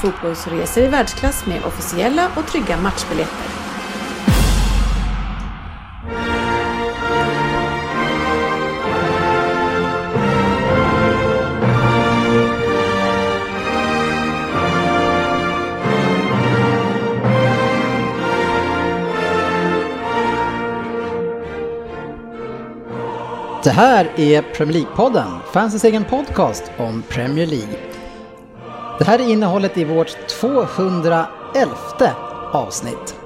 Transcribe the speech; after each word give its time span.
fotbollsresor 0.00 0.82
i 0.82 0.88
världsklass 0.88 1.46
med 1.46 1.64
officiella 1.64 2.28
och 2.36 2.46
trygga 2.46 2.76
matchbiljetter. 2.76 3.62
Det 23.64 23.70
här 23.70 24.10
är 24.16 24.42
Premier 24.42 24.78
League-podden, 24.78 25.40
fansens 25.52 25.84
egen 25.84 26.04
podcast 26.04 26.70
om 26.78 27.02
Premier 27.08 27.46
League. 27.46 27.91
Det 29.02 29.06
här 29.06 29.18
är 29.18 29.28
innehållet 29.28 29.78
i 29.78 29.84
vårt 29.84 30.28
211 30.28 31.26
avsnitt. 32.52 33.16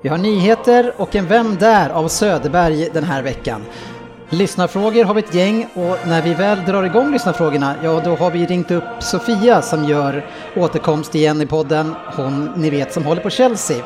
Vi 0.00 0.08
har 0.08 0.18
nyheter 0.18 0.92
och 0.96 1.16
en 1.16 1.26
Vem 1.26 1.56
där 1.56 1.90
av 1.90 2.08
Söderberg 2.08 2.90
den 2.92 3.04
här 3.04 3.22
veckan. 3.22 3.64
Lyssnarfrågor 4.28 5.04
har 5.04 5.14
vi 5.14 5.20
ett 5.20 5.34
gäng 5.34 5.68
och 5.74 5.96
när 6.06 6.22
vi 6.22 6.34
väl 6.34 6.64
drar 6.64 6.82
igång 6.82 7.12
lyssnarfrågorna, 7.12 7.74
ja 7.82 8.00
då 8.04 8.16
har 8.16 8.30
vi 8.30 8.46
ringt 8.46 8.70
upp 8.70 8.84
Sofia 9.00 9.62
som 9.62 9.84
gör 9.84 10.26
återkomst 10.56 11.14
igen 11.14 11.42
i 11.42 11.46
podden. 11.46 11.94
Hon, 12.16 12.52
ni 12.56 12.70
vet, 12.70 12.92
som 12.92 13.04
håller 13.04 13.22
på 13.22 13.30
Chelsea. 13.30 13.84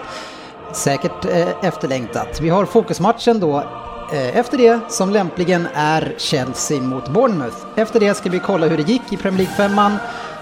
Säkert 0.72 1.24
eh, 1.24 1.48
efterlängtat. 1.62 2.40
Vi 2.40 2.48
har 2.48 2.64
fokusmatchen 2.64 3.40
då 3.40 3.64
Eh, 4.12 4.36
Efter 4.36 4.58
det, 4.58 4.80
som 4.88 5.10
lämpligen 5.10 5.68
är 5.74 6.14
Chelsea 6.16 6.82
mot 6.82 7.08
Bournemouth. 7.08 7.56
Efter 7.76 8.00
det 8.00 8.14
ska 8.14 8.30
vi 8.30 8.38
kolla 8.38 8.66
hur 8.66 8.76
det 8.76 8.82
gick 8.82 9.12
i 9.12 9.16
Premier 9.16 9.38
League-femman 9.38 9.96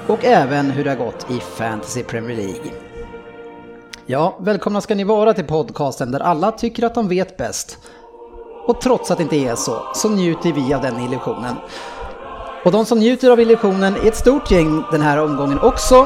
och 0.08 0.24
även 0.24 0.70
hur 0.70 0.84
det 0.84 0.90
har 0.90 0.96
gått 0.96 1.26
i 1.30 1.40
Fantasy 1.40 2.02
Premier 2.02 2.36
League. 2.36 2.70
Ja, 4.06 4.36
välkomna 4.40 4.80
ska 4.80 4.94
ni 4.94 5.04
vara 5.04 5.34
till 5.34 5.44
podcasten 5.44 6.10
där 6.10 6.20
alla 6.20 6.52
tycker 6.52 6.82
att 6.86 6.94
de 6.94 7.08
vet 7.08 7.36
bäst. 7.36 7.78
Och 8.66 8.80
trots 8.80 9.10
att 9.10 9.16
det 9.18 9.22
inte 9.22 9.36
är 9.36 9.54
så, 9.54 9.82
så 9.94 10.08
njuter 10.08 10.52
vi 10.52 10.74
av 10.74 10.82
den 10.82 11.00
illusionen. 11.00 11.54
Och 12.64 12.72
de 12.72 12.84
som 12.84 12.98
njuter 12.98 13.30
av 13.30 13.40
illusionen 13.40 13.96
är 13.96 14.08
ett 14.08 14.16
stort 14.16 14.50
gäng 14.50 14.82
den 14.92 15.00
här 15.00 15.18
omgången 15.22 15.58
också. 15.60 15.96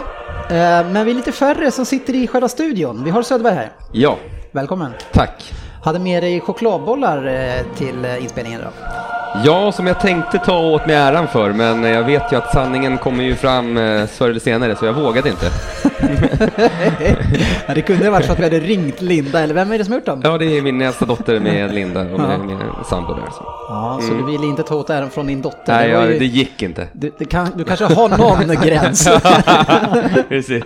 Eh, 0.51 0.87
Men 0.91 1.05
vi 1.05 1.11
är 1.11 1.15
lite 1.15 1.33
färre 1.33 1.71
som 1.71 1.85
sitter 1.87 2.15
i 2.15 2.27
själva 2.27 2.49
studion. 2.49 3.05
Vi 3.05 3.11
har 3.11 3.23
Söderberg 3.23 3.55
här. 3.55 3.73
Ja, 3.93 4.17
Välkommen. 4.53 4.93
tack. 5.13 5.53
Hade 5.85 5.99
med 5.99 6.23
dig 6.23 6.41
chokladbollar 6.41 7.27
eh, 7.27 7.77
till 7.77 8.05
eh, 8.05 8.23
inspelningen 8.23 8.61
då? 8.61 8.69
Ja, 9.35 9.73
som 9.73 9.87
jag 9.87 10.01
tänkte 10.01 10.39
ta 10.39 10.59
åt 10.59 10.87
mig 10.87 10.97
äran 10.97 11.29
för, 11.29 11.53
men 11.53 11.83
jag 11.83 12.03
vet 12.03 12.33
ju 12.33 12.37
att 12.37 12.53
sanningen 12.53 12.99
kommer 12.99 13.25
ju 13.25 13.35
fram 13.37 13.77
eh, 13.77 14.07
förr 14.07 14.31
eller 14.31 14.41
senare, 14.41 14.77
så 14.77 14.87
jag 14.87 14.93
vågade 14.93 15.29
inte. 15.29 15.47
ja, 17.67 17.75
det 17.75 17.83
kunde 17.83 18.05
ha 18.05 18.11
varit 18.11 18.27
så 18.27 18.33
att 18.33 18.39
vi 18.39 18.43
hade 18.45 18.61
ringt 18.61 19.01
Linda, 19.03 19.41
eller 19.41 19.55
vem 19.55 19.73
är 19.73 19.79
det 19.79 19.85
som 19.85 19.93
har 19.93 19.99
gjort 19.99 20.07
dem? 20.07 20.21
Ja, 20.25 20.39
det 20.39 20.59
är 20.59 20.63
min 20.63 20.79
nästa 20.79 21.05
dotter 21.05 21.41
med 21.41 21.75
Linda 21.75 22.01
och 22.01 22.21
med 22.21 22.41
min 22.41 22.59
sambo 22.91 23.15
där. 23.15 23.23
Så. 23.33 23.43
Ja, 23.69 24.01
så 24.09 24.15
du 24.15 24.25
ville 24.25 24.47
inte 24.47 24.63
ta 24.63 24.75
åt 24.75 24.91
äran 24.91 25.11
från 25.11 25.27
din 25.27 25.43
dotter? 25.43 25.59
Nej, 25.67 25.89
Det 25.89 25.95
ja, 25.95 26.07
ju- 26.07 26.19
det 26.19 26.25
gick 26.27 26.63
inte. 26.63 26.89
du, 26.93 27.13
det 27.19 27.25
kan, 27.25 27.49
du 27.57 27.65
kanske 27.65 27.85
har 27.85 28.09
någon 28.09 28.57
gräns? 28.67 29.09
Precis. 30.29 30.63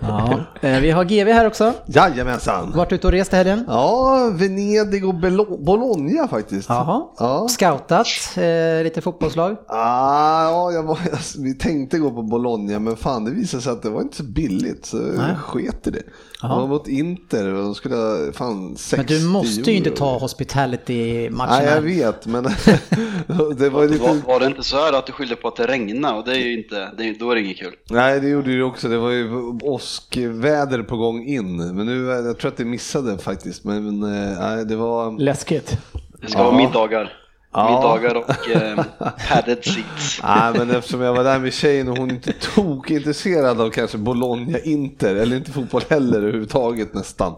ja. 0.00 0.34
Eh, 0.60 0.80
Vi 0.80 0.90
har 0.90 1.04
GV 1.04 1.32
här 1.32 1.46
också. 1.46 1.72
Jajamensan. 1.86 2.72
Varit 2.76 2.92
ute 2.92 3.06
och 3.06 3.12
rest 3.12 3.32
i 3.32 3.36
helgen? 3.36 3.64
Ja, 3.68 4.30
Venedig 4.32 5.08
och 5.08 5.14
Bologna 5.60 6.28
faktiskt. 6.28 6.68
Jaha. 6.68 7.02
Ja. 7.18 7.46
Scoutat 7.48 8.06
eh, 8.36 8.84
lite 8.84 9.00
fotbollslag? 9.00 9.56
Ah, 9.68 10.44
ja, 10.44 10.70
jag 10.72 10.82
var, 10.82 10.98
vi 11.42 11.54
tänkte 11.54 11.98
gå 11.98 12.10
på 12.10 12.22
Bologna, 12.22 12.78
men 12.78 12.96
fan 12.96 13.24
det 13.24 13.30
visade 13.30 13.62
sig 13.62 13.72
att 13.72 13.82
det 13.82 13.90
var 13.90 14.00
inte 14.02 14.16
så 14.16 14.22
billigt, 14.22 14.55
så 14.82 14.96
jag 15.16 15.36
sket 15.38 15.86
i 15.86 15.90
det. 15.90 16.02
Det 16.42 16.48
var 16.48 16.66
mot 16.66 16.88
Inter 16.88 17.52
och 17.54 17.62
de 17.64 17.74
skulle 17.74 17.94
ha 17.96 18.32
fan 18.32 18.76
60 18.76 18.96
Men 18.96 19.06
du 19.06 19.26
måste 19.28 19.70
ju 19.70 19.76
inte 19.76 19.88
euro. 19.90 19.96
ta 19.98 20.18
hospitality-matcherna. 20.18 21.58
Nej, 21.58 21.66
jag 21.74 21.82
vet, 21.82 22.26
men 22.26 22.42
det 23.58 23.70
var 23.70 23.88
lite... 23.88 24.02
Var, 24.02 24.14
var 24.26 24.40
det 24.40 24.46
inte 24.46 24.62
så 24.62 24.76
här 24.76 24.92
att 24.92 25.06
du 25.06 25.12
skyllde 25.12 25.36
på 25.36 25.48
att 25.48 25.56
det 25.56 25.66
regnade 25.66 26.18
och 26.18 26.24
det 26.24 26.32
är 26.32 26.38
ju 26.40 26.58
inte, 26.58 26.90
det 26.98 27.04
är, 27.08 27.18
då 27.18 27.30
är 27.30 27.34
det 27.34 27.40
inget 27.40 27.56
kul. 27.58 27.74
Nej, 27.90 28.20
det 28.20 28.28
gjorde 28.28 28.56
det 28.56 28.62
också. 28.62 28.88
Det 28.88 28.98
var 28.98 29.10
ju 29.10 29.28
åskväder 29.62 30.82
på 30.82 30.96
gång 30.96 31.26
in. 31.26 31.56
Men 31.56 31.86
nu, 31.86 32.04
jag 32.06 32.38
tror 32.38 32.50
att 32.50 32.56
det 32.56 32.64
missade 32.64 33.18
faktiskt. 33.18 33.64
Men 33.64 34.02
eh, 34.02 34.38
nej, 34.40 34.64
det 34.64 34.76
var... 34.76 35.18
Läskigt. 35.18 35.78
Det 36.20 36.28
ska 36.28 36.38
Ja. 36.38 36.44
vara 36.44 36.56
middagar. 36.56 37.12
Ja. 37.56 37.70
Middagar 37.70 38.14
och 38.14 38.48
eh, 38.56 38.84
padded 39.28 39.64
seats. 39.64 40.20
Nej, 40.22 40.52
men 40.54 40.70
eftersom 40.70 41.00
jag 41.00 41.14
var 41.14 41.24
där 41.24 41.38
med 41.38 41.52
tjejen 41.52 41.88
och 41.88 41.98
hon 41.98 42.10
inte 42.10 42.32
tog 42.32 42.90
intresserad 42.90 43.60
av 43.60 43.70
kanske 43.70 43.98
Bologna 43.98 44.58
Inter, 44.58 45.14
eller 45.14 45.36
inte 45.36 45.52
fotboll 45.52 45.82
heller 45.90 46.18
överhuvudtaget 46.18 46.94
nästan. 46.94 47.34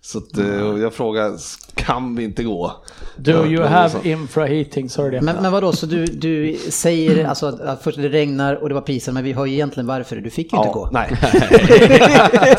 Så 0.00 0.18
att, 0.18 0.38
eh, 0.38 0.60
och 0.60 0.78
jag 0.78 0.94
frågade, 0.94 1.38
kan 1.74 2.16
vi 2.16 2.24
inte 2.24 2.42
gå? 2.44 2.72
Do 3.16 3.30
Ja, 3.30 3.46
you 3.46 3.64
have 3.64 4.10
infraheating? 4.10 4.88
Men, 4.96 5.22
men 5.22 5.52
vadå, 5.52 5.72
så 5.72 5.86
du, 5.86 6.04
du 6.04 6.56
säger 6.70 7.24
alltså 7.24 7.46
att, 7.46 7.60
att 7.60 7.82
först 7.82 7.96
det 7.98 8.08
regnar 8.08 8.54
och 8.54 8.68
det 8.68 8.74
var 8.74 8.82
prisen, 8.82 9.14
men 9.14 9.24
vi 9.24 9.32
har 9.32 9.46
ju 9.46 9.52
egentligen 9.52 9.86
varför. 9.86 10.16
Du 10.16 10.30
fick 10.30 10.52
ju 10.52 10.58
inte 10.58 10.70
gå. 10.70 10.90
Nej, 10.92 11.10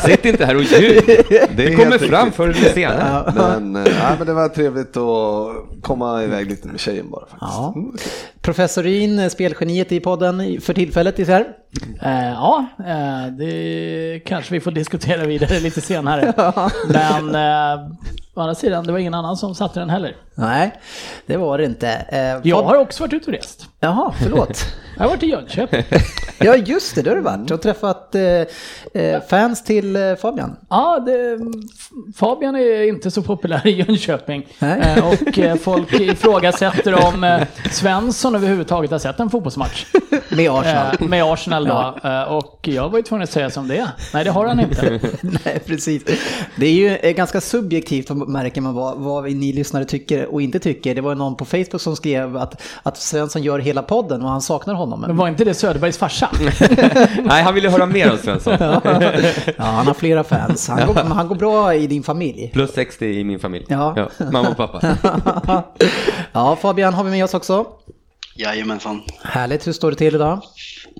Sitt 0.00 0.24
inte 0.24 0.44
här 0.44 0.56
och 0.56 0.62
ljug. 0.62 1.02
det 1.06 1.48
Det 1.56 1.76
kommer 1.76 1.98
fram 1.98 2.32
förr 2.32 2.48
eller 2.48 2.70
senare. 2.70 3.32
Men, 3.36 3.76
eh, 3.76 3.82
nej, 3.82 4.14
men 4.18 4.26
det 4.26 4.32
var 4.32 4.48
trevligt 4.48 4.96
att 4.96 5.82
komma 5.82 6.24
iväg 6.24 6.50
lite 6.50 6.68
med 6.68 6.80
tjejen 6.80 7.10
bara 7.10 7.20
faktiskt. 7.20 7.40
Ja. 7.40 7.72
Mm, 7.76 7.88
okej. 7.94 8.12
Professor 8.40 8.82
Ryn, 8.82 9.30
spelgeniet 9.30 9.92
i 9.92 10.00
podden 10.00 10.60
för 10.60 10.74
tillfället 10.74 11.18
är 11.18 11.24
här. 11.24 11.46
Eh, 12.02 12.32
ja, 12.32 12.66
eh, 12.78 13.26
det 13.32 14.22
kanske 14.24 14.52
vi 14.52 14.60
får 14.60 14.70
diskutera 14.70 15.26
vidare 15.26 15.60
lite 15.60 15.80
senare. 15.80 16.32
Men 16.88 17.34
eh, 17.34 17.80
å 18.34 18.40
andra 18.40 18.54
sidan, 18.54 18.84
det 18.84 18.92
var 18.92 18.98
ingen 18.98 19.14
annan 19.14 19.36
som 19.36 19.54
satte 19.54 19.80
den 19.80 19.90
heller. 19.90 20.16
Nej, 20.40 20.72
det 21.26 21.36
var 21.36 21.58
det 21.58 21.64
inte. 21.64 21.88
Eh, 22.08 22.48
Jag 22.50 22.62
har 22.62 22.76
också 22.76 23.02
varit 23.02 23.12
ute 23.12 23.26
och 23.30 23.36
rest. 23.36 23.66
Jaha, 23.80 24.12
förlåt. 24.22 24.64
Jag 24.96 25.04
har 25.04 25.10
varit 25.10 25.22
i 25.22 25.26
Jönköping. 25.26 25.82
ja, 26.38 26.56
just 26.56 26.94
det, 26.94 27.02
det 27.02 27.10
har 27.10 27.16
du 27.16 27.22
varit. 27.22 27.50
Och 27.50 27.62
träffat 27.62 28.14
eh, 28.14 28.22
eh, 29.02 29.22
fans 29.30 29.64
till 29.64 29.96
eh, 29.96 30.14
Fabian. 30.14 30.56
Ja, 30.70 31.00
det, 31.06 31.38
Fabian 32.16 32.56
är 32.56 32.82
inte 32.88 33.10
så 33.10 33.22
populär 33.22 33.66
i 33.66 33.70
Jönköping. 33.70 34.46
Eh, 34.60 35.08
och 35.08 35.38
eh, 35.38 35.56
folk 35.60 35.92
ifrågasätter 36.00 37.06
om 37.08 37.24
eh, 37.24 37.40
Svensson 37.72 38.34
överhuvudtaget 38.34 38.90
har 38.90 38.98
sett 38.98 39.20
en 39.20 39.30
fotbollsmatch. 39.30 39.86
Med 40.28 40.50
Arsenal. 40.50 40.96
Eh, 41.00 41.06
med 41.08 41.24
Arsenal 41.24 41.64
då. 41.64 41.94
Eh, 42.04 42.22
och 42.22 42.58
jag 42.68 42.88
var 42.90 42.98
ju 42.98 43.02
tvungen 43.02 43.22
att 43.22 43.30
säga 43.30 43.50
som 43.50 43.68
det 43.68 43.76
är. 43.76 43.88
Nej, 44.14 44.24
det 44.24 44.30
har 44.30 44.46
han 44.46 44.60
inte. 44.60 45.00
Nej, 45.20 45.60
precis. 45.66 46.02
Det 46.56 46.66
är 46.66 46.72
ju 47.02 47.12
ganska 47.12 47.40
subjektivt 47.40 48.08
märker 48.10 48.60
man 48.60 48.74
vad, 48.74 48.98
vad 48.98 49.24
ni 49.32 49.52
lyssnare 49.52 49.84
tycker 49.84 50.29
och 50.32 50.42
inte 50.42 50.58
tycker. 50.58 50.94
Det 50.94 51.00
var 51.00 51.14
någon 51.14 51.36
på 51.36 51.44
Facebook 51.44 51.80
som 51.80 51.96
skrev 51.96 52.36
att, 52.36 52.62
att 52.82 52.96
Svensson 52.96 53.42
gör 53.42 53.58
hela 53.58 53.82
podden 53.82 54.22
och 54.22 54.28
han 54.28 54.40
saknar 54.42 54.74
honom. 54.74 55.00
Men 55.00 55.16
var 55.16 55.28
inte 55.28 55.44
det 55.44 55.54
Söderbergs 55.54 55.98
farsa? 55.98 56.28
Nej, 57.24 57.42
han 57.42 57.54
ville 57.54 57.68
höra 57.70 57.86
mer 57.86 58.10
av 58.10 58.16
Svensson. 58.16 58.56
ja, 58.60 58.80
han 59.56 59.86
har 59.86 59.94
flera 59.94 60.24
fans. 60.24 60.68
Han 60.68 60.86
går, 60.86 60.94
han 60.94 61.28
går 61.28 61.34
bra 61.36 61.74
i 61.74 61.86
din 61.86 62.02
familj. 62.02 62.50
Plus 62.52 62.72
60 62.74 63.06
i 63.06 63.24
min 63.24 63.38
familj. 63.40 63.64
Ja. 63.68 64.08
mamma 64.32 64.48
och 64.48 64.56
pappa. 64.56 64.94
ja, 66.32 66.56
Fabian 66.56 66.94
har 66.94 67.04
vi 67.04 67.10
med 67.10 67.24
oss 67.24 67.34
också. 67.34 67.66
Jajamensan. 68.36 69.02
Härligt, 69.22 69.66
hur 69.66 69.72
står 69.72 69.90
det 69.90 69.96
till 69.96 70.14
idag? 70.14 70.40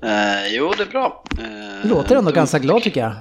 Eh, 0.03 0.55
jo, 0.57 0.73
det 0.77 0.83
är 0.83 0.91
bra. 0.91 1.25
Eh, 1.39 1.83
Du 1.83 1.89
låter 1.89 2.17
ändå 2.17 2.31
de- 2.31 2.37
ganska 2.37 2.59
glad 2.59 2.83
tycker 2.83 3.01
jag. 3.01 3.13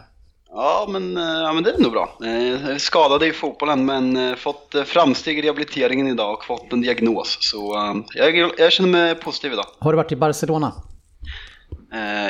Ja 0.52 0.88
men, 0.90 1.18
eh, 1.18 1.24
ja, 1.24 1.54
men 1.54 1.64
det 1.64 1.72
är 1.72 1.78
nog 1.78 1.92
bra. 1.92 2.18
Eh, 2.24 2.48
jag 2.48 2.72
är 2.72 2.78
skadad 2.78 3.24
i 3.24 3.32
fotbollen 3.32 3.86
men 3.86 4.18
eh, 4.18 4.36
fått 4.36 4.76
framsteg 4.86 5.40
i 5.40 5.42
rehabiliteringen 5.42 6.08
idag 6.08 6.34
och 6.34 6.46
fått 6.46 6.74
en 6.74 6.82
diagnos. 6.82 7.38
Så 7.40 7.76
jag, 8.16 8.52
jag 8.58 8.72
känner 8.72 8.90
mig 8.90 9.16
positiv 9.16 9.54
idag. 9.54 9.66
Har 9.80 9.94
du 9.94 9.98
varit 9.98 10.12
i 10.12 10.16
Barcelona? 10.16 10.74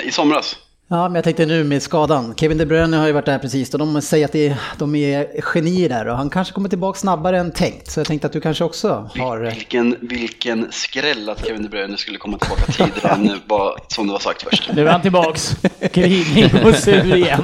I 0.04 0.12
somras. 0.12 0.58
Ja, 0.92 1.08
men 1.10 1.16
jag 1.16 1.24
tänkte 1.24 1.46
nu 1.46 1.64
med 1.64 1.82
skadan. 1.82 2.34
Kevin 2.38 2.58
De 2.58 2.66
Bruyne 2.66 2.98
har 2.98 3.08
ju 3.08 3.14
varit 3.14 3.26
där 3.26 3.40
precis 3.40 3.74
och 3.74 3.80
de 3.80 4.02
säger 4.02 4.26
att 4.26 4.32
det 4.32 4.58
de 4.78 4.96
är 4.96 5.42
genier 5.42 5.90
där 5.90 6.08
och 6.08 6.18
han 6.18 6.30
kanske 6.30 6.54
kommer 6.54 6.70
tillbaka 6.70 7.00
snabbare 7.00 7.38
än 7.40 7.52
tänkt. 7.52 7.92
Så 7.92 8.00
jag 8.00 8.08
tänkte 8.08 8.28
att 8.28 8.34
du 8.34 8.42
kanske 8.42 8.64
också 8.64 9.10
har... 9.18 9.40
Vilken, 9.40 9.96
vilken 10.02 10.68
skräll 10.72 11.30
att 11.30 11.46
Kevin 11.46 11.64
De 11.64 11.70
Bruyne 11.70 11.98
skulle 11.98 12.18
komma 12.18 12.38
tillbaka 12.38 12.72
tidigare 12.72 13.14
än 13.16 13.40
vad 13.48 13.80
som 13.88 14.08
det 14.08 14.14
var 14.14 14.20
sagt 14.20 14.42
först. 14.44 14.70
Nu 14.74 14.88
är 14.88 14.92
han 14.92 15.02
tillbaks. 15.02 15.56
Grinig 15.94 16.52
och 16.66 16.76
sur 16.76 17.16
igen. 17.16 17.42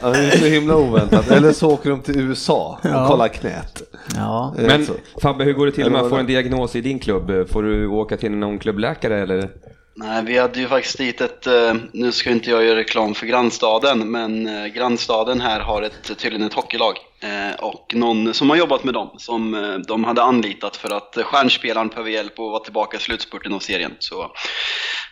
Ja, 0.00 0.10
det 0.10 0.18
är 0.18 0.38
så 0.38 0.44
himla 0.46 0.76
oväntat. 0.76 1.30
Eller 1.30 1.52
så 1.52 1.70
åker 1.70 1.90
de 1.90 2.00
till 2.02 2.20
USA 2.20 2.78
och 2.82 2.88
Ja. 2.90 3.08
kollar 3.08 3.28
knät. 3.28 3.82
Ja, 4.16 4.54
Eh, 4.58 4.66
Men. 4.66 4.86
Fabbe, 5.22 5.44
hur 5.44 5.52
går 5.52 5.66
det 5.66 5.72
till 5.72 5.86
om 5.86 5.92
man 5.92 6.08
får 6.10 6.18
en 6.18 6.26
diagnos 6.26 6.76
i 6.76 6.80
din 6.80 6.98
klubb? 6.98 7.48
Får 7.50 7.62
du 7.62 7.86
åka 7.86 8.16
till 8.16 8.30
någon 8.32 8.58
klubbläkare 8.58 9.22
eller? 9.22 9.48
Nej, 9.94 10.24
vi 10.24 10.38
hade 10.38 10.60
ju 10.60 10.68
faktiskt 10.68 10.98
dit 10.98 11.20
ett, 11.20 11.46
eh, 11.46 11.74
nu 11.92 12.12
ska 12.12 12.30
inte 12.30 12.50
jag 12.50 12.64
göra 12.64 12.78
reklam 12.78 13.14
för 13.14 13.26
grannstaden, 13.26 14.10
men 14.10 14.48
eh, 14.48 14.66
grannstaden 14.66 15.40
här 15.40 15.60
har 15.60 15.82
ett, 15.82 16.18
tydligen 16.18 16.46
ett 16.46 16.54
hockeylag. 16.54 16.96
Eh, 17.20 17.64
och 17.64 17.94
någon 17.94 18.34
som 18.34 18.50
har 18.50 18.56
jobbat 18.56 18.84
med 18.84 18.94
dem, 18.94 19.14
som 19.18 19.82
de 19.88 20.04
hade 20.04 20.22
anlitat 20.22 20.76
för 20.76 20.96
att 20.96 21.16
stjärnspelaren 21.24 21.88
behöver 21.88 22.10
hjälp 22.10 22.32
att 22.32 22.38
vara 22.38 22.64
tillbaka 22.64 22.96
i 22.96 23.00
slutspurten 23.00 23.52
av 23.52 23.58
serien. 23.58 23.92
Så 23.98 24.32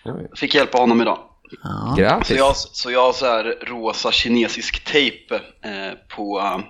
jag 0.04 0.38
fick 0.38 0.54
hjälpa 0.54 0.78
honom 0.78 1.00
idag. 1.00 1.18
ja. 1.62 1.94
Så 1.94 2.00
Grattis! 2.00 2.36
jag, 2.36 2.56
så 2.56 2.90
jag 2.90 3.02
har 3.02 3.12
så 3.12 3.26
här 3.26 3.58
rosa 3.66 4.12
kinesisk 4.12 4.84
tejp 4.84 5.34
eh, 5.34 5.40
på, 6.16 6.60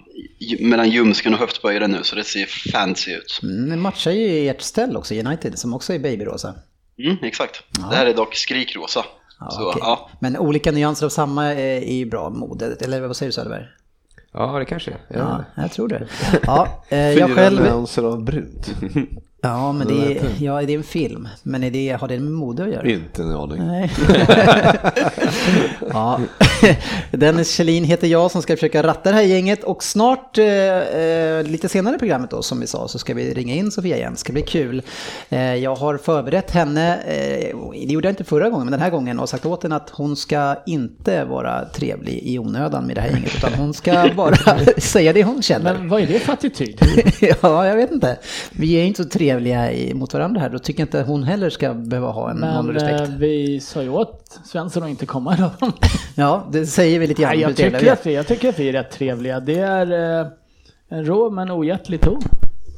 mellan 0.60 0.90
ljumsken 0.90 1.34
och 1.34 1.40
höftböjaren 1.40 1.90
nu, 1.90 2.02
så 2.02 2.16
det 2.16 2.24
ser 2.24 2.70
fancy 2.72 3.12
ut. 3.12 3.40
Mm, 3.42 3.70
det 3.70 3.76
matchar 3.76 4.10
ju 4.10 4.48
ert 4.48 4.60
ställ 4.60 4.96
också, 4.96 5.14
United, 5.14 5.58
som 5.58 5.74
också 5.74 5.92
är 5.92 5.98
babyrosa. 5.98 6.54
Mm, 7.04 7.16
exakt. 7.22 7.62
Det 7.90 7.96
här 7.96 8.06
är 8.06 8.14
dock 8.14 8.34
skrikrosa. 8.34 9.04
Ja, 9.40 9.50
så, 9.50 9.68
okej. 9.68 9.80
ja. 9.84 10.10
Men 10.18 10.36
olika 10.36 10.72
nyanser 10.72 11.06
av 11.06 11.10
samma 11.10 11.46
är, 11.46 11.92
ju 11.92 12.04
bra 12.06 12.30
mode, 12.30 12.76
eller 12.80 13.00
vad 13.00 13.16
säger 13.16 13.28
du 13.28 13.32
Söderberg? 13.32 13.64
Ja, 14.32 14.58
det 14.58 14.64
kanske 14.64 14.90
är. 14.90 14.98
Ja, 15.08 15.18
Ja. 15.56 15.62
jag 15.62 15.72
tror 15.72 15.88
det. 15.88 16.06
Ja, 16.42 16.66
eh, 16.88 17.14
Fyra 17.14 17.18
jag 17.18 17.34
själv... 17.34 17.62
nyanser 17.62 18.02
av 18.02 18.24
brunt. 18.24 18.70
Ja, 19.42 19.72
men 19.72 19.86
det 19.86 19.94
är, 19.94 20.30
ja, 20.40 20.62
det 20.62 20.72
är 20.72 20.76
en 20.76 20.84
film. 20.84 21.28
Men 21.42 21.64
är 21.64 21.70
det, 21.70 21.90
har 22.00 22.08
det 22.08 22.18
med 22.18 22.32
mode 22.32 22.62
att 22.62 22.70
göra? 22.70 22.88
Inte 22.88 23.22
en 23.22 23.34
aning. 23.34 23.66
Nej. 23.66 23.90
ja. 25.90 26.20
Dennis 27.10 27.54
Kjellin 27.54 27.84
heter 27.84 28.06
jag 28.06 28.30
som 28.30 28.42
ska 28.42 28.56
försöka 28.56 28.82
ratta 28.82 29.10
det 29.10 29.16
här 29.16 29.22
gänget 29.22 29.64
och 29.64 29.84
snart, 29.84 30.38
eh, 30.38 30.46
eh, 30.46 31.42
lite 31.42 31.68
senare 31.68 31.96
i 31.96 31.98
programmet 31.98 32.30
då 32.30 32.42
som 32.42 32.60
vi 32.60 32.66
sa, 32.66 32.88
så 32.88 32.98
ska 32.98 33.14
vi 33.14 33.34
ringa 33.34 33.54
in 33.54 33.70
Sofia 33.70 33.96
igen. 33.96 34.12
Det 34.12 34.18
ska 34.18 34.32
bli 34.32 34.42
kul. 34.42 34.82
Eh, 35.28 35.54
jag 35.54 35.76
har 35.76 35.96
förberett 35.96 36.50
henne, 36.50 36.96
eh, 36.96 37.56
det 37.86 37.92
gjorde 37.92 38.08
jag 38.08 38.12
inte 38.12 38.24
förra 38.24 38.50
gången, 38.50 38.66
men 38.66 38.72
den 38.72 38.80
här 38.80 38.90
gången 38.90 39.18
och 39.18 39.28
sagt 39.28 39.46
åt 39.46 39.62
henne 39.62 39.76
att 39.76 39.90
hon 39.90 40.16
ska 40.16 40.56
inte 40.66 41.24
vara 41.24 41.64
trevlig 41.64 42.20
i 42.22 42.38
onödan 42.38 42.86
med 42.86 42.96
det 42.96 43.00
här 43.00 43.10
gänget, 43.10 43.36
utan 43.36 43.52
hon 43.54 43.74
ska 43.74 44.08
bara 44.16 44.36
säga 44.78 45.12
det 45.12 45.24
hon 45.24 45.42
känner. 45.42 45.78
Men 45.78 45.88
vad 45.88 46.02
är 46.02 46.06
det 46.06 46.18
för 46.18 46.32
attityd? 46.32 46.80
ja, 47.42 47.66
jag 47.66 47.76
vet 47.76 47.90
inte. 47.90 48.18
Vi 48.50 48.74
är 48.74 48.84
inte 48.84 49.02
så 49.02 49.08
trevliga 49.08 49.29
i, 49.38 49.94
mot 49.94 50.14
varandra 50.14 50.40
här, 50.40 50.48
då 50.50 50.58
tycker 50.58 50.80
jag 50.80 50.86
inte 50.86 51.02
hon 51.02 51.22
heller 51.22 51.50
ska 51.50 51.74
behöva 51.74 52.10
ha 52.10 52.30
en 52.30 52.36
någon 52.36 52.66
Men 52.66 52.74
respekt. 52.74 53.00
eh, 53.08 53.14
vi 53.16 53.60
sa 53.60 53.82
ju 53.82 53.88
åt 53.88 54.38
Svensson 54.44 54.82
att 54.82 54.88
inte 54.90 55.06
komma 55.06 55.34
idag. 55.34 55.50
Ja, 56.14 56.48
det 56.52 56.66
säger 56.66 56.98
vi 56.98 57.06
lite 57.06 57.22
grann. 57.22 57.30
Nej, 57.30 57.40
jag, 57.40 57.56
trevliga 57.56 57.80
tycker 57.80 57.92
att 57.92 58.06
vi, 58.06 58.14
jag 58.14 58.26
tycker 58.26 58.48
att 58.48 58.58
vi 58.58 58.68
är 58.68 58.72
rätt 58.72 58.90
trevliga. 58.90 59.40
Det 59.40 59.58
är 59.58 60.20
eh, 60.20 60.26
en 60.88 61.04
rå 61.04 61.30
men 61.30 61.50
ohjärtlig 61.50 62.00
ton. 62.00 62.22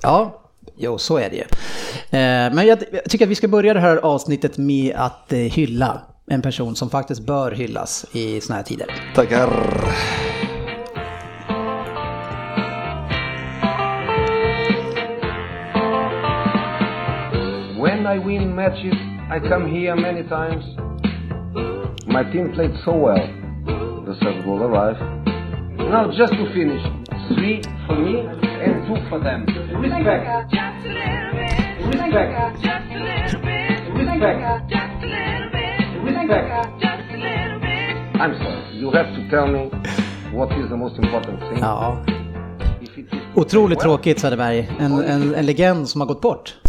Ja, 0.03 0.43
jo 0.77 0.99
så 0.99 1.19
är 1.19 1.31
det 1.31 1.37
ju. 1.37 1.43
Eh, 1.43 2.55
Men 2.55 2.67
jag 2.67 2.79
jag 2.93 3.05
tycker 3.05 3.25
att 3.25 3.31
vi 3.31 3.35
ska 3.35 3.49
börja 3.49 3.75
det 3.75 3.81
här 3.81 3.97
avsnittet 3.97 4.59
med 4.59 4.93
att 4.97 5.33
eh, 5.33 5.39
hylla 5.39 6.01
en 6.27 6.43
person 6.43 6.77
som 6.77 6.91
faktiskt 6.91 7.21
bör 7.27 7.51
hyllas 7.53 8.07
i 8.13 8.41
såna 8.41 8.57
här 8.57 8.63
tider. 8.63 8.87
Tackar. 9.15 9.49
I 18.13 18.19
win 18.19 18.55
matches, 18.55 18.93
I 19.31 19.41
come 19.49 19.67
here 19.73 19.97
many 19.97 20.23
times. 20.29 20.63
My 22.07 22.23
team 22.31 22.53
played 22.53 22.73
so 22.85 22.95
well. 22.95 23.17
The 24.05 24.15
third 24.21 24.45
goal 24.45 24.63
arrived. 24.63 25.01
Now 25.79 26.13
just 26.13 26.35
to 26.35 26.45
finish, 26.53 26.83
three 27.33 27.63
for 27.87 27.97
me 27.97 28.21
and 28.21 28.85
two 28.87 29.01
for 29.09 29.19
them. 29.19 29.47
Respect. 29.81 30.29
Respect. 31.89 32.29
Respect. 33.97 34.43
Respect. 36.05 36.43
I'm 38.21 38.35
sorry. 38.37 38.77
You 38.77 38.91
have 38.91 39.09
to 39.17 39.31
tell 39.31 39.47
me 39.47 39.71
what 40.37 40.53
is 40.61 40.69
the 40.69 40.77
most 40.77 40.99
important 40.99 41.41
thing. 41.41 41.61
Ja, 41.61 42.05
If 42.81 42.91
otroligt 43.35 43.81
tråkigt 43.81 44.21
Söderberg. 44.21 44.69
En, 44.79 45.05
en, 45.05 45.35
en 45.35 45.47
legend 45.47 45.89
som 45.89 46.01
har 46.01 46.09
gått 46.09 46.21
bort. 46.21 46.62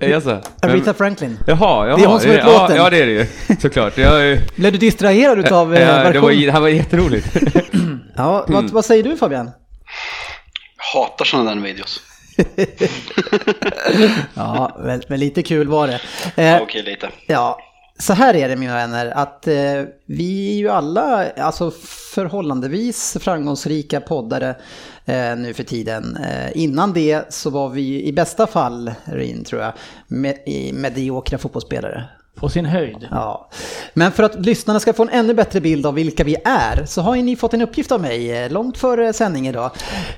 Jaså? 0.00 0.40
Aretha 0.62 0.94
Franklin. 0.94 1.38
Jaha, 1.46 1.86
jaha. 1.88 1.96
Det 1.96 2.02
är 2.02 2.06
hon 2.06 2.20
som 2.20 2.30
gjort 2.30 2.40
ja, 2.44 2.60
låten. 2.62 2.76
ja, 2.76 2.90
det 2.90 3.02
är 3.02 3.06
det 3.06 3.12
ju. 3.12 3.26
Såklart. 3.60 3.98
Jag, 3.98 4.26
är- 4.26 4.40
Blev 4.56 4.72
du 4.72 4.78
distraherad 4.78 5.38
utav 5.38 5.74
eh, 5.74 5.82
ja, 5.82 6.10
det, 6.12 6.20
var, 6.20 6.30
det 6.30 6.50
här 6.52 6.60
var 6.60 6.68
jätteroligt. 6.68 7.36
Ja, 8.16 8.44
vad, 8.48 8.70
vad 8.70 8.84
säger 8.84 9.02
du 9.02 9.16
Fabian? 9.16 9.50
Hatar 10.94 11.24
sådana 11.24 11.54
där 11.54 11.60
videos. 11.62 12.00
Ja, 14.34 14.76
men, 14.84 15.02
men 15.08 15.20
lite 15.20 15.42
kul 15.42 15.68
var 15.68 15.86
det. 15.86 16.00
Ja, 16.34 16.42
Eh, 16.42 16.62
Okej, 16.62 16.82
lite. 16.82 17.08
Ja, 17.26 17.58
så 17.98 18.12
här 18.12 18.34
är 18.36 18.48
det 18.48 18.56
mina 18.56 18.74
vänner, 18.74 19.06
att 19.06 19.46
eh, 19.48 19.54
vi 20.06 20.50
är 20.54 20.56
ju 20.58 20.68
alla 20.68 21.30
alltså, 21.30 21.70
förhållandevis 22.14 23.16
framgångsrika 23.20 24.00
poddare 24.00 24.54
eh, 25.04 25.36
nu 25.36 25.54
för 25.54 25.62
tiden. 25.62 26.16
Eh, 26.16 26.50
innan 26.54 26.92
det 26.92 27.34
så 27.34 27.50
var 27.50 27.68
vi 27.68 28.04
i 28.04 28.12
bästa 28.12 28.46
fall, 28.46 28.92
Rin 29.04 29.44
tror 29.44 29.62
jag, 29.62 29.72
med, 30.06 30.38
i 30.46 30.72
mediokra 30.72 31.38
fotbollsspelare. 31.38 32.04
På 32.34 32.48
sin 32.48 32.66
höjd. 32.66 33.08
Ja. 33.10 33.48
Men 33.94 34.12
för 34.12 34.22
att 34.22 34.46
lyssnarna 34.46 34.80
ska 34.80 34.92
få 34.92 35.02
en 35.02 35.08
ännu 35.08 35.34
bättre 35.34 35.60
bild 35.60 35.86
av 35.86 35.94
vilka 35.94 36.24
vi 36.24 36.36
är 36.44 36.84
så 36.86 37.02
har 37.02 37.16
ju 37.16 37.22
ni 37.22 37.36
fått 37.36 37.54
en 37.54 37.62
uppgift 37.62 37.92
av 37.92 38.00
mig 38.00 38.32
eh, 38.32 38.50
långt 38.50 38.78
före 38.78 39.12
sändning 39.12 39.48
idag. 39.48 39.70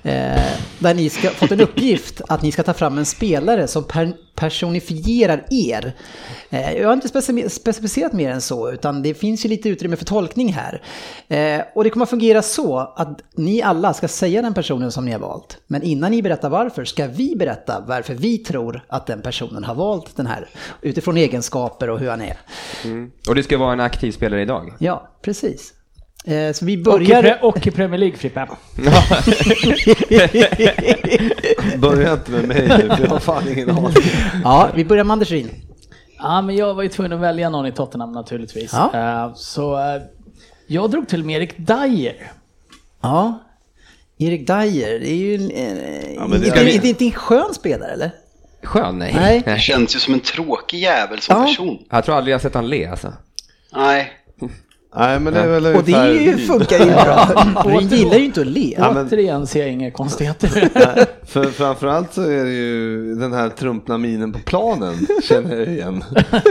Eh, 0.02 0.42
där 0.78 0.94
ni 0.94 1.10
ska 1.10 1.30
fått 1.30 1.52
en 1.52 1.60
uppgift 1.60 2.20
att 2.28 2.42
ni 2.42 2.52
ska 2.52 2.62
ta 2.62 2.74
fram 2.74 2.98
en 2.98 3.04
spelare 3.06 3.66
som 3.66 3.84
per, 3.84 4.12
personifierar 4.34 5.44
er. 5.50 5.92
Eh, 6.50 6.72
jag 6.72 6.88
har 6.88 6.92
inte 6.92 7.08
speci- 7.08 7.48
specificerat 7.48 8.12
mer 8.12 8.30
än 8.30 8.40
så 8.40 8.70
utan 8.72 9.02
det 9.02 9.14
finns 9.14 9.44
ju 9.44 9.48
lite 9.48 9.68
utrymme 9.68 9.96
för 9.96 10.04
tolkning 10.04 10.52
här. 10.52 10.82
Eh, 11.28 11.60
och 11.74 11.84
det 11.84 11.90
kommer 11.90 12.02
att 12.04 12.10
fungera 12.10 12.42
så 12.42 12.78
att 12.78 13.20
ni 13.36 13.62
alla 13.62 13.94
ska 13.94 14.08
säga 14.08 14.42
den 14.42 14.54
personen 14.54 14.92
som 14.92 15.04
ni 15.04 15.12
har 15.12 15.18
valt. 15.18 15.58
Men 15.66 15.82
innan 15.82 16.10
ni 16.10 16.22
berättar 16.22 16.48
varför 16.50 16.84
ska 16.84 17.06
vi 17.06 17.36
berätta 17.36 17.84
varför 17.86 18.14
vi 18.14 18.38
tror 18.38 18.84
att 18.88 19.06
den 19.06 19.22
personen 19.22 19.64
har 19.64 19.74
valt 19.74 20.16
den 20.16 20.26
här 20.26 20.48
utifrån 20.80 21.16
egenskaper 21.16 21.90
och 21.90 21.98
hur 22.00 22.10
han 22.10 22.20
är. 22.22 22.36
Och 23.28 23.34
det 23.34 23.42
ska 23.42 23.58
vara 23.58 23.72
en 23.72 23.80
aktiv 23.80 24.12
spelare 24.12 24.42
idag. 24.42 24.72
Ja, 24.78 25.08
precis. 25.22 25.72
Eh, 26.26 26.52
Så 26.52 26.64
vi 26.64 26.76
Och 26.76 26.80
i, 26.80 26.82
börjar... 26.82 27.22
pre- 27.22 27.40
och 27.40 27.66
i 27.66 27.70
Premier 27.70 27.98
League, 27.98 28.16
Frippe. 28.18 28.46
Börja 31.78 32.12
inte 32.12 32.30
med 32.30 32.48
mig 32.48 32.68
nu, 32.68 32.96
för 32.96 33.02
jag 33.04 33.10
har 33.10 33.18
fan 33.18 33.48
ingen 33.52 33.70
aning. 33.70 33.92
ja, 34.44 34.68
vi 34.74 34.84
börjar 34.84 35.04
med 35.04 35.12
Anders 35.12 35.30
Ryn. 35.30 35.50
Ja, 36.18 36.42
men 36.42 36.56
jag 36.56 36.74
var 36.74 36.82
ju 36.82 36.88
tvungen 36.88 37.12
att 37.12 37.20
välja 37.20 37.50
någon 37.50 37.66
i 37.66 37.72
Tottenham 37.72 38.12
naturligtvis. 38.12 38.70
Ja. 38.72 38.90
Eh, 39.26 39.32
Så 39.34 39.74
eh, 39.78 40.02
jag 40.66 40.90
drog 40.90 41.08
till 41.08 41.24
med 41.24 41.36
Erik 41.36 41.54
Dyer. 41.56 42.32
Ja, 43.02 43.38
Erik 44.18 44.46
Dyer, 44.46 45.00
det 45.00 45.10
är 45.10 45.14
ju 45.16 45.34
en, 45.34 46.30
men 46.30 46.40
det- 46.40 46.46
inte, 46.46 46.64
vi- 46.64 46.74
inte, 46.74 46.88
inte 46.88 47.04
en 47.04 47.12
skön 47.12 47.54
spelare 47.54 47.92
eller? 47.92 48.10
Skön? 48.62 48.98
Nej. 48.98 49.12
Nej. 49.16 49.42
Det 49.44 49.58
känns 49.58 49.96
ju 49.96 50.00
som 50.00 50.14
en 50.14 50.20
tråkig 50.20 50.78
jävel 50.78 51.20
som 51.20 51.36
Ja. 51.36 51.42
person. 51.46 51.78
Jag 51.90 52.04
tror 52.04 52.16
aldrig 52.16 52.34
jag 52.34 52.40
sett 52.40 52.54
han 52.54 52.68
le 52.68 52.86
alltså. 52.86 53.12
Nej, 53.76 54.12
Nej, 54.96 55.20
men 55.20 55.34
det 55.34 55.40
är 55.40 55.48
väl 55.48 55.76
Och 55.76 55.84
det 55.84 55.92
är 55.92 56.12
ju, 56.12 56.38
funkar 56.38 56.78
ju 56.78 56.92
bra. 56.92 57.28
Hon 57.62 57.86
gillar 57.86 58.16
ju 58.16 58.24
inte 58.24 58.40
att 58.40 58.46
le. 58.46 58.74
Ja, 58.78 58.92
men... 58.92 59.06
Återigen 59.06 59.46
ser 59.46 59.60
jag 59.60 59.68
inga 59.68 59.90
konstigheter. 59.90 60.70
Nej, 60.74 61.06
för, 61.26 61.44
framförallt 61.44 62.14
så 62.14 62.22
är 62.22 62.44
det 62.44 62.52
ju 62.52 63.14
den 63.14 63.32
här 63.32 63.48
trumpna 63.48 63.98
minen 63.98 64.32
på 64.32 64.38
planen 64.38 65.06
känner 65.22 65.56
jag 65.56 65.68
igen. 65.68 66.04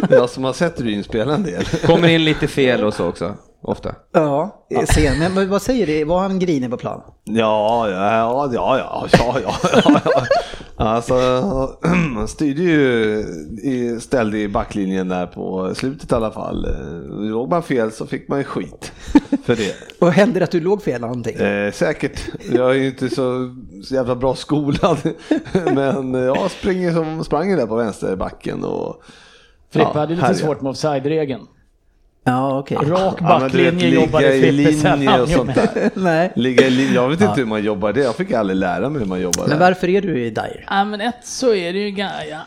Jag 0.09 0.29
som 0.29 0.43
har 0.43 0.53
sett 0.53 0.81
Ryn 0.81 1.03
spela 1.03 1.33
en 1.33 1.43
del. 1.43 1.63
Kommer 1.65 2.07
in 2.07 2.25
lite 2.25 2.47
fel 2.47 2.83
och 2.83 2.93
så 2.93 3.07
också. 3.07 3.35
Ofta. 3.63 3.95
Ja, 4.13 4.65
sen. 4.89 5.19
Men, 5.19 5.33
men 5.33 5.49
vad 5.49 5.61
säger 5.61 5.87
du? 5.87 6.03
Var 6.03 6.19
han 6.19 6.39
grinig 6.39 6.69
på 6.69 6.77
plan? 6.77 7.01
Ja, 7.23 7.89
ja, 7.89 7.95
ja, 7.95 8.49
ja, 8.53 8.77
ja, 8.77 8.99
ja, 9.11 9.39
ja. 9.43 9.57
ja, 9.85 9.99
ja. 10.05 10.25
Alltså, 10.87 11.13
han 12.15 12.27
styrde 12.27 12.61
ju, 12.61 13.19
i, 13.63 13.99
ställde 14.01 14.39
i 14.39 14.47
backlinjen 14.47 15.07
där 15.07 15.25
på 15.27 15.75
slutet 15.75 16.11
i 16.11 16.15
alla 16.15 16.31
fall. 16.31 16.65
Eh, 16.65 17.29
Låg 17.29 17.49
man 17.49 17.63
fel 17.63 17.91
så 17.91 18.05
fick 18.05 18.27
man 18.27 18.37
ju 18.39 18.43
skit 18.43 18.91
för 19.45 19.55
det. 19.55 19.75
Och 19.99 20.11
hände 20.11 20.39
det 20.39 20.43
att 20.43 20.51
du 20.51 20.59
låg 20.59 20.83
fel 20.83 21.01
någonting? 21.01 21.35
Eh, 21.35 21.71
säkert. 21.71 22.21
Jag 22.51 22.69
är 22.69 22.73
ju 22.73 22.87
inte 22.87 23.09
så, 23.09 23.55
så 23.83 23.95
jävla 23.95 24.15
bra 24.15 24.35
skolad. 24.35 24.97
Men 25.73 26.13
jag 26.13 26.51
springer 26.51 26.91
som 26.93 27.23
sprang 27.23 27.49
ju 27.49 27.55
där 27.55 27.67
på 27.67 27.75
vänsterbacken 27.75 28.63
och... 28.63 29.03
Frippe 29.71 29.89
Ja, 29.93 29.99
hade 29.99 30.13
lite 30.15 30.25
härliga. 30.25 30.45
svårt 30.45 30.61
med 30.61 30.69
offside-regeln. 30.69 31.41
Ja, 32.23 32.59
okej. 32.59 32.77
Rak 32.77 33.17
Ja, 33.21 33.39
du 33.51 33.57
vet, 33.57 33.73
backlinje 33.73 33.87
jobbade 33.87 34.33
ligga 34.33 34.47
i 34.47 34.73
Frippe 34.73 34.95
linje 34.95 35.21
och 35.21 35.29
sånt 35.29 35.55
där. 35.55 35.89
Nej. 35.99 36.31
Ligga 36.35 36.67
i 36.67 36.69
linje, 36.69 36.93
jag 36.93 37.09
vet 37.09 37.21
inte 37.21 37.39
hur 37.39 37.45
man 37.45 37.63
jobbar 37.63 37.93
det, 37.93 38.01
jag 38.01 38.15
fick 38.15 38.31
aldrig 38.31 38.57
lära 38.57 38.89
mig 38.89 38.99
hur 38.99 39.07
man 39.07 39.21
jobbar 39.21 39.47
Men 39.47 39.59
varför 39.59 39.89
är 39.89 40.01
du 40.01 40.25
i 40.25 40.29
Dyer? 40.29 40.65
Ja, 40.69 40.83
men 40.83 41.01
ett 41.01 41.19
så 41.23 41.53
är 41.53 41.73
det 41.73 41.79
ju... 41.79 41.89
Ja. 41.89 42.39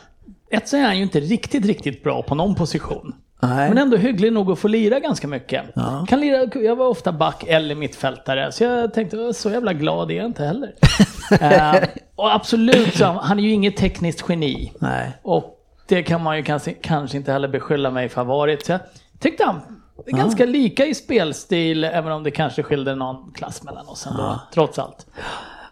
Ett 0.51 0.69
så 0.69 0.77
är 0.77 0.83
han 0.83 0.97
ju 0.97 1.03
inte 1.03 1.21
riktigt, 1.21 1.67
riktigt 1.67 2.03
bra 2.03 2.23
på 2.23 2.35
någon 2.35 2.55
position. 2.55 3.15
Nej. 3.43 3.69
Men 3.69 3.79
ändå 3.79 3.97
hygglig 3.97 4.33
nog 4.33 4.51
att 4.51 4.59
få 4.59 4.69
lira 4.69 5.01
ganska 5.01 5.29
mycket. 5.29 5.63
Ja. 5.75 6.07
Kan 6.09 6.21
lira, 6.21 6.51
jag 6.55 6.77
var 6.77 6.89
ofta 6.89 7.13
back 7.13 7.45
eller 7.47 7.75
mittfältare, 7.75 8.53
så 8.53 8.65
jag 8.65 8.95
tänkte 8.95 9.35
så 9.35 9.51
jävla 9.51 9.73
glad 9.73 10.11
är 10.11 10.15
jag 10.15 10.27
inte 10.27 10.45
heller. 10.45 10.73
Eh, 11.41 11.75
och 12.17 12.35
absolut, 12.35 12.95
så, 12.95 13.05
han 13.05 13.39
är 13.39 13.43
ju 13.43 13.51
inget 13.51 13.77
tekniskt 13.77 14.25
geni. 14.29 14.73
Nej. 14.79 15.13
Och 15.23 15.59
det 15.89 16.03
kan 16.03 16.23
man 16.23 16.37
ju 16.37 16.43
kanske, 16.43 16.73
kanske 16.73 17.17
inte 17.17 17.33
heller 17.33 17.49
beskylla 17.49 17.91
mig 17.91 18.09
för 18.09 18.21
att 18.21 18.27
ha 18.27 18.37
varit. 18.37 18.71
Tyckte 19.21 19.45
han 19.45 19.61
är 20.07 20.13
ganska 20.17 20.45
lika 20.47 20.87
i 20.87 20.95
spelstil, 20.95 21.85
även 21.85 22.13
om 22.13 22.23
det 22.23 22.31
kanske 22.31 22.63
skilde 22.63 22.95
någon 22.95 23.33
klass 23.33 23.63
mellan 23.63 23.89
oss 23.89 24.07
ändå, 24.07 24.41
trots 24.55 24.79
allt. 24.79 25.07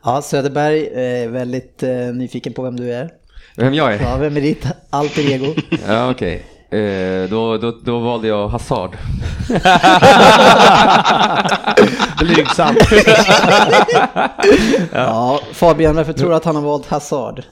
Ja, 0.04 0.22
Söderberg, 0.22 0.86
eh, 0.86 1.30
väldigt 1.30 1.82
eh, 1.82 1.88
nyfiken 1.90 2.52
på 2.52 2.62
vem 2.62 2.76
du 2.76 2.94
är. 2.94 3.10
Vem 3.56 3.74
jag 3.74 3.94
är? 3.94 4.00
Ja, 4.02 4.16
vem 4.16 4.36
är 4.36 4.40
ditt 4.40 4.66
alter 4.90 5.30
ego? 5.32 5.54
Ja, 5.88 6.10
okej. 6.10 6.44
Eh, 6.70 7.28
då, 7.30 7.56
då, 7.58 7.70
då 7.84 7.98
valde 7.98 8.28
jag 8.28 8.48
Hazard. 8.48 8.96
Blygsamt. 12.18 12.78
Ja, 14.92 15.40
Fabian, 15.52 15.96
varför 15.96 16.12
tror 16.12 16.30
du 16.30 16.36
att 16.36 16.44
han 16.44 16.56
har 16.56 16.62
valt 16.62 16.86
Hazard? 16.86 17.42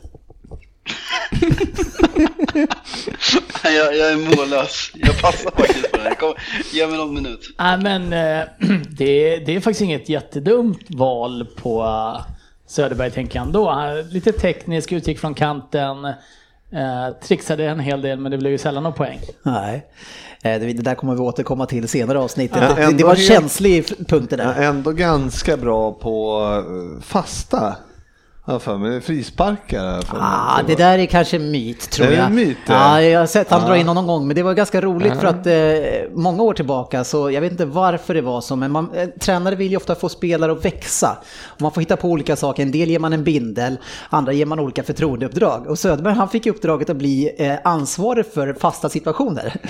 Jag, 3.64 3.96
jag 3.96 4.12
är 4.12 4.36
mållös. 4.36 4.90
Jag 4.94 5.20
passar 5.20 5.50
faktiskt 5.50 5.92
på 5.92 5.96
det. 5.96 6.14
Kom, 6.14 6.34
ge 6.72 6.86
mig 6.86 6.96
någon 6.96 7.14
minut. 7.14 7.54
Nej 7.58 7.78
men 7.78 8.12
eh, 8.12 8.44
det, 8.88 9.36
det 9.36 9.56
är 9.56 9.60
faktiskt 9.60 9.80
inget 9.80 10.08
jättedumt 10.08 10.80
val 10.88 11.46
på 11.56 11.86
Söderberg 12.66 13.10
tänker 13.10 13.38
jag 13.38 13.46
ändå. 13.46 13.92
Lite 14.10 14.32
teknisk, 14.32 14.92
utgick 14.92 15.18
från 15.18 15.34
kanten, 15.34 16.04
eh, 16.04 16.14
trixade 17.22 17.64
en 17.64 17.80
hel 17.80 18.02
del 18.02 18.18
men 18.18 18.32
det 18.32 18.38
blev 18.38 18.52
ju 18.52 18.58
sällan 18.58 18.82
någon 18.82 18.92
poäng. 18.92 19.18
Nej. 19.42 19.86
Eh, 20.42 20.60
Det 20.60 20.72
det 20.72 20.82
där 20.82 20.94
kommer 20.94 21.14
vi 21.14 21.20
återkomma 21.20 21.66
till 21.66 21.88
senare 21.88 22.18
avsnittet. 22.18 22.62
Ja, 22.78 22.90
det, 22.90 23.04
var 23.04 23.10
en 23.10 23.16
känslig 23.16 24.06
punkt 24.08 24.30
det 24.30 24.36
där. 24.36 24.62
ändå 24.62 24.92
ganska 24.92 25.56
bra 25.56 25.92
på 25.92 26.42
eh, 26.96 27.02
fasta. 27.02 27.76
Jag 28.46 28.62
för 28.62 28.78
mig, 28.78 29.00
frisparkar. 29.00 30.00
för 30.02 30.12
mig. 30.16 30.22
Ah, 30.26 30.62
det 30.66 30.74
där 30.74 30.98
är 30.98 31.06
kanske 31.06 31.36
en 31.36 31.50
myt 31.50 31.90
tror 31.90 32.06
Är 32.06 32.10
det 32.10 32.16
jag. 32.16 32.26
en 32.26 32.34
myt? 32.34 32.56
Ja, 32.66 33.02
jag 33.02 33.20
har 33.20 33.26
sett 33.26 33.50
han 33.50 33.60
Ja. 33.60 33.66
dra 33.68 33.76
in 33.76 33.88
honom 33.88 34.06
någon 34.06 34.18
gång, 34.18 34.26
men 34.26 34.36
det 34.36 34.42
var 34.42 34.54
ganska 34.54 34.80
roligt 34.80 35.12
för 35.20 35.26
att 35.26 35.46
eh, 35.46 36.10
många 36.14 36.42
år 36.42 36.54
tillbaka, 36.54 37.04
så 37.04 37.30
jag 37.30 37.40
vet 37.40 37.52
inte 37.52 37.64
varför 37.64 38.14
det 38.14 38.20
var 38.20 38.40
så, 38.40 38.56
men 38.56 38.70
man, 38.70 38.90
eh, 38.94 39.08
tränare 39.08 39.54
vill 39.54 39.70
ju 39.70 39.76
ofta 39.76 39.94
få 39.94 40.08
spelare 40.08 40.52
att 40.52 40.64
växa. 40.64 41.18
Och 41.46 41.60
man 41.62 41.72
får 41.72 41.80
hitta 41.80 41.96
på 41.96 42.08
olika 42.08 42.36
saker, 42.36 42.62
en 42.62 42.70
del 42.72 42.90
ger 42.90 42.98
man 42.98 43.12
en 43.12 43.24
bindel, 43.24 43.76
andra 44.10 44.32
ger 44.32 44.46
man 44.46 44.60
olika 44.60 44.82
förtroendeuppdrag. 44.82 45.66
Och 45.66 45.78
Söderberg 45.78 46.14
han 46.14 46.28
fick 46.28 46.46
uppdraget 46.46 46.90
att 46.90 46.96
bli 46.96 47.30
eh, 47.38 47.54
ansvarig 47.64 48.26
för 48.26 48.52
fasta 48.60 48.88
situationer. 48.88 49.54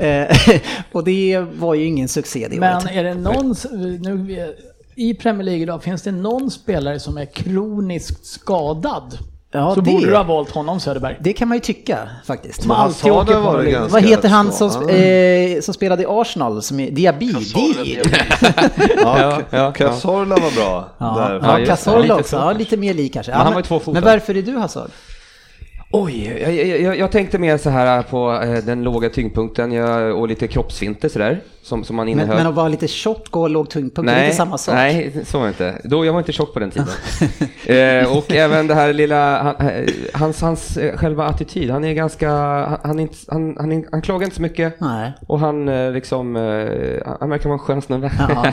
Eh, 0.00 0.36
och 0.92 1.04
det 1.04 1.44
var 1.58 1.74
ju 1.74 1.84
ingen 1.84 2.08
succé 2.08 2.46
det 2.50 2.56
Men 2.60 2.76
året. 2.76 2.86
är 2.92 3.04
det 3.04 3.14
någon, 3.14 3.54
nu, 4.00 4.54
i 5.00 5.14
Premier 5.14 5.44
League 5.44 5.62
idag, 5.62 5.82
finns 5.82 6.02
det 6.02 6.12
någon 6.12 6.50
spelare 6.50 7.00
som 7.00 7.18
är 7.18 7.24
kroniskt 7.24 8.26
skadad? 8.26 9.18
Ja, 9.52 9.74
så 9.74 9.80
det- 9.80 9.90
borde 9.90 10.06
du 10.06 10.16
ha 10.16 10.22
valt 10.22 10.50
honom 10.50 10.80
Söderberg. 10.80 11.16
Det 11.20 11.32
kan 11.32 11.48
man 11.48 11.56
ju 11.56 11.60
tycka 11.60 11.98
faktiskt. 12.26 12.62
Som 12.62 12.70
alltid 12.70 13.12
åker 13.12 13.34
på 13.34 13.40
någon 13.52 13.70
ganska 13.70 13.92
Vad 13.92 14.02
heter 14.02 14.28
han 14.28 14.52
som, 14.52 14.70
skadad. 14.70 14.90
eh, 14.90 15.60
som 15.60 15.74
spelade 15.74 16.02
i 16.02 16.06
Arsenal, 16.08 16.62
som 16.62 16.80
är 16.80 16.90
Diaby? 16.90 17.32
Di- 17.32 17.98
Ja, 18.96 19.40
ja, 19.50 19.72
Cazorla 19.72 20.36
var 20.36 20.54
bra. 20.56 20.88
Ja, 20.98 21.38
ja. 21.58 21.66
Cazorla 21.66 22.14
också. 22.14 22.28
så 22.28 22.36
Ja, 22.36 22.52
lite 22.52 22.76
mer 22.76 22.94
lik 22.94 23.12
kanske. 23.12 23.32
Men 23.32 23.40
han 23.40 23.52
var 23.52 23.60
ju 23.60 23.64
tvåfotad. 23.66 23.92
Men 24.00 24.04
varför 24.12 24.36
är 24.36 24.42
du 24.42 24.56
Hazard? 24.56 24.90
Oj, 25.92 26.38
jag, 26.42 26.80
jag, 26.80 26.98
jag, 26.98 27.12
tänkte 27.12 27.38
mer 27.38 27.58
så 27.58 27.70
här 27.70 28.02
på 28.02 28.32
eh, 28.44 28.64
den 28.64 28.82
låga 28.82 29.10
tyngdpunkten 29.10 29.72
jag, 29.72 30.16
och 30.18 30.28
lite 30.28 30.48
kroppsfinter 30.48 31.08
sådär, 31.08 31.40
som, 31.70 31.84
som 31.84 31.96
man 31.96 32.06
Men, 32.06 32.12
innehöll. 32.12 32.36
men 32.36 32.46
att 32.46 32.54
vara 32.54 32.68
lite 32.68 32.88
tjock 32.88 33.36
och 33.36 33.50
låg 33.50 33.70
tyngdpunkt, 33.70 34.10
det 34.10 34.16
är 34.16 34.24
inte 34.24 34.36
samma 34.36 34.58
sak. 34.58 34.74
Nej, 34.74 35.12
så 35.24 35.38
var 35.38 35.44
det 35.44 35.48
inte. 35.48 35.74
Då, 35.84 36.04
jag 36.04 36.12
var 36.12 36.20
inte 36.20 36.32
tjock 36.32 36.52
på 36.54 36.60
den 36.60 36.70
tiden. 36.70 36.88
eh, 38.04 38.16
och 38.16 38.32
även 38.32 38.66
det 38.66 38.74
här 38.74 38.92
lilla, 38.92 39.42
han, 39.42 39.68
eh, 39.68 39.84
hans, 40.14 40.40
hans 40.42 40.76
eh, 40.76 40.96
själva 40.96 41.24
attityd, 41.26 41.70
han 41.70 41.84
är 41.84 41.92
ganska, 41.92 42.30
han, 42.30 42.78
han, 42.82 42.98
är 42.98 43.02
inte, 43.02 43.16
han, 43.28 43.56
han, 43.60 43.72
är- 43.72 43.84
han 43.90 44.02
klagar 44.02 44.24
inte 44.24 44.36
så 44.36 44.42
mycket. 44.42 44.80
Nej. 44.80 45.12
Och 45.26 45.38
han 45.40 45.68
eh, 45.68 45.92
liksom, 45.92 46.36
eh, 46.36 46.42
han 47.20 47.30
verkar 47.30 47.44
vara 47.48 47.52
en 47.52 47.58
skön 47.58 47.82
snubbe. 47.82 48.12
Ja. 48.18 48.46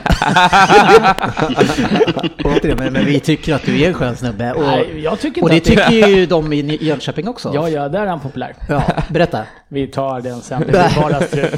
Men, 2.77 2.93
men 2.93 3.05
vi 3.05 3.19
tycker 3.19 3.53
att 3.55 3.65
du 3.65 3.81
är 3.81 3.87
en 3.87 3.93
skön 3.93 4.15
snubbe. 4.15 4.53
Och, 4.53 4.61
Nej, 4.63 4.99
jag 5.03 5.19
tycker 5.19 5.43
och 5.43 5.49
det 5.49 5.57
att 5.57 5.63
det- 5.63 5.69
tycker 5.69 6.07
ju 6.07 6.25
de 6.25 6.53
i 6.53 6.77
Jönköping 6.85 7.27
också. 7.27 7.51
Ja, 7.53 7.69
ja, 7.69 7.89
där 7.89 8.01
är 8.01 8.07
han 8.07 8.19
populär. 8.19 8.53
Ja, 8.69 8.83
berätta. 9.09 9.39
Vi 9.67 9.87
tar 9.87 10.21
den 10.21 10.41
sen, 10.41 10.63
det 10.67 11.27
strul. 11.27 11.49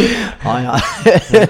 Ja, 0.44 0.62
ja. 0.62 0.80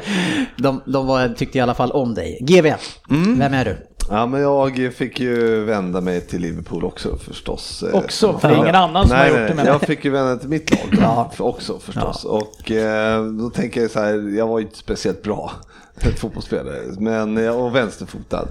De, 0.56 0.82
de 0.86 1.06
var, 1.06 1.28
tyckte 1.28 1.58
i 1.58 1.60
alla 1.60 1.74
fall 1.74 1.90
om 1.92 2.14
dig. 2.14 2.38
GV, 2.40 2.66
Mm. 3.10 3.38
vem 3.38 3.54
är 3.54 3.64
du? 3.64 3.76
Ja, 4.10 4.26
men 4.26 4.40
jag 4.40 4.94
fick 4.94 5.20
ju 5.20 5.64
vända 5.64 6.00
mig 6.00 6.20
till 6.20 6.40
Liverpool 6.40 6.84
också 6.84 7.16
förstås. 7.16 7.82
Eh, 7.82 7.94
Också, 7.98 8.38
för 8.38 8.48
det 8.48 8.54
är 8.54 8.58
ingen 8.58 8.74
annan 8.74 9.08
som 9.08 9.16
nej, 9.16 9.30
har 9.32 9.38
gjort 9.38 9.48
det 9.48 9.54
nej, 9.54 9.64
med 9.64 9.74
Jag 9.74 9.80
fick 9.80 10.04
ju 10.04 10.10
vända 10.10 10.36
till 10.36 10.48
mitt 10.48 10.70
lag 10.70 10.98
Ja. 11.00 11.30
också 11.38 11.78
förstås. 11.78 12.24
Och 12.24 12.70
eh, 12.70 13.24
då 13.24 13.50
tänker 13.50 13.80
jag 13.82 13.90
så 13.90 14.00
här, 14.00 14.36
jag 14.36 14.46
var 14.46 14.58
ju 14.58 14.64
inte 14.64 14.78
speciellt 14.78 15.22
bra 15.22 15.52
fotbollsspelare, 16.20 16.80
men 16.98 17.36
jag 17.36 17.54
var 17.54 17.70
vänsterfotad. 17.70 18.48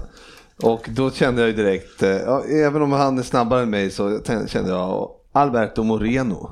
Och 0.62 0.86
då 0.88 1.10
kände 1.10 1.40
jag 1.42 1.48
ju 1.50 1.56
direkt, 1.56 2.02
eh, 2.02 2.10
ja, 2.10 2.42
även 2.66 2.82
om 2.82 2.92
han 2.92 3.18
är 3.18 3.22
snabbare 3.22 3.62
än 3.62 3.70
mig 3.70 3.90
så 3.90 4.20
kände 4.48 4.70
jag 4.70 5.10
Alberto 5.32 5.82
Moreno. 5.82 6.50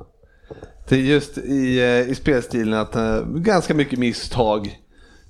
Det 0.88 0.97
är 0.97 1.00
just 1.00 1.38
i, 1.38 1.78
eh, 1.78 2.11
i 2.11 2.14
spelstilen 2.14 2.75
att 2.75 2.97
eh, 2.97 3.21
ganska 3.26 3.75
mycket 3.75 3.99
misstag, 3.99 4.78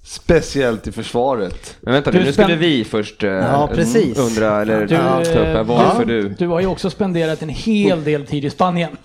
speciellt 0.02 0.86
i 0.86 0.92
försvaret. 0.92 1.76
Men 1.80 1.94
vänta 1.94 2.10
Du 2.10 2.18
nu, 2.18 2.24
nu 2.24 2.32
skulle 2.32 2.56
vi 2.56 2.84
först 2.84 3.24
eh, 3.24 3.30
Ja, 3.30 3.70
undra, 4.16 4.62
eller 4.62 4.80
Du, 4.80 4.96
ta 4.96 5.20
upp 5.20 5.26
här, 5.26 5.64
varför 5.64 6.04
du, 6.04 6.22
du... 6.22 6.28
du 6.28 6.46
har 6.46 6.60
ju 6.60 6.66
också 6.66 6.90
spenderat 6.90 7.42
en 7.42 7.48
hel 7.48 8.04
del 8.04 8.26
tid 8.26 8.44
i 8.44 8.50
Spanien. 8.50 8.96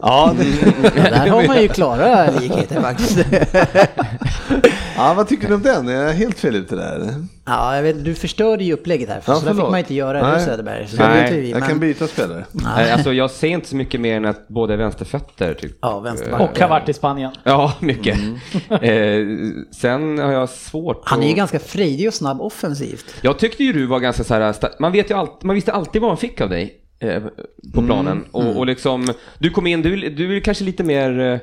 Ja, 0.00 0.34
Ja, 0.96 1.02
där 1.10 1.28
har 1.28 1.46
man 1.46 1.62
ju 1.62 1.68
klara 1.68 2.30
likheter 2.30 2.80
faktiskt. 2.80 3.18
ja, 4.96 5.14
vad 5.16 5.28
tycker 5.28 5.48
du 5.48 5.54
om 5.54 5.62
den? 5.62 5.88
Är 5.88 5.92
jag 6.06 6.12
helt 6.12 6.38
fel 6.38 6.54
ute 6.56 6.76
där? 6.76 7.14
Ja, 7.46 7.76
jag 7.76 7.82
vet, 7.82 8.04
du 8.04 8.14
förstörde 8.14 8.64
ju 8.64 8.72
upplägget 8.72 9.08
här, 9.08 9.20
för 9.20 9.32
Ja, 9.32 9.38
så 9.38 9.46
där 9.46 9.54
fick 9.54 9.62
man 9.62 9.78
inte 9.78 9.94
göra, 9.94 10.30
Nej. 10.32 10.44
Söderberg. 10.44 10.88
Så 10.88 10.96
det 10.96 11.08
Nej, 11.08 11.40
vi, 11.40 11.50
Jag 11.50 11.60
men- 11.60 11.68
kan 11.68 11.80
byta 11.80 12.06
spelare. 12.06 12.44
Nej, 12.52 12.92
alltså 12.92 13.12
jag 13.12 13.30
ser 13.30 13.48
inte 13.48 13.68
så 13.68 13.76
mycket 13.76 14.00
mer 14.00 14.16
än 14.16 14.24
att 14.24 14.48
båda 14.48 14.72
är 14.74 14.78
vänsterfötter. 14.78 15.54
Typ. 15.54 15.78
Ja, 15.82 16.00
vänsterback. 16.00 16.40
Och 16.40 16.60
har 16.60 16.68
varit 16.68 16.88
i 16.88 16.92
Spanien. 16.92 17.32
Ja, 17.44 17.72
mycket. 17.80 18.18
Eh, 18.82 19.20
sen 19.80 20.18
har 20.18 20.32
jag 20.32 20.48
svårt 20.48 21.02
Han 21.04 21.20
är 21.22 21.24
ju 21.26 21.30
att- 21.32 21.36
ganska 21.36 21.58
frejdig 21.58 22.08
och 22.08 22.14
snabb 22.14 22.40
offensivt. 22.40 23.04
Jag 23.20 23.38
tyckte 23.38 23.64
ju 23.64 23.72
du 23.72 23.86
var 23.86 23.98
ganska 24.00 24.24
så 24.24 24.34
här, 24.34 24.54
man 24.80 24.92
vet 24.92 25.10
ju 25.10 25.14
allt, 25.14 25.42
man 25.42 25.54
visste 25.54 25.72
alltid 25.72 26.02
vad 26.02 26.10
man 26.10 26.16
fick 26.16 26.40
av 26.40 26.48
dig 26.50 26.74
eh, 27.00 27.22
på 27.74 27.82
planen. 27.82 28.24
Och, 28.30 28.56
och 28.56 28.66
liksom, 28.66 29.06
du 29.38 29.50
kom 29.50 29.66
in, 29.66 29.82
du, 29.82 30.08
du 30.10 30.36
är 30.36 30.40
kanske 30.40 30.64
lite 30.64 30.84
mer, 30.84 31.20
eh, 31.20 31.38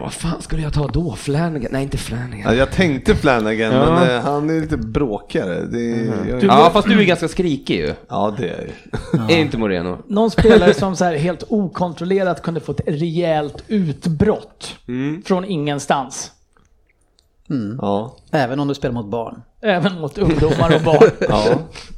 vad 0.00 0.12
fan 0.12 0.42
skulle 0.42 0.62
jag 0.62 0.72
ta 0.74 0.86
då? 0.88 1.14
Flanagan? 1.16 1.68
Nej, 1.72 1.82
inte 1.82 1.96
Flanagan. 1.98 2.40
Ja, 2.44 2.54
jag 2.54 2.70
tänkte 2.70 3.14
Flanagan, 3.16 3.72
Ja. 3.74 3.94
men 3.94 4.10
eh, 4.16 4.20
han 4.22 4.50
är 4.50 4.60
lite 4.60 4.76
bråkigare. 4.76 5.66
Det 5.66 5.90
är, 5.90 6.28
jag, 6.28 6.44
Ja, 6.44 6.70
fast 6.72 6.88
du 6.88 7.00
är 7.00 7.04
ganska 7.04 7.28
skrikig 7.28 7.76
ju. 7.76 7.94
ja, 8.08 8.34
det 8.38 8.48
är 8.48 8.70
jag. 9.12 9.30
Är 9.30 9.38
inte 9.38 9.58
Moreno? 9.58 9.98
Någon 10.06 10.30
spelare 10.30 10.74
som 10.84 10.96
så 10.96 11.04
här 11.04 11.16
helt 11.16 11.44
okontrollerat 11.48 12.42
kunde 12.42 12.60
få 12.60 12.72
ett 12.72 12.80
rejält 12.86 13.64
utbrott 13.68 14.74
från 15.24 15.44
ingenstans. 15.44 16.32
Ja. 17.80 18.16
Även 18.32 18.60
om 18.60 18.68
du 18.68 18.74
spelar 18.74 18.94
mot 18.94 19.06
barn. 19.10 19.42
Även 19.62 20.00
mot 20.00 20.18
ungdomar 20.18 20.74
och 20.76 20.82
barn. 20.82 21.10
Ja. 21.28 21.44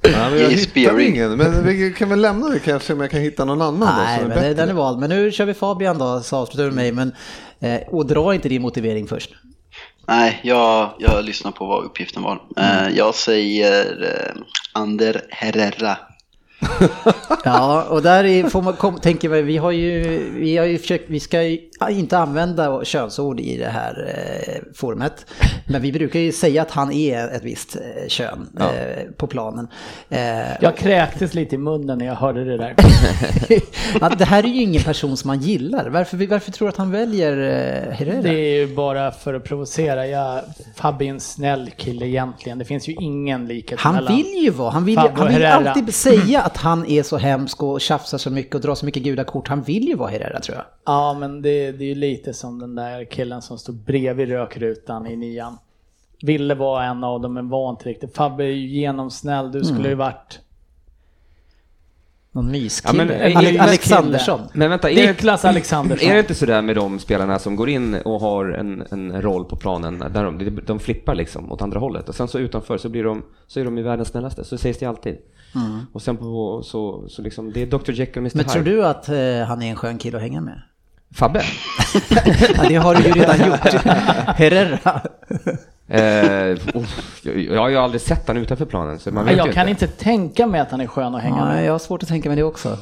ja 0.02 0.30
men 0.30 0.38
jag 0.40 0.50
hittar 0.50 1.00
ingen. 1.00 1.36
Men 1.36 1.64
vi 1.66 1.92
kan 1.98 2.08
väl 2.08 2.20
lämna 2.20 2.48
det 2.48 2.58
kanske 2.58 2.92
om 2.92 3.00
jag 3.00 3.10
kan 3.10 3.20
hitta 3.20 3.44
någon 3.44 3.62
annan 3.62 3.94
Nej, 3.96 4.16
då 4.18 4.20
som 4.20 4.28
men 4.28 4.38
är 4.38 4.42
det- 4.42 4.48
bättre. 4.48 4.54
den 4.62 4.68
är 4.68 4.74
vald. 4.74 4.98
Men 4.98 5.10
nu 5.10 5.32
kör 5.32 5.44
vi 5.44 5.54
Fabian 5.54 5.98
då, 5.98 6.20
så 6.20 6.36
avslutar 6.36 6.64
du 6.64 6.70
mig. 6.70 6.92
Men, 6.92 7.12
eh, 7.60 7.80
och 7.88 8.06
dra 8.06 8.34
inte 8.34 8.48
din 8.48 8.62
motivering 8.62 9.06
först. 9.06 9.30
Nej, 10.08 10.40
jag, 10.42 10.90
jag 10.98 11.24
lyssnar 11.24 11.50
på 11.50 11.66
vad 11.66 11.84
uppgiften 11.84 12.22
var. 12.22 12.42
Eh, 12.56 12.88
jag 12.96 13.14
säger 13.14 14.02
eh, 14.02 14.42
Ander 14.72 15.22
Herrera. 15.30 15.96
Ja, 17.44 17.82
och 17.82 18.02
där 18.02 18.24
är, 18.24 18.48
får 18.48 18.62
man 18.62 18.72
kom, 18.72 18.98
tänker 19.00 19.28
vi, 19.28 19.42
vi 19.42 19.56
har 19.56 19.70
ju, 19.70 20.02
vi 20.36 20.56
har 20.56 20.66
ju 20.66 20.78
försökt, 20.78 21.04
vi 21.10 21.20
ska 21.20 21.42
ju 21.42 21.58
inte 21.88 22.18
använda 22.18 22.84
könsord 22.84 23.40
i 23.40 23.56
det 23.56 23.68
här 23.68 24.14
eh, 24.16 24.54
forumet. 24.74 25.26
Men 25.66 25.82
vi 25.82 25.92
brukar 25.92 26.20
ju 26.20 26.32
säga 26.32 26.62
att 26.62 26.70
han 26.70 26.92
är 26.92 27.28
ett 27.28 27.44
visst 27.44 27.76
eh, 27.76 28.08
kön 28.08 28.48
eh, 28.60 29.10
på 29.16 29.26
planen. 29.26 29.68
Eh, 30.08 30.18
Jag 30.60 30.76
kräktes 30.76 31.34
lite 31.34 31.54
i 31.54 31.58
munnen 31.58 31.98
när 31.98 32.06
jag 32.06 32.14
hörde 32.14 32.44
det 32.44 32.56
där. 32.56 32.74
ja, 34.00 34.08
det 34.18 34.24
här 34.24 34.42
är 34.44 34.48
ju 34.48 34.62
ingen 34.62 34.82
person 34.82 35.16
som 35.16 35.28
man 35.28 35.40
gillar. 35.40 35.88
Varför, 35.88 36.26
varför 36.26 36.52
tror 36.52 36.68
du 36.68 36.70
att 36.70 36.76
han 36.76 36.90
väljer 36.90 37.32
eh, 37.36 37.92
Herrera? 37.92 38.22
Det 38.22 38.28
är 38.28 38.54
ju 38.66 38.74
bara 38.74 39.10
för 39.12 39.34
att 39.34 39.44
provocera. 39.44 40.06
Jag, 40.06 40.40
Fabbe 40.76 41.04
är 41.04 41.08
en 41.08 41.20
snäll 41.20 41.70
kille 41.76 42.06
egentligen. 42.06 42.58
Det 42.58 42.64
finns 42.64 42.88
ju 42.88 42.92
ingen 42.92 43.46
likhet 43.46 43.80
Han 43.80 43.94
mellan... 43.94 44.16
vill 44.16 44.44
ju 44.44 44.50
vara, 44.50 44.70
han 44.70 44.84
vill, 44.84 44.96
Fabio 44.96 45.12
han 45.16 45.26
vill 45.28 45.42
Herrera. 45.42 45.70
alltid 45.70 45.94
säga 45.94 46.40
att 46.42 46.56
han 46.56 46.86
är 46.86 47.02
så 47.02 47.16
hemsk 47.16 47.62
och 47.62 47.80
tjafsar 47.80 48.18
så 48.18 48.30
mycket 48.30 48.54
och 48.54 48.60
drar 48.60 48.74
så 48.74 48.86
mycket 48.86 49.02
gudakort. 49.02 49.48
Han 49.48 49.62
vill 49.62 49.88
ju 49.88 49.94
vara 49.94 50.10
Herrera 50.10 50.40
tror 50.40 50.56
jag. 50.56 50.64
Ja, 50.86 51.14
men 51.14 51.42
det, 51.42 51.69
det 51.72 51.84
är 51.84 51.88
ju 51.88 51.94
lite 51.94 52.34
som 52.34 52.58
den 52.58 52.74
där 52.74 53.04
killen 53.04 53.42
som 53.42 53.58
stod 53.58 53.74
bredvid 53.74 54.28
rökrutan 54.28 55.06
i 55.06 55.16
nian. 55.16 55.58
Ville 56.22 56.54
vara 56.54 56.84
en 56.84 57.04
av 57.04 57.20
dem, 57.20 57.34
men 57.34 57.48
var 57.48 57.70
inte 57.70 57.88
riktigt. 57.88 58.16
Fabbe 58.16 58.44
är 58.44 58.48
ju 58.48 58.66
genomsnäll. 58.66 59.52
Du 59.52 59.60
skulle 59.64 59.78
Mm. 59.78 59.90
ju 59.90 59.94
varit 59.94 60.40
Någon 62.32 62.44
Ja, 62.46 62.50
myskille. 62.52 63.04
men- 63.04 63.16
Ale- 63.20 63.36
Alex- 63.38 63.60
Alexandersson. 63.62 64.40
Men 64.54 64.70
vänta, 64.70 64.90
är 64.90 64.94
det, 64.94 65.06
Niklas 65.08 65.44
Alexandersson. 65.44 66.08
är 66.08 66.14
det 66.14 66.20
inte 66.20 66.34
sådär 66.34 66.62
med 66.62 66.76
de 66.76 66.98
spelarna 66.98 67.38
som 67.38 67.56
går 67.56 67.68
in 67.68 67.94
och 67.94 68.20
har 68.20 68.46
en, 68.46 68.84
en 68.90 69.22
roll 69.22 69.44
på 69.44 69.56
planen 69.56 69.98
där 69.98 70.24
de, 70.24 70.60
de 70.66 70.78
flippar 70.80 71.14
liksom 71.14 71.52
åt 71.52 71.62
andra 71.62 71.80
hållet 71.80 72.08
och 72.08 72.14
sen 72.14 72.28
så 72.28 72.38
utanför 72.38 72.78
så 72.78 72.88
blir 72.88 73.04
de, 73.04 73.22
så 73.46 73.60
är 73.60 73.64
de 73.64 73.76
ju 73.78 73.82
världens 73.84 74.08
snällaste, 74.08 74.44
så 74.44 74.58
sägs 74.58 74.78
det 74.78 74.86
alltid. 74.86 75.16
Och 75.92 76.02
sen 76.02 76.16
på, 76.16 76.62
så, 76.62 77.08
så 77.08 77.22
liksom, 77.22 77.52
det 77.52 77.62
är 77.62 77.66
Dr 77.66 77.90
Jekyll 77.92 78.12
och 78.12 78.16
Mr 78.18 78.36
Men 78.36 78.44
tror 78.44 78.62
Hyde. 78.64 78.76
du 78.76 78.84
att 78.86 79.08
eh, 79.08 79.48
han 79.48 79.62
är 79.62 79.70
en 79.70 79.76
skön 79.76 79.98
kille 79.98 80.16
att 80.16 80.22
hänga 80.22 80.40
med? 80.40 80.62
Fabbe? 81.14 81.42
Ja, 82.56 82.68
det 82.68 82.74
har 82.74 82.94
du 82.94 83.02
ju 83.02 83.12
redan 83.12 83.46
gjort. 83.46 83.84
Herrera. 84.36 85.00
Eh, 85.88 86.58
oh, 86.74 86.84
jag, 87.22 87.38
jag 87.38 87.60
har 87.60 87.68
ju 87.68 87.76
aldrig 87.76 88.00
sett 88.00 88.26
han 88.28 88.36
utanför 88.36 88.64
planen 88.64 88.98
så 88.98 89.10
man 89.10 89.24
vet 89.24 89.36
Jag 89.36 89.52
kan 89.52 89.68
inte. 89.68 89.84
inte 89.84 89.96
tänka 89.96 90.46
mig 90.46 90.60
att 90.60 90.70
han 90.70 90.80
är 90.80 90.86
skön 90.86 91.14
att 91.14 91.22
hänga 91.22 91.44
Nej, 91.44 91.54
med. 91.54 91.64
jag 91.64 91.72
har 91.72 91.78
svårt 91.78 92.02
att 92.02 92.08
tänka 92.08 92.28
mig 92.28 92.36
det 92.36 92.42
också. 92.42 92.78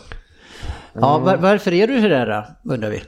Ja, 0.93 1.19
var, 1.19 1.37
varför 1.37 1.73
är 1.73 1.87
du 1.87 1.99
Herrera, 1.99 2.45
undrar 2.65 2.91
vi. 2.91 3.03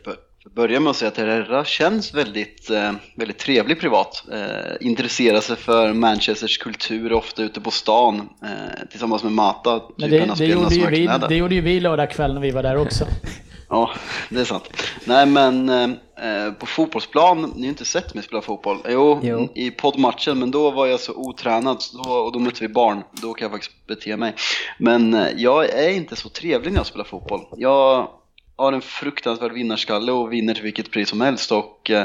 Börja 0.56 0.80
med 0.80 0.90
att 0.90 0.96
säga 0.96 1.08
att 1.08 1.16
Herrera 1.16 1.64
känns 1.64 2.14
väldigt, 2.14 2.70
eh, 2.70 2.92
väldigt 3.16 3.38
trevlig 3.38 3.80
privat. 3.80 4.24
Eh, 4.32 4.38
intresserar 4.86 5.40
sig 5.40 5.56
för 5.56 5.92
Manchesters 5.92 6.58
kultur, 6.58 7.12
ofta 7.12 7.42
ute 7.42 7.60
på 7.60 7.70
stan 7.70 8.28
eh, 8.42 8.88
tillsammans 8.90 9.22
med 9.22 9.32
Mata, 9.32 9.78
typen 9.78 10.28
det, 10.28 10.34
det, 10.38 10.46
gjorde 10.46 10.90
vi, 10.90 11.08
det 11.28 11.34
gjorde 11.36 11.54
ju 11.54 11.60
vi 11.60 11.80
lördag 11.80 12.10
kväll 12.10 12.34
när 12.34 12.40
vi 12.40 12.50
var 12.50 12.62
där 12.62 12.76
också. 12.76 13.04
Ja, 13.70 13.90
det 14.28 14.40
är 14.40 14.44
sant. 14.44 14.70
Nej 15.04 15.26
men 15.26 15.68
eh, 15.68 16.52
på 16.58 16.66
fotbollsplan, 16.66 17.52
ni 17.56 17.62
har 17.62 17.68
inte 17.68 17.84
sett 17.84 18.14
mig 18.14 18.24
spela 18.24 18.42
fotboll. 18.42 18.78
Jo, 18.88 19.20
Jo. 19.22 19.48
i 19.54 19.70
poddmatchen, 19.70 20.38
men 20.38 20.50
då 20.50 20.70
var 20.70 20.86
jag 20.86 21.00
så 21.00 21.14
otränad 21.14 21.82
så 21.82 22.02
då, 22.02 22.10
och 22.10 22.32
då 22.32 22.38
mötte 22.38 22.60
vi 22.60 22.68
barn. 22.68 23.02
Då 23.12 23.34
kan 23.34 23.44
jag 23.44 23.52
faktiskt 23.52 23.86
bete 23.86 24.16
mig. 24.16 24.34
Men 24.78 25.14
eh, 25.14 25.28
jag 25.36 25.64
är 25.68 25.90
inte 25.90 26.16
så 26.16 26.28
trevlig 26.28 26.72
när 26.72 26.78
jag 26.78 26.86
spelar 26.86 27.04
fotboll. 27.04 27.40
Jag 27.56 28.08
har 28.56 28.72
en 28.72 28.80
fruktansvärd 28.82 29.52
vinnarskalle 29.52 30.12
och 30.12 30.32
vinner 30.32 30.54
till 30.54 30.62
vilket 30.62 30.90
pris 30.90 31.08
som 31.08 31.20
helst. 31.20 31.52
Och, 31.52 31.90
eh, 31.90 32.04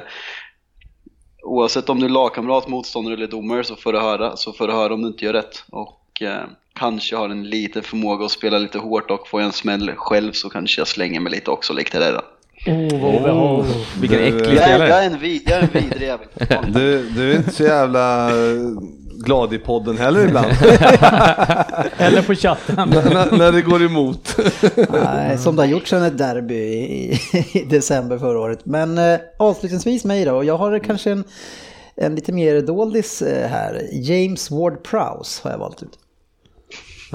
oavsett 1.43 1.89
om 1.89 1.99
du 1.99 2.05
är 2.05 2.09
lagkamrat, 2.09 2.67
motståndare 2.67 3.13
eller 3.13 3.27
domare 3.27 3.63
så 3.63 3.75
får 3.75 3.93
du 3.93 3.99
höra, 3.99 4.37
så 4.37 4.53
får 4.53 4.67
du 4.67 4.73
höra 4.73 4.93
om 4.93 5.01
du 5.01 5.07
inte 5.07 5.25
gör 5.25 5.33
rätt. 5.33 5.63
Och 5.71 6.01
eh, 6.21 6.43
kanske 6.73 7.15
har 7.15 7.29
en 7.29 7.43
liten 7.43 7.83
förmåga 7.83 8.25
att 8.25 8.31
spela 8.31 8.57
lite 8.57 8.77
hårt 8.77 9.11
och 9.11 9.27
får 9.27 9.41
jag 9.41 9.45
en 9.47 9.53
smäll 9.53 9.91
själv 9.95 10.31
så 10.31 10.49
kanske 10.49 10.81
jag 10.81 10.87
slänger 10.87 11.19
mig 11.19 11.31
lite 11.31 11.51
också 11.51 11.73
likt 11.73 11.91
det 11.91 11.99
där. 11.99 12.21
Oh, 12.67 13.01
vad 13.01 13.15
obehagligt. 13.15 13.77
Vilken 13.99 14.19
Du- 14.19 14.25
äcklig 14.25 14.57
Jag 14.57 14.63
är, 14.63 14.69
jag 14.69 14.79
spelare. 14.79 14.93
är 15.03 15.05
en, 15.09 15.19
vid, 15.19 15.41
jag 15.45 15.57
är 15.57 15.61
en 15.61 15.69
vidrig 15.73 16.07
jävel. 16.07 16.27
Du, 16.73 17.09
du 17.09 17.31
är 17.31 17.35
inte 17.37 17.51
så 17.51 17.63
jävla 17.63 18.29
eh, 18.29 18.55
glad 19.25 19.53
i 19.53 19.57
podden 19.57 19.97
heller 19.97 20.25
ibland. 20.27 20.47
Eller 21.97 22.21
på 22.21 22.35
chatten. 22.35 22.75
när, 22.89 23.13
när- 23.13 23.37
när 23.37 23.51
det 23.51 23.61
går 23.61 23.83
emot. 23.85 24.37
Nej, 25.03 25.37
som 25.37 25.55
det 25.55 25.61
har 25.61 25.67
gjort 25.67 25.87
sedan 25.87 26.03
ett 26.03 26.17
derby 26.17 26.55
i, 26.55 27.19
i 27.53 27.63
december 27.69 28.17
förra 28.17 28.39
året. 28.39 28.59
Men 28.65 28.97
eh, 28.97 29.19
avslutningsvis 29.39 30.05
mig 30.05 30.25
då, 30.25 30.43
jag 30.43 30.57
har 30.57 30.79
kanske 30.79 31.11
en, 31.11 31.23
en 31.95 32.15
lite 32.15 32.31
mer 32.31 32.61
doldis 32.61 33.21
eh, 33.21 33.49
här. 33.49 33.81
James 33.93 34.51
Ward 34.51 34.83
Prowse 34.83 35.41
har 35.43 35.51
jag 35.51 35.57
valt 35.57 35.83
ut. 35.83 35.99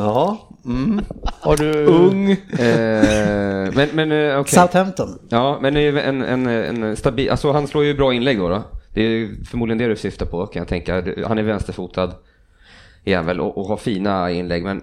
Ja. 0.00 0.48
Mm. 0.64 1.00
Har 1.40 1.56
du... 1.56 1.84
Ung. 1.84 2.30
Eh, 2.30 3.74
men 3.74 3.88
men 3.92 4.12
eh, 4.12 4.40
okej. 4.40 4.58
Southampton. 4.58 5.18
Ja, 5.28 5.58
men 5.62 5.74
det 5.74 5.80
är 5.80 5.92
ju 5.92 6.00
en, 6.00 6.22
en, 6.22 6.46
en 6.46 6.96
stabil, 6.96 7.30
alltså 7.30 7.52
han 7.52 7.66
slår 7.66 7.84
ju 7.84 7.94
bra 7.94 8.14
inlägg 8.14 8.38
då. 8.38 8.48
då. 8.48 8.62
Det 8.94 9.02
är 9.02 9.44
förmodligen 9.44 9.78
det 9.78 9.86
du 9.86 9.96
syftar 9.96 10.26
på 10.26 10.46
kan 10.46 10.60
jag 10.60 10.68
tänka. 10.68 11.04
Han 11.26 11.38
är 11.38 11.42
vänsterfotad, 11.42 12.12
är 13.04 13.22
väl, 13.22 13.40
och, 13.40 13.58
och 13.58 13.64
har 13.66 13.76
fina 13.76 14.30
inlägg, 14.30 14.64
men 14.64 14.82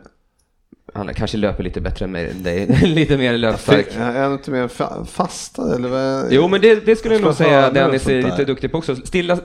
han 0.93 1.13
kanske 1.13 1.37
löper 1.37 1.63
lite 1.63 1.81
bättre 1.81 2.05
än 2.05 2.11
mig, 2.11 2.33
lite 2.83 3.17
mer 3.17 3.37
löpstark. 3.37 3.87
Är 3.97 4.23
han 4.23 4.33
inte 4.33 4.51
mer 4.51 4.67
fa- 4.67 5.05
fasta 5.05 5.75
eller 5.75 5.89
vad? 5.89 6.31
Jo, 6.33 6.47
men 6.47 6.61
det, 6.61 6.85
det 6.85 6.95
skulle 6.95 7.15
jag 7.15 7.23
nog 7.23 7.33
säga 7.33 7.71
Dennis 7.71 8.07
är 8.07 8.21
lite 8.21 8.45
duktig 8.45 8.71
på 8.71 8.77
också. 8.77 8.95
Stilla, 8.95 9.37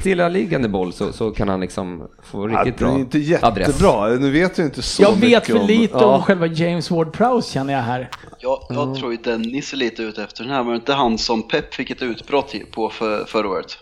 stillaliggande 0.00 0.68
boll 0.68 0.92
så, 0.92 1.12
så 1.12 1.30
kan 1.30 1.48
han 1.48 1.60
liksom 1.60 2.08
få 2.22 2.50
Ja, 2.50 2.58
riktigt 2.58 2.78
det 2.78 2.84
är 2.84 2.88
bra 2.88 2.98
inte 2.98 3.38
adress. 3.42 3.68
jättebra. 3.68 4.08
Nu 4.08 4.30
vet 4.30 4.58
jag 4.58 4.66
inte 4.66 4.82
så 4.82 5.02
Jag 5.02 5.12
vet 5.12 5.20
mycket 5.20 5.46
för 5.46 5.60
om... 5.60 5.66
lite 5.66 5.94
ja. 5.98 6.04
om 6.04 6.22
själva 6.22 6.46
James 6.46 6.90
Ward 6.90 7.12
Prowse 7.12 7.52
känner 7.52 7.72
jag 7.74 7.80
här. 7.82 8.10
Jag, 8.38 8.58
jag 8.68 8.94
tror 8.98 9.12
ju 9.12 9.18
Dennis 9.24 9.72
är 9.72 9.76
lite 9.76 10.02
ute 10.02 10.22
efter 10.22 10.44
den 10.44 10.52
här, 10.52 10.62
var 10.62 10.70
det 10.72 10.76
inte 10.76 10.92
han 10.92 11.18
som 11.18 11.48
Pep 11.48 11.74
fick 11.74 11.90
ett 11.90 12.02
utbrott 12.02 12.54
på 12.72 12.88
för, 12.90 13.24
förra 13.24 13.48
året? 13.48 13.78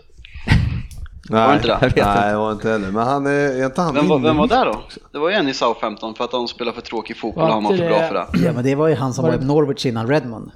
Nej, 1.31 1.41
Var 1.41 1.47
det 1.53 1.55
inte 1.55 1.67
det? 1.99 2.05
Nej, 2.05 2.31
det 2.31 2.37
var 2.37 2.51
inte 2.51 2.69
heller. 2.69 2.91
Men 2.91 3.03
han 3.07 3.25
är, 3.25 3.31
är 3.31 3.65
inte 3.65 3.81
han 3.81 3.93
Vem 3.95 4.07
var, 4.07 4.19
vem 4.19 4.37
var 4.37 4.47
där 4.47 4.65
då? 4.65 4.81
Det 5.11 5.19
var 5.19 5.29
ju 5.29 5.35
en 5.35 5.47
i 5.49 5.53
Southampton 5.53 6.15
för 6.15 6.23
att 6.23 6.31
han 6.33 6.47
spelar 6.47 6.71
för 6.71 6.81
tråkig 6.81 7.17
fotboll 7.17 7.43
och 7.43 7.47
Var 7.47 7.53
han 7.53 7.63
var 7.63 7.71
inte 7.71 7.83
för 7.83 7.89
bra 7.89 8.07
för 8.07 8.13
det. 8.15 8.45
Ja, 8.45 8.53
men 8.53 8.63
det 8.63 8.75
var 8.75 8.87
ju 8.87 8.95
han 8.95 9.13
som 9.13 9.25
var 9.25 9.33
i 9.33 9.45
Norwich 9.45 9.85
innan 9.85 10.07
Redmond. 10.07 10.51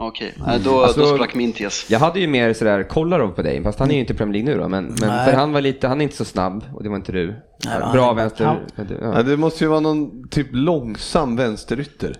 Okej, 0.00 0.34
Nej, 0.46 0.60
då, 0.64 0.82
Alltså- 0.82 1.00
då 1.00 1.06
sprack 1.06 1.34
min 1.34 1.52
tes. 1.52 1.90
Jag 1.90 1.98
hade 1.98 2.20
ju 2.20 2.26
mer 2.28 2.52
sådär 2.52 2.82
Kolarov 2.82 3.28
på 3.28 3.42
dig, 3.42 3.62
fast 3.62 3.78
han 3.78 3.90
är 3.90 3.94
ju 3.94 4.00
inte 4.00 4.12
i 4.12 4.16
Premier 4.16 4.32
League 4.44 4.54
nu 4.56 4.62
då, 4.62 4.68
men, 4.68 4.84
men 5.00 5.24
för 5.24 5.32
han 5.32 5.52
var 5.52 5.60
lite, 5.60 5.88
han 5.88 6.00
är 6.00 6.02
inte 6.02 6.16
så 6.16 6.24
snabb 6.24 6.64
och 6.74 6.82
det 6.82 6.88
var 6.88 6.96
inte 6.96 7.12
du. 7.12 7.26
Nej, 7.26 7.78
han 7.82 7.92
bra 7.92 8.10
är- 8.10 8.14
vänster. 8.14 8.44
han- 8.44 8.56
Ja, 8.76 8.84
Ja. 9.14 9.22
det 9.22 9.36
måste 9.36 9.64
ju 9.64 9.70
vara 9.70 9.80
någon 9.80 10.28
typ 10.28 10.46
långsam 10.52 11.36
vänsterytter. 11.36 12.14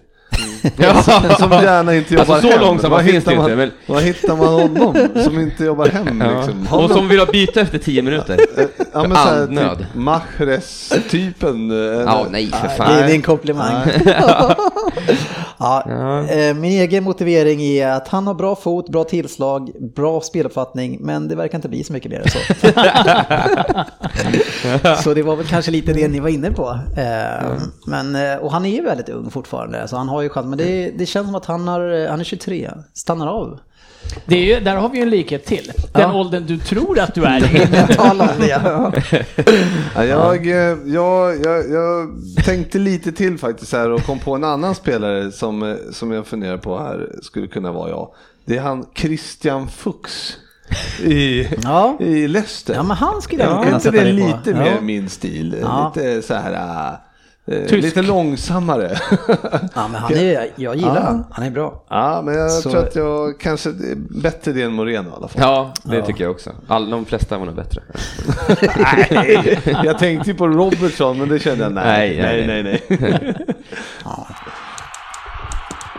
Ja. 0.77 1.03
Som 1.38 1.51
gärna 1.62 1.94
inte 1.94 2.14
jobbar 2.14 2.35
Alltså, 2.35 2.49
så 2.49 2.55
hem. 2.55 2.64
långsamma 2.66 2.97
Var 2.97 3.03
finns 3.03 3.25
det 3.25 3.37
man, 3.37 3.44
inte, 3.44 3.57
men- 3.57 3.71
Var 3.87 4.01
hittar 4.01 4.37
man 4.37 4.47
honom 4.47 5.09
som 5.25 5.40
inte 5.40 5.64
jobbar 5.64 5.87
hem 5.88 6.21
Ja. 6.21 6.37
liksom? 6.37 6.66
Och 6.79 6.90
som 6.90 7.09
vill 7.09 7.18
ha 7.18 7.27
byte 7.27 7.61
efter 7.61 7.79
10 7.79 8.03
minuter. 8.03 8.37
ja, 8.92 9.03
men 9.03 9.11
så 9.11 9.16
här, 9.16 9.42
andnöd. 9.42 9.79
typ 9.79 9.87
Mahrez-typen. 9.94 11.71
eh, 11.71 11.77
Ja, 12.07 12.27
nej 12.31 12.51
för 12.51 12.68
Det 12.68 12.75
fan. 12.75 12.92
är 12.99 13.09
en 13.09 13.23
komplimang. 13.23 13.75
ja, 15.59 15.83
Ja. 15.88 16.25
eh, 16.27 16.55
min 16.55 16.73
egen 16.73 17.05
motivering 17.05 17.62
är 17.62 17.88
att 17.88 18.09
han 18.09 18.27
har 18.27 18.35
bra 18.35 18.57
fot, 18.57 18.88
bra 18.88 19.05
tillslag, 19.05 19.71
bra 19.94 20.21
speluppfattning, 20.21 20.99
men 21.01 21.29
det 21.29 21.35
verkar 21.35 21.59
inte 21.59 21.68
bli 21.68 21.85
så 21.85 21.92
mycket 21.92 22.11
mer 22.11 22.21
än 22.21 22.29
så. 22.31 22.38
så 25.03 25.14
det 25.14 25.23
var 25.23 25.37
väl 25.37 25.47
kanske 25.47 25.71
lite 25.71 25.92
det 25.92 26.09
ni 26.09 26.21
var 26.21 26.29
inne 26.29 26.51
på. 26.51 26.79
Eh, 26.97 27.53
men, 27.87 28.16
eh, 28.16 28.37
och 28.37 28.53
han 28.53 28.64
är 28.64 28.71
ju 28.71 28.83
väldigt 28.83 29.09
ung 29.09 29.31
fortfarande, 29.31 29.88
så 29.88 29.97
han 29.97 30.09
har 30.09 30.23
ju 30.23 30.29
chans. 30.29 30.47
Men 30.47 30.59
det, 30.59 30.90
det 30.99 31.07
känns 31.07 31.27
som 31.27 31.35
att 31.35 31.47
han, 31.47 31.68
har, 31.68 32.09
han 32.09 32.21
är 32.21 32.25
23, 32.25 32.71
stannar 32.94 33.27
av. 33.27 33.59
Det 34.27 34.37
är 34.37 34.55
ju, 34.55 34.61
där 34.64 34.77
har 34.77 34.88
vi 34.88 34.97
ju 34.99 35.03
en 35.03 35.11
likhet 35.11 35.44
till. 35.44 35.73
Den 35.92 36.03
Ja. 36.03 36.14
åldern 36.14 36.47
du 36.47 36.59
tror 36.59 36.99
att 36.99 37.14
du 37.14 37.25
är 37.25 37.57
i. 37.57 37.68
Ja. 38.49 38.92
Ja, 39.94 40.05
jag, 40.05 40.47
eh, 40.47 40.79
jag, 40.87 41.44
jag, 41.44 41.71
jag 41.71 42.09
tänkte 42.44 42.79
lite 42.79 43.12
till 43.12 43.38
faktiskt 43.38 43.73
här 43.73 43.90
och 43.90 44.03
kom 44.03 44.18
på 44.18 44.35
en 44.35 44.44
annan 44.44 44.75
spelare 44.75 45.33
som, 45.33 45.62
eh, 45.62 45.77
som 45.92 46.12
jag 46.12 46.27
funderar 46.27 46.57
på 46.57 46.79
här 46.79 47.09
skulle 47.23 47.47
kunna 47.47 47.73
vara 47.73 47.90
jag. 47.90 48.09
Det 48.44 48.57
är 48.57 48.62
han 48.62 48.87
Christian 48.94 49.68
Fuchs 49.68 50.37
i, 51.05 51.47
Ja. 51.62 51.97
i 52.01 52.29
Leicester. 52.29 52.75
ja, 52.75 52.83
men 52.83 52.97
han 52.97 53.23
skulle 53.23 53.42
jag 53.44 53.53
är 53.53 53.62
kunna 53.62 53.77
inte 53.77 53.81
sätta 53.85 53.97
det 54.05 54.12
dig 54.12 54.21
på. 54.33 54.37
lite 54.37 54.51
Ja. 54.51 54.57
mer 54.64 54.81
min 54.81 55.09
stil? 55.09 55.57
Ja. 55.62 55.92
Lite 55.97 56.23
så 56.23 56.35
här... 56.35 56.97
eh, 57.51 57.61
Tysk. 57.69 57.73
lite 57.83 58.03
långsammare. 58.03 58.99
Ja, 59.75 59.89
men 59.89 59.95
han 59.95 60.13
är, 60.15 60.51
jag 60.57 60.77
gillar 60.77 60.95
Ja. 60.97 61.01
han. 61.03 61.25
Han 61.31 61.45
är 61.47 61.51
bra. 61.51 61.85
ja, 61.89 62.23
men 62.25 62.35
jag 62.39 62.51
Så- 62.51 62.71
tror 62.71 62.83
att 62.83 62.97
jag 62.97 63.41
kanske 63.41 63.71
bättre 64.23 64.53
det 64.53 64.63
än 64.63 64.73
Moreno 64.73 65.09
i 65.09 65.13
alla 65.17 65.29
fall. 65.29 65.43
Ja, 65.43 65.73
det 65.83 66.03
tycker 66.03 66.25
jag 66.25 66.31
också. 66.31 66.51
All, 66.69 66.91
de 66.91 67.05
flesta 67.05 67.39
var 67.39 67.47
nog 67.47 67.55
bättre. 67.55 67.83
Nej, 69.11 69.59
jag 69.85 69.99
tänkte 69.99 70.31
ju 70.31 70.37
på 70.37 70.49
Robertson 70.49 71.19
men 71.19 71.29
det 71.29 71.39
kände 71.39 71.65
jag 71.65 71.73
nej, 71.73 72.19
Nej, 72.23 72.47
nej, 72.47 72.63
nej, 72.63 72.83
nej. 72.89 72.99
nej. 73.01 73.47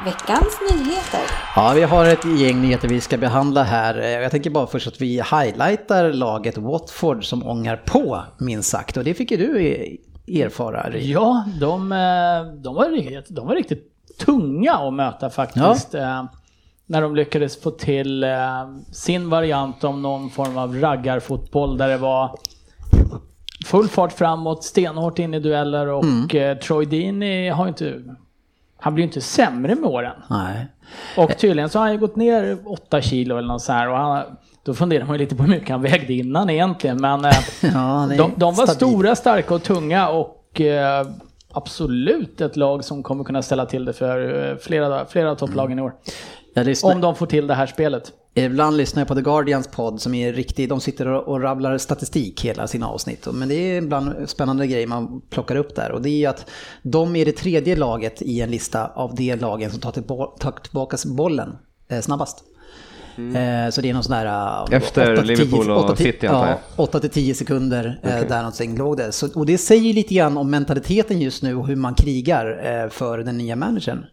Veckans 0.05 0.57
nyheter. 0.71 1.19
Ja, 1.55 1.71
vi 1.75 1.81
har 1.83 2.05
ett 2.05 2.25
gäng 2.39 2.61
nyheter 2.61 2.87
vi 2.87 3.01
ska 3.01 3.17
behandla 3.17 3.63
här. 3.63 3.99
Eh, 4.01 4.07
Jag 4.09 4.31
tänker 4.31 4.49
bara 4.49 4.67
först 4.67 4.87
att 4.87 5.01
vi 5.01 5.07
highlightar 5.31 6.13
laget 6.13 6.57
Watford 6.57 7.25
som 7.25 7.47
ångar 7.47 7.81
på, 7.85 8.23
minst 8.37 8.69
sagt. 8.69 8.97
Och 8.97 9.03
det 9.03 9.13
fick 9.13 9.31
ju 9.31 9.37
du 9.37 9.61
erfara. 10.29 10.97
Ja, 10.97 11.45
de, 11.59 11.91
eh, 11.91 12.53
de, 12.61 12.75
var 12.75 12.89
riktigt, 12.89 13.25
de 13.29 13.47
var 13.47 13.55
riktigt 13.55 14.17
tunga 14.25 14.73
att 14.73 14.93
möta 14.93 15.29
faktiskt. 15.29 15.95
Eh, 15.95 16.23
när 16.85 17.01
de 17.01 17.15
lyckades 17.15 17.61
få 17.61 17.71
till 17.71 18.23
eh, 18.23 18.29
sin 18.91 19.29
variant 19.29 19.83
om 19.83 20.01
någon 20.01 20.29
form 20.29 20.57
av 20.57 20.75
raggarfotboll 20.79 21.77
där 21.77 21.87
det 21.87 21.97
var 21.97 22.37
full 23.65 23.87
fart 23.87 24.11
framåt, 24.11 24.63
stenhårt 24.63 25.19
in 25.19 25.33
i 25.33 25.39
dueller 25.39 25.87
och 25.87 26.35
eh, 26.35 26.57
Troy 26.57 26.85
Deeney 26.85 27.49
har 27.49 27.67
inte, 27.67 28.03
han 28.77 28.93
blir 28.95 29.03
ju 29.03 29.07
inte 29.07 29.21
sämre 29.21 29.75
med 29.75 29.89
åren. 29.89 30.15
Nej. 30.29 30.67
Och 31.17 31.37
tydligen 31.37 31.69
så 31.69 31.79
har 31.79 31.83
han 31.83 31.93
ju 31.93 31.99
gått 31.99 32.15
ner 32.15 32.57
8 32.65 33.01
kilo 33.01 33.37
eller 33.37 33.47
något 33.47 33.61
så 33.61 33.71
här 33.71 33.89
och 33.89 33.97
han, 33.97 34.25
då 34.69 34.75
funderar 34.75 35.05
man 35.05 35.15
ju 35.15 35.19
lite 35.19 35.35
på 35.35 35.43
hur 35.43 35.49
mycket 35.49 35.69
han 35.69 35.81
vägde 35.81 36.13
innan 36.13 36.49
egentligen 36.49 37.01
men 37.01 37.25
eh, 37.25 37.31
Ja, 37.73 38.09
de, 38.17 38.31
de 38.37 38.55
var 38.55 38.67
stabil. 38.67 38.75
stora, 38.75 39.15
starka 39.15 39.55
och 39.55 39.63
tunga 39.63 40.09
och 40.09 40.61
eh, 40.61 41.07
absolut 41.51 42.41
ett 42.41 42.55
lag 42.55 42.83
som 42.83 43.03
kommer 43.03 43.23
kunna 43.23 43.41
ställa 43.41 43.65
till 43.65 43.85
det 43.85 43.93
för 43.93 44.49
eh, 44.51 44.57
flera, 44.57 45.05
flera 45.05 45.31
av 45.31 45.35
topplagen 45.35 45.79
i 45.79 45.81
år. 45.81 45.93
Lyssnar, 46.55 46.91
Om 46.95 47.01
de 47.01 47.15
får 47.15 47.25
till 47.25 47.47
det 47.47 47.53
här 47.53 47.65
spelet. 47.67 48.11
Ibland 48.35 48.77
lyssnar 48.77 49.01
jag 49.01 49.07
på 49.07 49.15
The 49.15 49.21
Guardians 49.21 49.67
podd 49.67 50.01
som 50.01 50.13
är 50.13 50.33
riktig, 50.33 50.69
de 50.69 50.79
sitter 50.79 51.07
och, 51.07 51.41
rabblar 51.41 51.77
statistik 51.77 52.45
hela 52.45 52.67
sina 52.67 52.87
avsnitt. 52.87 53.27
Men 53.33 53.49
det 53.49 53.55
är 53.55 53.77
ibland 53.77 54.13
spännande 54.29 54.67
grejer 54.67 54.87
man 54.87 55.21
plockar 55.29 55.55
upp 55.55 55.75
där. 55.75 55.91
Och 55.91 56.01
det 56.01 56.09
är 56.09 56.17
ju 56.17 56.25
att 56.25 56.45
de 56.83 57.15
är 57.15 57.25
det 57.25 57.31
tredje 57.31 57.75
laget 57.75 58.21
i 58.21 58.41
en 58.41 58.51
lista 58.51 58.87
av 58.87 59.15
de 59.15 59.35
lagen 59.35 59.71
som 59.71 59.79
tar, 59.79 59.91
tillba- 59.91 60.37
tar 60.39 60.51
tillbaka 60.51 60.97
bollen 61.05 61.55
snabbast. 62.01 62.43
Eh, 63.35 63.69
så 63.71 63.81
det 63.81 63.89
är 63.89 63.93
någon 63.93 64.03
sån 64.03 64.11
där... 64.15 64.25
eh, 64.25 64.65
Mm. 64.67 64.77
Efter 64.77 65.13
åtta 65.13 65.21
till 65.21 65.27
Liverpool 65.27 65.63
tio- 65.65 65.71
och 65.73 65.83
åtta 65.83 65.95
till- 65.95 66.05
City, 66.05 66.27
antar 66.27 66.47
jag. 66.47 66.57
Ja, 66.77 66.83
8 66.83 66.99
till 66.99 67.09
10 67.09 67.35
sekunder 67.35 67.99
eh, 68.03 68.09
där 68.27 68.37
någonting 68.37 68.77
låg 68.77 68.97
det. 68.97 69.11
Så, 69.11 69.27
och 69.35 69.45
det 69.45 69.57
säger 69.57 69.93
lite 69.93 70.13
grann 70.13 70.37
om 70.37 70.49
mentaliteten 70.51 71.19
just 71.21 71.43
nu 71.43 71.55
och 71.55 71.67
hur 71.67 71.75
man 71.75 71.93
krigar 71.93 72.89
för 72.89 73.17
den 73.17 73.37
nya 73.37 73.55
managern. 73.55 74.05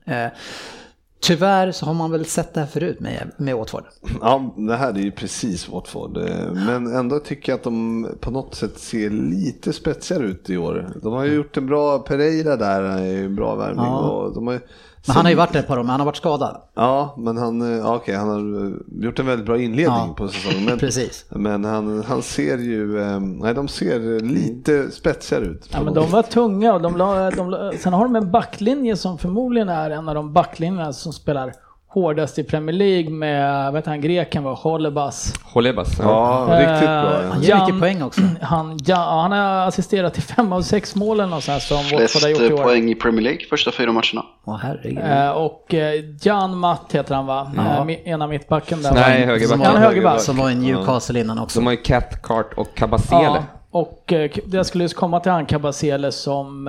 Tyvärr 1.22 1.72
så 1.72 1.86
har 1.86 1.94
man 1.94 2.10
väl 2.10 2.24
sett 2.24 2.54
det 2.54 2.60
här 2.60 2.66
förut 2.66 3.00
med, 3.00 3.30
med 3.36 3.56
Watford. 3.56 3.84
Ja, 4.20 4.54
det 4.56 4.76
här 4.76 4.90
är 4.94 4.98
ju 4.98 5.10
precis 5.10 5.68
Watford. 5.68 6.18
Men 6.54 6.94
ändå 6.96 7.18
tycker 7.18 7.52
jag 7.52 7.56
att 7.58 7.64
de 7.64 8.08
på 8.20 8.30
något 8.30 8.54
sätt 8.54 8.78
ser 8.78 9.10
lite 9.10 9.72
spetsigare 9.72 10.22
ut 10.24 10.50
i 10.50 10.56
år. 10.56 10.88
De 11.02 11.12
har 11.12 11.24
ju 11.24 11.34
gjort 11.34 11.56
en 11.56 11.66
bra 11.66 11.98
Pereira 11.98 12.56
där, 12.56 12.82
en 13.24 13.34
bra 13.36 13.54
värvning. 13.54 13.84
Ja. 13.84 13.98
Och 14.10 14.34
de 14.34 14.46
har, 14.46 14.60
Men 15.06 15.16
han 15.16 15.24
har 15.24 15.30
ju 15.30 15.36
varit 15.36 15.52
där 15.52 15.60
ett 15.60 15.66
par 15.66 15.78
år, 15.78 15.82
men 15.82 15.90
han 15.90 16.00
har 16.00 16.04
varit 16.04 16.16
skadad. 16.16 16.56
Ja, 16.74 17.14
men 17.18 17.36
han, 17.36 17.62
eh, 17.62 17.78
ja, 17.78 17.94
okej, 17.96 18.14
han 18.14 18.28
har 18.28 18.72
gjort 19.04 19.18
en 19.18 19.26
väldigt 19.26 19.46
bra 19.46 19.58
inledning 19.58 19.84
Ja, 20.08 20.14
på 20.16 20.28
säsongen. 20.28 20.64
Men, 20.64 20.78
precis. 20.78 21.24
men 21.30 21.64
han, 21.64 22.04
han 22.08 22.22
ser 22.22 22.58
ju, 22.58 23.00
eh, 23.00 23.20
nej 23.20 23.54
de 23.54 23.68
ser 23.68 24.20
lite 24.20 24.90
spetsigare 24.90 25.44
ut. 25.44 25.68
Ja, 25.72 25.82
men 25.82 25.94
de 25.94 26.10
var 26.10 26.22
tunga 26.22 26.74
och 26.74 26.82
de 26.82 26.96
la, 26.96 27.30
de 27.30 27.50
la, 27.50 27.72
sen 27.72 27.92
har 27.92 28.04
de 28.04 28.16
en 28.16 28.30
backlinje 28.30 28.96
som 28.96 29.18
förmodligen 29.18 29.68
är 29.68 29.90
en 29.90 30.08
av 30.08 30.14
de 30.14 30.32
backlinjerna 30.32 30.92
som 30.92 31.12
spelar 31.12 31.52
hårdast 32.00 32.38
i 32.38 32.44
Premier 32.44 32.76
League 32.76 33.10
med, 33.10 33.72
vet 33.72 33.86
han, 33.86 34.00
greken 34.00 34.42
var 34.42 34.54
Holebas. 34.54 35.34
Holebas. 35.44 35.98
Ja, 35.98 36.46
riktigt 36.50 36.88
bra. 36.88 37.22
Eh, 37.22 37.28
Han 37.32 37.42
gör 37.42 37.60
mycket 37.60 37.80
poäng 37.80 38.02
också. 38.02 38.20
Han, 38.40 38.78
ja, 38.86 39.20
han 39.22 39.32
har 39.32 39.66
assisterat 39.68 40.14
till 40.14 40.22
fem 40.22 40.52
av 40.52 40.62
sex 40.62 40.94
målen 40.94 41.32
och 41.32 41.42
så 41.42 41.52
här 41.52 41.58
som 41.58 41.76
Watford 41.98 42.22
har 42.22 42.28
gjort 42.28 42.40
i 42.40 42.52
år. 42.52 42.62
poäng 42.62 42.90
i 42.90 42.94
Premier 42.94 43.22
League 43.22 43.40
första 43.50 43.72
fyra 43.72 43.92
matcherna. 43.92 44.24
Åh 44.44 44.56
herregud. 44.62 44.98
Eh, 45.04 45.30
och 45.30 45.74
eh, 45.74 46.04
Jan 46.22 46.58
Matt 46.58 46.92
heter 46.92 47.14
han 47.14 47.26
va? 47.26 47.52
Ja. 47.56 47.90
Eh, 47.90 48.08
ena 48.08 48.26
mittbacken 48.26 48.82
där. 48.82 48.94
Nej, 48.94 49.24
högerback. 49.26 49.48
Som 49.48 49.60
Ja, 49.60 49.72
var, 49.72 49.78
högerback. 49.78 50.20
som 50.20 50.36
var 50.36 50.50
i 50.50 50.54
Newcastle 50.54 51.20
innan 51.20 51.38
också. 51.38 51.58
De 51.60 51.66
har 51.66 51.72
ju 51.72 51.78
Cathcart 51.82 52.52
och 52.56 52.74
Cabasele. 52.74 53.22
Ja, 53.22 53.42
och 53.70 54.12
jag 54.52 54.66
skulle 54.66 54.84
just 54.84 54.96
komma 54.96 55.20
till 55.20 55.32
han 55.32 55.46
Cabasele 55.46 56.12
som 56.12 56.64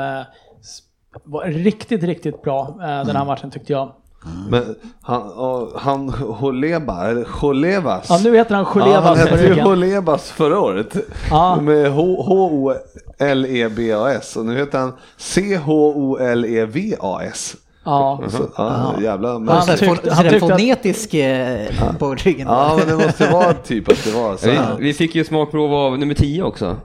var 1.23 1.45
riktigt, 1.45 2.03
riktigt 2.03 2.41
bra 2.41 2.75
den 2.79 3.15
här 3.15 3.25
matchen 3.25 3.51
tyckte 3.51 3.73
jag. 3.73 3.91
Men 4.49 4.75
han, 5.01 5.21
ja, 5.35 5.69
han 5.75 6.09
Holeba, 6.09 7.07
eller 7.09 7.25
Holevas. 7.31 8.05
Ja, 8.09 8.19
nu 8.23 8.35
heter 8.37 8.55
han 8.55 8.65
Ja, 8.65 8.69
han 8.71 8.83
Cholevas 9.15 9.19
hette 9.19 9.43
ju. 9.53 9.61
Holebas 9.61 10.31
förra 10.31 10.59
året. 10.59 10.95
Ja. 11.29 11.61
Med 11.61 11.91
H-O-L-E-B-A-S. 13.17 14.35
Och 14.35 14.45
nu 14.45 14.57
heter 14.57 14.79
han 14.79 14.93
C-H-O-L-E-V-A-S. 16.27 17.55
Ja. 17.85 18.21
Så, 18.29 18.43
ja, 18.57 18.93
jävla 19.01 19.29
Han 19.33 19.47
Han 19.47 19.67
tyckte- 19.67 19.85
han 20.13 20.23
tyckte 20.23 20.45
att- 20.45 20.51
fonetisk 20.51 21.13
eh, 21.13 21.67
på 21.99 22.15
ryggen. 22.15 22.47
Ja, 22.47 22.75
men 22.79 22.87
det 22.97 23.05
måste 23.05 23.31
vara 23.31 23.53
typ 23.53 23.89
att 23.89 24.03
det 24.03 24.11
var 24.11 24.37
så. 24.37 24.49
Vi, 24.49 24.57
vi 24.79 24.93
fick 24.93 25.15
ju 25.15 25.23
smakprov 25.25 25.73
av 25.73 25.99
nummer 25.99 26.13
10 26.13 26.43
också. 26.43 26.77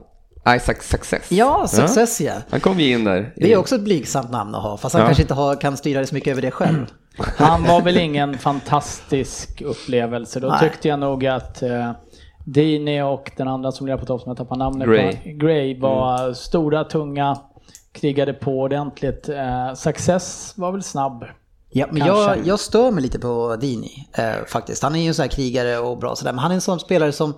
Isaac 0.57 0.75
Success. 0.81 1.33
Ja, 1.33 1.67
Success 1.69 2.21
ja. 2.21 2.33
Han 2.51 2.61
kom 2.61 2.81
ju 2.81 2.91
in 2.93 3.05
där. 3.05 3.33
Det 3.37 3.53
är 3.53 3.57
också 3.57 3.75
ett 3.75 3.81
blygsamt 3.81 4.31
namn 4.31 4.55
att 4.55 4.63
ha, 4.63 4.77
fast 4.77 4.93
han 4.95 5.01
Ja. 5.01 5.07
kanske 5.07 5.23
inte 5.23 5.35
har, 5.35 5.55
kan 5.61 5.77
styra 5.77 6.01
det 6.01 6.07
så 6.07 6.15
mycket 6.15 6.31
över 6.31 6.43
det 6.43 6.51
själv. 6.51 6.87
Han 7.19 7.65
var 7.65 7.83
väl 7.83 7.97
ingen 7.97 8.39
fantastisk 8.39 9.63
upplevelse. 9.63 10.41
Då 10.41 10.49
Nej. 10.49 10.61
tyckte 10.61 10.89
jag 10.89 11.01
nog 11.01 11.27
att 11.27 11.63
eh, 11.63 11.91
Dini 12.45 13.03
och 13.03 13.33
den 13.37 13.49
andra 13.49 13.73
som 13.73 13.87
lirar 13.87 13.99
på 13.99 14.07
topp 14.07 14.21
som 14.21 14.31
jag 14.31 14.37
tappar 14.37 14.57
namnet 14.57 14.89
Gray. 14.89 15.17
på, 15.17 15.19
Gray 15.25 15.81
var 15.81 16.33
stora, 16.33 16.85
tunga, 16.85 17.39
krigade 17.93 18.33
på 18.33 18.61
ordentligt. 18.61 19.29
Eh, 19.29 19.75
Success 19.75 20.55
var 20.57 20.73
väl 20.73 20.83
snabb. 20.83 21.25
Ja, 21.71 21.87
men 21.91 22.07
jag, 22.07 22.47
jag 22.47 22.61
stör 22.61 22.91
mig 22.91 23.03
lite 23.03 23.19
på 23.19 23.57
Dini 23.61 24.09
eh, 24.13 24.45
faktiskt. 24.47 24.83
Han 24.83 24.95
är 24.95 25.01
ju 25.01 25.09
en 25.09 25.15
sån 25.15 25.23
här 25.23 25.31
krigare 25.31 25.79
och 25.79 25.99
bra 25.99 26.17
sådär, 26.17 26.33
men 26.33 26.39
han 26.39 26.51
är 26.51 26.55
en 26.55 26.61
sån 26.61 26.81
spelare 26.81 27.13
som 27.13 27.35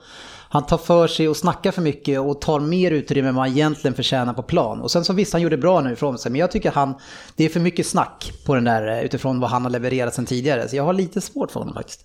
han 0.54 0.66
tar 0.66 0.78
för 0.78 1.06
sig 1.06 1.28
och 1.28 1.36
snackar 1.36 1.70
för 1.70 1.82
mycket 1.82 2.20
och 2.20 2.40
tar 2.40 2.60
mer 2.60 2.90
utrymme 2.90 3.28
än 3.28 3.34
vad 3.34 3.44
han 3.46 3.52
egentligen 3.56 3.94
förtjänar 3.94 4.32
på 4.32 4.42
plan. 4.42 4.80
Och 4.80 4.90
sen 4.90 5.04
så 5.04 5.12
visst, 5.12 5.32
han 5.32 5.42
gjorde 5.42 5.56
bra 5.56 5.80
nu 5.80 5.92
ifrån 5.92 6.18
sig, 6.18 6.32
men 6.32 6.38
jag 6.40 6.50
tycker 6.50 6.70
han, 6.70 6.94
det 7.36 7.44
är 7.44 7.48
för 7.48 7.60
mycket 7.60 7.86
snack 7.86 8.32
på 8.46 8.54
den 8.54 8.64
där 8.64 8.86
eh, 8.88 9.00
utifrån 9.04 9.40
vad 9.40 9.50
han 9.50 9.62
har 9.62 9.70
levererat 9.70 10.14
sen 10.14 10.26
tidigare. 10.26 10.68
Så 10.68 10.76
jag 10.76 10.84
har 10.84 10.92
lite 10.92 11.20
svårt 11.20 11.50
för 11.50 11.60
honom 11.60 11.74
faktiskt. 11.74 12.00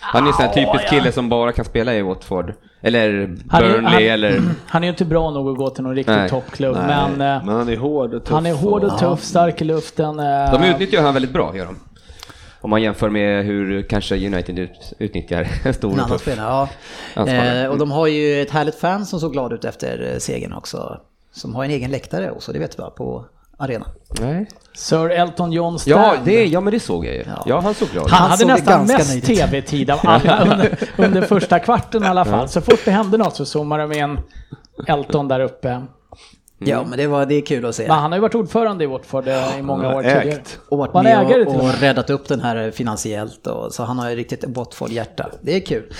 Han 0.00 0.22
är 0.24 0.26
en 0.28 0.32
sån 0.34 0.44
här 0.46 0.52
typisk 0.54 0.88
kille 0.90 1.12
som 1.12 1.28
bara 1.28 1.52
kan 1.52 1.64
spela 1.64 1.94
i 1.94 2.02
Watford. 2.02 2.54
Eller 2.80 3.36
Han 3.48 3.62
är- 3.62 3.68
Burnley 3.72 3.92
han- 3.92 4.02
eller... 4.02 4.42
Han 4.66 4.82
är 4.82 4.86
ju 4.86 4.90
inte 4.90 5.04
bra 5.04 5.30
nog 5.30 5.48
att 5.50 5.56
gå 5.58 5.70
till 5.70 5.82
någon 5.84 5.94
riktig 5.94 6.28
toppklubb, 6.28 6.76
men, 6.76 7.10
eh, 7.12 7.44
men 7.44 7.48
han 7.48 7.68
är 7.68 7.76
hård 7.76 8.14
och 8.14 8.24
tuff. 8.24 8.34
han 8.34 8.46
är 8.46 8.52
hård 8.54 8.84
och 8.84 8.98
tuff, 8.98 9.22
stark 9.24 9.60
i 9.60 9.64
luften. 9.64 10.18
eh, 10.20 10.52
De 10.52 10.64
utnyttjar 10.64 11.02
han 11.02 11.14
väldigt 11.14 11.32
bra, 11.32 11.56
gör 11.56 11.64
de. 11.66 11.76
Om 12.60 12.70
man 12.70 12.82
jämför 12.82 13.10
med 13.10 13.44
hur 13.44 13.82
kanske 13.82 14.26
United 14.26 14.58
ut, 14.58 14.92
utnyttjar 14.98 15.48
en 15.64 15.74
stor 15.74 15.88
En 15.92 15.94
och 15.94 16.04
annan 16.04 16.18
tuff 16.18 16.22
spelare, 16.22 16.68
ja. 17.14 17.26
Eh, 17.26 17.66
och 17.66 17.78
de 17.78 17.90
har 17.90 18.06
ju 18.06 18.42
ett 18.42 18.50
härligt 18.50 18.74
fan 18.74 19.06
som 19.06 19.20
såg 19.20 19.32
glad 19.32 19.52
ut 19.52 19.64
efter 19.64 20.10
eh, 20.12 20.18
segern 20.18 20.52
också. 20.52 21.00
Som 21.32 21.54
har 21.54 21.64
en 21.64 21.70
egen 21.70 21.90
läktare 21.90 22.30
också, 22.30 22.52
det 22.52 22.58
vet 22.58 22.76
du 22.76 22.82
va, 22.82 22.90
på 22.90 23.24
arenan. 23.58 23.88
Nej. 24.20 24.46
Sir 24.74 25.10
Elton 25.10 25.52
John 25.52 25.78
Stand. 25.78 26.02
Ja, 26.02 26.14
det, 26.24 26.46
ja, 26.46 26.60
men 26.60 26.72
det 26.72 26.80
såg 26.80 27.06
jag 27.06 27.14
ju. 27.14 27.24
Ja. 27.26 27.42
Ja, 27.46 27.60
han 27.60 27.74
såg 27.74 27.88
glad 27.88 28.06
ut. 28.06 28.10
Han, 28.10 28.20
Han 28.20 28.30
hade 28.30 28.44
nästan 28.44 28.86
mest 28.86 29.26
tv-tid 29.26 29.90
av 29.90 29.98
alla 30.02 30.42
under, 30.42 30.78
under 30.96 31.22
första 31.22 31.58
kvarten 31.58 32.04
i 32.04 32.06
alla 32.06 32.24
fall. 32.24 32.48
Så 32.48 32.60
fort 32.60 32.80
det 32.84 32.90
hände 32.90 33.18
något 33.18 33.36
så 33.36 33.44
zoomade 33.44 33.82
de 33.82 33.92
in 33.92 34.18
Elton 34.86 35.28
där 35.28 35.40
uppe. 35.40 35.82
Ja, 36.58 36.84
men 36.88 36.98
det, 36.98 37.06
var, 37.06 37.26
det 37.26 37.34
är 37.34 37.40
kul 37.40 37.66
att 37.66 37.74
se. 37.74 37.88
Men 37.88 37.98
han 37.98 38.12
har 38.12 38.16
ju 38.16 38.22
varit 38.22 38.34
ordförande 38.34 38.84
i 38.84 38.86
Watford 38.86 39.28
eh, 39.28 39.58
i 39.58 39.62
många 39.62 39.96
år 39.96 40.06
ägt. 40.06 40.22
tidigare. 40.22 40.42
och 40.68 40.78
varit 40.78 40.94
Var 40.94 41.02
med 41.02 41.46
och, 41.46 41.54
och 41.54 41.80
räddat 41.80 42.10
upp 42.10 42.28
den 42.28 42.40
här 42.40 42.70
finansiellt. 42.70 43.46
Och, 43.46 43.72
så 43.72 43.82
han 43.82 43.98
har 43.98 44.10
ju 44.10 44.16
riktigt 44.16 44.44
Watford-hjärta. 44.44 45.30
Det 45.40 45.56
är 45.56 45.60
kul. 45.60 45.92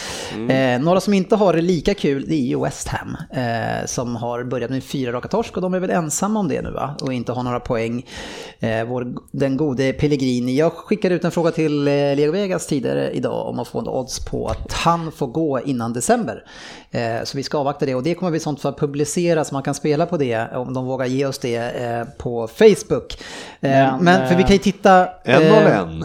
Eh, 0.50 0.80
några 0.80 1.00
som 1.00 1.14
inte 1.14 1.36
har 1.36 1.52
det 1.52 1.60
lika 1.60 1.94
kul 1.94 2.24
det 2.28 2.34
är 2.34 2.46
ju 2.46 2.60
West 2.60 2.88
Ham. 2.88 3.16
Eh, 3.30 3.86
som 3.86 4.16
har 4.16 4.44
börjat 4.44 4.70
med 4.70 4.84
fyra 4.84 5.12
raka 5.12 5.28
torsk 5.28 5.56
och 5.56 5.62
de 5.62 5.74
är 5.74 5.80
väl 5.80 5.90
ensamma 5.90 6.40
om 6.40 6.48
det 6.48 6.62
nu 6.62 6.70
va? 6.70 6.96
Och 7.00 7.12
inte 7.12 7.32
har 7.32 7.42
några 7.42 7.60
poäng. 7.60 8.06
Eh, 8.58 8.84
vår, 8.84 9.14
den 9.32 9.56
gode 9.56 9.92
Pellegrini. 9.92 10.56
Jag 10.56 10.72
skickade 10.72 11.14
ut 11.14 11.24
en 11.24 11.30
fråga 11.30 11.50
till 11.50 11.88
eh, 11.88 11.92
Leo 11.92 12.32
Vegas 12.32 12.66
tidigare 12.66 13.10
idag 13.10 13.46
om 13.46 13.58
att 13.58 13.68
få 13.68 13.78
en 13.78 13.88
odds 13.88 14.24
på 14.24 14.48
att 14.48 14.72
han 14.72 15.12
får 15.12 15.26
gå 15.26 15.60
innan 15.60 15.92
december. 15.92 16.44
Eh, 16.90 17.24
så 17.24 17.36
vi 17.36 17.42
ska 17.42 17.58
avvakta 17.58 17.86
det 17.86 17.94
och 17.94 18.02
det 18.02 18.14
kommer 18.14 18.32
vi 18.32 18.40
sånt 18.40 18.60
för 18.60 18.68
att 18.68 18.78
publicera 18.78 19.44
så 19.44 19.54
man 19.54 19.62
kan 19.62 19.74
spela 19.74 20.06
på 20.06 20.16
det 20.16 20.48
om 20.54 20.74
de 20.74 20.84
vågar 20.86 21.06
ge 21.06 21.26
oss 21.26 21.38
det 21.38 21.56
eh, 21.56 22.04
på 22.18 22.48
Facebook. 22.48 23.18
Eh, 23.60 23.70
Men, 23.70 24.04
men, 24.04 24.28
för 24.28 24.36
vi 24.36 24.42
kan 24.42 24.52
ju 24.52 24.58
titta... 24.58 25.08
En 25.24 25.52
av 25.52 25.62
en. 25.66 26.04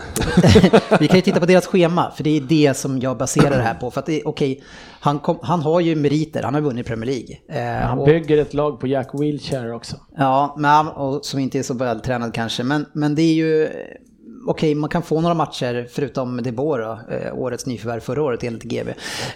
vi 1.00 1.08
kan 1.08 1.15
ju 1.15 1.22
titta 1.22 1.39
på 1.39 1.46
deras 1.46 1.65
schema, 1.67 2.12
för 2.15 2.24
det 2.24 2.38
är 2.38 2.41
det 2.41 2.74
som 2.78 3.00
jag 3.00 3.17
baserar 3.17 3.50
det 3.58 3.63
här 3.63 3.74
på. 3.74 3.91
För 3.91 4.00
att 4.00 4.10
okej, 4.26 4.63
han, 5.00 5.19
kom, 5.19 5.39
han 5.41 5.62
har 5.62 5.80
ju 5.80 5.96
meriter, 5.96 6.43
han 6.43 6.54
har 6.54 6.62
vunnit 6.62 6.88
Premier 6.88 7.06
League. 7.12 7.82
Han 7.82 8.00
och- 8.00 8.06
bygger 8.06 8.38
ett 8.38 8.54
lag 8.54 8.80
på 8.80 8.88
Jack 8.88 9.10
Wilshere 9.13 9.72
också. 9.76 9.96
Ja, 10.17 10.56
men, 10.58 10.88
och 10.88 11.26
som 11.26 11.39
inte 11.39 11.60
är 11.60 11.63
så 11.63 11.74
vältränad 11.74 12.34
kanske. 12.34 12.63
Men, 12.63 12.86
men 12.93 13.15
det 13.15 13.22
är 13.22 13.34
ju... 13.34 13.69
Okej, 14.47 14.75
man 14.75 14.89
kan 14.89 15.03
få 15.03 15.21
några 15.21 15.36
matcher 15.36 15.88
förutom 15.91 16.43
De 16.43 16.51
Boer 16.51 16.79
då, 16.79 17.15
eh, 17.15 17.38
årets 17.38 17.65
nyförvärv 17.65 17.99
förra 17.99 18.23
året 18.23 18.43
enligt 18.43 18.63
GB. 18.63 18.89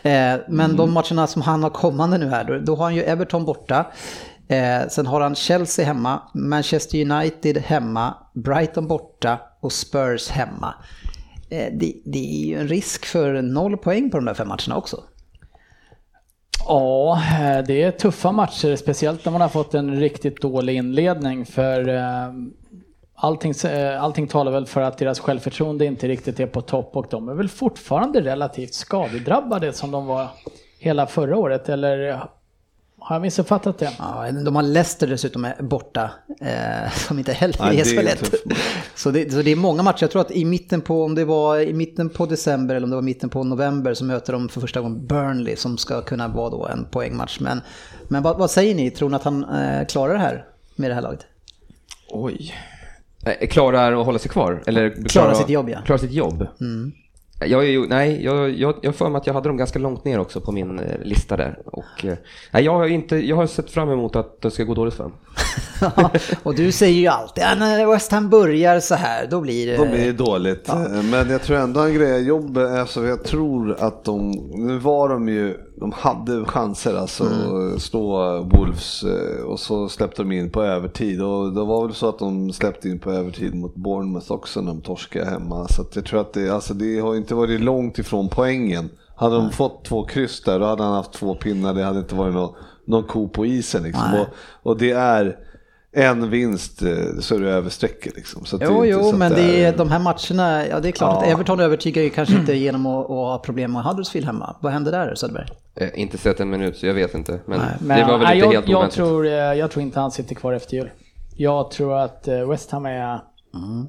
Eh, 0.04 0.40
men 0.50 0.76
de 0.76 0.94
matcherna 0.94 1.28
som 1.28 1.42
han 1.42 1.64
har 1.64 1.70
kommande 1.70 2.18
nu 2.18 2.30
här, 2.30 2.44
då, 2.44 2.60
då 2.60 2.76
har 2.76 2.84
han 2.84 2.96
ju 2.96 3.02
Everton 3.02 3.46
borta. 3.46 3.86
Eh, 4.48 4.88
sen 4.90 5.06
har 5.06 5.22
han 5.22 5.36
Chelsea 5.36 5.86
hemma, 5.86 6.22
Manchester 6.34 7.12
United 7.12 7.58
hemma, 7.58 8.14
Brighton 8.34 8.88
borta 8.88 9.40
och 9.60 9.72
Spurs 9.72 10.30
hemma. 10.30 10.74
Eh, 11.50 11.74
det, 11.74 11.94
det 12.06 12.44
är 12.44 12.46
ju 12.46 12.60
en 12.60 12.68
risk 12.68 13.06
för 13.06 13.42
noll 13.42 13.78
poäng 13.78 14.10
på 14.10 14.18
de 14.18 14.26
där 14.26 14.34
fem 14.34 14.48
matcherna 14.48 14.78
också. 14.78 15.04
Ja, 16.68 17.22
eh, 17.40 17.64
det 17.68 17.84
är 17.84 17.92
tuffa 17.92 18.32
matcher, 18.32 18.76
speciellt 18.76 19.26
när 19.26 19.32
man 19.32 19.42
har 19.42 19.50
fått 19.50 19.74
en 19.74 20.00
riktigt 20.00 20.42
dålig 20.42 20.76
inledning. 20.76 21.46
För 21.46 21.90
eh, 21.90 22.34
allting, 23.18 23.54
eh, 23.72 24.04
allting 24.04 24.28
talar 24.28 24.52
väl 24.52 24.66
för 24.66 24.82
att 24.82 24.98
deras 24.98 25.20
självförtroende 25.20 25.86
inte 25.86 26.08
riktigt 26.08 26.40
är 26.40 26.48
på 26.48 26.62
topp 26.62 26.96
och 26.96 27.06
de 27.10 27.30
är 27.30 27.34
väl 27.34 27.50
fortfarande 27.50 28.22
relativt 28.22 28.74
skadedrabbade 28.74 29.74
som 29.74 29.92
de 29.92 30.06
var 30.06 30.28
hela 30.80 31.08
förra 31.08 31.38
året. 31.38 31.70
Eller 31.70 32.22
har 33.00 33.16
jag 33.16 33.22
missuppfattat 33.22 33.80
det? 33.80 33.92
Ja, 34.00 34.32
de 34.32 34.56
har 34.56 34.64
Leicester 34.64 35.08
dessutom 35.08 35.46
är 35.46 35.62
borta, 35.64 36.12
eh, 36.42 36.92
som 36.92 37.20
inte 37.20 37.34
heller 37.34 37.58
Nej, 37.60 37.80
är 37.80 37.84
så 37.84 38.02
lätt. 38.02 38.34
Så 38.96 39.12
det, 39.12 39.32
så 39.32 39.42
det 39.42 39.52
är 39.52 39.56
många 39.56 39.84
matcher. 39.84 40.04
Jag 40.04 40.12
tror 40.12 40.22
att 40.22 40.32
i 40.32 40.46
mitten 40.46 40.82
på, 40.82 41.04
om 41.04 41.16
det 41.16 41.26
var 41.26 41.60
i 41.60 41.74
mitten 41.74 42.10
på 42.10 42.26
december 42.26 42.76
eller 42.76 42.84
om 42.84 42.90
det 42.90 42.96
var 42.96 43.02
mitten 43.02 43.30
på 43.30 43.44
november 43.44 43.94
så 43.94 44.06
möter 44.06 44.34
de 44.34 44.50
för 44.50 44.62
första 44.62 44.82
gången 44.82 45.08
Burnley 45.08 45.56
som 45.56 45.78
ska 45.78 46.02
kunna 46.02 46.28
vara 46.28 46.50
då 46.50 46.68
en 46.68 46.86
poängmatch. 46.86 47.40
Men, 47.40 47.62
men 48.08 48.24
vad, 48.24 48.38
vad 48.38 48.52
säger 48.52 48.76
ni? 48.76 48.92
Tror 48.92 49.10
ni 49.10 49.16
att 49.16 49.24
han 49.24 49.44
eh, 49.44 49.86
klarar 49.86 50.14
det 50.14 50.20
här 50.20 50.46
med 50.76 50.90
det 50.90 50.94
här 50.94 51.02
laget? 51.02 51.26
Oj. 52.10 52.54
Eh, 53.40 53.48
Klarar 53.48 54.00
att 54.00 54.06
hålla 54.06 54.20
sig 54.20 54.32
kvar? 54.32 54.64
Eller 54.68 54.90
Klara 55.10 55.34
sitt 55.36 55.50
jobb, 55.50 55.70
ja. 55.70 55.74
Mm. 55.76 55.86
Klara 55.86 56.00
sitt 56.00 56.12
jobb? 56.12 56.48
Jag, 57.46 57.64
är 57.64 57.68
ju- 57.68 57.88
nej, 57.88 58.24
jag, 58.26 58.50
jag, 58.50 58.76
jag 58.82 58.96
får 58.96 59.10
mig 59.10 59.18
att 59.20 59.28
jag 59.28 59.34
hade 59.34 59.50
dem 59.50 59.58
ganska 59.58 59.80
långt 59.80 60.06
ner 60.06 60.20
också 60.20 60.42
på 60.42 60.52
min 60.52 60.80
eh, 60.80 60.86
lista 61.04 61.38
där. 61.38 61.60
Och, 61.66 62.06
eh, 62.06 62.14
nej, 62.52 62.64
jag, 62.64 62.74
har 62.74 62.86
inte, 62.88 63.16
jag 63.18 63.36
har 63.36 63.48
sett 63.48 63.72
fram 63.72 63.90
emot 63.90 64.16
att 64.16 64.42
det 64.42 64.52
ska 64.52 64.64
gå 64.64 64.74
dåligt 64.74 64.94
för 64.94 65.04
dem. 65.04 65.14
och 66.44 66.56
du 66.56 66.72
säger 66.72 67.00
ju 67.00 67.08
alltid 67.08 67.44
att 67.44 67.60
när 67.60 67.86
West 67.92 68.12
Ham 68.12 68.30
börjar 68.30 68.80
så 68.80 68.96
här, 68.96 69.28
då 69.32 69.42
blir 69.42 69.68
det... 69.68 69.78
Då 69.78 69.86
blir 69.86 70.06
det 70.06 70.12
dåligt. 70.12 70.70
Men 71.12 71.30
jag 71.30 71.42
tror 71.42 71.58
ändå 71.58 71.80
en 71.80 71.94
grej, 71.94 72.24
jobb, 72.28 72.58
alltså 72.58 73.06
jag 73.08 73.24
tror 73.24 73.76
att 73.80 74.04
de, 74.06 74.32
nu 74.56 74.78
var 74.78 75.10
de 75.10 75.30
ju, 75.30 75.58
de 75.80 75.92
hade 75.92 76.46
chanser 76.46 76.96
alltså 76.96 77.24
att 77.76 77.82
slå 77.82 78.42
Wolves 78.42 79.04
eh, 79.04 79.44
och 79.44 79.60
så 79.60 79.90
släppte 79.90 80.22
de 80.22 80.32
in 80.32 80.50
på 80.50 80.64
övertid 80.64 81.22
och 81.22 81.54
det 81.54 81.64
var 81.64 81.86
väl 81.86 81.96
så 81.96 82.10
att 82.10 82.20
de 82.20 82.54
släppte 82.54 82.90
in 82.90 83.00
på 83.00 83.12
övertid 83.12 83.56
mot 83.56 83.76
Bournemouth 83.76 84.32
också 84.32 84.62
när 84.62 84.68
de 84.68 84.82
torskade 84.82 85.26
hemma. 85.26 85.68
Så 85.68 85.86
jag 85.94 86.06
tror 86.06 86.22
att 86.22 86.34
det, 86.34 86.50
alltså 86.50 86.74
det 86.74 87.00
har 87.00 87.16
inte 87.16 87.36
varit 87.36 87.62
långt 87.62 88.00
ifrån 88.00 88.30
poängen. 88.30 88.90
Hade 89.16 89.36
de 89.36 89.52
fått 89.52 89.86
två 89.86 90.04
kryss 90.04 90.42
där 90.42 90.60
då 90.60 90.66
hade 90.66 90.84
han 90.84 90.94
haft 90.94 91.14
två 91.14 91.36
pinnar, 91.36 91.74
det 91.74 91.84
hade 91.84 92.00
inte 92.00 92.16
varit 92.16 92.34
någon, 92.34 92.54
någon 92.86 93.04
ko 93.04 93.28
på 93.28 93.46
isen 93.46 93.84
liksom. 93.84 94.14
Och, 94.14 94.28
och 94.72 94.78
det 94.78 94.92
är 94.92 95.38
en 95.98 96.30
vinst 96.30 96.82
eh, 96.82 96.90
så 97.20 97.36
är 97.36 97.40
det 97.40 97.50
över 97.52 97.70
strecket 97.70 98.16
liksom. 98.16 98.46
Så 98.46 98.56
att 98.56 98.62
Jo, 98.66 98.82
det 98.82 98.88
jo, 98.88 99.10
att 99.10 99.16
men 99.18 99.32
det 99.32 99.64
är- 99.66 99.78
de 99.78 99.90
här 99.92 100.00
matcherna, 100.00 100.68
ja 100.68 100.80
det 100.80 100.88
är 100.88 100.92
klart 100.92 101.18
att 101.18 101.28
Ja. 101.28 101.32
Everton 101.34 101.60
övertygar 101.60 102.04
ju 102.04 102.10
kanske 102.10 102.36
inte 102.36 102.54
genom 102.58 102.86
att, 102.86 103.04
att 103.06 103.10
ha 103.10 103.38
problem 103.46 103.72
med 103.74 103.84
Huddersfield 103.84 104.26
hemma. 104.28 104.56
Vad 104.62 104.72
hände 104.74 104.92
där 104.92 105.16
Söderberg? 105.16 105.48
Eh, 105.76 105.90
inte 106.02 106.18
sett 106.18 106.40
en 106.40 106.50
minut, 106.50 106.78
så 106.78 106.86
jag 106.88 106.94
vet 106.94 107.14
inte. 107.14 107.40
Men, 107.46 107.62
Men, 107.80 108.00
det 108.00 108.06
var 108.06 108.18
väl 108.18 108.28
nej, 108.28 108.36
inte 108.38 108.46
jag, 108.48 108.54
helt 108.54 108.68
jag, 108.70 108.78
oväntat. 108.78 108.96
tror, 108.96 109.26
eh, 109.26 109.32
jag 109.34 109.72
tror 109.72 109.82
inte 109.84 110.00
han 110.00 110.12
sitter 110.12 110.36
kvar 110.36 110.54
efter 110.54 110.74
jul. 110.78 110.90
Jag 111.36 111.72
tror 111.72 111.98
att 111.98 112.28
eh, 112.28 112.50
West 112.50 112.72
Ham 112.72 112.86
är... 112.86 113.20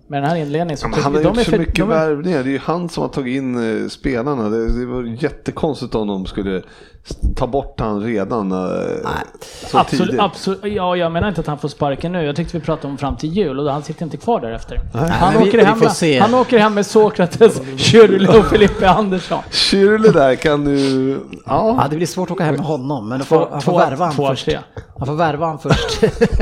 Med 0.09 0.23
den 0.23 0.31
här 0.31 0.37
inledningen 0.37 0.77
så 0.77 0.89
men 0.89 0.99
han 1.01 1.15
har 1.15 1.23
de 1.23 1.29
gjort 1.29 1.37
så 1.45 1.51
för- 1.51 1.59
mycket 1.59 1.75
de 1.77 1.83
är- 1.91 1.95
värvningar. 1.95 2.43
Det 2.43 2.49
är 2.49 2.53
ju 2.53 2.59
han 2.59 2.89
som 2.89 3.03
har 3.03 3.09
tagit 3.09 3.37
in 3.37 3.91
spelarna. 3.91 4.49
Det, 4.49 4.79
det 4.81 4.87
var 4.87 5.03
jättekonstigt 5.03 5.95
om 5.95 6.07
de 6.09 6.27
skulle 6.27 6.63
ta 7.37 7.47
bort 7.47 7.81
han 7.81 8.01
redan 8.03 8.53
eh, 8.53 8.59
så 9.71 9.79
Absolut, 9.79 10.07
tidigt. 10.07 10.21
absolut, 10.21 10.61
ja, 10.65 10.97
jag 10.97 11.13
menar 11.13 11.29
inte 11.29 11.41
att 11.41 11.47
han 11.47 11.59
får 11.59 11.69
sparken 11.69 12.13
nu. 12.13 12.23
Jag 12.25 12.37
tyckte 12.37 12.59
vi 12.59 12.65
pratade 12.65 12.89
om 12.89 12.99
fram 12.99 13.17
till 13.17 13.33
jul 13.33 13.61
och 13.61 13.73
han 13.73 13.83
sitter 13.83 14.05
inte 14.05 14.17
kvar 14.17 14.41
därefter. 14.41 14.81
Han, 14.95 15.33
men 15.35 15.43
vi- 15.43 15.49
åker 15.49 15.59
vi 15.59 15.65
hem 15.65 15.79
får 15.79 15.89
se. 15.89 16.19
han 16.19 16.35
åker 16.35 16.59
hem 16.59 16.75
med 16.75 16.87
Sokrates, 16.87 17.61
Schürrle 17.77 18.39
och 18.39 18.47
Filippe 18.47 18.91
Andersson. 18.91 19.39
Schürrle 19.51 20.13
där 20.13 20.35
kan 20.35 20.65
du... 20.65 21.11
Ja. 21.47 21.79
Ja, 21.83 21.87
det 21.91 21.97
blir 21.97 22.07
svårt 22.07 22.29
att 22.31 22.35
åka 22.35 22.45
hem 22.45 22.55
med 22.55 22.65
honom, 22.65 23.09
men 23.09 23.21
får, 23.21 23.37
Två- 23.37 23.49
han 23.51 23.63
får 23.63 23.73
två- 23.73 23.79
värva 23.79 24.05
han 24.05 24.15
två 24.15 24.25
av 24.27 24.31
först. 24.31 24.45
tre. 24.45 24.59
Han 24.99 25.07
får 25.07 25.15
värva 25.15 25.47
han 25.47 25.59
först 25.59 26.01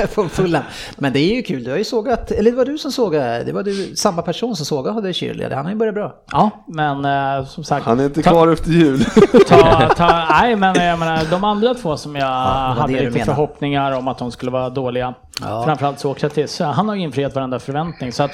från 0.14 0.28
Fulham. 0.28 0.62
Men 0.96 1.12
det 1.12 1.18
är 1.20 1.36
ju 1.36 1.42
kul, 1.42 1.64
du 1.64 1.70
har 1.70 1.78
ju 1.78 1.84
sågat, 1.84 2.30
eller 2.30 2.50
det 2.50 2.56
var 2.56 2.64
du 2.64 2.78
som 2.78 2.92
sågade, 2.92 3.44
det 3.44 3.52
var 3.52 3.62
du, 3.62 3.96
samma 3.96 4.22
person 4.22 4.56
som 4.56 4.66
sågade 4.66 5.12
Shirley, 5.12 5.54
han 5.54 5.64
har 5.64 5.72
ju 5.72 5.78
börjat 5.78 5.94
bra. 5.94 6.14
Ja, 6.32 6.50
men 6.68 7.04
eh, 7.04 7.46
som 7.46 7.64
sagt. 7.64 7.86
Han 7.86 8.00
är 8.00 8.04
inte 8.04 8.22
ta- 8.22 8.30
kvar 8.30 8.48
efter 8.48 8.70
jul. 8.70 9.04
Ta, 9.48 9.88
ta, 9.96 10.04
nej, 10.46 10.56
men 10.56 10.84
jag 10.86 10.98
menar, 10.98 11.24
de 11.30 11.44
andra 11.44 11.74
två 11.74 11.96
som 11.96 12.16
jag 12.16 12.26
var 12.26 12.74
hade 12.74 12.92
lite 12.92 13.04
menade. 13.04 13.24
förhoppningar 13.24 13.92
om 13.92 14.08
att 14.08 14.18
de 14.18 14.32
skulle 14.32 14.50
vara 14.50 14.70
dåliga. 14.70 15.14
Ja. 15.40 15.64
Framförallt 15.64 16.00
Sokrates. 16.00 16.58
Han 16.60 16.88
har 16.88 16.96
infriat 16.96 17.34
varenda 17.34 17.58
förväntning, 17.58 18.12
så 18.12 18.22
att 18.22 18.32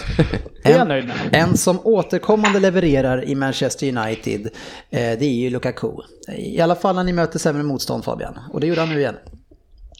det 0.65 0.71
är 0.73 0.79
jag 0.79 0.89
nöjd 0.89 1.07
med. 1.07 1.17
En 1.33 1.57
som 1.57 1.79
återkommande 1.85 2.61
levererar 2.61 3.25
i 3.25 3.35
Manchester 3.35 3.97
United, 3.99 4.47
eh, 4.91 4.99
det 5.01 5.25
är 5.25 5.35
ju 5.35 5.51
Lukaku. 5.51 5.89
I 6.37 6.61
alla 6.61 6.75
fall 6.75 6.95
när 6.95 7.05
ni 7.05 7.13
möter 7.13 7.39
sämre 7.39 7.63
motstånd 7.63 8.05
Fabian, 8.05 8.39
och 8.53 8.61
det 8.61 8.67
gjorde 8.67 8.81
han 8.81 8.91
nu 8.91 9.01
igen. 9.01 9.17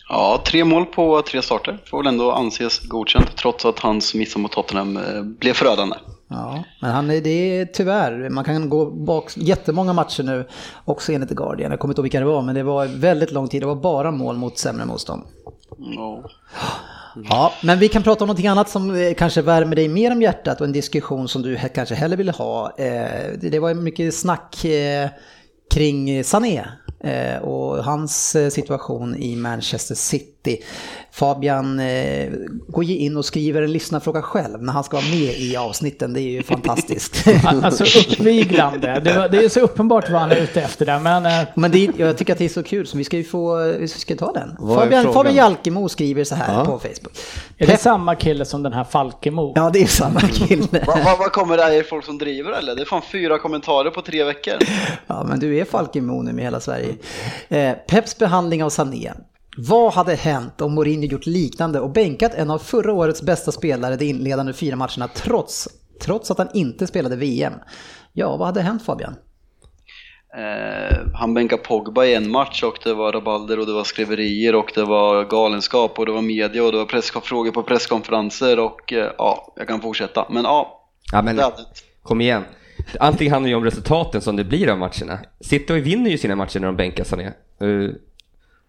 Ja, 0.09 0.43
tre 0.47 0.65
mål 0.65 0.87
på 0.87 1.23
tre 1.23 1.43
starter 1.43 1.79
får 1.87 1.99
väl 1.99 2.07
ändå 2.07 2.33
anses 2.33 2.79
godkänt 2.79 3.37
trots 3.37 3.65
att 3.65 3.79
hans 3.79 4.15
miss 4.15 4.37
mot 4.37 4.53
Tottenham 4.53 4.97
eh, 4.97 5.23
blev 5.23 5.53
förödande. 5.53 5.97
Ja, 6.33 6.65
men 6.81 6.91
han 6.91 7.11
är, 7.11 7.21
det 7.21 7.31
är 7.31 7.65
tyvärr, 7.65 8.29
man 8.31 8.45
kan 8.45 8.69
gå 8.71 8.91
bak 8.91 9.33
jättemånga 9.37 9.93
matcher 9.93 10.23
nu, 10.23 10.49
också 10.85 11.13
enligt 11.13 11.29
The 11.29 11.35
Guardian, 11.35 11.71
jag 11.71 11.81
kommer 11.81 11.93
inte 11.93 12.01
ihåg 12.01 12.05
vilka 12.05 12.21
det 12.21 12.27
var, 12.27 12.43
men 12.43 12.55
det 12.55 12.63
var 12.63 12.87
väldigt 12.87 13.33
lång 13.33 13.49
tid, 13.49 13.63
det 13.63 13.67
var 13.67 13.77
bara 13.77 14.11
mål 14.11 14.37
mot 14.37 14.59
sämre 14.59 14.85
motstånd. 14.85 15.23
Ja. 15.79 16.23
Ja, 17.31 17.53
men 17.63 17.79
vi 17.79 17.89
kan 17.89 18.03
prata 18.03 18.25
om 18.25 18.29
någonting 18.29 18.47
annat 18.47 18.69
som 18.69 18.95
eh, 18.95 19.15
kanske 19.15 19.43
värmer 19.43 19.77
dig 19.77 19.89
mer 19.89 20.13
om 20.13 20.23
hjärtat 20.23 20.61
och 20.61 20.67
en 20.67 20.73
diskussion 20.73 21.29
som 21.29 21.43
du 21.43 21.59
kanske 21.75 21.95
hellre 21.95 22.17
ville 22.17 22.33
ha. 22.33 22.73
Eh, 22.79 23.33
Det 23.41 23.59
var 23.59 23.75
mycket 23.75 24.15
snack 24.15 24.65
eh, 24.65 25.09
kring 25.75 26.25
Sané 26.25 26.65
och 27.43 27.85
hans 27.85 28.37
situation 28.51 29.17
i 29.17 29.37
Manchester 29.37 29.95
City. 29.95 30.42
Fabian 31.11 31.81
eh, 31.81 32.31
går 32.69 32.85
in 32.85 33.17
och 33.17 33.25
skriver 33.25 33.63
en 33.63 33.73
lyssnarfråga 33.73 34.23
själv 34.23 34.63
när 34.63 34.73
han 34.73 34.85
ska 34.85 34.97
vara 34.97 35.07
med 35.07 35.37
i 35.39 35.57
avsnitten. 35.57 36.13
Det 36.13 36.21
är 36.21 36.31
ju 36.31 36.43
fantastiskt. 36.43 37.25
Alltså 37.63 37.85
uppviglande. 37.85 39.01
Det, 39.05 39.13
var, 39.13 39.29
det 39.29 39.45
är 39.45 39.49
så 39.49 39.61
uppenbart 39.61 40.11
vad 40.11 40.21
han 40.21 40.33
är 40.33 40.37
ute 40.37 40.61
efter 40.63 40.87
där, 40.87 40.99
men 41.01 41.27
eh, 41.27 41.49
Men 41.55 41.71
det, 41.71 41.91
jag 41.97 42.19
tycker 42.19 42.33
att 42.33 42.39
det 42.39 42.45
är 42.45 42.49
så 42.49 42.63
kul 42.63 42.87
så 42.87 42.97
vi 42.99 43.05
ska 43.05 43.17
ju 43.17 43.25
få, 43.25 43.57
vi 43.79 43.89
ska 43.89 44.17
ta 44.17 44.33
den. 44.33 44.57
Fabian? 44.75 45.13
Fabian 45.13 45.35
Jalkemo 45.35 45.89
skriver 45.89 46.25
så 46.25 46.35
här 46.35 46.55
Ja. 46.59 46.65
på 46.65 46.79
Facebook. 46.79 47.17
är 47.59 47.67
det 47.67 47.77
samma 47.77 48.15
kille 48.15 48.45
som 48.45 48.63
den 48.63 48.73
här 48.73 48.85
Falkemo? 48.85 49.53
Ja, 49.57 49.71
det 49.73 49.83
är 49.83 49.87
samma 49.87 50.21
kille. 50.21 50.85
Vad 50.87 51.05
va, 51.05 51.17
vad 51.19 51.33
kommer 51.33 51.57
det 51.57 51.63
här? 51.63 51.73
Är 51.73 51.77
det 51.77 51.85
folk 51.85 52.05
som 52.05 52.19
driver 52.19 52.53
eller? 52.53 52.75
Det 52.77 52.83
är 52.83 52.87
fan 52.87 53.03
fyra 53.13 53.39
kommentarer 53.39 53.91
på 53.91 54.03
tre 54.03 54.25
veckor. 54.25 54.55
Ja, 55.07 55.25
men 55.29 55.41
du 55.41 55.57
är 55.59 55.65
Falkenmo 55.65 56.23
nu 56.23 56.33
med 56.33 56.45
hela 56.45 56.61
Sverige. 56.61 56.95
Eh, 57.49 57.73
Peps 57.89 58.19
behandling 58.19 58.65
av 58.65 58.71
Sané. 58.71 59.13
Vad 59.57 59.93
hade 59.93 60.15
hänt 60.15 60.61
om 60.61 60.75
Mourinho 60.75 61.07
gjort 61.07 61.27
liknande 61.27 61.81
och 61.81 61.91
bänkat 61.91 62.35
en 62.35 62.51
av 62.51 62.59
förra 62.59 62.93
årets 62.93 63.23
bästa 63.23 63.53
spelare 63.53 63.97
de 63.97 64.05
inledande 64.05 64.53
fyra 64.53 64.77
matcherna 64.77 65.09
trots, 65.15 65.69
trots 66.01 66.31
att 66.31 66.39
han 66.39 66.49
inte 66.55 66.87
spelade 66.87 67.17
VM? 67.17 67.53
Ja, 68.13 68.37
vad 68.37 68.47
hade 68.47 68.61
hänt 68.63 68.85
Fabian? 68.85 69.15
Eh, 70.37 70.99
han 71.15 71.35
bänkade 71.35 71.63
Pogba 71.63 72.05
i 72.05 72.15
en 72.15 72.31
match 72.31 72.63
och 72.63 72.79
det 72.85 72.95
var 72.95 73.13
rabalder 73.13 73.59
och 73.59 73.67
det 73.67 73.73
var 73.73 73.85
skriverier 73.85 74.55
och 74.55 74.73
det 74.75 74.85
var 74.85 75.25
galenskap 75.25 75.99
och 75.99 76.07
det 76.07 76.13
var 76.13 76.23
media 76.23 76.65
och 76.65 76.73
det 76.73 76.79
var 76.79 76.85
press- 76.87 77.11
frågor 77.23 77.51
på 77.51 77.63
presskonferenser 77.63 78.59
och 78.59 78.93
eh, 78.93 79.13
ja, 79.19 79.53
jag 79.57 79.69
kan 79.69 79.81
fortsätta. 79.81 80.27
Men 80.31 80.45
ja, 80.45 80.79
Ja, 81.13 81.23
men, 81.23 81.41
kom 82.03 82.21
igen. 82.21 82.45
Allting 83.01 83.31
handlar 83.31 83.49
ju 83.49 83.55
om 83.55 83.65
resultaten 83.65 84.21
som 84.21 84.37
det 84.37 84.45
blir 84.45 84.69
av 84.71 84.79
matcherna. 84.79 85.19
City 85.41 85.81
vinner 85.81 86.11
ju 86.11 86.19
sina 86.19 86.37
matcher 86.37 86.61
när 86.61 86.67
de 86.67 86.77
bänkar 86.77 87.05
Sané. 87.05 87.33
Uh, 87.63 87.91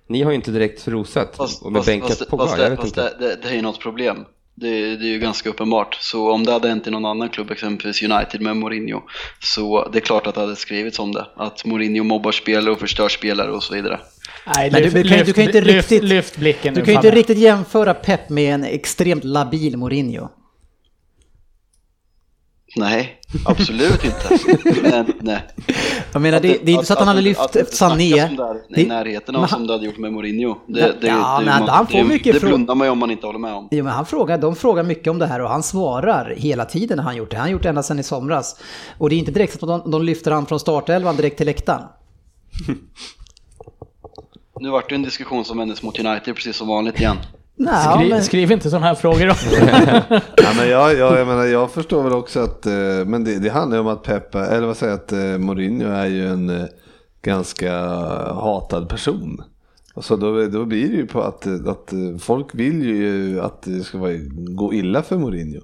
ni 0.09 0.21
har 0.23 0.31
ju 0.31 0.35
inte 0.35 0.51
direkt 0.51 0.81
förrosat 0.81 1.37
Fast, 1.37 1.63
och 1.63 1.71
med 1.71 1.79
fast, 1.79 1.87
bänkat 1.87 2.09
fast, 2.09 2.29
Pogba, 2.29 2.45
fast, 2.47 2.57
jag 2.57 2.65
det, 2.65 2.69
vet 2.69 2.79
fast 2.79 2.97
inte. 2.97 3.15
det, 3.19 3.27
det, 3.27 3.35
det 3.41 3.49
är 3.49 3.53
ju 3.53 3.61
något 3.61 3.79
problem. 3.79 4.17
Det, 4.55 4.69
det 4.95 5.05
är 5.05 5.11
ju 5.11 5.19
ganska 5.19 5.49
uppenbart. 5.49 5.97
Så 6.01 6.31
om 6.31 6.45
det 6.45 6.51
hade 6.51 6.67
hänt 6.67 6.87
i 6.87 6.91
någon 6.91 7.05
annan 7.05 7.29
klubb, 7.29 7.51
exempelvis 7.51 8.03
United 8.03 8.41
med 8.41 8.57
Mourinho, 8.57 9.01
så 9.39 9.89
det 9.89 9.97
är 9.97 10.01
klart 10.01 10.27
att 10.27 10.35
det 10.35 10.41
hade 10.41 10.55
skrivits 10.55 10.99
om 10.99 11.11
det. 11.11 11.25
Att 11.35 11.65
Mourinho 11.65 12.03
mobbar 12.03 12.31
spelare 12.31 12.71
och 12.71 12.79
förstör 12.79 13.09
spelare 13.09 13.51
och 13.51 13.63
så 13.63 13.73
vidare. 13.73 13.99
Nej, 14.55 14.71
Men 14.71 14.81
du- 14.81 14.89
lyft, 14.89 14.95
du 14.95 15.09
kan 15.09 15.17
ju- 15.17 15.23
du 15.23 15.33
kan 15.33 15.43
inte 15.43 15.61
lyft, 15.61 15.91
riktigt- 15.91 16.03
lyft 16.09 16.37
blicken 16.37 16.73
Du 16.73 16.81
kan 16.81 16.89
ju 16.89 16.95
inte 16.95 17.11
riktigt 17.11 17.37
jämföra 17.37 17.93
Pep 17.93 18.29
med 18.29 18.53
en 18.53 18.63
extremt 18.63 19.23
labil 19.23 19.77
Mourinho. 19.77 20.29
Nej, 22.75 23.19
absolut 23.45 24.05
inte. 24.05 24.37
Men, 24.81 25.13
nej. 25.19 25.41
Jag 26.13 26.21
menar, 26.21 26.39
det, 26.39 26.47
det 26.63 26.71
är 26.71 26.73
inte 26.73 26.85
så 26.85 26.93
att 26.93 26.99
han 26.99 27.07
hade 27.07 27.21
lyft 27.21 27.39
att, 27.39 27.55
att, 27.55 27.73
Sané. 27.73 28.19
Att 28.19 28.77
i 28.77 28.85
närheten 28.85 29.35
av 29.35 29.41
han- 29.41 29.49
som 29.49 29.67
du 29.67 29.73
hade 29.73 29.85
gjort 29.85 29.97
med 29.97 30.13
Mourinho. 30.13 30.55
Det, 30.67 30.81
det, 30.81 30.95
det, 31.01 31.07
ja, 31.07 31.39
det, 31.39 31.45
men 31.45 31.59
man- 31.59 31.69
han 31.69 31.87
får 31.87 31.97
det, 31.97 32.03
mycket 32.03 32.33
det 32.33 32.39
blundar 32.47 32.75
man 32.75 32.87
ju 32.87 32.91
om 32.91 32.97
man 32.99 33.11
inte 33.11 33.25
håller 33.25 33.39
med 33.39 33.53
om. 33.53 33.67
Jo, 33.71 33.83
men 33.83 33.93
han 33.93 34.05
frågar, 34.05 34.37
de 34.37 34.55
frågar 34.55 34.83
mycket 34.83 35.07
om 35.07 35.19
det 35.19 35.25
här 35.27 35.41
och 35.41 35.49
han 35.49 35.63
svarar 35.63 36.33
hela 36.37 36.65
tiden 36.65 36.97
när 36.97 37.03
han 37.03 37.15
gjort 37.15 37.31
det. 37.31 37.37
Han 37.37 37.45
har 37.45 37.51
gjort 37.51 37.63
det 37.63 37.69
ända 37.69 37.83
sedan 37.83 37.99
i 37.99 38.03
somras. 38.03 38.55
Och 38.97 39.09
det 39.09 39.15
är 39.15 39.17
inte 39.17 39.31
direkt 39.31 39.59
så 39.59 39.71
att 39.71 39.83
de, 39.83 39.91
de 39.91 40.03
lyfter 40.03 40.31
han 40.31 40.45
från 40.45 40.59
startelvan 40.59 41.15
direkt 41.15 41.37
till 41.37 41.45
läktaren. 41.45 41.83
Nu 44.59 44.69
vart 44.69 44.89
det 44.89 44.95
en 44.95 45.03
diskussion 45.03 45.45
som 45.45 45.57
vändes 45.57 45.83
mot 45.83 45.99
United 45.99 46.35
precis 46.35 46.55
som 46.55 46.67
vanligt 46.67 46.99
igen. 46.99 47.17
Nej, 47.55 47.95
Skriv, 47.95 48.09
men, 48.09 48.23
skriv 48.23 48.51
inte 48.51 48.69
sådana 48.69 48.85
här 48.85 48.95
frågor 48.95 49.27
då. 49.27 49.33
Ja, 50.35 50.53
men 50.57 50.69
jag, 50.69 50.97
jag, 50.97 51.19
jag, 51.19 51.27
menar, 51.27 51.45
jag 51.45 51.71
förstår 51.71 52.03
väl 52.03 52.13
också 52.13 52.39
att, 52.39 52.65
eh, 52.65 52.73
men 53.05 53.23
det, 53.23 53.39
det 53.39 53.49
handlar 53.49 53.77
ju 53.77 53.81
om 53.81 53.87
att 53.87 54.03
Pep, 54.03 54.35
eller 54.35 54.67
vad 54.67 54.77
säger 54.77 54.91
jag, 54.91 54.99
att 54.99 55.11
eh, 55.11 55.37
Mourinho 55.37 55.87
är 55.91 56.05
ju 56.05 56.27
en 56.27 56.49
eh, 56.49 56.65
ganska 57.21 57.79
hatad 58.33 58.89
person. 58.89 59.41
Och 59.93 60.05
så 60.05 60.15
då, 60.15 60.45
då 60.47 60.65
blir 60.65 60.89
det 60.89 60.95
ju 60.95 61.07
på 61.07 61.21
att, 61.21 61.47
att 61.67 61.93
folk 62.19 62.55
vill 62.55 62.85
ju 62.85 63.41
att 63.41 63.61
det 63.61 63.79
ska 63.79 63.97
vara, 63.97 64.11
gå 64.49 64.73
illa 64.73 65.01
för 65.01 65.17
Mourinho. 65.17 65.61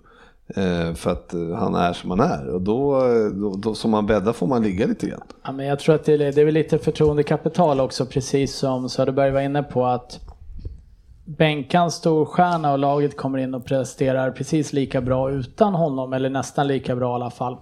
För 0.96 1.12
att 1.12 1.34
han 1.60 1.76
är 1.76 1.94
som 1.94 2.10
han 2.10 2.20
är 2.20 2.50
och 2.50 2.62
då, 2.62 3.02
då, 3.34 3.56
då 3.58 3.76
som 3.76 3.92
man 3.92 4.06
bäddar 4.06 4.34
får 4.34 4.48
man 4.48 4.64
ligga 4.64 4.86
lite 4.86 5.08
grann. 5.08 5.22
Ja, 5.44 5.52
men 5.52 5.66
jag 5.66 5.80
tror 5.80 5.96
att 5.96 6.06
det 6.06 6.14
är, 6.14 6.18
det 6.18 6.42
är 6.42 6.46
väl 6.46 6.54
lite 6.54 6.78
förtroendekapital 6.78 7.80
också, 7.80 8.06
precis 8.06 8.56
som 8.56 8.90
Söderberg 8.90 9.32
var 9.32 9.42
inne 9.42 9.64
på. 9.64 9.86
att 9.86 10.20
bänka 11.38 11.80
en 11.80 11.92
stor 11.92 12.26
stjärna 12.26 12.72
och 12.72 12.80
laget 12.80 13.18
kommer 13.18 13.38
in 13.38 13.54
och 13.54 13.66
presterar 13.66 14.32
precis 14.32 14.74
lika 14.74 15.02
bra 15.02 15.32
utan 15.32 15.74
honom, 15.74 16.14
eller 16.14 16.30
nästan 16.30 16.68
lika 16.68 16.96
bra 16.96 17.12
i 17.12 17.16
alla 17.16 17.30
fall. 17.30 17.58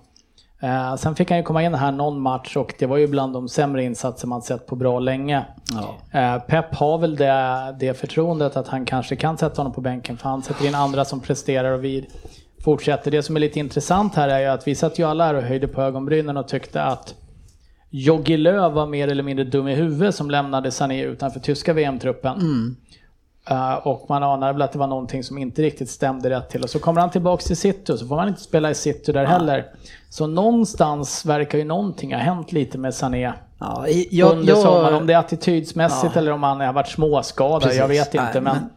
Eh, 0.62 0.96
sen 0.96 1.16
fick 1.16 1.30
han 1.30 1.38
ju 1.38 1.44
komma 1.44 1.64
in 1.64 1.74
här 1.74 1.92
någon 1.92 2.22
match 2.22 2.56
och 2.56 2.74
det 2.80 2.86
var 2.86 2.98
ju 2.98 3.08
bland 3.08 3.34
de 3.34 3.50
sämre 3.50 3.84
insatser 3.84 4.28
man 4.28 4.42
sett 4.42 4.68
på 4.68 4.76
bra 4.76 5.00
länge. 5.00 5.46
Ja. 5.72 6.20
Eh, 6.20 6.42
Pep 6.42 6.76
har 6.76 6.98
väl 6.98 7.16
det, 7.16 7.76
det 7.80 7.94
förtroendet 7.94 8.58
att 8.58 8.68
han 8.68 8.86
kanske 8.86 9.16
kan 9.16 9.38
sätta 9.38 9.60
honom 9.60 9.74
på 9.74 9.82
bänken 9.82 10.18
för 10.18 10.30
han 10.30 10.44
sätter 10.44 10.68
in 10.68 10.76
andra 10.76 11.06
som 11.06 11.20
presterar 11.20 11.72
och 11.72 11.84
vi 11.84 12.10
fortsätter. 12.64 13.12
Det 13.12 13.24
som 13.24 13.36
är 13.36 13.40
lite 13.40 13.60
intressant 13.60 14.16
här 14.16 14.30
är 14.30 14.40
ju 14.40 14.46
att 14.46 14.68
vi 14.68 14.76
satt 14.76 15.00
ju 15.00 15.04
alla 15.04 15.26
här 15.26 15.34
och 15.34 15.44
höjde 15.44 15.68
på 15.68 15.82
ögonbrynen 15.82 16.38
och 16.38 16.48
tyckte 16.48 16.84
att 16.84 17.16
Jogi 17.90 18.38
Löw 18.38 18.76
var 18.76 18.88
mer 18.88 19.08
eller 19.08 19.24
mindre 19.24 19.46
dum 19.46 19.68
i 19.68 19.76
huvudet 19.76 20.16
som 20.16 20.32
lämnade 20.32 20.72
Sané 20.72 21.04
utanför 21.04 21.40
tyska 21.40 21.74
VM-truppen. 21.74 22.42
Uh, 22.42 22.72
och 23.84 24.06
man 24.10 24.24
anade 24.24 24.54
väl 24.54 24.62
att 24.62 24.72
det 24.72 24.80
var 24.80 24.88
någonting 24.88 25.24
som 25.24 25.38
inte 25.38 25.62
riktigt 25.62 25.90
stämde 25.90 26.30
rätt 26.30 26.50
till. 26.50 26.64
Och 26.64 26.70
så 26.70 26.80
kommer 26.80 27.02
han 27.02 27.10
tillbaks 27.10 27.46
till 27.46 27.58
City 27.58 27.92
och 27.92 28.00
så 28.00 28.08
får 28.08 28.16
man 28.16 28.28
inte 28.28 28.42
spela 28.42 28.72
i 28.72 28.76
City 28.76 29.12
där 29.12 29.26
heller. 29.26 29.66
Så 30.10 30.28
någonstans 30.28 31.26
verkar 31.26 31.58
ju 31.58 31.64
någonting 31.64 32.14
ha 32.14 32.20
hänt 32.22 32.52
lite 32.52 32.78
med 32.78 32.94
Sané 32.94 33.34
Ja, 33.60 33.86
jag, 34.12 34.32
under 34.32 34.48
jag, 34.48 34.58
sommaren. 34.58 34.94
Om 34.96 35.08
det 35.08 35.14
är 35.14 35.18
attitydsmässigt 35.18 36.12
Ja. 36.16 36.20
eller 36.22 36.32
om 36.32 36.44
han 36.44 36.60
har 36.60 36.74
varit 36.74 36.88
småskadad, 36.88 37.74
jag 37.76 37.88
Precis. 37.88 38.06
vet 38.08 38.14
inte. 38.14 38.32
Nej, 38.34 38.42
men 38.42 38.44
men 38.44 38.70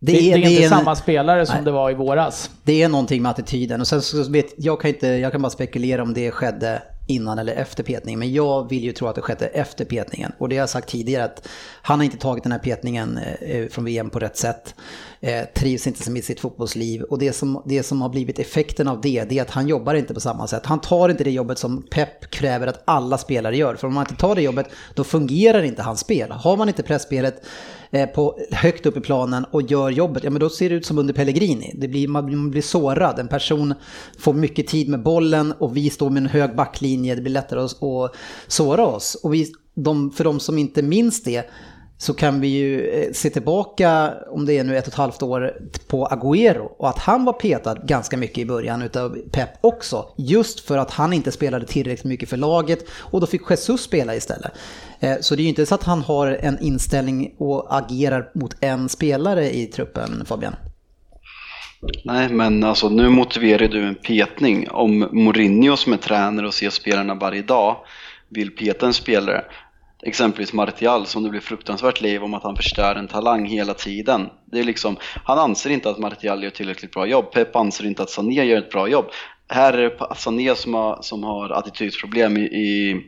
det, 0.00 0.12
det 0.12 0.32
är, 0.32 0.36
inte 0.50 0.62
en- 0.62 0.68
samma 0.70 0.94
spelare 0.94 1.46
som 1.46 1.54
Nej. 1.56 1.64
det 1.64 1.70
var 1.70 1.90
i 1.90 1.94
våras. 1.94 2.50
Det 2.64 2.82
är 2.82 2.88
någonting 2.88 3.22
med 3.22 3.30
attityden 3.30 3.80
och 3.80 3.86
sen 3.86 4.02
så 4.02 4.30
vet 4.30 4.46
jag 4.56 4.80
kan 4.80 4.88
inte, 4.90 5.06
jag 5.06 5.32
kan 5.32 5.42
bara 5.42 5.50
spekulera 5.50 6.02
om 6.02 6.14
det 6.14 6.30
skedde 6.30 6.82
innan 7.10 7.38
eller 7.38 7.52
efter 7.52 7.82
petningen. 7.82 8.18
Men 8.18 8.32
jag 8.32 8.68
vill 8.68 8.84
ju 8.84 8.92
tro 8.92 9.08
att 9.08 9.14
det 9.14 9.20
skedde 9.20 9.46
efter 9.46 9.84
petningen. 9.84 10.32
Och 10.38 10.48
det 10.48 10.56
har 10.56 10.60
jag 10.60 10.68
sagt 10.68 10.88
tidigare 10.88 11.24
att 11.24 11.48
han 11.82 11.98
har 11.98 12.04
inte 12.04 12.16
tagit 12.16 12.42
den 12.42 12.52
här 12.52 12.58
petningen 12.58 13.18
eh, 13.18 13.50
eh, 13.50 13.68
från 13.68 13.84
VM 13.84 14.10
på 14.10 14.18
rätt 14.18 14.36
sätt. 14.36 14.74
Eh, 15.20 15.44
trivs 15.54 15.86
inte 15.86 16.10
med 16.10 16.24
sitt 16.24 16.40
fotbollsliv. 16.40 17.02
Och 17.02 17.18
det 17.18 17.32
som, 17.32 17.62
det 17.66 17.82
som 17.82 18.02
har 18.02 18.08
blivit 18.08 18.38
effekten 18.38 18.88
av 18.88 19.00
det, 19.00 19.24
det 19.24 19.38
är 19.38 19.42
att 19.42 19.50
han 19.50 19.68
jobbar 19.68 19.94
inte 19.94 20.14
på 20.14 20.20
samma 20.20 20.46
sätt. 20.46 20.66
Han 20.66 20.80
tar 20.80 21.08
inte 21.08 21.24
det 21.24 21.30
jobbet 21.30 21.58
som 21.58 21.82
Pep 21.90 22.30
kräver 22.30 22.66
att 22.66 22.82
alla 22.84 23.18
spelare 23.18 23.56
gör. 23.56 23.74
För 23.74 23.86
om 23.86 23.94
man 23.94 24.02
inte 24.02 24.20
tar 24.20 24.34
det 24.34 24.42
jobbet, 24.42 24.66
då 24.94 25.04
fungerar 25.04 25.62
inte 25.62 25.82
hans 25.82 26.00
spel. 26.00 26.30
Har 26.30 26.56
man 26.56 26.68
inte 26.68 26.82
pressspelet 26.82 27.42
Eh, 27.92 28.06
på, 28.06 28.38
högt 28.52 28.86
upp 28.86 28.96
i 28.96 29.00
planen 29.00 29.44
och 29.50 29.62
gör 29.62 29.90
jobbet, 29.90 30.24
ja 30.24 30.30
men 30.30 30.40
då 30.40 30.48
ser 30.50 30.68
det 30.68 30.74
ut 30.74 30.86
som 30.86 30.98
under 30.98 31.14
Pellegrini. 31.14 31.74
Det 31.78 31.88
blir, 31.88 32.08
man, 32.08 32.26
blir- 32.26 32.36
man 32.36 32.50
blir 32.50 32.62
sårad. 32.62 33.18
En 33.18 33.28
person 33.28 33.74
får 34.18 34.32
mycket 34.34 34.66
tid 34.66 34.88
med 34.88 35.02
bollen 35.02 35.52
och 35.52 35.76
vi 35.76 35.90
står 35.90 36.10
med 36.10 36.20
en 36.22 36.28
hög 36.28 36.56
backlinje. 36.56 37.14
Det 37.14 37.22
blir 37.22 37.32
lättare 37.32 37.60
att, 37.60 37.82
att 37.82 38.14
såra 38.48 38.86
oss. 38.86 39.14
Och 39.22 39.34
vi, 39.34 39.52
de, 39.74 40.10
för 40.10 40.24
de 40.24 40.40
som 40.40 40.58
inte 40.58 40.82
minns 40.82 41.22
det 41.22 41.50
så 42.00 42.14
kan 42.14 42.40
vi 42.40 42.48
ju 42.48 42.88
eh, 42.88 43.12
se 43.12 43.30
tillbaka, 43.30 44.14
om 44.30 44.46
det 44.46 44.58
är 44.58 44.64
nu 44.64 44.76
ett 44.76 44.86
och 44.86 44.92
ett 44.92 44.98
halvt 44.98 45.22
år, 45.22 45.52
på 45.88 46.06
Agüero. 46.06 46.68
Och 46.78 46.88
att 46.88 46.98
han 46.98 47.24
var 47.24 47.32
petad 47.32 47.74
ganska 47.74 48.16
mycket 48.16 48.38
i 48.38 48.46
början 48.46 48.82
utav 48.82 49.18
Pep 49.32 49.48
också. 49.60 50.14
Just 50.16 50.60
för 50.60 50.78
att 50.78 50.90
han 50.90 51.12
inte 51.12 51.32
spelade 51.32 51.66
tillräckligt 51.66 52.04
mycket 52.04 52.28
för 52.28 52.36
laget. 52.36 52.84
Och 52.90 53.20
då 53.20 53.26
fick 53.26 53.50
Jesus 53.50 53.82
spela 53.82 54.14
istället. 54.14 54.52
Eh, 55.00 55.16
så 55.20 55.34
det 55.34 55.40
är 55.40 55.42
ju 55.42 55.48
inte 55.48 55.66
så 55.66 55.74
att 55.74 55.82
han 55.82 56.02
har 56.02 56.26
en 56.26 56.58
inställning 56.58 57.34
och 57.38 57.76
agerar 57.76 58.30
mot 58.34 58.56
en 58.60 58.88
spelare 58.88 59.50
i 59.50 59.66
truppen, 59.66 60.24
Fabian. 60.26 60.54
Nej, 62.04 62.28
men 62.28 62.64
alltså 62.64 62.88
nu 62.88 63.08
motiverar 63.08 63.68
du 63.68 63.82
en 63.82 63.94
petning. 63.94 64.70
Om 64.70 64.98
Mourinho 64.98 65.76
som 65.76 65.92
är 65.92 65.96
tränare 65.96 66.46
och 66.46 66.54
ser 66.54 66.70
spelarna 66.70 67.14
varje 67.14 67.42
dag 67.42 67.76
vill 68.28 68.50
peta 68.50 68.86
en 68.86 68.92
spelare, 68.92 69.44
exempelvis 70.02 70.52
Martial 70.52 71.06
som 71.06 71.22
det 71.22 71.30
blir 71.30 71.40
fruktansvärt 71.40 72.00
liv 72.00 72.24
om 72.24 72.34
att 72.34 72.42
han 72.42 72.56
förstör 72.56 72.94
en 72.94 73.08
talang 73.08 73.46
hela 73.46 73.74
tiden. 73.74 74.28
Det 74.52 74.58
är 74.58 74.64
liksom, 74.64 74.96
han 75.24 75.38
anser 75.38 75.70
inte 75.70 75.90
att 75.90 75.98
Martial 75.98 76.42
gör 76.42 76.50
tillräckligt 76.50 76.92
bra 76.92 77.06
jobb, 77.06 77.32
Pep 77.32 77.56
anser 77.56 77.86
inte 77.86 78.02
att 78.02 78.10
Sané 78.10 78.44
gör 78.44 78.58
ett 78.58 78.70
bra 78.70 78.88
jobb. 78.88 79.06
Här 79.48 79.72
är 79.72 79.82
det 79.82 80.14
Sané 80.16 80.54
som 80.54 80.74
har, 80.74 80.98
som 81.02 81.24
har 81.24 81.50
attitydsproblem 81.50 82.36
i, 82.36 82.40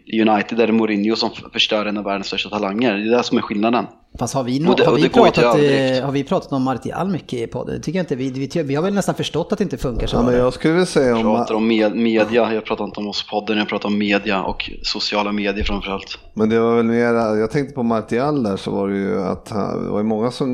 i 0.07 0.23
United, 0.23 0.59
där 0.59 0.63
är 0.63 0.67
det 0.67 0.73
Mourinho 0.73 1.17
som 1.17 1.31
förstör 1.53 1.87
en 1.87 1.99
av 1.99 2.05
världens 2.05 2.27
största 2.27 2.49
talanger. 2.49 2.97
Det 2.97 3.15
är 3.15 3.17
det 3.17 3.23
som 3.23 3.39
är 3.39 3.43
skillnaden. 3.43 3.87
Fast 4.19 4.35
har 4.35 4.45
vi, 4.45 4.69
Och 4.69 4.77
det- 4.77 4.85
har 4.85 4.95
vi, 4.97 5.09
pratat, 5.09 5.45
eh, 5.45 6.05
har 6.05 6.13
vi 6.13 6.25
pratat 6.25 6.53
om 6.53 6.63
Martial 6.63 7.09
mycket 7.09 7.33
i 7.39 7.47
podden? 7.47 7.75
Det 7.77 7.81
tycker 7.83 7.99
jag 7.99 8.03
inte. 8.05 8.17
Vi, 8.17 8.31
vi, 8.31 8.63
vi 8.63 8.75
har 8.75 8.83
väl 8.83 8.95
nästan 8.95 9.15
förstått 9.15 9.53
att 9.53 9.59
det 9.59 9.65
inte 9.65 9.77
funkar 9.79 10.07
så 10.07 10.17
Ja, 10.17 10.23
men 10.23 10.35
jag 10.35 10.53
skulle 10.53 10.73
vilja 10.75 10.87
säga 10.87 11.09
Jag 11.09 11.17
om... 11.19 11.23
pratar 11.37 11.55
om 11.55 11.69
med, 11.69 11.97
media, 11.97 12.55
jag 12.55 12.65
pratar 12.65 12.85
inte 12.85 13.01
om 13.01 13.09
oss 13.09 13.27
podden, 13.31 13.59
jag 13.59 13.69
pratar 13.69 13.89
om 13.89 13.99
media 13.99 14.43
och 14.43 14.71
sociala 14.83 15.33
medier 15.33 15.65
framförallt. 15.65 16.19
Men 16.35 16.49
det 16.49 16.61
var 16.61 16.77
väl 16.77 16.85
mer, 16.85 17.15
jag 17.39 17.51
tänkte 17.51 17.75
på 17.75 17.83
Martial 17.83 18.43
där 18.43 18.57
så 18.57 18.71
var 18.71 18.89
det 18.89 18.97
ju 18.97 19.23
att 19.23 19.49
han, 19.51 19.85
det 19.85 19.91
var 19.91 20.03
många 20.03 20.31
som 20.31 20.49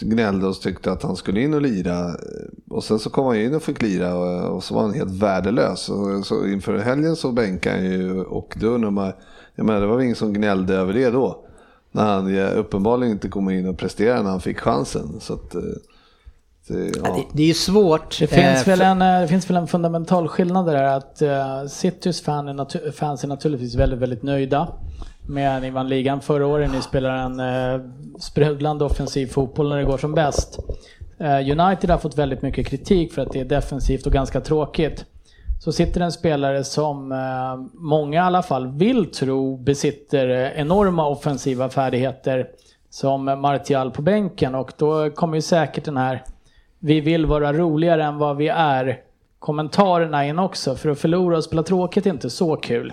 gnällde 0.00 0.46
och 0.46 0.60
tyckte 0.60 0.92
att 0.92 1.02
han 1.02 1.16
skulle 1.16 1.40
in 1.42 1.54
och 1.54 1.62
lira. 1.62 2.06
Och 2.70 2.84
sen 2.84 2.98
så 2.98 3.10
kom 3.10 3.26
han 3.26 3.38
ju 3.38 3.44
in 3.44 3.54
och 3.54 3.62
fick 3.62 3.82
lira 3.82 4.14
och, 4.14 4.54
och 4.56 4.64
så 4.64 4.74
var 4.74 4.82
han 4.82 4.94
helt 4.94 5.22
värdelös. 5.22 5.88
Och, 5.88 6.26
så 6.26 6.46
inför 6.46 6.78
helgen 6.78 7.16
så 7.16 7.32
bänkade 7.32 7.76
han 7.76 7.84
ju 7.84 8.20
och 8.20 8.56
då 8.60 8.66
nummer, 8.68 9.14
jag 9.56 9.66
menar 9.66 9.80
det 9.80 9.86
var 9.86 9.96
väl 9.96 10.04
ingen 10.04 10.16
som 10.16 10.32
gnällde 10.32 10.74
över 10.74 10.92
det 10.92 11.10
då. 11.10 11.42
När 11.96 12.04
han 12.04 12.38
uppenbarligen 12.56 13.12
inte 13.12 13.28
kom 13.28 13.50
in 13.50 13.68
och 13.68 13.78
presterade 13.78 14.22
när 14.22 14.30
han 14.30 14.40
fick 14.40 14.58
chansen. 14.58 15.20
Så 15.20 15.34
att, 15.34 15.54
eh, 15.54 15.60
det, 16.68 16.92
Ja, 17.04 17.14
det, 17.16 17.24
det 17.32 17.42
är 17.42 17.46
ju 17.46 17.54
svårt. 17.54 18.18
Det 18.18 18.26
finns, 18.26 18.60
eh, 18.60 18.66
väl 18.66 18.80
en, 18.80 19.02
eh, 19.02 19.20
det 19.20 19.28
finns 19.28 19.50
väl 19.50 19.56
en 19.56 19.66
fundamental 19.66 20.28
skillnad 20.28 20.66
där 20.66 20.82
att 20.82 21.22
uh, 21.22 21.68
Citys 21.68 22.20
fan 22.22 22.48
är 22.48 22.54
natu- 22.54 22.92
fans 22.92 23.24
är 23.24 23.28
naturligtvis 23.28 23.74
väldigt, 23.74 23.98
väldigt 23.98 24.22
nöjda 24.22 24.68
med 25.28 25.62
ni 25.62 25.70
vann 25.70 25.88
ligan 25.88 26.20
förra 26.20 26.46
året. 26.46 26.72
Ni 26.72 26.82
spelar 26.82 27.16
en 27.16 27.40
uh, 27.40 27.90
sprudlande 28.20 28.84
offensiv 28.84 29.26
fotboll 29.26 29.68
när 29.68 29.76
det 29.76 29.84
går 29.84 29.98
som 29.98 30.14
bäst. 30.14 30.58
Eh, 31.18 31.60
United 31.60 31.90
har 31.90 31.98
fått 31.98 32.18
väldigt 32.18 32.42
mycket 32.42 32.66
kritik 32.66 33.12
för 33.12 33.22
att 33.22 33.32
det 33.32 33.40
är 33.40 33.44
defensivt 33.44 34.06
och 34.06 34.12
ganska 34.12 34.40
tråkigt. 34.40 35.04
Så 35.66 35.72
sitter 35.72 36.00
en 36.00 36.12
spelare 36.12 36.64
som 36.64 37.12
eh, 37.12 37.56
många 37.74 38.16
i 38.16 38.22
alla 38.22 38.42
fall 38.42 38.66
vill 38.66 39.10
tro 39.10 39.56
besitter 39.56 40.28
eh, 40.28 40.60
enorma 40.60 41.06
offensiva 41.06 41.68
färdigheter 41.68 42.46
som 42.90 43.24
Martial 43.24 43.90
på 43.90 44.02
bänken 44.02 44.54
och 44.54 44.72
då 44.76 45.10
kommer 45.10 45.36
ju 45.36 45.42
säkert 45.42 45.84
den 45.84 45.96
här 45.96 46.24
vi 46.78 47.00
vill 47.00 47.26
vara 47.26 47.52
roligare 47.52 48.04
än 48.04 48.18
vad 48.18 48.36
vi 48.36 48.48
är 48.48 49.00
kommentarerna 49.38 50.26
in 50.26 50.38
också. 50.38 50.74
För 50.74 50.88
att 50.88 50.98
förlora 50.98 51.36
och 51.36 51.44
spela 51.44 51.62
tråkigt 51.62 52.06
är 52.06 52.10
inte 52.10 52.30
så 52.30 52.56
kul. 52.56 52.92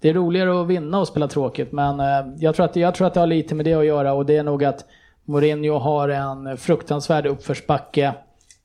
Det 0.00 0.08
är 0.08 0.14
roligare 0.14 0.60
att 0.60 0.66
vinna 0.66 1.00
och 1.00 1.08
spela 1.08 1.28
tråkigt 1.28 1.72
men 1.72 2.00
eh, 2.00 2.34
jag 2.38 2.54
tror, 2.54 2.66
att, 2.66 2.76
jag 2.76 2.94
tror 2.94 3.06
att 3.06 3.14
det 3.14 3.20
har 3.20 3.26
lite 3.26 3.54
med 3.54 3.64
det 3.64 3.74
att 3.74 3.86
göra 3.86 4.12
och 4.12 4.26
det 4.26 4.36
är 4.36 4.42
nog 4.42 4.64
att 4.64 4.84
Mourinho 5.24 5.78
har 5.78 6.08
en 6.08 6.56
fruktansvärd 6.56 7.26
uppförsbacke 7.26 8.14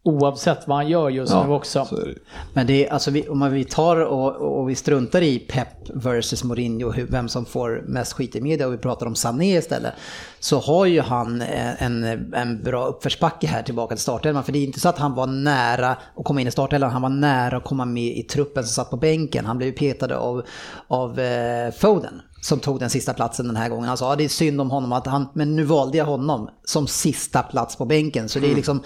oavsett 0.07 0.67
vad 0.67 0.77
han 0.77 0.87
gör 0.87 1.09
just 1.09 1.33
nu 1.33 1.51
också. 1.51 1.87
det. 1.91 2.15
Men 2.53 2.67
det 2.67 2.87
är, 2.87 2.93
alltså 2.93 3.11
vi, 3.11 3.27
om 3.27 3.51
vi 3.51 3.63
tar 3.63 3.97
och, 3.97 4.59
och 4.59 4.69
vi 4.69 4.75
struntar 4.75 5.21
i 5.21 5.39
Pep 5.39 5.67
versus 5.93 6.43
Mourinho, 6.43 6.91
hur, 6.91 7.07
vem 7.07 7.29
som 7.29 7.45
får 7.45 7.83
mest 7.87 8.13
skit 8.13 8.35
i 8.35 8.41
media 8.41 8.67
och 8.67 8.73
vi 8.73 8.77
pratar 8.77 9.05
om 9.05 9.15
Sané 9.15 9.57
istället. 9.57 9.93
Så 10.39 10.59
har 10.59 10.85
ju 10.85 11.01
han 11.01 11.41
eh, 11.41 11.83
en, 11.83 12.03
en 12.33 12.63
bra 12.63 12.85
uppförsbacke 12.85 13.47
här 13.47 13.63
tillbaka 13.63 13.95
till 13.95 14.01
startelvan. 14.01 14.43
För 14.43 14.51
det 14.51 14.59
är 14.59 14.63
inte 14.63 14.79
så 14.79 14.89
att 14.89 14.97
han 14.97 15.15
var 15.15 15.27
nära 15.27 15.97
att 16.15 16.25
komma 16.25 16.41
in 16.41 16.47
i 16.47 16.51
startelvan, 16.51 16.91
han 16.91 17.01
var 17.01 17.09
nära 17.09 17.57
att 17.57 17.63
komma 17.63 17.85
med 17.85 18.17
i 18.17 18.23
truppen 18.23 18.63
som 18.63 18.83
satt 18.83 18.89
på 18.89 18.97
bänken. 18.97 19.45
Han 19.45 19.57
blev 19.57 19.71
petad 19.71 20.15
av, 20.15 20.43
av 20.87 21.19
eh, 21.19 21.71
Foden 21.71 22.21
som 22.41 22.59
tog 22.59 22.79
den 22.79 22.89
sista 22.89 23.13
platsen 23.13 23.47
den 23.47 23.55
här 23.55 23.69
gången. 23.69 23.87
Han 23.87 23.97
sa 23.97 24.11
att 24.11 24.17
det 24.17 24.23
är 24.23 24.29
synd 24.29 24.61
om 24.61 24.71
honom, 24.71 24.91
att 24.91 25.07
han, 25.07 25.27
men 25.33 25.55
nu 25.55 25.63
valde 25.63 25.97
jag 25.97 26.05
honom 26.05 26.49
som 26.63 26.87
sista 26.87 27.43
plats 27.43 27.75
på 27.75 27.85
bänken. 27.85 28.29
Så 28.29 28.39
det 28.39 28.51
är 28.51 28.55
liksom 28.55 28.83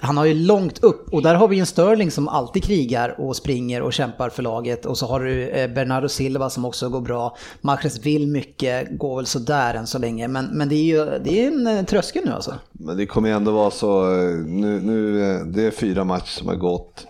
han 0.00 0.16
har 0.16 0.24
ju 0.24 0.34
långt 0.34 0.84
upp 0.84 1.12
och 1.12 1.22
där 1.22 1.34
har 1.34 1.48
vi 1.48 1.58
en 1.58 1.66
Sterling 1.66 2.10
som 2.10 2.28
alltid 2.28 2.64
krigar 2.64 3.20
och 3.20 3.36
springer 3.36 3.82
och 3.82 3.92
kämpar 3.92 4.28
för 4.28 4.42
laget. 4.42 4.86
Och 4.86 4.98
så 4.98 5.06
har 5.06 5.20
du 5.20 5.48
eh, 5.48 5.70
Bernardo 5.70 6.08
Silva 6.08 6.50
som 6.50 6.64
också 6.64 6.88
går 6.88 7.00
bra. 7.00 7.36
Mahrez 7.60 8.06
vill 8.06 8.26
mycket, 8.28 8.98
går 8.98 9.16
väl 9.16 9.26
sådär 9.26 9.74
än 9.74 9.86
så 9.86 9.98
länge. 9.98 10.28
Men, 10.28 10.46
men 10.46 10.68
det 10.68 10.74
är 10.74 10.84
ju 10.84 11.18
det 11.24 11.44
är 11.44 11.46
en 11.48 11.66
eh, 11.66 11.84
tröskel 11.84 12.24
nu 12.24 12.32
alltså. 12.32 12.54
Men 12.72 12.96
det 12.96 13.06
kommer 13.06 13.28
ju 13.28 13.34
ändå 13.34 13.50
vara 13.50 13.70
så, 13.70 14.12
eh, 14.12 14.28
nu, 14.46 14.80
nu, 14.80 15.18
det 15.44 15.62
är 15.62 15.70
fyra 15.70 16.04
matcher 16.04 16.26
som 16.38 16.48
har 16.48 16.56
gått. 16.56 17.06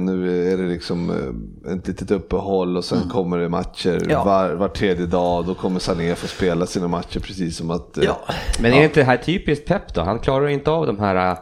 Nu 0.00 0.52
är 0.52 0.56
det 0.56 0.68
liksom 0.68 1.10
ett 1.68 1.88
litet 1.88 2.10
uppehåll 2.10 2.76
och 2.76 2.84
sen 2.84 3.08
kommer 3.08 3.38
det 3.38 3.48
matcher 3.48 4.06
Ja. 4.08 4.24
var, 4.24 4.50
var 4.52 4.68
tredje 4.68 5.06
dag. 5.06 5.46
Då 5.46 5.54
kommer 5.54 5.80
Sané 5.80 6.14
få 6.14 6.26
spela 6.26 6.66
sina 6.66 6.88
matcher 6.88 7.20
precis 7.20 7.56
som 7.56 7.70
att... 7.70 7.98
Ja. 8.02 8.20
Men 8.60 8.72
är 8.72 8.84
inte 8.84 9.00
det 9.00 9.04
här 9.04 9.16
typiskt 9.16 9.66
Pep 9.68 9.94
då? 9.94 10.00
Han 10.00 10.18
klarar 10.18 10.48
inte 10.48 10.70
av 10.70 10.86
de 10.86 10.98
här 10.98 11.36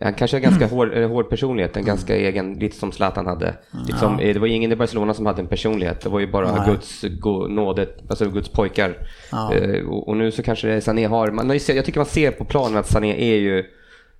han 0.00 0.14
kanske 0.14 0.36
har 0.36 0.42
ganska 0.42 0.66
hård, 0.76 0.94
eh, 0.94 1.08
hård 1.08 1.30
personlighet, 1.30 1.76
en 1.76 1.84
ganska 1.84 2.16
egen, 2.16 2.54
lite 2.54 2.76
som 2.76 2.92
Zlatan 2.92 3.26
hade. 3.26 3.54
Lite 3.86 3.98
som, 3.98 4.18
eh, 4.18 4.34
det 4.34 4.40
var 4.40 4.46
ingen 4.46 4.72
i 4.72 4.76
Barcelona 4.76 5.14
som 5.14 5.26
hade 5.26 5.42
en 5.42 5.48
personlighet, 5.48 6.00
det 6.00 6.08
var 6.08 6.20
ju 6.20 6.26
bara 6.30 6.54
Nej. 6.54 6.70
Guds 6.70 7.04
go, 7.20 7.46
nåde, 7.48 7.86
alltså 8.08 8.30
Guds 8.30 8.48
pojkar. 8.48 8.96
Ja. 9.32 9.54
Eh, 9.54 9.86
och, 9.86 10.08
och 10.08 10.16
nu 10.16 10.30
så 10.30 10.42
kanske 10.42 10.80
Sané 10.80 11.06
har, 11.06 11.30
man, 11.30 11.50
jag 11.68 11.84
tycker 11.84 11.98
man 11.98 12.06
ser 12.06 12.30
på 12.30 12.44
planen 12.44 12.76
att 12.78 12.86
Sané 12.86 13.32
är 13.32 13.36
ju 13.36 13.64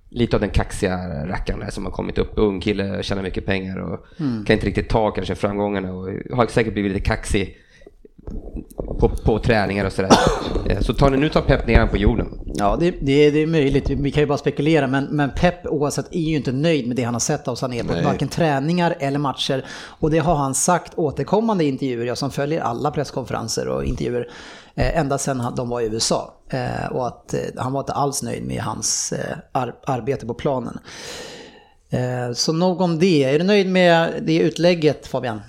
lite 0.09 0.35
av 0.37 0.41
den 0.41 0.49
kaxiga 0.49 1.25
rackaren 1.27 1.59
där 1.59 1.69
som 1.69 1.85
har 1.85 1.91
kommit 1.91 2.17
upp. 2.17 2.31
Ung 2.35 2.59
kille, 2.61 3.03
tjänar 3.03 3.23
mycket 3.23 3.45
pengar 3.45 3.77
och 3.77 4.05
Mm. 4.19 4.45
kan 4.45 4.53
inte 4.53 4.67
riktigt 4.67 4.89
ta 4.89 5.11
kanske 5.11 5.35
framgångarna 5.35 5.93
och 5.93 6.09
har 6.33 6.47
säkert 6.47 6.73
blivit 6.73 6.91
lite 6.91 7.05
kaxig 7.05 7.57
på, 8.99 9.09
på 9.09 9.39
träningar 9.39 9.85
och 9.85 9.91
sådär. 9.93 10.11
Eh, 10.69 10.79
Så 10.79 10.93
tar 10.93 11.09
ni 11.09 11.17
nu 11.17 11.29
tar 11.29 11.41
Pep 11.41 11.67
ner 11.67 11.73
honom 11.73 11.89
på 11.89 11.97
jorden. 11.97 12.39
Ja, 12.45 12.77
det, 12.79 12.91
det, 12.91 13.31
det 13.31 13.39
är 13.43 13.47
möjligt. 13.47 13.89
Vi 13.89 14.11
kan 14.11 14.23
ju 14.23 14.27
bara 14.27 14.37
spekulera, 14.37 14.87
men, 14.87 15.03
men 15.05 15.31
Pep 15.31 15.65
oavsett 15.65 16.05
är 16.15 16.19
ju 16.19 16.35
inte 16.35 16.51
nöjd 16.51 16.87
med 16.87 16.95
det 16.95 17.03
han 17.03 17.13
har 17.15 17.19
sett 17.19 17.47
av 17.47 17.55
Sané 17.55 17.83
på 17.83 17.93
varken 18.05 18.27
träningar 18.27 18.95
eller 18.99 19.19
matcher. 19.19 19.65
Och 19.99 20.11
det 20.11 20.19
har 20.19 20.35
han 20.35 20.55
sagt 20.55 20.91
återkommande 20.95 21.63
i 21.63 21.67
intervjuer, 21.67 22.05
jag 22.05 22.17
som 22.17 22.31
följer 22.31 22.61
alla 22.61 22.91
presskonferenser 22.91 23.67
och 23.67 23.85
intervjuer, 23.85 24.27
eh, 24.75 24.97
ända 24.99 25.17
sedan 25.17 25.39
han- 25.39 25.55
de 25.55 25.69
var 25.69 25.81
i 25.81 25.85
USA. 25.85 26.33
Eh, 26.49 26.91
och 26.91 27.07
att 27.07 27.33
eh, 27.33 27.39
han 27.57 27.73
var 27.73 27.79
inte 27.79 27.93
alls 27.93 28.23
nöjd 28.23 28.43
med 28.45 28.61
hans 28.61 29.13
ar, 29.51 29.75
arbete 29.85 30.25
på 30.25 30.33
planen. 30.33 30.79
Så 32.35 32.53
nog 32.53 32.81
om 32.81 32.99
det. 32.99 33.23
Är 33.23 33.39
du 33.39 33.45
nöjd 33.45 33.69
med 33.69 34.13
det 34.25 34.37
utlägget 34.39 35.07
Fabian? 35.07 35.41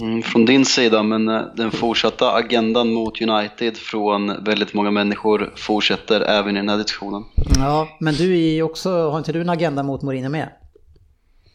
Mm, 0.00 0.22
från 0.22 0.44
din 0.44 0.64
sida, 0.64 1.02
men 1.02 1.28
eh, 1.28 1.42
den 1.56 1.70
fortsatta 1.70 2.32
agendan 2.32 2.92
mot 2.92 3.20
United 3.20 3.76
från 3.76 4.44
väldigt 4.44 4.74
många 4.74 4.90
människor 4.90 5.52
fortsätter 5.56 6.20
även 6.20 6.56
i 6.56 6.60
den 6.60 6.68
här 6.68 6.78
diskussionen. 6.78 7.24
Ja, 7.58 7.88
men 8.00 8.14
du 8.14 8.38
är 8.40 8.62
också, 8.62 9.10
har 9.10 9.18
inte 9.18 9.32
du 9.32 9.40
en 9.40 9.48
agenda 9.48 9.82
mot 9.82 10.02
Mourinho 10.02 10.28
med? 10.28 10.48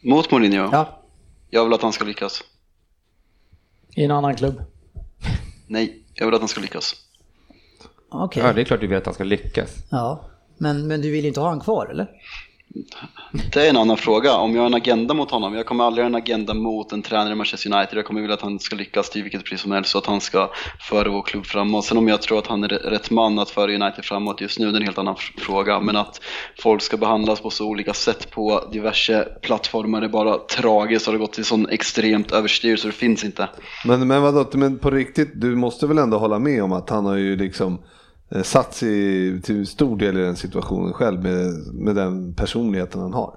Mot 0.02 0.30
Mourinho? 0.30 0.68
Ja. 0.72 1.02
Jag 1.50 1.64
vill 1.64 1.74
att 1.74 1.82
han 1.82 1.92
ska 1.92 2.04
lyckas. 2.04 2.42
I 3.96 4.04
en 4.04 4.10
annan 4.10 4.36
klubb. 4.36 4.62
Nej, 5.66 6.02
jag 6.14 6.26
vill 6.26 6.34
att 6.34 6.40
han 6.40 6.48
ska 6.48 6.60
lyckas. 6.60 6.94
Okej. 8.08 8.42
Ja, 8.42 8.52
det 8.52 8.60
är 8.60 8.64
klart 8.64 8.80
du 8.80 8.86
vill 8.86 8.98
att 8.98 9.06
han 9.06 9.14
ska 9.14 9.24
lyckas. 9.24 9.76
Ja, 9.90 10.24
men, 10.58 10.86
men 10.86 11.00
du 11.00 11.10
vill 11.10 11.22
ju 11.22 11.28
inte 11.28 11.40
ha 11.40 11.48
han 11.48 11.60
kvar 11.60 11.86
eller? 11.86 12.08
Det 13.52 13.66
är 13.66 13.70
en 13.70 13.76
annan 13.76 13.96
fråga. 13.96 14.34
Om 14.34 14.54
jag 14.54 14.62
har 14.62 14.66
en 14.66 14.74
agenda 14.74 15.14
mot 15.14 15.30
honom, 15.30 15.54
jag 15.54 15.66
kommer 15.66 15.84
aldrig 15.84 16.04
ha 16.04 16.06
en 16.06 16.14
agenda 16.14 16.54
mot 16.54 16.92
en 16.92 17.02
tränare 17.02 17.32
i 17.32 17.34
Manchester 17.34 17.74
United. 17.74 17.98
Jag 17.98 18.04
kommer 18.04 18.20
vilja 18.20 18.34
att 18.34 18.42
han 18.42 18.58
ska 18.58 18.76
lyckas 18.76 19.10
till 19.10 19.22
vilket 19.22 19.44
pris 19.44 19.60
som 19.60 19.72
helst 19.72 19.90
så 19.90 19.98
att 19.98 20.06
han 20.06 20.20
ska 20.20 20.50
föra 20.80 21.08
vår 21.10 21.22
klubb 21.22 21.46
framåt. 21.46 21.84
Sen 21.84 21.98
om 21.98 22.08
jag 22.08 22.22
tror 22.22 22.38
att 22.38 22.46
han 22.46 22.64
är 22.64 22.68
rätt 22.68 23.10
man 23.10 23.38
att 23.38 23.50
föra 23.50 23.74
United 23.74 24.04
framåt 24.04 24.40
just 24.40 24.58
nu, 24.58 24.70
det 24.70 24.76
är 24.76 24.80
en 24.80 24.86
helt 24.86 24.98
annan 24.98 25.16
fråga. 25.38 25.80
Men 25.80 25.96
att 25.96 26.20
folk 26.58 26.82
ska 26.82 26.96
behandlas 26.96 27.40
på 27.40 27.50
så 27.50 27.66
olika 27.66 27.94
sätt 27.94 28.30
på 28.30 28.68
diverse 28.72 29.28
plattformar 29.42 30.02
är 30.02 30.08
bara 30.08 30.38
tragiskt 30.38 31.06
och 31.06 31.12
det 31.12 31.18
har 31.18 31.26
gått 31.26 31.32
till 31.32 31.44
sån 31.44 31.68
extremt 31.68 32.32
överstyr 32.32 32.76
så 32.76 32.86
det 32.86 32.92
finns 32.92 33.24
inte. 33.24 33.48
Men, 33.84 34.08
men 34.08 34.22
vadå, 34.22 34.50
men 34.52 34.78
på 34.78 34.90
riktigt, 34.90 35.30
du 35.34 35.56
måste 35.56 35.86
väl 35.86 35.98
ändå 35.98 36.18
hålla 36.18 36.38
med 36.38 36.62
om 36.62 36.72
att 36.72 36.90
han 36.90 37.06
har 37.06 37.16
ju 37.16 37.36
liksom 37.36 37.78
satt 38.42 38.74
sig 38.74 39.42
till 39.42 39.66
stor 39.66 39.96
del 39.96 40.16
i 40.16 40.20
den 40.20 40.36
situationen 40.36 40.92
själv 40.92 41.22
med, 41.22 41.52
med 41.74 41.94
den 41.94 42.34
personligheten 42.34 43.00
han 43.00 43.12
har. 43.12 43.34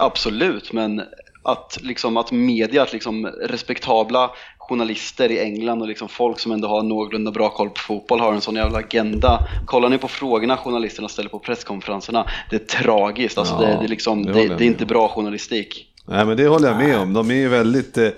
Absolut, 0.00 0.72
men 0.72 1.02
att, 1.42 1.78
liksom, 1.82 2.16
att 2.16 2.32
media, 2.32 2.82
att 2.82 2.92
liksom, 2.92 3.26
respektabla 3.26 4.30
journalister 4.58 5.30
i 5.30 5.38
England 5.38 5.82
och 5.82 5.88
liksom 5.88 6.08
folk 6.08 6.40
som 6.40 6.52
ändå 6.52 6.68
har 6.68 6.82
någorlunda 6.82 7.30
bra 7.30 7.48
koll 7.50 7.70
på 7.70 7.80
fotboll 7.80 8.20
har 8.20 8.32
en 8.32 8.40
sån 8.40 8.54
jävla 8.54 8.78
agenda. 8.78 9.48
Kollar 9.66 9.88
ni 9.88 9.98
på 9.98 10.08
frågorna 10.08 10.56
journalisterna 10.56 11.08
ställer 11.08 11.28
på 11.28 11.38
presskonferenserna, 11.38 12.26
det 12.50 12.56
är 12.56 12.82
tragiskt. 12.82 13.38
Alltså, 13.38 13.54
Ja, 13.54 13.60
det, 13.60 13.66
det, 13.66 13.84
är 13.84 13.88
liksom, 13.88 14.22
det 14.22 14.32
det, 14.32 14.64
är 14.64 14.66
inte 14.66 14.86
bra 14.86 15.08
journalistik. 15.08 15.94
Nej 16.04 16.26
men 16.26 16.36
det 16.36 16.46
håller 16.46 16.68
jag 16.68 16.76
med 16.76 16.98
om. 16.98 17.12
De 17.12 17.30
är 17.30 17.34
ju 17.34 17.48
väldigt 17.48 17.98
eh, 17.98 18.08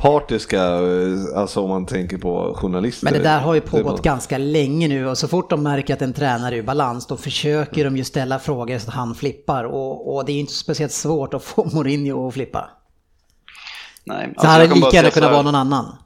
partiska, 0.00 0.62
eh, 0.64 1.36
alltså 1.38 1.60
om 1.62 1.68
man 1.68 1.86
tänker 1.86 2.18
på 2.18 2.54
journalister. 2.54 3.04
Men 3.04 3.12
det 3.12 3.18
där 3.22 3.40
har 3.40 3.54
ju 3.54 3.60
pågått 3.60 3.92
var- 3.92 4.02
ganska 4.02 4.38
länge 4.38 4.88
nu 4.88 5.08
och 5.08 5.18
så 5.18 5.28
fort 5.28 5.50
de 5.50 5.62
märker 5.62 5.94
att 5.94 6.02
en 6.02 6.12
tränare 6.12 6.54
är 6.54 6.58
ur 6.58 6.62
balans 6.62 7.06
då 7.06 7.16
försöker 7.16 7.84
de 7.84 7.96
ju 7.96 8.04
ställa 8.04 8.38
frågor 8.38 8.78
så 8.78 8.88
att 8.88 8.94
han 8.94 9.14
flippar 9.14 9.64
och, 9.64 10.14
och 10.16 10.24
det 10.24 10.32
är 10.32 10.34
ju 10.34 10.40
inte 10.40 10.52
speciellt 10.52 10.92
svårt 10.92 11.34
att 11.34 11.42
få 11.42 11.64
Mourinho 11.74 12.28
att 12.28 12.34
flippa. 12.34 12.70
Nej, 14.04 14.24
Så 14.24 14.30
alltså, 14.30 14.46
hade 14.46 14.74
lika 14.74 14.96
gärna 14.96 15.10
kunnat 15.10 15.32
vara 15.32 15.42
någon 15.42 15.54
annan. 15.54 15.96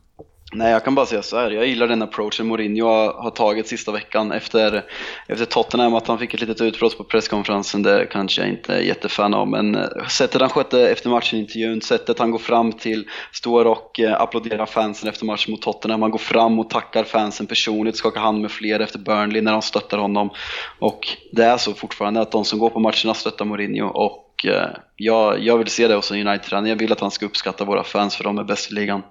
Nej, 0.56 0.72
jag 0.72 0.84
kan 0.84 0.94
bara 0.94 1.06
säga 1.06 1.22
så 1.22 1.36
här. 1.36 1.50
Jag 1.50 1.66
gillar 1.66 1.86
den 1.86 2.02
approachen 2.02 2.46
Mourinho 2.46 2.86
har, 2.86 3.30
tagit 3.30 3.68
sista 3.68 3.92
veckan 3.92 4.32
efter, 4.32 4.84
efter 5.26 5.44
Tottenham. 5.44 5.94
Att 5.94 6.06
han 6.06 6.18
fick 6.18 6.34
ett 6.34 6.40
litet 6.40 6.60
utbrott 6.60 6.98
på 6.98 7.04
presskonferensen, 7.04 7.82
det 7.82 8.06
kanske 8.06 8.40
jag 8.40 8.50
inte 8.50 8.74
är 8.74 8.80
jättefan 8.80 9.34
av. 9.34 9.48
Men 9.48 9.74
eh, 9.74 10.06
sättet 10.08 10.40
han 10.40 10.50
skötte 10.50 10.88
efter 10.88 11.10
matchen-intervjun, 11.10 11.80
sättet 11.80 12.18
han 12.18 12.30
går 12.30 12.38
fram 12.38 12.72
till, 12.72 13.08
står 13.32 13.64
och 13.64 14.00
eh, 14.00 14.20
applåderar 14.20 14.66
fansen 14.66 15.08
efter 15.08 15.24
matchen 15.24 15.50
mot 15.50 15.62
Tottenham. 15.62 16.02
Han 16.02 16.10
går 16.10 16.18
fram 16.18 16.58
och 16.58 16.70
tackar 16.70 17.04
fansen 17.04 17.46
personligt, 17.46 17.96
skakar 17.96 18.20
hand 18.20 18.40
med 18.40 18.50
fler 18.50 18.80
efter 18.80 18.98
Burnley 18.98 19.42
när 19.42 19.52
de 19.52 19.62
stöttar 19.62 19.98
honom. 19.98 20.30
Och 20.78 21.08
det 21.32 21.44
är 21.44 21.56
så 21.56 21.72
fortfarande 21.72 22.20
att 22.20 22.32
de 22.32 22.44
som 22.44 22.58
går 22.58 22.70
på 22.70 22.80
matcherna 22.80 23.14
stöttar 23.14 23.44
Mourinho. 23.44 23.86
Och 23.86 24.46
eh, 24.46 24.68
jag, 24.96 25.40
jag 25.40 25.58
vill 25.58 25.68
se 25.68 25.88
det 25.88 25.94
hos 25.94 26.10
en 26.10 26.26
United-tränare. 26.26 26.68
Jag 26.68 26.76
vill 26.76 26.92
att 26.92 27.00
han 27.00 27.10
ska 27.10 27.26
uppskatta 27.26 27.64
våra 27.64 27.84
fans 27.84 28.16
för 28.16 28.24
de 28.24 28.38
är 28.38 28.44
bäst 28.44 28.70
i 28.70 28.74
ligan. 28.74 29.02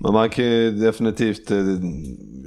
Men 0.00 0.12
man 0.12 0.30
kan 0.30 0.44
ju 0.44 0.70
definitivt 0.70 1.50
eh, 1.50 1.58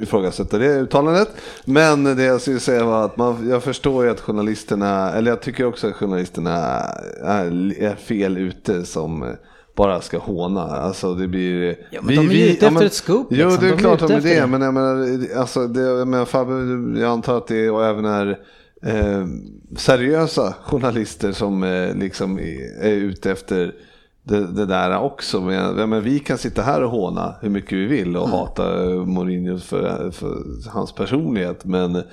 ifrågasätta 0.01 0.57
det 0.57 0.80
uttalandet. 0.80 1.30
Men 1.66 2.03
det 2.03 2.24
jag 2.24 2.41
skulle 2.41 2.59
säga 2.59 2.86
var 2.86 3.05
att 3.05 3.18
man, 3.18 3.49
jag 3.49 3.64
förstår 3.64 4.03
ju 4.05 4.12
att 4.12 4.20
journalisterna, 4.20 5.12
eller 5.12 5.32
jag 5.32 5.41
tycker 5.41 5.66
också 5.66 5.88
att 5.88 5.95
journalisterna 5.95 6.57
är, 7.24 7.82
är 7.84 7.95
fel 7.95 8.38
ute 8.38 8.86
som 8.86 9.36
bara 9.76 10.01
ska 10.01 10.18
håna. 10.18 10.62
Alltså 10.62 11.14
det 11.14 11.28
blir... 11.28 11.76
Ja, 11.91 12.01
men 12.03 12.16
de 12.16 12.30
är 12.30 12.34
ju 12.34 12.49
ute 12.49 12.68
efter 12.68 12.86
ett 12.86 12.93
scoop, 12.93 13.28
Jo, 13.30 13.49
liksom. 13.49 13.64
det 13.64 13.68
är 13.68 13.72
De 13.72 13.78
klart 13.78 13.99
de 13.99 14.12
är 14.12 14.22
det. 14.22 14.39
det. 14.41 14.47
Men 14.47 14.62
jag 14.62 14.74
menar, 14.74 15.20
alltså, 15.38 15.68
det, 15.68 15.82
jag, 15.82 16.07
menar 16.07 16.26
Fabbe, 16.26 16.53
jag 17.01 17.12
antar 17.12 17.38
att 17.38 17.47
det 17.47 17.70
och 17.70 17.86
även 17.86 18.05
är 18.05 18.39
eh, 18.86 19.26
seriösa 19.78 20.53
journalister 20.64 21.32
som 21.32 21.64
eh, 21.64 21.95
liksom 21.95 22.39
är, 22.39 22.82
är 22.82 22.91
ute 22.93 23.32
efter 23.32 23.74
det, 24.32 24.47
det 24.47 24.65
där 24.65 24.99
också. 24.99 25.41
Men, 25.41 25.75
menar, 25.75 25.99
vi 25.99 26.19
kan 26.19 26.38
sitta 26.38 26.61
här 26.61 26.84
och 26.84 26.89
håna 26.91 27.36
hur 27.41 27.49
mycket 27.49 27.71
vi 27.77 27.86
vill 27.86 28.17
och 28.17 28.29
hata 28.29 28.84
eh, 28.84 29.05
Mourinho 29.05 29.57
för, 29.57 30.11
för 30.11 30.38
hans 30.69 30.91
personlighet. 30.95 31.65
Men 31.65 32.03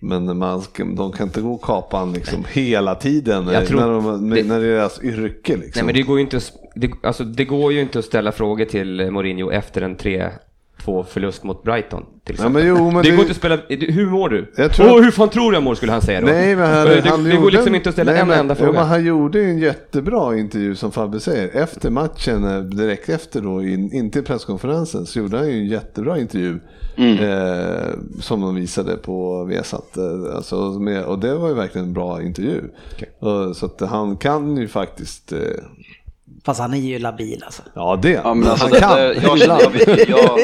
men 0.00 0.38
man 0.38 0.62
de 0.96 1.12
kan 1.12 1.26
inte 1.26 1.40
gå 1.40 1.52
och 1.52 1.62
kapa 1.62 1.96
han 1.96 2.12
liksom 2.12 2.44
hela 2.52 2.94
tiden 2.94 3.46
Jag 3.46 3.62
eh, 3.62 3.68
tror- 3.68 3.80
när, 3.80 3.88
de, 3.88 4.30
det- 4.30 4.42
när 4.44 4.60
det 4.60 4.66
är 4.66 4.70
deras 4.76 5.02
yrke. 5.02 5.56
Liksom. 5.56 5.70
Nej 5.74 5.84
men 5.84 5.94
det 5.94 6.02
går 6.02 6.18
ju 6.18 6.24
inte, 6.24 6.40
det, 6.74 6.90
alltså, 7.02 7.24
det 7.24 7.44
går 7.44 7.72
ju 7.72 7.80
inte 7.80 7.98
att 7.98 8.04
ställa 8.04 8.32
frågor 8.32 8.64
till 8.64 9.10
Mourinho 9.10 9.50
efter 9.50 9.82
en 9.82 9.96
3-2 10.86 11.04
förlust 11.04 11.44
mot 11.44 11.62
Brighton. 11.62 12.02
Till 12.02 12.10
Ja, 12.26 12.32
exempel. 12.34 12.62
men 12.64 12.76
jo, 12.76 12.90
men 12.90 12.94
det, 12.94 13.02
det- 13.02 13.10
går 13.10 13.20
inte 13.20 13.30
att 13.30 13.36
spela, 13.36 13.58
hur 13.68 14.06
mår 14.10 14.28
du? 14.28 14.52
Jag 14.56 14.72
tror 14.72 14.86
Åh, 14.90 14.96
att- 14.98 15.04
hur 15.04 15.10
fan 15.10 15.28
tror 15.28 15.50
du 15.50 15.56
jag 15.56 15.62
mår 15.62 15.74
skulle 15.74 15.92
han 15.92 16.02
säga 16.02 16.20
då. 16.20 16.26
Nej, 16.26 16.56
men 16.56 16.66
han, 16.74 16.86
det, 16.86 17.00
det, 17.00 17.08
han 17.08 17.24
det 17.24 17.30
gjorde 17.30 17.42
går 17.42 17.50
liksom 17.50 17.74
inte 17.74 17.88
att 17.88 17.94
ställa 17.94 18.12
nej, 18.12 18.20
en 18.20 18.28
men, 18.28 18.38
enda 18.38 18.54
Jo, 18.58 18.64
fråga. 18.64 18.78
men 18.78 18.88
han 18.88 19.04
gjorde 19.04 19.38
ju 19.38 19.44
en 19.50 19.58
jättebra 19.58 20.36
intervju 20.38 20.74
som 20.74 20.92
Fabbe 20.92 21.20
säger. 21.20 21.62
Efter 21.62 21.90
matchen, 21.90 22.44
eh, 22.44 22.60
direkt 22.60 23.08
efter 23.08 23.40
då, 23.40 23.62
in, 23.62 23.92
inte 23.92 24.18
i 24.18 24.22
presskonferensen, 24.22 25.06
så 25.06 25.18
gjorde 25.18 25.36
han 25.36 25.46
ju 25.48 25.52
en 25.58 25.66
jättebra 25.66 26.18
intervju. 26.18 26.58
Eh, 26.96 27.94
som 28.20 28.40
de 28.40 28.54
visade 28.54 28.96
på 28.96 29.44
Viasat. 29.44 29.96
Eh, 29.96 30.36
alltså, 30.36 30.56
med, 30.56 31.04
och 31.04 31.18
det 31.18 31.34
var 31.34 31.48
ju 31.48 31.54
verkligen 31.54 31.86
en 31.86 31.92
bra 31.92 32.22
intervju. 32.22 32.60
Och, 33.18 33.56
så 33.56 33.66
att 33.66 33.80
han 33.80 34.16
kan 34.16 34.56
ju 34.56 34.68
faktiskt, 34.68 35.32
eh, 35.32 35.38
Fast 36.44 36.60
han 36.60 36.74
är 36.74 36.78
ju 36.78 36.98
labil 36.98 37.42
alltså. 37.44 37.62
ja 37.74 37.98
det, 38.02 38.10
Ja, 38.10 38.34
men 38.34 38.48
alltså, 38.48 38.68
han 38.68 38.80
kan. 38.80 38.96
det, 38.96 39.14
jag, 39.22 39.38
jag, 39.38 40.08
jag, 40.08 40.38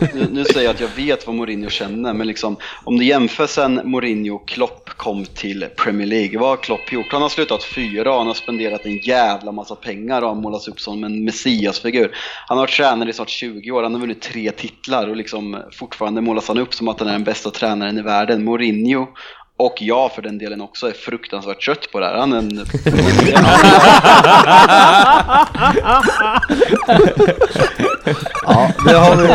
nu, 0.14 0.26
nu 0.30 0.44
säger 0.44 0.62
jag 0.64 0.74
att 0.74 0.80
jag 0.80 0.88
vet 0.96 1.26
vad 1.26 1.36
Mourinho 1.36 1.70
känner, 1.70 2.12
men 2.12 2.26
liksom, 2.26 2.56
om 2.84 2.98
du 2.98 3.04
jämför 3.04 3.46
sen 3.46 3.80
Mourinho 3.84 4.34
och 4.34 4.48
Klopp 4.48 4.90
kom 4.96 5.24
till 5.24 5.66
Premier 5.76 6.06
League, 6.06 6.38
vad 6.38 6.48
har 6.48 6.56
Klopp 6.56 6.92
gjort? 6.92 7.06
Han 7.12 7.22
har 7.22 7.28
slutat 7.28 7.64
fyra 7.64 8.12
och 8.12 8.18
han 8.18 8.26
har 8.26 8.34
spenderat 8.34 8.84
en 8.84 8.98
jävla 8.98 9.52
massa 9.52 9.74
pengar 9.74 10.22
och 10.22 10.28
har 10.28 10.34
målats 10.34 10.68
upp 10.68 10.80
som 10.80 11.04
en 11.04 11.24
messiasfigur. 11.24 12.16
Han 12.48 12.58
har 12.58 12.62
varit 12.62 12.76
tränare 12.76 13.10
i 13.10 13.12
snart 13.12 13.30
20 13.30 13.70
år, 13.70 13.82
han 13.82 13.94
har 13.94 14.00
vunnit 14.00 14.22
tre 14.22 14.50
titlar 14.50 15.08
och 15.08 15.16
liksom 15.16 15.62
fortfarande 15.72 16.20
målas 16.20 16.48
han 16.48 16.58
upp 16.58 16.74
som 16.74 16.88
att 16.88 17.00
han 17.00 17.08
är 17.08 17.12
den 17.12 17.24
bästa 17.24 17.50
tränaren 17.50 17.98
i 17.98 18.02
världen. 18.02 18.44
Mourinho 18.44 19.06
och 19.56 19.74
jag 19.80 20.12
för 20.12 20.22
den 20.22 20.38
delen 20.38 20.60
också 20.60 20.88
är 20.88 20.92
fruktansvärt 20.92 21.64
trött 21.64 21.92
på 21.92 22.00
det 22.00 22.06
här. 22.06 22.14
Han 22.14 22.32
är 22.32 22.38
en... 22.38 22.66
Ja, 28.46 28.70
det 28.86 28.92
har, 28.92 29.16
vi, 29.16 29.28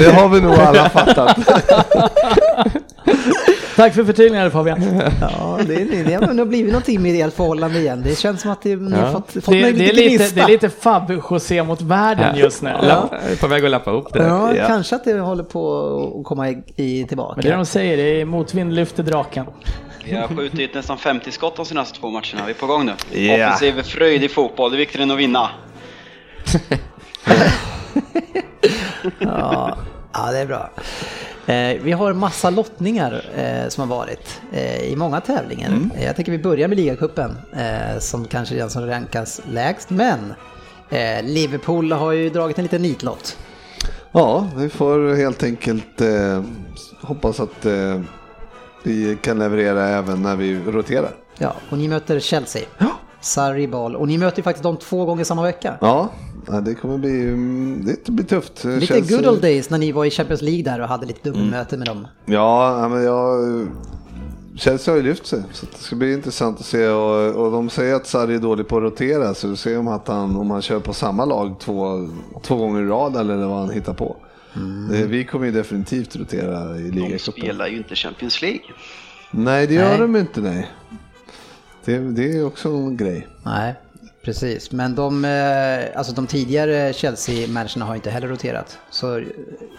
det 0.00 0.12
har 0.12 0.28
vi 0.28 0.40
nog 0.40 0.54
alla 0.54 0.88
fattat. 0.90 1.38
Tack 3.76 3.94
för 3.94 4.04
förtydligandet 4.04 4.52
Fabian. 4.52 4.82
Ja, 5.20 5.58
det, 5.66 5.74
det, 5.84 6.02
det 6.02 6.14
har 6.14 6.44
blivit 6.44 6.72
något 6.72 6.88
ideellt 6.88 7.34
förhållande 7.34 7.78
igen. 7.78 8.02
Det 8.02 8.18
känns 8.18 8.40
som 8.42 8.50
att 8.50 8.62
det, 8.62 8.76
ni 8.76 8.96
har 8.96 9.12
fått, 9.12 9.32
fått 9.32 9.44
Det, 9.44 9.60
mig 9.62 9.72
det, 9.72 9.88
är 9.88 9.92
lite 9.92 9.94
lite, 9.94 10.08
gnista. 10.16 10.34
det 10.34 10.40
är 10.42 10.48
lite 10.48 10.68
Fab-José 10.68 11.64
mot 11.64 11.82
världen 11.82 12.36
just 12.36 12.62
nu. 12.62 12.72
Ja, 12.82 13.10
på 13.40 13.46
väg 13.46 13.64
att 13.64 13.70
lappa 13.70 13.90
upp 13.90 14.12
det. 14.12 14.22
Ja, 14.22 14.54
Ja. 14.54 14.66
kanske 14.66 14.96
att 14.96 15.04
det 15.04 15.18
håller 15.20 15.44
på 15.44 16.16
att 16.20 16.24
komma 16.26 16.48
i, 16.50 16.62
i 16.76 17.06
tillbaka. 17.08 17.32
Men 17.36 17.44
det 17.44 17.56
de 17.56 17.66
säger, 17.66 17.96
det 17.96 18.20
är 18.20 18.24
motvind 18.24 18.72
lyfter 18.74 19.02
draken. 19.02 19.46
Vi 20.04 20.14
har 20.16 20.28
skjutit 20.28 20.74
nästan 20.74 20.98
50 20.98 21.30
skott 21.30 21.56
de 21.56 21.64
senaste 21.66 21.98
två 22.00 22.10
matcherna. 22.10 22.42
Vi 22.46 22.50
är 22.50 22.54
på 22.54 22.66
gång 22.66 22.86
nu. 22.86 23.20
Ja. 23.20 23.34
Offensiv 23.46 23.78
är 23.78 23.82
fröjd 23.82 24.24
i 24.24 24.28
fotboll. 24.28 24.70
Det 24.70 24.76
är 24.76 24.78
viktigare 24.78 25.02
än 25.02 25.10
att 25.10 25.18
vinna. 25.18 25.50
Ja, 29.18 29.76
ja, 30.12 30.30
det 30.32 30.38
är 30.38 30.46
bra. 30.46 30.70
Eh, 31.46 31.82
vi 31.82 31.92
har 31.92 32.12
massa 32.12 32.50
lottningar 32.50 33.24
eh, 33.36 33.68
som 33.68 33.88
har 33.90 33.96
varit 33.96 34.40
eh, 34.52 34.80
i 34.92 34.96
många 34.96 35.20
tävlingar. 35.20 35.70
Eh, 35.96 36.04
Jag 36.04 36.16
tänker 36.16 36.32
vi 36.32 36.38
börjar 36.38 36.68
med 36.68 36.76
ligacupen 36.76 37.36
som 37.98 38.24
kanske 38.24 38.54
är 38.54 38.58
den 38.58 38.70
som 38.70 38.86
rankas 38.86 39.40
lägst. 39.52 39.90
Men 39.90 40.34
Liverpool 41.22 41.92
har 41.92 42.12
ju 42.12 42.30
dragit 42.30 42.58
en 42.58 42.62
liten 42.64 42.82
nitlott. 42.82 43.36
Ja, 44.12 44.48
vi 44.56 44.68
får 44.68 45.14
helt 45.16 45.42
enkelt 45.42 46.02
hoppas 47.00 47.40
att 47.40 47.66
vi 48.82 49.18
kan 49.22 49.38
leverera 49.38 49.88
även 49.88 50.22
när 50.22 50.36
vi 50.36 50.60
roterar. 50.66 51.10
Ja, 51.38 51.54
och 51.70 51.78
ni 51.78 51.88
möter 51.88 52.20
Chelsea. 52.20 52.62
Sarri 53.20 53.68
Ball. 53.68 53.96
Och 53.96 54.08
ni 54.08 54.18
möter 54.18 54.38
ju 54.38 54.42
faktiskt 54.42 54.62
de 54.62 54.76
två 54.76 55.04
gånger 55.04 55.24
samma 55.24 55.42
vecka. 55.42 55.74
Ja, 55.80 56.08
ja, 56.46 56.60
det 56.60 56.74
kommer 56.74 56.98
bli, 56.98 57.20
mm, 57.28 57.84
det 58.04 58.12
blir 58.12 58.24
tufft. 58.26 58.64
Lite 58.64 58.86
Känns- 58.86 59.10
good 59.10 59.26
old 59.26 59.42
days 59.42 59.70
när 59.70 59.78
ni 59.78 59.92
var 59.92 60.04
i 60.04 60.10
Champions 60.10 60.42
League 60.42 60.62
där 60.62 60.80
och 60.80 60.88
hade 60.88 61.06
lite 61.06 61.28
dubbelmöte 61.30 61.76
med 61.76 61.86
dem. 61.86 62.06
Ja, 62.26 62.88
men 62.88 63.02
jag... 63.02 63.66
Chelsea 64.56 64.92
har 64.94 64.96
ju 64.96 65.02
lyft 65.02 65.26
sig, 65.26 65.42
så 65.52 65.66
det 65.72 65.78
ska 65.78 65.96
bli 65.96 66.12
intressant 66.12 66.60
att 66.60 66.66
se. 66.66 66.88
Och, 66.88 67.44
och 67.46 67.52
de 67.52 67.70
säger 67.70 67.94
att 67.94 68.06
Sarri 68.06 68.34
är 68.34 68.38
dålig 68.38 68.68
på 68.68 68.76
att 68.76 68.82
rotera, 68.82 69.34
så 69.34 69.48
vi 69.48 69.56
ser 69.56 69.78
om, 69.78 69.88
att 69.88 70.08
han, 70.08 70.36
om 70.36 70.50
han 70.50 70.62
kör 70.62 70.80
på 70.80 70.92
samma 70.92 71.24
lag 71.24 71.54
två, 71.60 72.08
två 72.42 72.56
gånger 72.56 72.82
i 72.82 72.86
rad 72.86 73.16
eller 73.16 73.36
vad 73.36 73.58
han 73.58 73.70
hittar 73.70 73.94
på. 73.94 74.16
Det, 74.90 75.06
vi 75.06 75.24
kommer 75.24 75.46
ju 75.46 75.52
definitivt 75.52 76.16
rotera 76.16 76.76
i 76.78 76.82
De 76.82 76.90
ligacupen. 76.90 77.42
spelar 77.42 77.66
ju 77.66 77.76
inte 77.76 77.94
Champions 77.94 78.42
League. 78.42 78.60
Nej, 79.30 79.66
det 79.66 79.74
gör 79.74 79.88
Nej. 79.88 79.98
de 79.98 80.16
inte, 80.16 80.40
nej. 80.40 80.70
Det, 81.84 81.98
det 81.98 82.36
är 82.38 82.46
också 82.46 82.68
en 82.68 82.96
grej. 82.96 83.28
Nej, 83.42 83.74
precis. 84.24 84.70
Men 84.72 84.94
de, 84.94 85.24
eh, 85.24 85.98
alltså 85.98 86.12
de 86.12 86.26
tidigare 86.26 86.92
Chelsea-managerna 86.92 87.84
har 87.84 87.94
inte 87.94 88.10
heller 88.10 88.28
roterat. 88.28 88.78
Så 88.90 89.22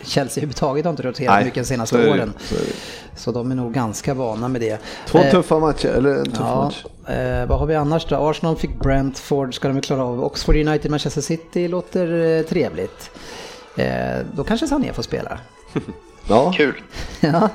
Chelsea 0.03 0.41
överhuvudtaget 0.41 0.85
har 0.85 0.89
inte 0.91 1.03
roterat 1.03 1.35
Nej, 1.35 1.45
mycket 1.45 1.63
de 1.63 1.67
senaste 1.67 1.97
det, 1.97 2.09
åren. 2.11 2.33
det. 2.49 2.55
Så 3.19 3.31
de 3.31 3.51
är 3.51 3.55
nog 3.55 3.73
ganska 3.73 4.13
vana 4.13 4.47
med 4.47 4.61
det. 4.61 4.77
Två 5.07 5.19
Eh, 5.19 5.31
tuffa 5.31 5.59
matcher, 5.59 5.87
eller 5.87 6.09
en 6.15 6.25
tuff 6.25 6.35
Ja, 6.39 6.63
match. 6.63 6.85
eh, 7.15 7.45
vad 7.45 7.59
har 7.59 7.65
vi 7.65 7.75
annars 7.75 8.05
då? 8.05 8.15
Arsenal 8.29 8.55
fick 8.57 8.79
Brentford, 8.79 9.55
ska 9.55 9.67
de 9.67 9.73
väl 9.73 9.83
klara 9.83 10.03
av. 10.03 10.23
Oxford 10.23 10.55
United, 10.55 10.91
Manchester 10.91 11.21
City 11.21 11.67
låter 11.67 12.37
eh, 12.37 12.41
trevligt. 12.45 13.11
Eh, 13.77 13.87
då 14.35 14.43
kanske 14.43 14.67
Sané 14.67 14.93
får 14.93 15.03
spela. 15.03 15.39
Ja, 16.27 16.51
Kul. 16.57 16.81
ja. 17.19 17.49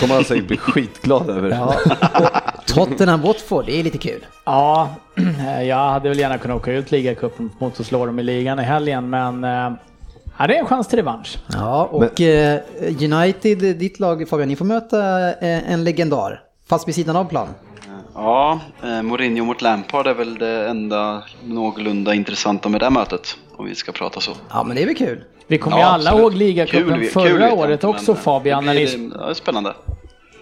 kommer 0.00 0.14
han 0.14 0.24
säkert 0.24 0.46
bli 0.48 0.56
skitglad 0.56 1.30
över. 1.30 1.50
ja. 1.50 1.74
Tottenham 2.66 3.20
Watford, 3.22 3.66
det 3.66 3.80
är 3.80 3.82
lite 3.84 3.98
kul. 3.98 4.26
Ja, 4.44 4.88
jag 5.66 5.76
hade 5.76 6.08
väl 6.08 6.18
gärna 6.18 6.38
kunnat 6.38 6.56
åka 6.56 6.72
ut 6.72 6.90
ligacupen 6.90 7.50
mot 7.58 7.80
att 7.80 7.86
slå 7.86 8.06
dem 8.06 8.18
i 8.18 8.22
ligan 8.22 8.58
i 8.60 8.62
helgen, 8.62 9.10
men 9.10 9.44
eh, 9.44 9.72
ja, 10.38 10.46
det 10.46 10.56
är 10.56 10.60
en 10.60 10.66
chans 10.66 10.88
till 10.88 10.96
revansch. 10.98 11.38
Ja, 11.52 11.84
och 11.84 12.20
eh, 12.20 12.60
United, 13.02 13.58
ditt 13.58 14.00
lag 14.00 14.28
Fabian, 14.28 14.48
ni 14.48 14.56
får 14.56 14.64
möta 14.64 15.28
eh, 15.30 15.72
en 15.72 15.84
legendar. 15.84 16.40
Fast 16.68 16.88
vid 16.88 16.94
sidan 16.94 17.16
av 17.16 17.24
plan. 17.24 17.48
Ja, 18.14 18.60
Mourinho 19.02 19.44
mot 19.44 19.62
Lampard 19.62 20.06
är 20.06 20.14
väl 20.14 20.34
det 20.38 20.68
enda 20.68 21.22
någorlunda 21.44 22.14
intressanta 22.14 22.68
med 22.68 22.80
det 22.80 22.84
här 22.84 22.90
mötet. 22.90 23.36
Om 23.56 23.64
vi 23.66 23.74
ska 23.74 23.92
prata 23.92 24.20
så. 24.20 24.30
Ja, 24.50 24.64
men 24.64 24.76
det 24.76 24.82
är 24.82 24.86
väl 24.86 24.96
kul. 24.96 25.24
Vi 25.46 25.58
kommer 25.58 25.76
Ja, 25.76 25.82
ju 25.82 25.88
alla 25.88 26.10
absolut. 26.10 26.20
ihåg 26.22 26.34
ligacupen 26.34 27.04
förra 27.12 27.28
kul 27.48 27.58
året 27.58 27.84
också 27.84 28.12
men, 28.12 28.22
Fabian, 28.22 28.66
det 28.66 28.72
när 28.74 28.80
blir- 28.86 28.98
ni 28.98 29.10
Ja, 29.18 29.24
det 29.24 29.30
är 29.30 29.34
spännande. 29.34 29.74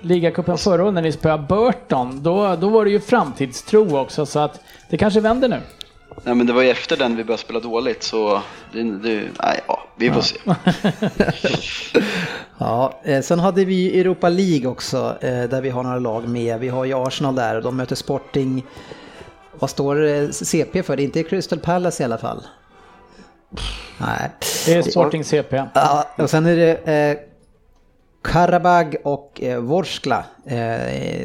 Ligacupen 0.04 0.58
förra 0.58 0.84
året 0.84 0.94
när 0.94 1.02
ni 1.02 1.12
spöade 1.12 1.42
Burton. 1.48 2.22
Då, 2.22 2.56
då 2.56 2.68
var 2.68 2.84
det 2.84 2.90
ju 2.90 3.00
framtidstro 3.00 3.98
också, 3.98 4.26
så 4.26 4.38
att 4.38 4.60
det 4.90 4.96
kanske 4.96 5.20
vänder 5.20 5.48
nu. 5.48 5.60
Nej, 6.22 6.34
men 6.34 6.46
det 6.46 6.52
var 6.52 6.62
ju 6.62 6.70
efter 6.70 6.96
den 6.96 7.16
vi 7.16 7.24
började 7.24 7.42
spela 7.42 7.60
dåligt 7.60 8.02
så 8.02 8.42
det, 8.72 8.82
det, 8.82 9.22
nej, 9.42 9.60
ja, 9.68 9.88
vi 9.96 10.10
får 10.10 10.20
se. 10.20 10.36
Ja, 12.58 13.00
eh, 13.04 13.20
sen 13.20 13.38
hade 13.38 13.64
vi 13.64 14.00
Europa 14.00 14.28
League 14.28 14.66
också, 14.66 15.16
eh, 15.20 15.42
där 15.42 15.60
vi 15.60 15.70
har 15.70 15.82
några 15.82 15.98
lag 15.98 16.28
med. 16.28 16.60
Vi 16.60 16.68
har 16.68 16.84
ju 16.84 17.06
Arsenal 17.06 17.34
där 17.34 17.56
och 17.56 17.62
de 17.62 17.76
möter 17.76 17.96
Sporting. 17.96 18.64
Vad 19.58 19.70
står 19.70 20.06
eh, 20.06 20.28
CP 20.28 20.82
för? 20.82 20.96
Det 20.96 21.02
är 21.02 21.04
inte 21.04 21.22
Crystal 21.22 21.58
Palace 21.58 22.02
i 22.02 22.04
alla 22.04 22.18
fall. 22.18 22.42
Nej. 23.98 24.30
Det 24.66 24.74
är 24.74 24.82
Sporting 24.82 25.24
CP. 25.24 25.62
Ja, 25.74 26.08
och 26.16 26.30
sen 26.30 26.46
är 26.46 26.56
det 26.56 26.92
eh, 26.92 27.16
Karabag 28.24 28.96
och 29.04 29.42
eh, 29.42 29.60
Vorskla. 29.60 30.24
Eh, 30.46 30.56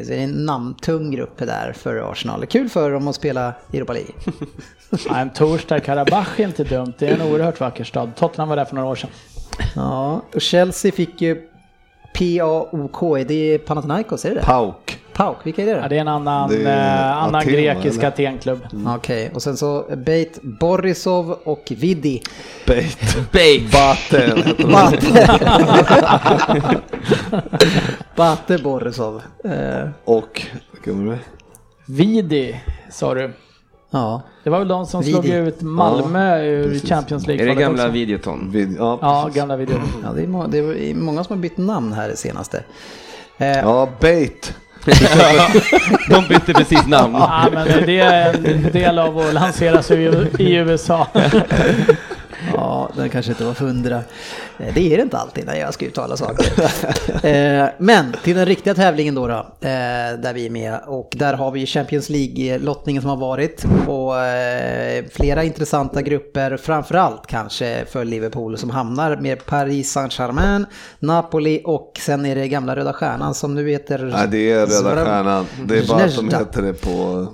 så 0.02 0.08
det 0.10 0.14
är 0.14 0.24
en 0.24 0.46
namntung 0.46 1.10
grupp 1.10 1.38
där 1.38 1.72
för 1.72 2.12
Arsenal. 2.12 2.46
Kul 2.46 2.68
för 2.68 2.90
dem 2.90 3.08
att 3.08 3.14
spela 3.14 3.52
i 3.72 3.76
Europa 3.76 3.92
League. 3.92 4.12
Ja, 5.08 5.16
en 5.16 5.30
torsdag 5.30 5.76
i 5.76 5.80
Karabach 5.80 6.40
är 6.40 6.44
inte 6.44 6.64
dumt. 6.64 6.92
Det 6.98 7.08
är 7.08 7.14
en 7.14 7.22
oerhört 7.22 7.60
vacker 7.60 7.84
stad. 7.84 8.10
Tottenham 8.16 8.48
var 8.48 8.56
där 8.56 8.64
för 8.64 8.74
några 8.74 8.88
år 8.88 8.94
sedan. 8.94 9.10
Ja, 9.76 10.22
och 10.34 10.40
Chelsea 10.40 10.92
fick 10.92 11.20
ju 11.20 11.48
PAOK, 12.14 13.02
är 13.02 13.24
det 13.24 13.58
Panathinaikos, 13.58 14.24
är 14.24 14.28
det 14.28 14.34
det? 14.34 14.42
Pauk. 15.12 15.36
Vilka 15.44 15.62
är 15.62 15.66
det 15.66 15.72
då? 15.74 15.78
Ja, 15.78 15.88
det 15.88 15.96
är 15.96 16.00
en 16.00 16.08
annan, 16.08 16.48
Det 16.50 16.62
är 16.64 17.10
eh, 17.10 17.16
annan 17.16 17.34
Aten, 17.34 17.52
grekisk? 17.52 18.02
Atenklubb. 18.02 18.60
Okej, 18.96 19.30
och 19.34 19.42
sen 19.42 19.56
så 19.56 19.84
Beit 19.96 20.38
Borisov 20.42 21.38
och 21.44 21.72
Vidi. 21.76 22.22
Batten. 23.72 24.42
heter 24.42 24.54
de. 24.58 24.72
Bate. 24.72 26.80
Bate 28.16 28.58
Borisov. 28.58 29.22
Eh, 29.44 29.88
Och? 30.04 30.42
Vidi, 31.86 32.60
sa 32.90 33.14
du. 33.14 33.32
ja. 33.90 34.22
Det 34.44 34.50
var 34.50 34.58
väl 34.58 34.68
de 34.68 34.86
som 34.86 35.00
Vidi. 35.00 35.12
slog 35.12 35.26
ut 35.26 35.62
Malmö 35.62 36.36
Ja, 36.38 36.44
ur 36.44 36.64
precis. 36.70 36.88
Champions 36.88 37.26
League. 37.26 37.44
Är 37.44 37.48
det 37.48 37.54
gamla 37.60 37.82
också. 37.82 37.92
Videoton? 37.92 38.50
Vid, 38.50 38.76
ja, 38.78 38.98
Ja, 39.02 39.30
gamla 39.34 39.56
video. 39.56 39.76
ja, 40.02 40.12
det 40.12 40.22
är, 40.22 40.48
det 40.50 40.58
är 40.90 40.94
många 40.94 41.24
som 41.24 41.36
har 41.36 41.42
bytt 41.42 41.56
namn 41.56 41.92
här 41.92 42.08
det 42.08 42.16
senaste. 42.16 42.64
Eh, 43.38 43.48
ja, 43.58 43.88
Bait. 44.00 44.54
De 46.08 46.28
bytte 46.28 46.52
precis 46.54 46.86
namn. 46.86 47.14
Ja, 47.14 47.46
men 47.52 47.66
det 47.86 48.00
är 48.00 48.34
en 48.34 48.72
del 48.72 48.98
av 48.98 49.18
att 49.18 49.34
lansera 49.34 49.82
sig 49.82 50.04
i- 50.04 50.42
i 50.42 50.54
USA. 50.54 51.06
Ja, 52.80 52.90
den 52.96 53.08
kanske 53.08 53.32
inte 53.32 53.44
var 53.44 53.54
hundra. 53.54 53.96
Eh, 54.58 54.74
Det 54.74 54.92
är 54.92 54.96
det 54.96 55.02
inte 55.02 55.18
alltid 55.18 55.46
när 55.46 55.54
jag 55.56 55.74
ska 55.74 55.86
uttala 55.86 56.16
saker. 56.16 56.46
Eh, 57.26 57.68
Men 57.78 58.14
till 58.24 58.36
den 58.36 58.46
riktiga 58.46 58.74
tävlingen 58.74 59.14
då, 59.14 59.26
då 59.26 59.34
eh, 59.34 60.18
där 60.22 60.32
vi 60.34 60.46
är 60.46 60.50
med. 60.50 60.78
Och 60.86 61.10
där 61.16 61.34
har 61.34 61.50
vi 61.50 61.66
Champions 61.66 62.08
League-lottningen 62.08 63.02
som 63.02 63.10
har 63.10 63.16
varit. 63.16 63.64
Och 63.86 64.12
flera 65.12 65.44
intressanta 65.44 66.02
grupper, 66.02 66.56
framförallt 66.56 67.26
kanske 67.26 67.84
för 67.90 68.04
Liverpool 68.04 68.58
som 68.58 68.70
hamnar 68.70 69.16
med 69.16 69.46
Paris 69.46 69.92
Saint-Germain, 69.92 70.66
Napoli 70.98 71.62
och 71.64 71.92
sen 72.00 72.26
är 72.26 72.34
det 72.34 72.48
gamla 72.48 72.76
Röda 72.76 72.92
Stjärnan 72.92 73.34
som 73.34 73.54
nu 73.54 73.70
heter... 73.70 73.98
Nej, 73.98 74.28
det 74.30 74.50
är 74.50 74.66
Röda 74.66 75.04
Stjärnan. 75.04 75.46
Det 75.64 75.78
är 75.78 75.86
bara 75.88 76.04
att 76.04 76.04
de 76.04 76.20
Zvezda. 76.20 76.38
heter 76.38 76.62
det 76.62 76.72
på, 76.72 77.26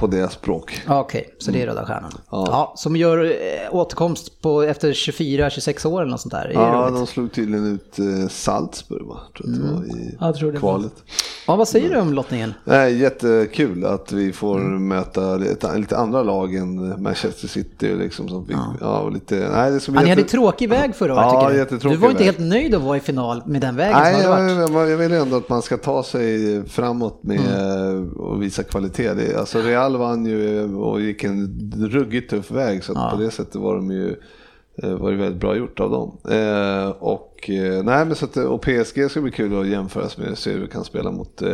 på 0.00 0.06
deras 0.06 0.32
språk. 0.32 0.82
Ja, 0.86 1.00
Okej, 1.00 1.34
så 1.38 1.50
det 1.50 1.62
är 1.62 1.66
Röda 1.66 1.86
Stjärnan. 1.86 2.10
Ja. 2.30 2.44
Ja. 2.50 2.72
som 2.76 2.96
gör 2.96 3.24
eh, 3.24 3.74
återkomst 3.74 4.42
på, 4.42 4.62
efter 4.62 4.92
24-26 4.92 5.86
år 5.86 6.00
eller 6.00 6.10
något 6.10 6.20
sånt 6.20 6.32
där. 6.32 6.50
Ja, 6.54 6.60
roligt. 6.84 6.94
de 6.94 7.06
slog 7.06 7.32
tydligen 7.32 7.66
ut 7.66 7.98
eh, 7.98 8.28
Salzburg 8.28 9.06
va? 9.06 9.20
Tror 9.36 9.50
jag 9.50 9.56
att 9.56 9.62
det 9.62 9.74
var 9.74 9.98
i 10.00 10.16
Jag 10.20 10.34
tror 10.36 10.52
det 10.52 10.58
var. 10.58 10.70
kvalet. 10.72 10.92
Ja, 11.46 11.56
vad 11.56 11.68
säger 11.68 11.90
du 11.94 12.00
om 12.00 12.12
lottningen? 12.12 12.54
Nej, 12.64 12.98
jättekul 12.98 13.84
att 13.84 14.12
vi 14.12 14.32
får 14.32 14.58
möta 14.60 15.36
lite, 15.36 15.76
lite 15.78 15.96
andra 15.96 16.22
lag 16.22 16.54
än 16.54 17.02
Manchester 17.02 17.48
City. 17.48 17.94
Liksom, 17.96 18.28
som 18.28 18.46
fick, 18.46 18.56
ja. 18.80 18.98
och 19.00 19.12
lite, 19.12 19.34
nej, 19.34 19.70
det 19.70 19.78
bli 19.78 19.80
Ja, 19.86 19.92
ni 19.92 19.96
hade 20.08 20.08
jätte- 20.20 20.30
tråkig 20.30 20.68
väg 20.68 20.94
förra 20.94 21.14
året 21.14 21.56
Ja, 21.58 21.64
tycker 21.64 21.88
du? 21.88 21.90
Du 21.90 21.96
var 21.96 22.10
inte 22.10 22.24
väg. 22.24 22.26
helt 22.34 22.38
nöjd 22.50 22.74
att 22.74 22.82
vara 22.82 22.96
i 22.96 23.00
final 23.00 23.42
med 23.46 23.60
den 23.60 23.76
vägen 23.76 23.98
Nej, 23.98 24.22
som 24.22 24.32
hade 24.32 24.42
varit. 24.54 24.70
jag, 24.70 24.82
jag, 24.82 24.90
jag 24.90 24.96
vill 24.96 25.12
ändå 25.12 25.36
att 25.36 25.48
man 25.48 25.62
ska 25.62 25.76
ta 25.76 26.02
sig 26.02 26.62
framåt 26.68 27.18
med 27.22 27.40
Mm. 27.40 28.12
och 28.12 28.42
visa 28.42 28.62
kvalitet. 28.62 29.14
Det, 29.14 29.36
alltså 29.40 29.58
Real 29.58 29.89
vann 29.96 30.26
ju 30.26 30.74
och 30.74 31.00
gick 31.00 31.24
en 31.24 31.72
ruggigt 31.90 32.30
tuff 32.30 32.50
väg 32.50 32.84
så 32.84 32.92
Ja. 32.96 33.10
på 33.14 33.22
det 33.22 33.30
sättet 33.30 33.54
var 33.54 33.76
de 33.76 33.90
ju 33.90 34.16
eh, 34.82 34.90
var 34.94 35.10
det 35.10 35.16
väldigt 35.16 35.40
bra 35.40 35.56
gjort 35.56 35.80
av 35.80 35.90
dem. 35.90 36.16
Eh, 36.34 36.88
och, 36.90 37.50
eh, 37.50 37.82
nej, 37.84 38.04
men 38.04 38.14
så 38.14 38.24
att, 38.24 38.36
och 38.36 38.62
PSG 38.62 39.10
ska 39.10 39.20
bli 39.20 39.30
kul 39.32 39.60
att 39.60 39.66
jämföras 39.66 40.18
med, 40.18 40.38
se 40.38 40.50
hur 40.52 40.60
vi 40.60 40.66
kan 40.68 40.84
spela 40.84 41.10
mot 41.10 41.42
eh, 41.42 41.52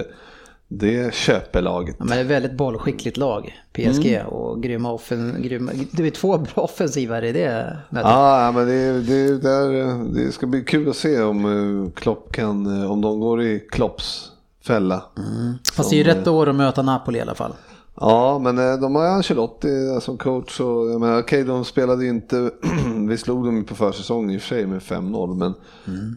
det 0.68 1.14
köpelaget. 1.14 1.97
Ja, 1.99 2.05
men 2.05 2.09
det 2.16 2.20
är 2.20 2.24
ett 2.24 2.30
väldigt 2.30 2.53
bollskickligt 2.57 3.16
lag, 3.16 3.55
PSG, 3.72 4.07
Mm. 4.14 4.26
och 4.26 4.62
grymma 4.62 4.93
offen, 4.93 5.37
grymma, 5.43 5.72
det 5.93 6.07
är 6.07 6.11
två 6.11 6.39
bra 6.39 6.62
offensivare 6.64 7.28
i 7.28 7.32
det 7.32 7.76
mötet. 7.91 8.11
Ja, 8.11 8.53
men 8.55 8.66
det, 8.66 9.01
det, 9.03 9.39
där, 9.39 9.99
det 10.14 10.32
ska 10.32 10.47
bli 10.47 10.64
kul 10.64 10.89
att 10.89 10.97
se 10.97 11.22
om 11.22 11.45
eh, 11.87 11.91
Klopp 11.93 12.32
kan, 12.32 12.82
eh, 12.82 12.91
om 12.91 13.01
de 13.01 13.20
går 13.20 13.43
i 13.43 13.61
Klopps 13.70 14.30
fälla. 14.66 15.03
Fast 15.76 15.91
det 15.91 15.97
är 15.97 15.99
ju 15.99 16.05
rätt 16.05 16.26
år 16.28 16.49
att 16.49 16.55
möta 16.55 16.82
Napoli 16.82 17.18
i 17.18 17.22
alla 17.22 17.34
fall. 17.34 17.53
Ja, 18.01 18.38
men 18.38 18.59
eh, 18.59 18.76
de 18.80 18.94
har 18.94 19.03
ju 19.03 19.09
Ancelotti 19.11 20.01
som 20.01 20.18
coach 20.18 20.61
och 20.61 20.90
jag 20.90 21.01
menar, 21.01 21.18
okej, 21.18 21.44
de 21.44 21.64
spelade 21.64 22.05
ju 22.05 22.11
inte, 22.11 22.51
vi 23.09 23.18
slog 23.18 23.44
dem 23.44 23.64
på 23.64 23.74
försäsongen 23.74 24.30
i 24.30 24.36
och 24.36 24.40
för 24.40 24.49
sig 24.49 24.66
med 24.66 24.80
5-0, 24.80 25.34
men, 25.34 25.55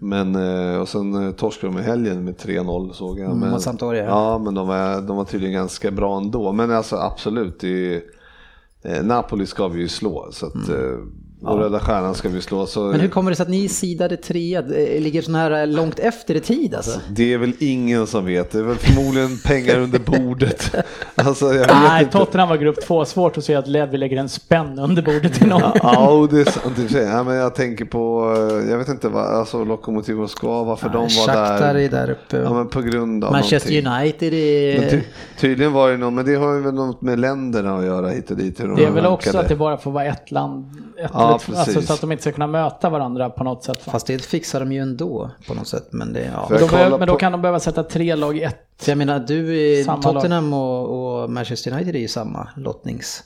men 0.02 0.36
eh, 0.74 0.82
och 0.82 0.90
sen 0.90 1.28
eh, 1.28 1.32
torskade 1.32 1.74
de 1.74 1.80
i 1.80 1.84
helgen 1.84 2.24
med 2.24 2.36
3-0 2.36 2.92
såg 2.92 3.20
jag. 3.20 3.32
Mm, 3.32 3.50
Men, 3.50 3.60
Sampdoria. 3.60 4.06
Ja, 4.06 4.38
men 4.38 4.54
de 4.54 4.68
var, 4.68 5.02
de 5.02 5.18
var 5.18 5.26
tydligen 5.26 5.54
ganska 5.54 5.92
bra 5.92 6.18
ändå. 6.18 6.52
Men 6.52 6.72
alltså 6.72 6.96
absolut, 6.96 7.60
det 7.60 7.96
är, 7.96 9.04
Napoli 9.04 9.46
ska 9.46 9.68
vi 9.68 9.80
ju 9.82 9.88
slå. 9.88 10.28
Så 10.32 10.46
att, 10.46 10.70
Mm. 10.70 11.12
Eh, 11.44 11.48
och 11.48 11.60
Röda 11.60 11.80
Stjärnan 11.80 12.16
ska 12.16 12.30
vi 12.30 12.42
slå. 12.42 12.66
Så 12.66 12.80
Men 12.84 13.00
hur 13.00 13.08
kommer 13.08 13.32
det 13.32 13.36
sig 13.36 13.44
att 13.44 13.50
ni 13.50 13.70
sidade 13.70 14.18
trea, 14.18 14.60
eh, 14.60 15.02
ligger 15.02 15.22
så 15.22 15.32
här 15.32 15.66
långt 15.66 16.00
efter 16.00 16.36
i 16.36 16.40
tid 16.40 16.76
alltså? 16.76 17.00
det 17.10 17.34
är 17.34 17.38
väl 17.38 17.54
ingen 17.60 18.08
som 18.08 18.26
vet. 18.26 18.52
Det 18.52 18.60
är 18.60 18.64
väl 18.64 18.78
förmodligen 18.78 19.38
pengar 19.46 19.80
under 19.80 20.00
bordet. 20.00 20.76
Alltså, 21.16 21.46
jag 21.46 21.54
vet 21.54 21.68
Nej, 21.68 22.04
inte. 22.04 22.18
Tottenham 22.18 22.50
var 22.50 22.58
grupp 22.58 22.82
två. 22.88 23.06
Svårt 23.06 23.38
att 23.38 23.44
se 23.44 23.56
att 23.56 23.68
Levi 23.68 23.98
lägger 23.98 24.18
en 24.18 24.30
spänn 24.30 24.80
under 24.80 25.02
bordet 25.02 25.34
till 25.34 25.48
någon. 25.48 25.62
Ja, 25.84 26.28
det 26.32 26.42
är 26.42 26.46
sant 26.46 26.66
i 26.66 26.70
och 26.70 26.86
för 26.86 26.94
sig. 26.94 27.04
Ja, 27.04 27.24
men 27.24 27.36
jag 27.36 27.56
tänker 27.56 27.86
på, 27.86 28.34
eh, 28.38 28.70
jag 28.72 28.78
vet 28.78 28.88
inte 28.88 29.10
vad, 29.10 29.26
alltså 29.26 29.64
Lokomotiv 29.64 30.16
Moskva, 30.16 30.64
varför 30.64 30.90
de 30.90 31.02
var 31.02 31.10
Shakhtar 31.10 31.74
där. 31.74 31.76
är 31.76 31.90
där 31.90 32.10
uppe. 32.10 32.38
Ja, 32.38 32.54
men 32.54 32.68
på 32.68 32.82
grund 32.82 33.24
av 33.24 33.32
Manchester 33.32 33.82
någonting. 33.82 34.02
United 34.04 34.34
Men 34.80 34.90
ty, 34.90 34.98
är... 34.98 35.04
tydligen 35.40 35.74
var 35.74 35.92
det 35.92 35.98
något, 35.98 36.14
men 36.14 36.26
det 36.26 36.36
har 36.36 36.54
ju 36.54 36.62
väl 36.62 36.74
något 36.74 37.02
med 37.02 37.20
länderna 37.20 37.78
att 37.78 37.86
göra 37.86 38.10
hit 38.10 38.32
och 38.32 38.38
dit. 38.38 38.60
hur 38.60 38.68
de 38.68 38.76
Det 38.76 38.86
är 38.86 38.92
väl 38.92 39.06
också 39.06 39.38
att 39.38 39.48
det 39.50 39.56
bara 39.56 39.78
får 39.78 39.92
vara 39.92 40.06
ett 40.06 40.32
land, 40.32 40.66
ett 40.98 41.12
Ja, 41.14 41.29
eller 41.30 41.40
två, 41.40 41.56
alltså, 41.56 41.82
så 41.82 41.94
att 41.94 42.02
de 42.02 42.12
inte 42.12 42.22
ska 42.22 42.32
kunna 42.32 42.48
möta 42.48 42.90
varandra 42.90 43.30
på 43.30 43.44
något 43.44 43.64
sätt. 43.64 43.84
Fast 43.84 44.08
det 44.08 44.26
fixar 44.26 44.60
de 44.60 44.72
ju 44.72 44.82
ändå 44.82 45.32
på 45.48 45.54
något 45.54 45.68
sätt. 45.68 45.88
Men, 45.92 46.14
det, 46.14 46.26
ja. 46.26 46.48
Men 46.50 46.60
då, 46.60 46.68
behöver, 46.68 46.98
men 46.98 47.08
då 47.08 47.16
kan 47.16 47.32
de 47.32 47.42
behöva 47.42 47.60
sätta 47.60 47.84
tre 47.84 48.16
lag 48.16 48.38
i 48.38 48.44
ett. 48.44 48.88
Jag 48.88 48.98
menar, 48.98 49.20
du, 49.20 49.84
Samma 49.86 50.02
Tottenham 50.02 50.54
och, 50.54 51.22
och 51.24 51.30
Manchester 51.30 51.72
United 51.72 51.96
är 51.96 52.00
ju 52.00 52.08
samma 52.08 52.48
lottnings... 52.56 53.24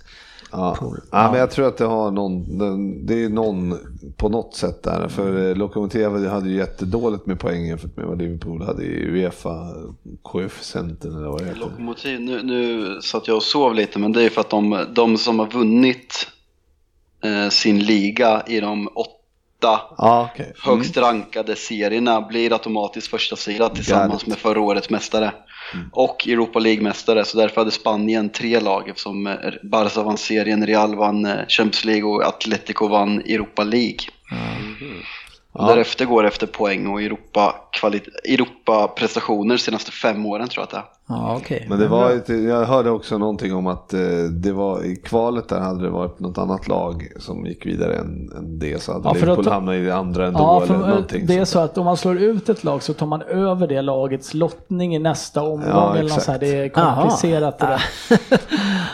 Ja. 0.53 0.75
Pool. 0.79 1.01
ja, 1.11 1.31
men 1.31 1.39
jag 1.39 1.51
tror 1.51 1.67
att 1.67 1.77
det 1.77 1.85
har 1.85 2.11
någon, 2.11 2.45
det 3.05 3.23
är 3.23 3.29
någon 3.29 3.77
på 4.17 4.29
något 4.29 4.55
sätt 4.55 4.83
där. 4.83 5.07
För 5.07 5.49
eh, 5.49 5.55
Lokomotiv 5.55 6.27
hade 6.27 6.49
ju 6.49 6.57
jättedåligt 6.57 7.25
med 7.25 7.39
poäng 7.39 7.65
jämfört 7.65 7.97
med 7.97 8.05
vad 8.05 8.17
Liverpool 8.17 8.61
hade 8.61 8.83
i 8.83 9.05
Uefa 9.09 9.67
koefficienten 10.21 11.17
eller 11.17 11.27
vad 11.27 11.39
det 11.39 11.45
heter. 11.45 11.59
Lokomotiv, 11.59 12.21
nu, 12.21 12.43
nu 12.43 13.01
satt 13.01 13.27
jag 13.27 13.37
och 13.37 13.43
sov 13.43 13.75
lite 13.75 13.99
men 13.99 14.11
det 14.11 14.23
är 14.23 14.29
för 14.29 14.41
att 14.41 14.49
de, 14.49 14.85
de 14.95 15.17
som 15.17 15.39
har 15.39 15.47
vunnit 15.47 16.27
eh, 17.23 17.49
sin 17.49 17.79
liga 17.79 18.43
i 18.47 18.59
de 18.59 18.87
åtta 18.87 19.81
Ja, 19.97 20.29
okej. 20.33 20.53
högst 20.63 20.97
rankade 20.97 21.55
serierna 21.55 22.21
blir 22.21 22.53
automatiskt 22.53 23.07
första 23.07 23.35
sida 23.35 23.69
tillsammans 23.69 24.25
med 24.25 24.37
förra 24.37 24.61
årets 24.61 24.89
mästare. 24.89 25.31
Och 25.91 26.27
Europa 26.27 26.59
League-mästare, 26.59 27.23
så 27.23 27.37
därför 27.37 27.61
hade 27.61 27.71
Spanien 27.71 28.29
tre 28.29 28.59
lag 28.59 28.89
eftersom 28.89 29.27
eh, 29.27 29.35
Barca 29.63 30.03
vann 30.03 30.17
serien, 30.17 30.67
Real 30.67 30.95
vann 30.95 31.25
eh, 31.25 31.47
Champions 31.47 31.85
League 31.85 32.03
och 32.03 32.23
Atletico 32.23 32.87
vann 32.87 33.19
Europa 33.19 33.63
League. 33.63 33.99
Och 35.51 35.67
Därefter 35.67 36.05
går 36.05 36.23
det 36.23 36.27
efter 36.27 36.47
poäng 36.47 36.87
och 36.87 37.01
Europa, 37.01 37.55
Europa 38.29 38.87
prestationer 38.87 39.57
senaste 39.57 39.91
fem 39.91 40.25
åren 40.25 40.47
tror 40.47 40.61
jag 40.61 40.63
att 40.63 40.71
det 40.71 40.77
är. 40.77 40.92
Ja, 41.09 41.35
okej. 41.41 41.65
Men 41.69 41.79
det 41.79 41.87
var 41.87 42.11
ett, 42.11 42.29
jag 42.29 42.65
hörde 42.65 42.89
också 42.89 43.17
någonting 43.17 43.53
om 43.55 43.67
att 43.67 43.93
eh, 43.93 43.99
det 44.31 44.51
var 44.51 44.83
i 44.85 44.95
kvalet 44.95 45.49
där 45.49 45.59
hade 45.59 45.83
det 45.83 45.89
varit 45.89 46.19
något 46.19 46.37
annat 46.37 46.67
lag 46.67 47.07
som 47.19 47.45
gick 47.45 47.65
vidare 47.65 47.95
än, 47.95 48.31
än 48.37 48.59
det. 48.59 48.81
Så 48.83 48.93
hade 48.93 49.07
Ja, 49.07 49.13
för 49.13 49.19
Liverpool 49.21 49.47
hamnat 49.47 49.75
i 49.75 49.79
det 49.79 49.95
andra 49.95 50.27
ändå 50.27 50.39
Ja, 50.39 50.57
eller 50.63 50.67
för 50.67 50.87
någonting. 50.87 51.25
det 51.25 51.37
är 51.37 51.45
så 51.45 51.59
att 51.59 51.77
om 51.77 51.85
man 51.85 51.97
slår 51.97 52.17
ut 52.17 52.49
ett 52.49 52.63
lag 52.63 52.83
så 52.83 52.93
tar 52.93 53.05
man 53.05 53.21
över 53.21 53.67
det 53.67 53.81
lagets 53.81 54.33
lottning 54.33 54.95
i 54.95 54.99
nästa 54.99 55.41
omgång. 55.43 55.61
Ja, 55.69 55.95
eller 55.97 56.09
något 56.09 56.21
så 56.21 56.31
här. 56.31 56.39
Det 56.39 56.47
är 56.57 56.69
komplicerat 56.69 57.59
det 57.59 57.65
där. 57.65 57.83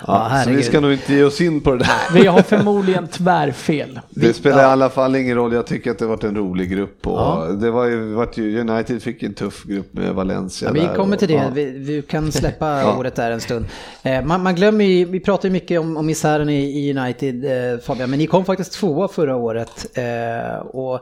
Ja, 0.07 0.27
Ja, 0.37 0.43
så 0.43 0.49
vi 0.49 0.63
ska 0.63 0.79
nog 0.79 0.91
inte 0.91 1.13
ge 1.13 1.23
oss 1.23 1.41
in 1.41 1.61
på 1.61 1.71
det 1.71 1.77
där. 1.77 2.13
Vi 2.21 2.27
har 2.27 2.41
förmodligen 2.41 3.07
tvärfel. 3.07 3.99
Det 4.09 4.33
spelar 4.33 4.61
i 4.61 4.65
alla 4.65 4.89
fall 4.89 5.15
ingen 5.15 5.35
roll. 5.37 5.53
Jag 5.53 5.67
tycker 5.67 5.91
att 5.91 5.99
det 5.99 6.05
varit 6.05 6.23
en 6.23 6.35
rolig 6.35 6.71
grupp. 6.71 7.07
Och 7.07 7.13
Ja. 7.19 7.45
det 7.61 7.71
var 7.71 7.85
ju, 7.85 8.59
United 8.59 9.01
fick 9.01 9.23
en 9.23 9.33
tuff 9.33 9.63
grupp 9.63 9.93
med 9.93 10.13
Valencia. 10.15 10.71
Ja, 10.75 10.81
vi 10.81 10.95
kommer 10.97 11.17
till 11.17 11.27
det, 11.27 11.51
vi, 11.53 11.65
vi 11.77 12.01
kan 12.09 12.31
släppa 12.31 12.79
Ja. 12.81 12.97
året 12.97 13.15
där 13.15 13.31
en 13.31 13.41
stund. 13.41 13.65
Eh, 14.03 14.23
man, 14.25 14.43
man 14.43 14.55
glömmer 14.55 14.85
ju, 14.85 15.05
vi 15.05 15.19
pratar 15.19 15.47
ju 15.49 15.53
mycket 15.53 15.79
om, 15.79 15.97
om 15.97 16.05
misären 16.05 16.49
i, 16.49 16.87
i 16.87 16.97
United 16.97 17.45
eh, 17.73 17.79
Fabian, 17.79 18.09
men 18.09 18.19
ni 18.19 18.27
kom 18.27 18.45
faktiskt 18.45 18.73
tvåa 18.73 19.07
förra 19.07 19.35
året. 19.35 19.97
Eh, 19.97 20.57
och 20.59 20.99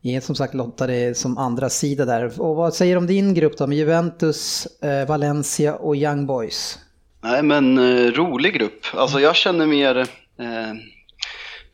ni 0.00 0.14
är 0.14 0.20
som 0.20 0.34
sagt 0.34 0.54
lottade 0.54 1.14
som 1.14 1.38
andra 1.38 1.68
sida 1.68 2.04
där. 2.04 2.40
Och 2.40 2.56
vad 2.56 2.74
säger 2.74 2.94
du 2.94 2.98
om 2.98 3.06
din 3.06 3.34
grupp 3.34 3.58
då 3.58 3.66
med 3.66 3.78
Juventus, 3.78 4.66
eh, 4.82 5.06
Valencia 5.08 5.74
och 5.74 5.96
Young 5.96 6.26
Boys? 6.26 6.78
Nej 7.22 7.42
men 7.42 7.78
eh, 7.78 8.12
rolig 8.12 8.54
grupp. 8.54 8.80
Alltså 8.94 9.20
jag 9.20 9.36
känner 9.36 9.66
mer 9.66 9.96
eh, 9.96 10.06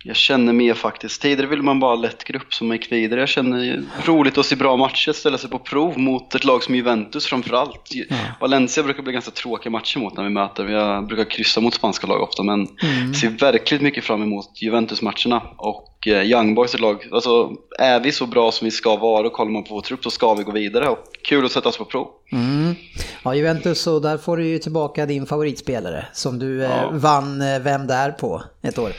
jag 0.05 0.16
känner 0.16 0.53
mer 0.53 0.74
faktiskt. 0.74 1.22
Tidigare 1.22 1.46
ville 1.46 1.62
man 1.62 1.80
bara 1.80 1.90
ha 1.96 2.03
lätt 2.03 2.24
grupp 2.24 2.55
som 2.55 2.72
gick 2.72 2.92
vidare. 2.92 3.20
Jag 3.20 3.28
känner 3.28 3.64
ju 3.64 3.84
roligt 4.05 4.38
att 4.38 4.46
se 4.46 4.57
bra 4.57 4.76
matcher, 4.76 5.12
ställa 5.12 5.38
sig 5.38 5.51
på 5.51 5.59
prov 5.59 5.98
mot 5.98 6.34
ett 6.34 6.44
lag 6.44 6.62
som 6.62 6.74
Juventus 6.74 7.26
framförallt. 7.26 7.90
Valencia 8.40 8.82
brukar 8.82 9.03
bli 9.03 9.12
ganska 9.12 9.30
tråkiga 9.30 9.70
matcher 9.70 9.98
mot 9.98 10.16
när 10.16 10.24
vi 10.24 10.30
möter. 10.30 10.68
Jag 10.68 11.07
brukar 11.07 11.24
kryssa 11.30 11.61
mot 11.61 11.74
spanska 11.74 12.07
lag 12.07 12.22
ofta 12.22 12.42
men 12.42 12.66
ser 13.14 13.28
verkligen 13.38 13.84
mycket 13.84 14.05
fram 14.05 14.22
emot 14.22 14.62
Juventus-matcherna. 14.62 15.42
Och 15.57 16.07
eh, 16.07 16.22
Young 16.22 16.55
Boys 16.55 16.74
ett 16.74 16.80
lag, 16.80 17.07
alltså 17.12 17.51
är 17.78 18.01
vi 18.01 18.12
så 18.12 18.26
bra 18.26 18.53
som 18.53 18.64
vi 18.64 18.70
ska 18.70 18.96
vara 18.96 19.26
och 19.26 19.32
kollar 19.32 19.51
man 19.51 19.64
på 19.64 19.74
vår 19.74 19.80
trupp 19.80 20.05
så 20.05 20.11
ska 20.11 20.34
vi 20.34 20.42
gå 20.44 20.53
vidare. 20.53 20.88
Och 20.88 20.98
kul 21.24 21.44
att 21.44 21.53
sätta 21.53 21.68
oss 21.68 21.78
på 21.78 21.84
prov. 21.84 22.09
Mm. 22.32 22.74
Ja, 23.22 23.34
Juventus, 23.34 23.86
och 23.86 24.03
där 24.03 24.18
får 24.18 24.36
du 24.36 24.46
ju 24.46 24.59
tillbaka 24.59 25.07
din 25.07 25.26
favoritspelare 25.26 26.07
som 26.12 26.38
du 26.38 26.64
eh, 26.64 26.70
Ja. 26.70 26.90
vann 26.92 27.40
eh, 27.42 27.59
Vem 27.61 27.86
där 27.86 28.11
på 28.11 28.42
ett 28.62 28.78
år. 28.78 28.92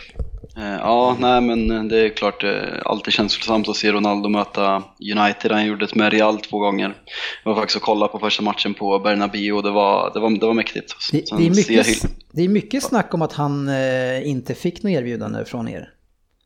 Eh, 0.58 0.78
Ja, 0.78 1.18
nej 1.20 1.42
men 1.42 1.88
det 1.88 1.98
är 1.98 2.10
klart 2.10 2.44
eh, 2.44 2.52
alltid 2.86 3.14
känslosamt 3.14 3.70
att 3.70 3.76
se 3.76 3.92
Ronaldo 3.92 4.30
möta 4.30 4.84
United. 5.16 5.52
Han 5.52 5.66
gjorde 5.66 5.86
det 5.86 5.96
med 5.96 6.14
Real 6.14 6.40
två 6.40 6.60
gånger. 6.60 6.94
Jag 7.44 7.52
var 7.52 7.62
faktiskt 7.62 7.76
och 7.78 7.82
kollade 7.84 8.12
på 8.12 8.20
första 8.20 8.44
matchen 8.44 8.74
på 8.74 9.00
Bernabéu 9.00 9.52
och 9.52 9.64
det 9.64 9.72
var, 9.72 10.12
det 10.14 10.20
var, 10.20 10.30
det 10.30 10.46
var 10.46 10.54
mäktigt. 10.54 10.96
Det, 11.12 11.18
det, 11.38 11.46
är 11.48 11.50
mycket, 11.50 12.06
det 12.32 12.42
är 12.42 12.50
mycket 12.50 12.84
snack 12.84 13.14
om 13.14 13.22
att 13.22 13.34
han 13.34 13.70
eh, 13.70 14.28
inte 14.28 14.56
fick 14.56 14.84
något 14.84 14.92
erbjudande 14.92 15.46
från 15.46 15.68
er. 15.68 15.90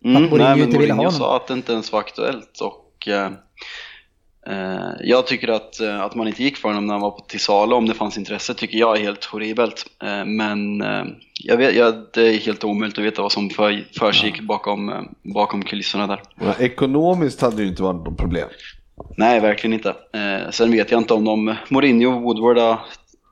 Mm, 0.06 0.24
att 0.24 0.30
Mourinho 0.32 0.47
nej, 0.47 0.58
men 0.58 0.68
inte 0.68 0.78
ville 0.78 0.93
ha 0.93 0.97
honom. 0.97 1.12
sa 1.12 1.36
att 1.36 1.47
det 1.47 1.53
inte 1.53 1.74
ens 1.74 1.91
var 1.91 1.99
aktuellt 1.99 2.62
och 2.62 3.08
eh, 3.08 3.32
eh, 4.47 4.91
jag 5.03 5.28
tycker 5.28 5.47
att, 5.47 5.80
eh, 5.80 6.01
att 6.01 6.16
man 6.16 6.28
inte 6.28 6.43
gick 6.43 6.58
för 6.58 6.70
honom 6.70 6.86
när 6.86 6.93
han 6.93 7.01
var 7.01 7.12
på 7.12 7.39
salu 7.39 7.76
om 7.76 7.88
det 7.88 7.93
fanns 7.93 8.18
intresse 8.18 8.53
tycker 8.53 8.78
jag 8.78 8.97
är 8.97 9.01
helt 9.01 9.26
horribelt. 9.26 9.86
Eh, 10.03 10.26
men 10.26 10.82
eh, 10.82 11.03
jag 11.44 11.58
vet, 11.58 11.76
jag, 11.76 11.94
det 12.14 12.22
är 12.22 12.38
helt 12.38 12.64
omöjligt 12.64 12.98
att 12.98 13.04
veta 13.04 13.22
vad 13.22 13.32
som 13.32 13.50
för, 13.50 13.88
försiggick 14.00 14.42
bakom, 14.42 14.90
eh, 14.90 15.02
bakom 15.24 15.64
kulisserna 15.64 16.08
där. 16.08 16.22
Ja, 16.36 16.54
ekonomiskt 16.60 17.42
hade 17.42 17.56
det 17.56 17.62
ju 17.62 17.68
inte 17.68 17.84
varit 17.84 18.06
något 18.06 18.18
problem. 18.18 18.48
Nej, 19.18 19.40
verkligen 19.40 19.74
inte. 19.74 19.90
Eh, 19.90 20.50
sen 20.52 20.72
vet 20.72 20.92
jag 20.92 21.02
inte 21.02 21.14
om 21.14 21.26
de, 21.26 21.56
Mourinho 21.70 22.16
och 22.16 22.22
Woodward 22.22 22.58
har 22.58 22.80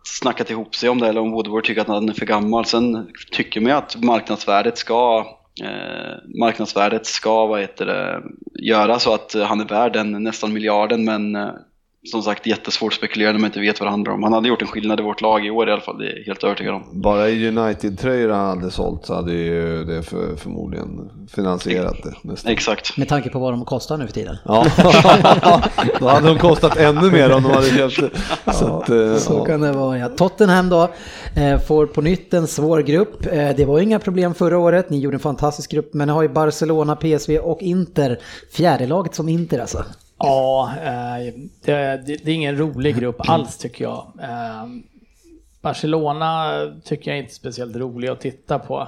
snackat 0.04 0.50
ihop 0.50 0.76
sig 0.76 0.90
om 0.90 1.00
det 1.00 1.08
eller 1.08 1.22
om 1.22 1.32
Woodward 1.32 1.64
tycker 1.64 1.82
att 1.82 1.88
han 1.88 2.10
är 2.10 2.14
för 2.14 2.26
gammal. 2.26 2.66
Sen 2.66 3.08
tycker 3.32 3.62
man 3.62 3.72
ju 3.72 3.78
att 3.78 4.04
marknadsvärdet 4.04 4.78
ska 4.78 5.26
eh, 5.64 6.40
marknadsvärdet 6.40 7.06
ska 7.06 7.46
vad 7.46 7.62
heter 7.62 7.86
det, 7.86 8.22
göra 8.64 9.00
så 9.00 9.14
att 9.14 9.34
han 9.34 9.62
är 9.62 9.66
värd 9.66 9.94
den 9.94 10.24
nästan 10.24 10.54
miljarden 10.54 11.06
men 11.06 11.36
eh, 11.36 11.50
som 12.12 12.22
sagt 12.22 12.46
jättesvårt 12.46 12.94
att 12.94 12.98
spekulera 12.98 13.32
när 13.32 13.40
man 13.40 13.48
inte 13.48 13.60
vet 13.60 13.80
vad 13.80 13.88
det 13.88 13.92
handlar 13.92 14.12
om. 14.12 14.24
Han 14.24 14.34
hade 14.34 14.48
gjort 14.48 14.62
en 14.62 14.68
skillnad 14.68 15.00
i 15.00 15.04
vårt 15.04 15.22
lag 15.22 15.46
i 15.46 15.50
år 15.50 15.70
i 15.70 15.72
alla 15.72 15.82
fall, 15.82 15.98
det 15.98 16.06
är 16.06 16.18
jag 16.18 16.26
helt 16.26 16.44
övertygad 16.44 16.74
om. 16.74 16.84
Bara 16.92 17.30
i 17.30 17.48
United-tröjor 17.48 18.30
han 18.30 18.48
hade 18.60 18.72
sålt 18.72 19.06
så 19.06 19.16
hade 19.16 19.34
ju 19.34 19.84
det 19.84 20.04
för, 20.04 20.36
förmodligen 20.36 21.10
finansierat 21.36 21.96
det 22.04 22.14
nästan. 22.22 22.52
Exakt. 22.52 22.98
Med 22.98 23.10
tanke 23.10 23.30
på 23.30 23.40
vad 23.40 23.54
de 23.54 23.66
kostar 23.66 23.98
nu 23.98 24.06
för 24.06 24.14
tiden. 24.14 24.38
Ja, 24.46 24.66
då 26.00 26.08
hade 26.08 26.28
de 26.28 26.38
kostat 26.40 26.78
ännu 26.78 27.12
mer 27.12 27.32
om 27.32 27.44
de 27.44 27.52
hade 27.52 27.70
köpt 27.70 28.00
det. 28.00 28.10
Så 28.54 28.66
att, 28.78 28.90
eh, 28.90 29.18
Så 29.18 29.34
ja. 29.34 29.46
kan 29.46 29.62
det 29.62 29.72
vara. 29.72 29.98
Ja. 29.98 30.10
Tottenham 30.10 30.70
då 30.70 30.90
eh, 31.36 31.60
får 31.60 31.86
på 31.86 32.02
nytt 32.02 32.34
en 32.34 32.48
svår 32.48 32.80
grupp. 32.80 33.26
Eh, 33.26 33.50
det 33.58 33.66
var 33.66 33.80
inga 33.80 34.00
problem 34.00 34.34
förra 34.34 34.58
året. 34.58 34.90
Ni 34.90 35.00
gjorde 35.00 35.16
en 35.16 35.20
fantastisk 35.20 35.72
grupp. 35.72 35.94
Men 35.94 36.08
ni 36.08 36.14
har 36.14 36.22
ju 36.22 36.30
Barcelona, 36.30 36.96
PSV 36.96 37.40
och 37.40 37.62
Inter. 37.62 38.20
Fjärde 38.52 38.88
laget 38.88 39.16
som 39.16 39.30
Inter 39.30 39.60
alltså. 39.60 39.84
Ja, 40.24 40.72
eh, 40.84 41.34
det, 41.66 41.72
är 41.72 42.30
ingen 42.30 42.58
rolig 42.58 42.96
grupp 42.96 43.16
alls 43.30 43.58
tycker 43.58 43.84
jag. 43.84 44.12
Eh, 44.22 44.66
Barcelona 45.62 46.52
tycker 46.84 47.12
jag 47.12 47.18
inte 47.18 47.32
är 47.32 47.34
speciellt 47.34 47.76
rolig 47.76 48.08
att 48.08 48.22
titta 48.22 48.60
på. 48.60 48.88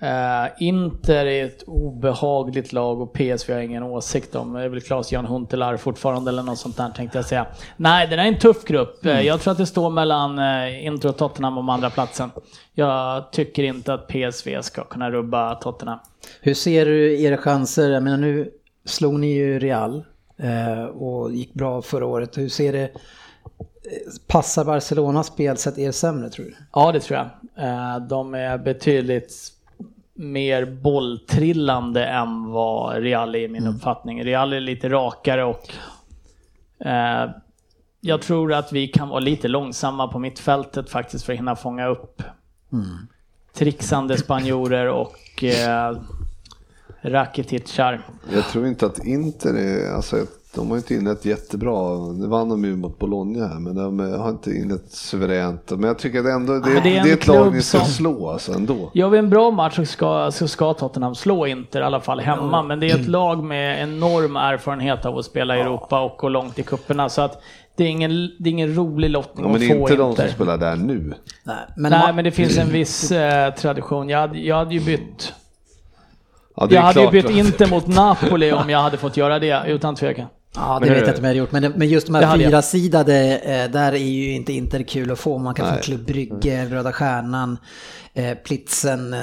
Eh, 0.00 0.46
Inter 0.58 1.26
är 1.26 1.44
ett 1.44 1.62
obehagligt 1.66 2.72
lag 2.72 3.00
och 3.00 3.12
PSV 3.12 3.52
har 3.52 3.60
jag 3.60 3.64
ingen 3.64 3.82
åsikt 3.82 4.34
om. 4.34 4.52
Det 4.52 4.62
är 4.62 4.68
väl 4.68 4.80
Claes-Jan 4.80 5.26
Huntelaar 5.26 5.76
fortfarande 5.76 6.30
eller 6.30 6.42
något 6.42 6.58
sånt 6.58 6.76
där 6.76 6.90
tänkte 6.90 7.18
jag 7.18 7.24
säga. 7.24 7.46
Nej, 7.76 8.06
det 8.06 8.16
där 8.16 8.22
är 8.22 8.28
en 8.28 8.38
tuff 8.38 8.64
grupp. 8.64 9.06
Eh, 9.06 9.20
Jag 9.20 9.40
tror 9.40 9.52
att 9.52 9.58
det 9.58 9.66
står 9.66 9.90
mellan 9.90 10.38
Inter 10.74 11.08
och 11.08 11.16
Tottenham 11.16 11.58
om 11.58 11.68
andra 11.68 11.90
platsen. 11.90 12.30
Jag 12.74 13.32
tycker 13.32 13.62
inte 13.62 13.94
att 13.94 14.08
PSV 14.08 14.62
ska 14.62 14.84
kunna 14.84 15.10
rubba 15.10 15.54
Tottenham. 15.54 15.98
Hur 16.40 16.54
ser 16.54 16.86
du 16.86 17.22
era 17.22 17.36
chanser? 17.36 17.90
Jag 17.90 18.02
menar 18.02 18.18
nu 18.18 18.50
slog 18.84 19.20
ni 19.20 19.34
ju 19.34 19.58
Real 19.58 20.04
och 20.94 21.32
gick 21.32 21.54
bra 21.54 21.82
förra 21.82 22.06
året. 22.06 22.38
Hur 22.38 22.48
ser 22.48 22.72
det? 22.72 22.82
eh, 22.82 22.90
Passar 24.26 24.64
Barcelonas 24.64 25.26
spelsätt 25.26 25.78
er 25.78 25.90
sämre 25.92 26.30
tror 26.30 26.44
du? 26.46 26.54
Ja, 26.72 26.92
det 26.92 27.00
tror 27.00 27.18
jag. 27.18 27.28
Eh, 27.68 27.98
De 28.06 28.34
är 28.34 28.58
betydligt 28.58 29.52
mer 30.14 30.64
bolltrillande 30.66 32.04
än 32.06 32.50
vad 32.50 32.96
Real 33.02 33.34
är 33.34 33.38
i 33.38 33.48
min 33.48 33.66
uppfattning. 33.66 34.24
Real 34.24 34.52
är 34.52 34.60
lite 34.60 34.88
rakare 34.88 35.44
och 35.44 35.68
eh, 36.86 37.30
jag 38.00 38.22
tror 38.22 38.52
att 38.52 38.72
vi 38.72 38.88
kan 38.88 39.08
vara 39.08 39.20
lite 39.20 39.48
långsamma 39.48 40.08
på 40.08 40.18
mittfältet 40.18 40.90
faktiskt 40.90 41.24
för 41.24 41.32
att 41.32 41.38
hinna 41.38 41.56
fånga 41.56 41.86
upp 41.86 42.22
trixande 43.54 44.16
spanjorer 44.18 44.86
och 44.88 45.44
eh, 45.44 45.96
Rakitic-charm. 47.02 48.00
Jag 48.34 48.44
tror 48.48 48.66
inte 48.66 48.86
att 48.86 49.04
Inter 49.04 49.54
är, 49.54 49.94
alltså 49.94 50.16
de 50.54 50.70
har 50.70 50.76
inte 50.76 50.94
inlett 50.94 51.24
jättebra. 51.24 51.96
Nu 52.12 52.26
vann 52.26 52.48
de 52.48 52.64
ju 52.64 52.76
mot 52.76 52.98
Bologna 52.98 53.46
här, 53.48 53.58
men 53.58 53.74
de 53.74 53.98
har 53.98 54.28
inte 54.30 54.50
inlett 54.50 54.92
suveränt. 54.92 55.70
Men 55.70 55.82
jag 55.82 55.98
tycker 55.98 56.20
att 56.20 56.26
ändå, 56.26 56.52
det, 56.52 56.70
Men 56.70 56.82
det 56.82 56.88
är 56.96 56.98
en 56.98 57.04
det 57.04 57.10
är 57.10 57.14
ett 57.16 57.26
lag 57.26 57.52
ni 57.54 57.62
ska 57.62 57.78
som- 57.78 57.86
slå 57.88 58.30
alltså 58.30 58.52
ändå. 58.52 58.90
Gör 58.94 59.08
vi 59.08 59.18
en 59.18 59.30
bra 59.30 59.50
match 59.50 59.76
så 59.76 59.84
ska, 59.84 60.30
så 60.30 60.48
ska 60.48 60.72
Tottenham 60.74 61.14
slå 61.14 61.46
Inter, 61.46 61.80
i 61.80 61.84
alla 61.84 62.00
fall 62.00 62.20
hemma. 62.20 62.62
Men 62.62 62.80
det 62.80 62.86
är 62.86 62.90
ett 62.90 62.96
Mm. 62.98 63.10
lag 63.10 63.44
med 63.44 63.82
enorm 63.82 64.36
erfarenhet 64.36 65.04
av 65.06 65.18
att 65.18 65.24
spela 65.24 65.56
i 65.56 65.60
Europa 65.60 66.00
och 66.00 66.18
gå 66.18 66.28
långt 66.28 66.58
i 66.58 66.62
kupperna 66.62 67.08
Så 67.08 67.22
att 67.22 67.42
det 67.76 67.84
är 67.84 67.88
ingen, 67.88 68.10
det 68.38 68.48
är 68.48 68.52
ingen 68.52 68.74
rolig 68.74 69.10
lottning 69.10 69.44
Ja, 69.46 69.52
men 69.52 69.54
att 69.54 69.60
det 69.60 69.66
är 69.74 69.78
få 69.78 69.80
inte 69.80 69.96
de 69.96 70.16
som 70.16 70.28
spelar 70.28 70.58
där 70.58 70.76
nu. 70.76 71.14
Nej, 71.44 71.56
men, 71.76 71.90
Nej, 71.92 72.12
men 72.14 72.24
det 72.24 72.30
finns 72.30 72.58
en 72.58 72.68
viss 72.72 73.12
eh, 73.12 73.54
tradition. 73.54 74.08
Jag 74.08 74.18
hade, 74.18 74.38
jag 74.38 74.56
hade 74.56 74.74
ju 74.74 74.80
bytt 74.80 75.32
Ja, 76.60 76.66
Jag 76.70 76.82
hade 76.82 77.00
ju 77.00 77.10
klart. 77.10 77.26
bytt 77.26 77.36
Inter 77.36 77.66
mot 77.66 77.86
Napoli 77.86 78.52
om 78.52 78.70
jag 78.70 78.78
hade 78.78 78.96
fått 78.96 79.16
göra 79.16 79.38
det, 79.38 79.62
utan 79.66 79.94
tvekan. 79.96 80.26
Ja, 80.54 80.78
det 80.80 80.86
Men 80.86 80.94
vet 80.94 80.98
jag 81.06 81.08
inte 81.08 81.18
om 81.18 81.24
jag 81.24 81.28
hade 81.28 81.38
gjort. 81.38 81.52
Men, 81.52 81.72
men 81.76 81.88
just 81.88 82.06
de 82.06 82.14
här 82.14 82.38
fyrasidade, 82.38 83.38
eh, 83.38 83.70
där 83.70 83.92
är 83.92 83.96
ju 83.96 84.32
inte 84.32 84.52
Inter 84.52 84.82
kul 84.82 85.10
att 85.10 85.18
få. 85.18 85.38
Man 85.38 85.54
kan 85.54 85.66
få 85.66 85.72
Nej. 85.72 85.82
Klubb 85.82 86.06
Brygge, 86.06 86.64
Röda 86.64 86.92
Stjärnan, 86.92 87.58
eh, 88.14 88.34
Plitzen, 88.34 89.14
eh, 89.14 89.20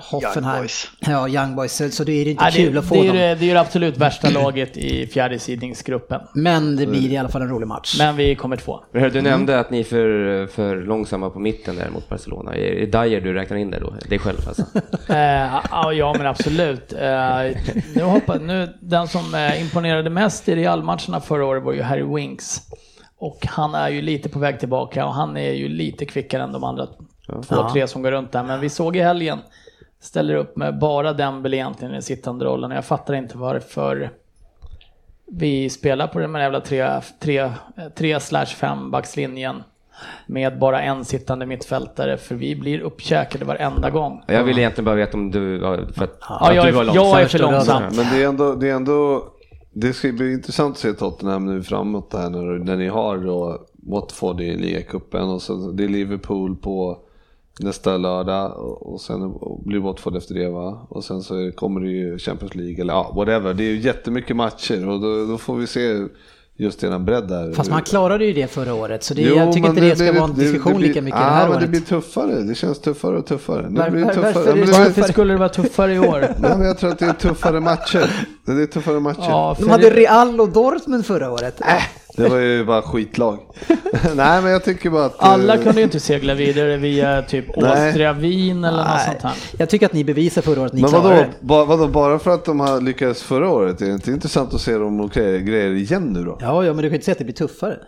Hoffenheim. 0.00 0.60
Boys. 0.62 0.90
Ja, 1.00 1.28
Young 1.28 1.56
Boys. 1.56 1.72
Så, 1.76 1.88
så 1.90 2.04
det 2.04 2.12
är 2.12 2.24
det 2.24 2.30
inte 2.30 2.44
Ja, 2.44 2.50
kul 2.50 2.72
det, 2.72 2.78
att 2.78 2.88
få 2.88 2.94
det, 2.94 3.00
är, 3.00 3.06
dem. 3.06 3.16
ju 3.16 3.20
det 3.22 3.34
det 3.34 3.44
är 3.44 3.46
ju 3.48 3.52
det 3.54 3.60
absolut 3.60 3.96
värsta 3.96 4.30
laget 4.40 4.76
i 4.76 5.06
fjärdesidningsgruppen. 5.06 6.20
Men 6.34 6.76
det 6.76 6.86
blir 6.86 7.12
i 7.12 7.16
alla 7.16 7.28
fall 7.28 7.42
en 7.42 7.48
rolig 7.48 7.66
match. 7.66 7.96
Men 7.98 8.16
vi 8.16 8.34
kommer 8.34 8.56
två. 8.56 8.80
Du 8.92 8.98
Mm. 8.98 9.24
nämnde 9.24 9.60
att 9.60 9.70
ni 9.70 9.80
är 9.80 9.84
för, 9.84 10.46
för 10.46 10.76
långsamma 10.76 11.30
på 11.30 11.38
mitten 11.38 11.76
där 11.76 11.90
mot 11.90 12.08
Barcelona. 12.08 12.54
Är 12.54 12.86
det 12.86 13.02
Dyer 13.02 13.20
du 13.20 13.32
räknar 13.32 13.56
in 13.56 13.70
där 13.70 13.80
då? 13.80 13.94
Dig 14.08 14.18
själv 14.18 14.38
alltså? 14.48 14.62
Eh, 15.08 15.60
ja, 15.92 16.14
men 16.18 16.26
absolut. 16.26 16.92
Eh, 16.92 17.56
nu 17.94 18.02
hoppas, 18.02 18.40
nu, 18.40 18.68
den 18.80 19.08
som 19.08 19.34
eh, 19.34 19.60
imponerade 19.62 20.10
mest 20.10 20.48
i 20.48 20.54
Real-matcherna 20.56 21.20
förra 21.20 21.44
året 21.46 21.62
var 21.62 21.72
ju 21.72 21.82
Harry 21.82 22.02
Winks. 22.14 22.60
Och 23.18 23.46
han 23.46 23.74
är 23.74 23.88
ju 23.88 24.02
lite 24.02 24.28
på 24.28 24.38
väg 24.38 24.58
tillbaka 24.60 25.06
och 25.06 25.14
han 25.14 25.36
är 25.36 25.52
ju 25.52 25.68
lite 25.68 26.04
kvickare 26.04 26.42
än 26.42 26.52
de 26.52 26.64
andra 26.64 26.86
två, 27.26 27.42
Ja. 27.50 27.70
tre 27.72 27.86
som 27.86 28.02
går 28.02 28.10
runt 28.10 28.32
där. 28.32 28.42
Men 28.44 28.60
vi 28.60 28.68
såg 28.68 28.96
i 28.96 29.00
helgen, 29.00 29.38
ställer 30.00 30.34
upp 30.34 30.56
med 30.56 30.78
bara 30.78 31.12
Dembele 31.12 31.56
egentligen 31.56 31.90
i 31.90 31.94
den 31.94 32.02
sittande 32.02 32.44
rollen. 32.44 32.70
Jag 32.70 32.84
fattar 32.84 33.14
inte 33.14 33.38
varför 33.38 34.10
vi 35.26 35.70
spelar 35.70 36.06
på 36.06 36.18
den 36.18 36.34
här 36.34 36.42
jävla 36.42 36.60
3 36.60 37.00
tre, 37.20 37.50
tre 37.96 38.20
slash 38.20 38.46
5 38.46 38.90
backslinjen 38.90 39.62
med 40.26 40.58
bara 40.58 40.82
en 40.82 41.04
sittande 41.04 41.46
mittfältare 41.46 42.16
för 42.16 42.34
vi 42.34 42.56
blir 42.56 42.80
uppkäkade 42.80 43.44
varenda 43.44 43.90
gång. 43.90 44.22
Jag 44.26 44.44
vill 44.44 44.58
egentligen 44.58 44.84
bara 44.84 44.94
veta 44.94 45.16
om 45.18 45.30
du... 45.30 45.60
För 45.94 46.04
att, 46.04 46.18
Ja, 46.28 46.48
att 46.48 46.54
jag 46.56 46.66
du 46.66 46.70
var 46.72 46.84
långsam. 46.84 47.04
jag 47.04 47.22
är 47.22 47.26
för 47.26 47.38
långsam. 47.38 47.82
Men 47.82 48.04
det 48.12 48.22
är 48.22 48.28
ändå, 48.28 48.54
det 48.54 48.70
är 48.70 48.74
ändå, 48.74 49.24
det 49.72 49.92
ska 49.92 50.12
bli 50.12 50.32
intressant 50.32 50.72
att 50.74 50.78
se 50.80 50.92
Tottenham 50.92 51.46
nu 51.46 51.62
framåt 51.62 52.12
här 52.12 52.30
när, 52.30 52.64
när 52.64 52.76
ni 52.76 52.88
har 52.88 53.18
då 53.18 53.66
Watford 53.72 54.40
i 54.40 54.56
ligacupen 54.56 55.28
och 55.28 55.42
så 55.42 55.54
det 55.70 55.84
är 55.84 55.88
Liverpool 55.88 56.56
på 56.56 56.98
nästa 57.60 57.96
lördag 57.96 58.52
och 58.82 59.00
sen 59.00 59.34
blir 59.64 59.78
Watford 59.78 60.16
efter 60.16 60.34
det 60.34 60.48
va? 60.48 60.86
Och 60.88 61.04
sen 61.04 61.22
så 61.22 61.50
kommer 61.54 61.80
det 61.80 61.88
ju 61.90 62.18
Champions 62.18 62.54
League 62.54 62.80
eller 62.80 62.92
ja, 62.94 63.12
whatever. 63.16 63.54
Det 63.54 63.64
är 63.64 63.70
ju 63.70 63.80
jättemycket 63.80 64.36
matcher 64.36 64.88
och 64.88 65.00
då, 65.00 65.26
då 65.26 65.38
får 65.38 65.56
vi 65.56 65.66
se 65.66 66.04
just 66.58 66.84
eran 66.84 67.04
bredd 67.04 67.28
där. 67.28 67.52
Fast 67.52 67.70
man 67.70 67.82
klarade 67.82 68.24
ju 68.24 68.32
det 68.32 68.46
förra 68.46 68.74
året, 68.74 69.02
så 69.04 69.14
det, 69.14 69.22
Jo, 69.22 69.36
jag 69.36 69.52
tycker 69.52 69.68
men 69.68 69.76
inte 69.78 69.88
det 69.88 69.96
ska 69.96 70.10
blir- 70.10 70.20
vara 70.20 70.30
en 70.30 70.36
diskussion 70.38 70.76
blir- 70.76 70.88
lika 70.88 71.02
mycket 71.02 71.20
ja, 71.20 71.26
det 71.26 71.30
här 71.32 71.42
men 71.48 71.50
året. 71.56 71.60
det 71.60 71.68
blir 71.68 71.80
tuffare. 71.80 72.40
Det 72.42 72.54
känns 72.54 72.78
tuffare 72.80 73.16
och 73.18 73.26
tuffare. 73.26 73.62
Var- 73.70 73.90
blir 73.90 74.00
det 74.00 74.06
var- 74.06 74.14
tuffare. 74.14 74.32
varför 74.32 74.48
Ja, 74.50 74.54
men 74.56 74.66
det- 74.66 74.72
det- 74.72 74.78
Varför 74.78 75.02
skulle 75.02 75.32
det 75.32 75.38
vara 75.38 75.48
tuffare 75.48 75.94
i 75.94 75.98
år? 75.98 76.20
Nej, 76.40 76.50
men 76.58 76.66
jag 76.66 76.78
tror 76.78 76.90
att 76.90 76.98
det 76.98 77.06
är 77.06 77.12
tuffare 77.12 77.60
matcher. 77.60 78.10
Det 78.46 78.52
är 78.52 78.66
tuffare 78.66 79.00
matcher. 79.00 79.20
Ja, 79.28 79.56
De 79.60 79.68
hade 79.68 79.90
Real 79.90 80.40
och 80.40 80.48
Dortmund 80.48 81.06
förra 81.06 81.30
året. 81.32 81.60
Äh. 81.60 81.66
Det 82.16 82.28
var 82.28 82.38
ju 82.38 82.64
bara 82.64 82.82
skitlag. 82.82 83.38
Nej, 84.16 84.42
men 84.42 84.50
jag 84.50 84.64
tycker 84.64 84.90
bara 84.90 85.04
att... 85.04 85.14
alla 85.18 85.54
eh, 85.54 85.62
kunde 85.62 85.80
ju 85.80 85.84
inte 85.84 86.00
segla 86.00 86.34
vidare 86.34 86.76
via 86.76 87.22
typ. 87.22 87.58
Austria, 87.58 88.12
Wien 88.12 88.64
eller 88.64 88.84
något 88.84 89.02
sånt 89.04 89.22
här. 89.22 89.34
Jag 89.58 89.68
tycker 89.68 89.86
att 89.86 89.92
ni 89.92 90.04
bevisar 90.04 90.42
förra 90.42 90.60
året 90.60 90.70
att 90.70 90.76
ni 90.76 90.82
Men 90.82 90.90
vadå, 90.90 91.08
det. 91.08 91.28
ba, 91.40 91.64
vadå, 91.64 91.88
bara 91.88 92.18
för 92.18 92.30
att 92.30 92.44
de 92.44 92.60
har 92.60 92.80
lyckats 92.80 93.22
förra 93.22 93.50
året, 93.50 93.80
är 93.80 93.86
det 93.86 93.92
inte 93.92 94.10
intressant 94.10 94.54
att 94.54 94.60
se 94.60 94.72
dem 94.72 95.00
och 95.00 95.10
grejer, 95.10 95.38
grejer 95.38 95.70
igen 95.70 96.02
nu 96.12 96.24
då? 96.24 96.38
Ja, 96.40 96.64
ja, 96.64 96.72
men 96.72 96.76
du 96.76 96.82
kan 96.82 96.90
ju 96.90 96.94
inte 96.94 97.04
säga 97.04 97.12
att 97.12 97.18
det 97.18 97.24
blir 97.24 97.34
tuffare. 97.34 97.78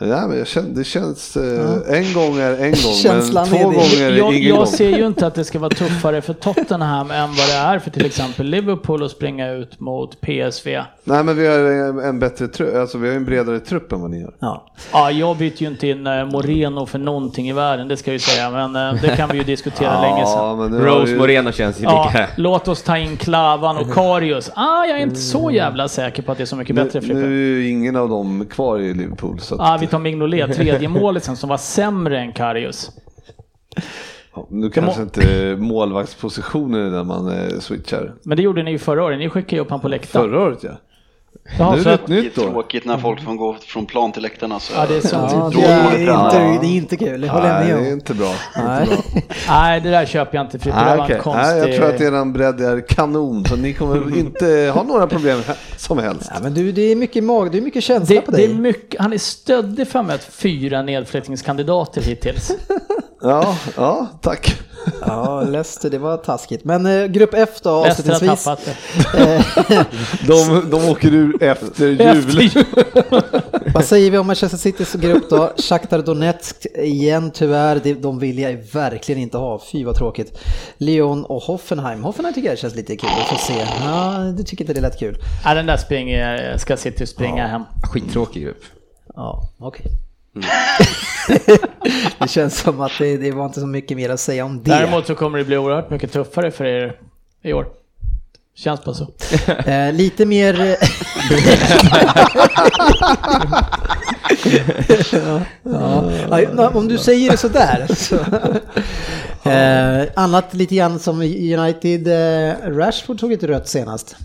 Ja, 0.00 0.26
men 0.28 0.38
jag 0.38 0.46
känner, 0.46 0.68
det 0.70 0.84
känns, 0.84 1.36
eh, 1.36 1.98
en 1.98 2.12
gång 2.14 2.38
är 2.38 2.52
en 2.56 2.70
gång, 2.70 2.92
Känslan 3.02 3.46
men 3.50 3.58
är 3.58 3.62
två 3.64 3.70
det. 3.70 3.76
gånger 3.76 4.10
är 4.12 4.16
Jag, 4.16 4.34
ingen 4.34 4.48
jag 4.48 4.56
gång. 4.56 4.66
ser 4.66 4.98
ju 4.98 5.06
inte 5.06 5.26
att 5.26 5.34
det 5.34 5.44
ska 5.44 5.58
vara 5.58 5.70
tuffare 5.70 6.22
för 6.22 6.32
Tottenham 6.32 7.10
än 7.10 7.28
vad 7.28 7.46
det 7.48 7.52
är 7.54 7.78
för 7.78 7.90
till 7.90 8.06
exempel 8.06 8.46
Liverpool 8.46 9.02
att 9.04 9.10
springa 9.10 9.50
ut 9.52 9.80
mot 9.80 10.20
PSV. 10.20 10.82
Nej, 11.04 11.24
men 11.24 11.36
vi 11.36 11.46
har 11.46 11.58
en, 11.58 11.98
en 11.98 12.18
bättre 12.18 12.48
trupp, 12.48 12.76
alltså 12.76 12.98
vi 12.98 13.08
har 13.08 13.16
en 13.16 13.24
bredare 13.24 13.60
trupp 13.60 13.92
än 13.92 14.00
vad 14.00 14.10
ni 14.10 14.22
har. 14.22 14.32
Ja. 14.38 14.66
Ja, 14.92 15.10
jag 15.10 15.36
byter 15.36 15.62
ju 15.62 15.68
inte 15.68 15.88
in 15.88 16.06
eh, 16.06 16.24
Moreno 16.24 16.86
för 16.86 16.98
någonting 16.98 17.48
i 17.48 17.52
världen, 17.52 17.88
det 17.88 17.96
ska 17.96 18.10
jag 18.10 18.12
ju 18.14 18.18
säga, 18.18 18.50
men 18.50 18.76
eh, 18.76 19.02
det 19.02 19.16
kan 19.16 19.28
vi 19.32 19.38
ju 19.38 19.44
diskutera 19.44 20.00
länge 20.02 20.26
sedan. 20.26 20.78
Rose 20.84 21.12
ju- 21.12 21.18
Moreno 21.18 21.52
känns 21.52 21.80
ju 21.80 21.84
Ja, 21.84 22.10
lika... 22.12 22.28
låt 22.36 22.68
oss 22.68 22.82
ta 22.82 22.98
in 22.98 23.16
Klavan 23.16 23.76
och 23.76 23.92
Karius. 23.94 24.50
Ah, 24.54 24.84
jag 24.84 24.98
är 24.98 25.02
inte 25.02 25.16
så 25.20 25.50
jävla 25.50 25.88
säker 25.88 26.22
på 26.22 26.32
att 26.32 26.38
det 26.38 26.44
är 26.44 26.46
så 26.46 26.56
mycket 26.56 26.76
bättre 26.76 27.00
Nu, 27.00 27.06
Frippe. 27.06 27.20
nu 27.20 27.26
är 27.56 27.60
ju 27.60 27.68
ingen 27.70 27.96
av 27.96 28.08
dem 28.08 28.46
kvar 28.50 28.78
i 28.78 28.94
Liverpool. 28.94 29.38
Så 29.40 29.56
Ah, 29.58 29.78
vi 29.84 29.90
tar 29.90 29.98
Mignolet, 29.98 30.52
tredje 30.56 30.88
målet 30.88 31.24
sen, 31.24 31.36
som 31.36 31.48
var 31.48 31.56
sämre 31.56 32.20
än 32.20 32.32
Karius. 32.32 32.90
nu 34.48 34.70
kanske 34.70 35.02
inte 35.02 35.56
målvaktspositionen 35.58 36.86
är 36.86 36.90
där 36.90 37.04
man 37.04 37.28
eh, 37.28 37.58
switchar. 37.58 38.14
Men 38.22 38.36
det 38.36 38.42
gjorde 38.42 38.62
ni 38.62 38.70
ju 38.70 38.78
förra 38.78 39.04
året, 39.04 39.18
ni 39.18 39.28
skickade 39.28 39.56
ju 39.56 39.62
upp 39.62 39.70
han 39.70 39.80
på 39.80 39.88
läktaren. 39.88 40.30
Förra 40.30 40.42
året 40.42 40.58
ja. 40.62 40.70
Jaha, 41.58 41.72
nu 41.72 41.78
är 41.78 41.82
så 41.82 41.88
det 41.88 41.94
att- 41.94 42.00
ett 42.00 42.06
Det 42.06 42.18
är 42.18 42.22
nytt 42.22 42.38
år. 42.38 42.50
tråkigt 42.50 42.84
när 42.84 42.98
folk 42.98 43.24
får 43.24 43.32
gå 43.34 43.56
från 43.60 43.86
plan 43.86 44.12
till 44.12 44.22
läktarna. 44.22 44.60
Så 44.60 44.72
Ja, 44.76 44.86
det 44.88 44.96
är 44.96 45.00
så. 45.00 45.16
Ja, 45.16 45.50
det, 45.54 45.62
är 45.64 45.98
det 45.98 46.04
bra. 46.06 46.24
inte, 46.26 46.66
det 46.66 46.72
är 46.72 46.76
inte 46.76 46.96
kul, 46.96 47.20
det 47.20 47.28
håller 47.28 47.48
jag 47.48 47.54
Nej, 47.60 47.66
med 47.72 47.76
det 47.76 47.86
är 47.86 47.86
om. 47.88 47.92
inte 47.92 48.14
bra. 48.14 48.32
Nej. 48.56 48.88
Nej, 49.48 49.80
det 49.80 49.90
där 49.90 50.06
köper 50.06 50.36
jag 50.38 50.46
inte 50.46 50.58
Frippe. 50.58 50.78
Det 50.78 50.84
Nej, 50.84 50.96
var 50.98 51.10
en 51.10 51.20
konstig... 51.22 51.42
Nej, 51.46 51.58
jag 51.68 51.76
tror 51.76 51.94
att 51.94 52.00
eran 52.00 52.32
bredd 52.32 52.60
är 52.60 52.80
kanon, 52.88 53.44
så 53.44 53.56
ni 53.56 53.72
kommer 53.72 54.18
inte 54.18 54.70
ha 54.74 54.82
några 54.82 55.06
problem 55.06 55.40
som 55.76 55.98
helst. 55.98 56.30
Ja, 56.34 56.40
men 56.42 56.54
du, 56.54 56.72
det 56.72 56.82
är 56.82 56.96
mycket 56.96 57.24
mag, 57.24 57.52
det 57.52 57.58
är 57.58 57.62
mycket 57.62 57.84
känsla 57.84 58.14
det, 58.16 58.20
på 58.20 58.30
det 58.30 58.36
dig. 58.36 58.50
är 58.50 58.54
mycket, 58.54 59.00
han 59.00 59.12
är 59.12 59.18
stöddig 59.18 59.88
för 59.88 60.02
med 60.02 60.20
fyra 60.20 60.82
nedflyttningskandidater 60.82 62.02
hittills. 62.02 62.52
Ja, 63.26 63.56
ja, 63.76 64.06
tack. 64.20 64.54
Ja, 65.06 65.40
Leicester, 65.42 65.90
det 65.90 65.98
var 65.98 66.16
taskigt. 66.16 66.64
Men 66.64 66.86
eh, 66.86 67.04
grupp 67.06 67.34
F 67.34 67.48
då 67.62 67.82
Leicester 67.84 68.10
har 68.10 68.14
avslutningsvis. 68.14 68.44
tappat 68.44 68.64
det. 68.64 69.44
De, 70.26 70.70
de 70.70 70.88
åker 70.88 71.14
ur 71.14 71.42
efter 71.42 71.86
jul. 71.86 72.00
Efter 72.00 72.40
jul. 72.40 72.64
Vad 73.74 73.84
säger 73.84 74.10
vi 74.10 74.18
om 74.18 74.26
Manchester 74.26 74.58
Citys 74.58 74.92
grupp 74.92 75.30
då? 75.30 75.52
Shakhtar 75.56 75.98
Donetsk 75.98 76.66
igen 76.76 77.30
tyvärr, 77.34 77.80
det- 77.82 77.94
de 77.94 78.18
vill 78.18 78.38
jag 78.38 78.52
verkligen 78.72 79.20
inte 79.20 79.38
ha. 79.38 79.60
Fy 79.72 79.84
vad 79.84 79.96
tråkigt. 79.96 80.38
Lyon 80.78 81.24
och 81.24 81.42
Hoffenheim. 81.42 82.04
Hoffenheim 82.04 82.34
tycker 82.34 82.48
jag 82.48 82.58
känns 82.58 82.74
lite 82.74 82.96
kul, 82.96 83.10
vi 83.18 83.36
får 83.36 83.44
se. 83.52 83.66
Ja, 83.84 84.32
du 84.36 84.42
tycker 84.44 84.64
inte 84.64 84.74
det 84.74 84.80
lät 84.80 84.98
kul? 84.98 85.16
Ja, 85.44 85.54
den 85.54 85.66
där 85.66 85.76
springer, 85.76 86.56
ska 86.58 86.76
City 86.76 87.06
springa 87.06 87.46
hem. 87.46 87.62
Skittråkig 87.92 88.42
grupp. 88.42 88.62
Ja, 89.14 89.42
okej. 89.58 89.86
det 92.18 92.28
känns 92.28 92.58
som 92.58 92.80
att 92.80 92.92
det, 92.98 93.16
det 93.16 93.30
var 93.30 93.46
inte 93.46 93.60
så 93.60 93.66
mycket 93.66 93.96
mer 93.96 94.10
att 94.10 94.20
säga 94.20 94.44
om 94.44 94.62
det. 94.62 94.70
Däremot 94.70 95.06
så 95.06 95.14
kommer 95.14 95.38
det 95.38 95.44
bli 95.44 95.56
oerhört 95.56 95.90
mycket 95.90 96.12
tuffare 96.12 96.50
för 96.50 96.64
er 96.64 96.96
i 97.42 97.52
år. 97.52 97.66
Känns 98.56 98.84
bara 98.84 98.94
så. 98.94 99.08
Eh, 99.70 99.92
lite 99.92 100.26
mer... 100.26 100.54
ja, 105.12 105.40
ja. 105.62 106.40
Ja, 106.56 106.68
om 106.74 106.88
du 106.88 106.98
säger 106.98 107.30
det 107.30 107.36
sådär. 107.36 107.86
Så. 107.94 108.16
Eh, 109.50 110.08
annat 110.16 110.54
lite 110.54 110.74
grann 110.74 110.98
som 110.98 111.20
United, 111.20 112.08
eh, 112.08 112.54
Rashford 112.76 113.18
tog 113.20 113.32
ett 113.32 113.42
rött 113.42 113.68
senast. 113.68 114.16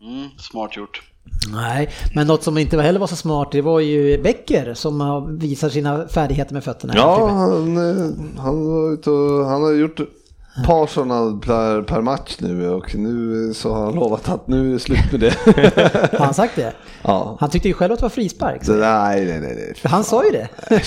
mm, 0.00 0.28
smart 0.38 0.76
gjort. 0.76 1.09
Nej, 1.52 1.90
men 2.14 2.26
något 2.26 2.42
som 2.42 2.58
inte 2.58 2.82
heller 2.82 3.00
var 3.00 3.06
så 3.06 3.16
smart, 3.16 3.48
det 3.52 3.62
var 3.62 3.80
ju 3.80 4.22
Becker 4.22 4.74
som 4.74 5.38
visar 5.38 5.68
sina 5.68 6.08
färdigheter 6.08 6.54
med 6.54 6.64
fötterna. 6.64 6.92
Ja, 6.96 7.28
han, 7.28 7.76
eh, 7.76 8.10
han, 8.42 8.66
var 8.66 8.92
ute 8.92 9.10
och, 9.10 9.46
han 9.46 9.62
har 9.62 9.72
gjort 9.72 10.00
ett 10.00 10.08
par 10.66 10.86
sådana 10.86 11.40
per, 11.40 11.82
per 11.82 12.00
match 12.00 12.36
nu 12.38 12.70
och 12.70 12.94
nu 12.94 13.54
så 13.54 13.74
har 13.74 13.84
han 13.84 13.94
lovat 13.94 14.28
att 14.28 14.48
nu 14.48 14.68
är 14.68 14.72
det 14.72 14.78
slut 14.78 15.12
med 15.12 15.20
det. 15.20 15.34
Har 16.18 16.24
han 16.24 16.34
sagt 16.34 16.56
det? 16.56 16.72
ja. 17.02 17.36
Han 17.40 17.50
tyckte 17.50 17.68
ju 17.68 17.74
själv 17.74 17.92
att 17.92 17.98
det 17.98 18.04
var 18.04 18.10
frispark. 18.10 18.64
Så, 18.64 18.72
nej, 18.72 19.24
nej, 19.24 19.40
nej. 19.40 19.54
nej. 19.56 19.74
Han 19.84 20.04
sa 20.04 20.24
ju 20.24 20.30
det. 20.30 20.48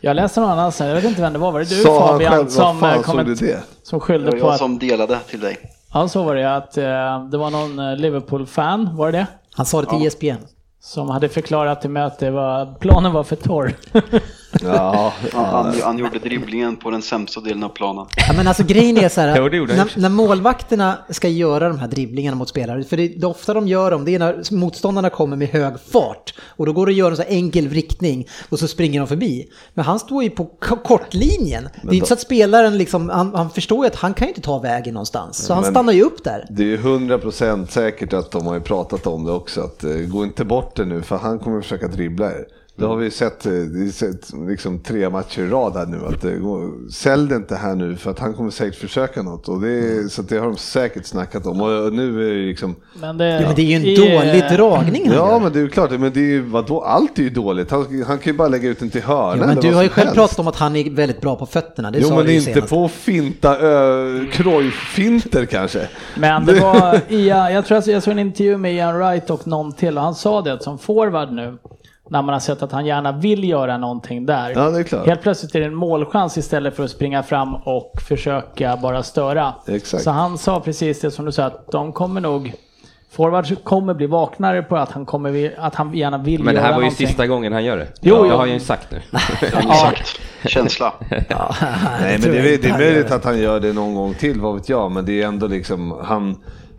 Jag 0.00 0.16
läste 0.16 0.40
någon 0.40 0.50
annanstans, 0.50 0.88
jag 0.88 0.94
vet 0.94 1.04
inte 1.04 1.20
vem 1.20 1.32
det 1.32 1.38
var. 1.38 1.52
Var 1.52 1.60
det 1.60 1.66
du 1.66 1.74
Sa 1.82 2.08
Fabian 2.08 2.32
själv, 2.32 2.48
som, 2.48 2.84
eh, 2.84 3.26
det? 3.26 3.62
som 3.82 3.98
Det 3.98 4.04
skyllde 4.04 4.30
var 4.30 4.32
på 4.32 4.38
jag 4.38 4.52
att... 4.52 4.58
som 4.58 4.78
delade 4.78 5.18
till 5.30 5.40
dig. 5.40 5.56
Ja, 5.94 6.08
så 6.08 6.22
var 6.22 6.34
det 6.34 6.56
att 6.56 6.76
eh, 6.78 7.24
det 7.30 7.38
var 7.38 7.50
någon 7.50 7.78
eh, 7.78 7.96
Liverpool-fan, 7.96 8.96
var 8.96 9.12
det 9.12 9.18
det? 9.18 9.26
Han 9.54 9.66
sa 9.66 9.80
det 9.80 9.86
till 9.86 10.02
E 10.02 10.06
ESPN. 10.06 10.44
Som 10.80 11.10
hade 11.10 11.28
förklarat 11.28 11.80
till 11.80 11.90
mig 11.90 12.02
att 12.02 12.18
det 12.18 12.30
var, 12.30 12.74
planen 12.74 13.12
var 13.12 13.24
för 13.24 13.36
torr. 13.36 13.74
Ja, 14.62 15.12
Han, 15.32 15.44
han, 15.44 15.74
han 15.82 15.98
gjorde 15.98 16.18
dribblingen 16.18 16.76
på 16.76 16.90
den 16.90 17.02
sämsta 17.02 17.40
delen 17.40 17.62
av 17.62 17.68
planen. 17.68 18.06
Ja, 18.28 18.32
men 18.36 18.48
alltså 18.48 18.62
grejen 18.62 18.96
är 18.96 19.08
så 19.08 19.20
här, 19.20 19.40
när, 19.76 20.00
när 20.00 20.08
målvakterna 20.08 20.98
ska 21.10 21.28
göra 21.28 21.68
de 21.68 21.78
här 21.78 21.88
dribblingarna 21.88 22.36
mot 22.36 22.48
spelare, 22.48 22.84
för 22.84 22.96
det, 22.96 23.08
det 23.08 23.26
ofta 23.26 23.54
de 23.54 23.68
gör 23.68 23.90
dem, 23.90 24.04
det 24.04 24.14
är 24.14 24.18
när 24.18 24.54
motståndarna 24.54 25.10
kommer 25.10 25.36
med 25.36 25.48
hög 25.48 25.74
fart 25.92 26.34
och 26.46 26.66
då 26.66 26.72
går 26.72 26.86
det 26.86 26.92
att 26.92 26.96
göra 26.96 27.10
en 27.10 27.16
så 27.16 27.22
här 27.22 27.30
enkel 27.30 27.68
riktning 27.68 28.26
och 28.48 28.58
så 28.58 28.68
springer 28.68 29.00
de 29.00 29.06
förbi. 29.08 29.48
Men 29.74 29.84
han 29.84 29.98
står 29.98 30.22
ju 30.22 30.30
på 30.30 30.44
kortlinjen. 30.84 31.68
Det 31.82 31.88
är 31.88 31.94
inte 31.94 32.06
så 32.06 32.14
att 32.14 32.20
spelaren 32.20 32.78
liksom, 32.78 33.08
han, 33.08 33.34
han 33.34 33.50
förstår 33.50 33.84
ju 33.84 33.90
att 33.90 33.96
han 33.96 34.14
kan 34.14 34.26
ju 34.26 34.28
inte 34.28 34.40
ta 34.40 34.58
vägen 34.58 34.94
någonstans, 34.94 35.46
så 35.46 35.54
han 35.54 35.64
stannar 35.64 35.92
ju 35.92 36.02
upp 36.02 36.24
där. 36.24 36.46
Det 36.50 36.62
är 36.62 36.66
ju 36.66 36.78
100% 36.78 37.66
säkert 37.66 38.12
att 38.12 38.30
de 38.30 38.46
har 38.46 38.54
ju 38.54 38.60
pratat 38.60 39.06
om 39.06 39.24
det 39.24 39.32
också, 39.32 39.60
att 39.60 39.84
uh, 39.84 40.06
gå 40.06 40.24
inte 40.24 40.44
bort 40.44 40.76
det 40.76 40.84
nu 40.84 41.02
för 41.02 41.16
han 41.16 41.38
kommer 41.38 41.60
försöka 41.60 41.88
dribbla 41.88 42.26
er. 42.32 42.44
Det 42.76 42.84
har 42.86 42.96
vi 42.96 43.10
sett, 43.10 43.46
eh, 43.46 43.52
det 43.52 43.86
är 43.86 43.90
sett 43.92 44.30
liksom 44.48 44.78
tre 44.78 45.10
matcher 45.10 45.40
i 45.42 45.48
rad 45.48 45.76
här 45.76 45.86
nu. 45.86 45.98
Att, 46.06 46.24
uh, 46.24 46.32
gå, 46.38 46.70
sälj 46.92 47.28
det 47.28 47.36
inte 47.36 47.56
här 47.56 47.74
nu 47.74 47.96
för 47.96 48.10
att 48.10 48.18
han 48.18 48.34
kommer 48.34 48.50
säkert 48.50 48.78
försöka 48.80 49.22
något. 49.22 49.48
Och 49.48 49.60
det, 49.60 49.68
är- 49.70 50.08
så 50.08 50.20
att 50.20 50.28
det 50.28 50.38
har 50.38 50.46
de 50.46 50.56
säkert 50.56 51.06
snackat 51.06 51.46
om. 51.46 51.60
Och 51.60 51.92
nu 51.92 52.30
är 52.30 52.34
det 52.34 52.46
liksom... 52.46 52.76
Men 53.00 53.18
det, 53.18 53.26
Ja, 53.28 53.40
men 53.46 53.54
det 53.54 53.62
är 53.62 53.66
ju 53.66 53.74
en 53.76 53.84
i- 53.84 53.96
dålig 53.96 54.58
dragning 54.58 55.06
han 55.08 55.16
Ja 55.16 55.30
gör. 55.32 55.40
men 55.40 55.52
det 55.52 55.58
är 55.58 55.62
ju 55.62 55.68
klart, 55.68 55.90
men 55.90 56.12
det 56.12 56.20
är 56.20 56.24
ju, 56.24 56.42
vadå, 56.42 56.80
allt 56.80 57.18
är 57.18 57.22
ju 57.22 57.30
dåligt. 57.30 57.70
Han, 57.70 58.02
han 58.06 58.18
kan 58.18 58.32
ju 58.32 58.36
bara 58.38 58.48
lägga 58.48 58.68
ut 58.68 58.78
den 58.80 58.90
till 58.90 59.02
hörna 59.02 59.36
Ja, 59.42 59.46
men 59.46 59.60
du 59.60 59.74
har 59.74 59.82
ju 59.82 59.88
själv 59.88 60.04
helst. 60.06 60.14
pratat 60.14 60.38
om 60.38 60.48
att 60.48 60.56
han 60.56 60.76
är 60.76 60.90
väldigt 60.90 61.20
bra 61.20 61.36
på 61.36 61.46
fötterna, 61.46 61.90
det 61.90 61.98
Jo 62.02 62.08
sa 62.08 62.16
men 62.16 62.24
du 62.26 62.32
ju 62.32 62.38
inte 62.38 62.52
senast. 62.52 62.70
på 62.70 62.88
finta, 62.88 63.52
uh, 63.58 64.30
Cruyff-finter 64.30 65.44
kanske. 65.46 65.88
Men 66.16 66.44
det 66.46 66.52
var, 66.60 67.00
Ia, 67.08 67.50
jag 67.50 67.66
tror 67.66 67.78
att 67.78 67.86
jag 67.86 68.02
såg 68.02 68.12
en 68.12 68.18
intervju 68.18 68.56
med 68.56 68.74
Ian 68.74 68.98
Wright 68.98 69.30
och 69.30 69.46
någon 69.46 69.72
till 69.72 69.98
och 69.98 70.04
han 70.04 70.14
sa 70.14 70.42
det 70.42 70.52
att 70.52 70.62
som 70.62 70.78
forward 70.78 71.32
nu, 71.32 71.58
när 72.10 72.22
man 72.22 72.32
har 72.32 72.40
sett 72.40 72.62
att 72.62 72.72
han 72.72 72.86
gärna 72.86 73.12
vill 73.12 73.48
göra 73.48 73.78
någonting 73.78 74.26
där. 74.26 74.52
Ja, 74.56 74.70
det 74.70 74.78
är 74.78 74.82
klart. 74.82 75.06
Helt 75.06 75.22
plötsligt 75.22 75.54
är 75.54 75.60
det 75.60 75.66
en 75.66 75.74
målchans 75.74 76.38
istället 76.38 76.76
för 76.76 76.84
att 76.84 76.90
springa 76.90 77.22
fram 77.22 77.54
och 77.54 77.92
försöka 78.08 78.76
bara 78.76 79.02
störa. 79.02 79.54
Exakt. 79.66 80.02
Så 80.04 80.10
han 80.10 80.38
sa 80.38 80.60
precis 80.60 81.00
det 81.00 81.10
som 81.10 81.24
du 81.24 81.32
sa, 81.32 81.44
att 81.44 81.72
de 81.72 81.92
kommer 81.92 82.20
nog 82.20 82.54
Forwards 83.10 83.52
kommer 83.64 83.94
bli 83.94 84.06
vaknare 84.06 84.62
på 84.62 84.76
att 84.76 84.92
han, 84.92 85.06
kommer, 85.06 85.54
att 85.58 85.74
han 85.74 85.94
gärna 85.94 86.18
vill 86.18 86.42
Men 86.42 86.54
det 86.54 86.60
här 86.60 86.68
var 86.68 86.76
ju 86.76 86.82
någonting. 86.82 87.06
sista 87.06 87.26
gången 87.26 87.52
han 87.52 87.64
gör 87.64 87.76
det. 87.76 87.88
Jo, 88.00 88.22
det 88.22 88.28
jo. 88.28 88.32
har 88.32 88.38
han 88.38 88.52
ju 88.52 88.60
sagt 88.60 88.90
nu. 88.90 89.00
Exakt. 89.42 90.20
Känsla. 90.44 90.92
Ja, 91.28 91.54
Nej 92.00 92.18
men 92.18 92.30
det 92.30 92.38
är, 92.38 92.58
det 92.58 92.68
är 92.68 92.78
möjligt 92.78 93.10
att 93.10 93.24
han 93.24 93.38
gör 93.38 93.60
det 93.60 93.72
någon 93.72 93.94
gång 93.94 94.14
till, 94.14 94.40
vad 94.40 94.54
vet 94.54 94.68
jag. 94.68 94.92
Men 94.92 95.04
det 95.04 95.22
är 95.22 95.26
ändå 95.26 95.46
liksom, 95.46 95.98
han, 96.04 96.36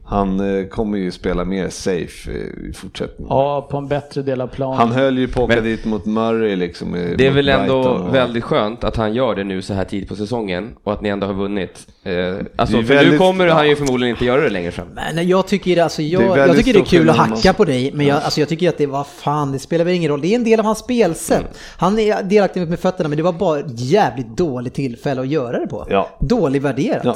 han 0.07 0.59
eh, 0.59 0.65
kommer 0.67 0.97
ju 0.97 1.11
spela 1.11 1.45
mer 1.45 1.69
safe 1.69 2.31
eh, 2.31 2.69
i 2.69 2.73
fortsättningen. 2.73 3.27
Ja, 3.29 3.67
på 3.71 3.77
en 3.77 3.87
bättre 3.87 4.21
del 4.21 4.41
av 4.41 4.47
planen. 4.47 4.77
Han 4.77 4.91
höll 4.91 5.17
ju 5.17 5.27
på 5.27 5.43
att 5.43 5.49
åka 5.49 5.61
dit 5.61 5.85
mot 5.85 6.05
Murray 6.05 6.55
liksom. 6.55 6.95
eh, 6.95 7.09
Det 7.17 7.27
är 7.27 7.31
väl 7.31 7.49
ändå 7.49 7.81
Brighton 7.83 8.07
och- 8.07 8.15
väldigt 8.15 8.43
skönt 8.43 8.83
att 8.83 8.95
han 8.95 9.13
gör 9.13 9.35
det 9.35 9.43
nu 9.43 9.61
så 9.61 9.73
här 9.73 9.85
tidigt 9.85 10.09
på 10.09 10.15
säsongen 10.15 10.69
och 10.83 10.93
att 10.93 11.01
ni 11.01 11.09
ändå 11.09 11.27
har 11.27 11.33
vunnit. 11.33 11.87
Eh, 12.03 12.13
alltså, 12.55 12.75
för 12.75 12.81
nu 12.81 12.95
väldigt- 12.95 13.19
kommer 13.19 13.47
han 13.47 13.69
ju 13.69 13.75
förmodligen 13.75 14.15
inte 14.15 14.25
göra 14.25 14.41
det 14.41 14.49
längre 14.49 14.71
fram. 14.71 14.87
Men 15.13 15.27
jag 15.27 15.47
tycker, 15.47 15.83
alltså, 15.83 16.01
jag, 16.01 16.21
Det 16.21 16.41
är 16.41 16.47
jag 16.47 16.57
tycker 16.57 16.73
det 16.73 16.79
är 16.79 16.83
kul 16.85 17.09
att 17.09 17.15
hacka 17.17 17.31
man- 17.45 17.53
på 17.55 17.65
dig, 17.65 17.91
men 17.93 18.05
jag, 18.05 18.17
alltså, 18.23 18.39
jag 18.39 18.49
tycker 18.49 18.69
att 18.69 18.77
det 18.77 18.85
var 18.87 19.03
fan, 19.03 19.51
det 19.51 19.59
spelar 19.59 19.85
väl 19.85 19.93
ingen 19.93 20.11
roll. 20.11 20.21
Det 20.21 20.27
är 20.27 20.35
en 20.35 20.43
del 20.43 20.59
av 20.59 20.65
hans 20.65 20.79
spelsätt. 20.79 21.37
Mm. 21.39 21.51
Han 21.77 21.99
är 21.99 22.23
delaktig 22.23 22.67
med 22.67 22.79
fötterna, 22.79 23.09
men 23.09 23.17
det 23.17 23.23
var 23.23 23.33
bara 23.33 23.59
ett 23.59 23.79
jävligt 23.79 24.37
dåligt 24.37 24.73
tillfälle 24.73 25.21
att 25.21 25.27
göra 25.27 25.59
det 25.59 25.67
på. 25.67 25.87
Ja. 25.89 26.09
Dålig 26.19 26.61
värderat. 26.61 27.01
Ja. 27.03 27.15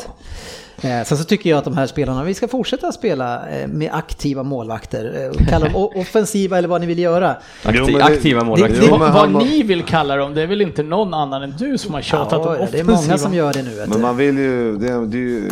Eh, 0.84 1.04
sen 1.06 1.18
så 1.18 1.24
tycker 1.24 1.50
jag 1.50 1.58
att 1.60 1.66
de 1.66 1.78
här 1.78 1.88
spelarna, 1.88 2.24
vi 2.24 2.34
ska 2.34 2.48
fortsätta 2.48 2.92
spela 2.92 3.50
eh, 3.50 3.68
med 3.68 3.90
aktiva 3.94 4.44
målvakter. 4.44 5.14
Eh, 5.24 5.30
och 5.30 5.48
kalla 5.50 5.66
dem 5.70 5.76
offensiva 5.96 6.58
eller 6.58 6.68
vad 6.68 6.82
ni 6.82 6.88
vill 6.88 7.00
göra. 7.00 7.36
Akti- 7.64 7.72
Jo, 7.78 7.86
men 7.86 7.94
det- 7.94 8.04
aktiva 8.04 8.44
målvakter. 8.44 8.80
det- 8.82 8.88
Jo, 8.92 8.98
Vad, 8.98 9.10
han 9.10 9.34
ni 9.34 9.64
vill 9.64 9.84
kalla 9.84 10.16
dem, 10.16 10.34
det 10.34 10.42
är 10.42 10.48
väl 10.48 10.62
inte 10.62 10.84
någon 10.84 11.14
annan 11.14 11.44
än 11.44 11.54
du 11.60 11.78
som 11.78 11.94
har 11.94 12.02
tjatat 12.02 12.34
om 12.34 12.40
Ja, 12.46 12.50
det 12.52 12.58
är 12.62 12.64
offensiva. 12.64 12.94
många 12.96 13.18
som 13.18 13.34
gör 13.34 13.54
det 13.54 13.62
nu. 13.64 13.86
Men 13.90 14.02
man 14.02 14.18
vill 14.18 14.38
ju, 14.38 14.78
det, 14.78 15.06
det 15.06 15.18
ju, 15.18 15.44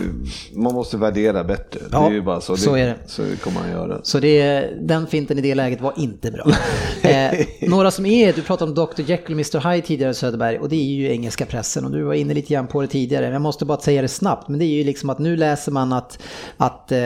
man 0.53 0.73
måste 0.73 0.97
värdera 0.97 1.43
bättre. 1.43 1.79
det 1.79 1.87
Ja, 1.91 2.07
är 2.07 2.11
ju 2.11 2.21
bara 2.21 2.41
så. 2.41 2.57
så 2.57 2.75
är 2.75 2.85
det. 2.85 2.95
Så 3.05 3.23
kommer 3.43 3.59
man 3.59 3.71
göra. 3.71 3.99
Så 4.03 4.19
det, 4.19 4.67
den 4.81 5.07
finten 5.07 5.37
i 5.37 5.41
det 5.41 5.55
läget 5.55 5.81
var 5.81 5.93
inte 5.97 6.31
bra. 6.31 6.45
Eh, 7.01 7.45
några 7.61 7.91
som 7.91 8.05
är, 8.05 8.33
du 8.33 8.41
pratade 8.41 8.71
om 8.71 8.75
Dr. 8.75 9.01
Jekyll 9.05 9.25
och 9.25 9.31
Mr. 9.55 9.69
Hyde 9.71 9.87
tidigare 9.87 10.13
Söderberg 10.13 10.59
och 10.59 10.69
det 10.69 10.75
är 10.75 10.83
ju 10.95 11.11
engelska 11.11 11.45
pressen 11.45 11.85
och 11.85 11.91
du 11.91 12.03
var 12.03 12.13
inne 12.13 12.33
lite 12.33 12.53
grann 12.53 12.67
på 12.67 12.81
det 12.81 12.87
tidigare. 12.87 13.23
Men 13.25 13.33
Jag 13.33 13.41
måste 13.41 13.65
bara 13.65 13.77
säga 13.77 14.01
det 14.01 14.07
snabbt, 14.07 14.47
men 14.47 14.59
det 14.59 14.65
är 14.65 14.77
ju 14.77 14.83
liksom 14.83 15.09
att 15.09 15.16
nu 15.19 15.37
läser 15.37 15.71
man 15.71 15.93
att, 15.93 16.23
att 16.57 16.91
eh, 16.91 16.99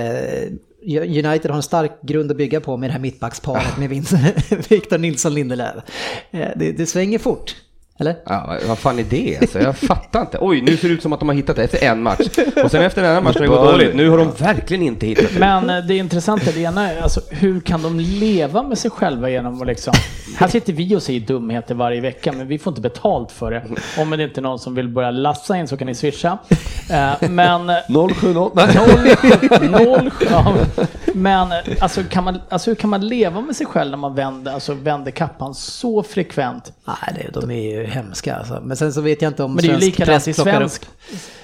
United 1.00 1.46
har 1.52 1.56
en 1.56 1.64
stark 1.64 2.02
grund 2.02 2.32
att 2.32 2.38
bygga 2.38 2.62
på 2.62 2.78
med 2.78 2.90
det 2.90 2.94
här 2.94 3.00
mittbacksparet 3.00 3.78
med 3.78 3.90
Vince- 3.90 4.70
Victor 4.70 4.98
Nilsson 4.98 5.34
Lindelöf. 5.34 5.76
Eh, 6.32 6.50
det, 6.56 6.72
det 6.72 6.86
svänger 6.86 7.20
fort, 7.20 7.56
eller? 8.02 8.16
Ja, 8.26 8.58
vad 8.68 8.78
fan 8.80 9.00
är 9.00 9.04
det 9.04 9.38
alltså? 9.42 9.60
Jag 9.60 9.78
fattar 9.78 10.22
inte. 10.22 10.38
Oj, 10.42 10.62
nu 10.62 10.78
ser 10.78 10.88
det 10.88 10.94
ut 10.94 11.02
som 11.02 11.14
att 11.14 11.20
de 11.20 11.30
har 11.30 11.36
hittat 11.36 11.56
det 11.56 11.64
efter 11.64 11.84
en 11.84 12.04
match. 12.04 12.28
Och 12.64 12.72
sen 12.72 12.82
efter 12.82 13.02
den 13.02 13.14
här 13.14 13.22
matchen 13.22 13.36
har 13.36 13.42
det 13.42 13.48
gått 13.48 13.72
dåligt. 13.72 13.96
Nu 13.96 14.10
har 14.10 14.18
de 14.18 14.32
verkligen 14.32 14.84
inte 14.84 15.06
hittat 15.06 15.34
det. 15.34 15.40
Men 15.40 15.70
eh, 15.70 15.78
det 15.86 15.98
intressanta, 15.98 16.52
det 16.52 16.62
ena 16.62 16.92
är 16.92 17.02
alltså 17.02 17.22
hur 17.30 17.60
kan 17.60 17.82
de 17.82 18.00
leva 18.00 18.64
med 18.64 18.78
sig 18.78 18.92
själva 18.92 19.30
genom 19.30 19.62
att 19.62 19.68
liksom... 19.68 19.94
Här 20.38 20.48
sitter 20.48 20.74
vi 20.74 20.96
och 20.96 21.04
säger 21.04 21.20
dumheter 21.20 21.76
varje 21.76 22.02
vecka, 22.02 22.32
men 22.32 22.48
vi 22.48 22.60
får 22.60 22.72
inte 22.72 22.82
betalt 22.82 23.32
för 23.32 23.52
det. 23.52 23.64
Om 24.02 24.10
det 24.10 24.24
inte 24.24 24.40
är 24.40 24.42
någon 24.42 24.60
som 24.60 24.76
vill 24.76 24.88
börja 24.90 25.12
lassa 25.12 25.58
in 25.58 25.68
så 25.68 25.78
kan 25.78 25.88
ni 25.88 25.96
swisha. 25.96 26.38
Eh, 26.90 27.30
Men... 27.30 27.70
eh, 27.70 27.76
070, 28.14 28.52
nej. 28.56 29.70
Noll, 29.70 30.12
ja. 30.30 30.56
Men 31.14 31.52
eh, 31.52 31.58
alltså 31.80 32.04
kan, 32.10 32.24
man, 32.24 32.42
alltså 32.50 32.70
hur 32.70 32.76
kan 32.76 32.90
man 32.90 33.08
leva 33.08 33.42
med 33.42 33.56
sig 33.56 33.66
själv 33.66 33.92
när 33.92 33.98
man 33.98 34.16
vänder, 34.16 34.54
alltså 34.54 34.74
vänder 34.74 35.12
kappan 35.12 35.56
så 35.56 36.04
frekvent? 36.04 36.72
Nej, 36.86 37.16
det, 37.34 37.40
de 37.40 37.52
är 37.52 37.72
ju 37.72 37.86
hemska 37.92 38.36
alltså. 38.36 38.62
Men 38.64 38.78
sen 38.78 38.94
så 38.94 39.02
vet 39.02 39.22
jag 39.22 39.30
inte 39.30 39.44
om 39.44 39.54
Men 39.56 39.64
det 39.64 39.72
är 39.72 39.74
ju 39.74 39.82
svensk 39.82 39.98
press 39.98 40.28
i 40.28 40.34
plockar 40.34 40.52
svensk... 40.52 40.84
upp 40.84 40.90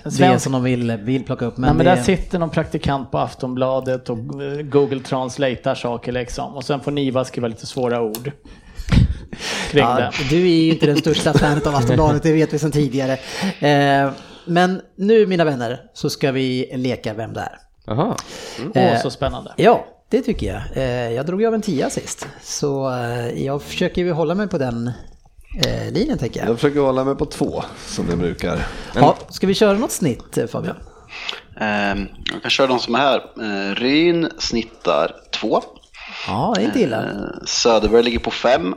det 0.04 0.12
svensk 0.12 0.44
som 0.44 0.54
de 0.54 0.64
vill, 0.64 0.92
vill 0.92 1.24
plocka 1.24 1.46
upp. 1.46 1.58
Nej, 1.58 1.70
men 1.74 1.78
det, 1.78 1.84
där 1.84 2.04
sitter 2.04 2.40
någon 2.40 2.50
praktikant 2.50 3.12
på 3.12 3.18
Aftonbladet 3.18 4.10
och 4.10 4.18
eh, 4.18 4.62
Google 4.62 5.00
translatear 5.00 5.76
saker 5.76 6.12
liksom. 6.12 6.56
Och 6.56 6.64
sen 6.64 6.80
får 6.80 6.92
Niva 6.92 7.26
skriva 7.26 7.48
lite 7.48 7.66
svåra 7.66 8.02
ord. 8.02 8.32
Kring 9.72 9.84
Ja, 9.84 9.96
det. 9.96 10.12
du 10.30 10.42
är 10.42 10.64
ju 10.64 10.72
inte 10.72 10.86
den 10.86 10.98
största 10.98 11.34
fanet 11.34 11.68
av 11.68 11.76
Aftonbladet, 11.76 12.24
det 12.24 12.34
vet 12.34 12.54
vi 12.54 12.60
sedan 12.60 12.72
tidigare. 12.72 13.18
Eh, 13.60 14.12
men 14.46 14.82
nu 14.96 15.28
mina 15.28 15.46
vänner 15.46 15.82
så 15.94 16.10
ska 16.10 16.32
vi 16.32 16.72
leka 16.74 17.14
Vem 17.14 17.34
det 17.34 17.42
är. 17.42 17.58
Jaha. 17.86 18.16
Åh, 18.76 19.02
så 19.02 19.10
spännande. 19.10 19.54
Ja, 19.58 19.86
det 20.10 20.22
tycker 20.22 20.48
jag. 20.48 20.62
Eh, 20.78 21.12
jag 21.12 21.26
drog 21.26 21.42
ju 21.42 21.48
av 21.48 21.54
en 21.54 21.62
tia 21.62 21.90
sist, 21.90 22.28
så 22.44 22.94
eh, 22.94 23.44
jag 23.46 23.62
försöker 23.62 24.02
ju 24.02 24.12
hålla 24.12 24.36
mig 24.36 24.48
på 24.48 24.58
den 24.58 24.92
eh, 25.66 25.92
linjen 25.94 26.18
tänker 26.18 26.40
jag. 26.40 26.50
Jag 26.50 26.56
försöker 26.56 26.80
hålla 26.80 27.04
mig 27.04 27.16
på 27.16 27.26
två, 27.26 27.64
som 27.88 28.08
det 28.10 28.16
brukar. 28.16 28.68
Ja, 28.96 29.18
ska 29.30 29.48
vi 29.48 29.54
köra 29.54 29.74
något 29.78 29.92
snitt 29.92 30.38
eh, 30.38 30.48
Fabian? 30.48 30.76
Eh, 31.60 31.68
jag 32.34 32.42
kan 32.42 32.52
köra 32.52 32.68
de 32.68 32.80
som 32.80 32.96
är 32.96 33.00
här. 33.00 33.22
Eh, 33.42 33.76
Ryn 33.76 34.30
snittar 34.38 35.16
2. 35.42 35.62
Ja, 36.28 36.54
det 36.56 36.62
är 36.62 36.66
inte 36.66 36.80
illa. 36.82 37.04
Eh, 37.04 37.12
Söderberg 37.46 38.04
ligger 38.04 38.20
på 38.20 38.32
5. 38.32 38.76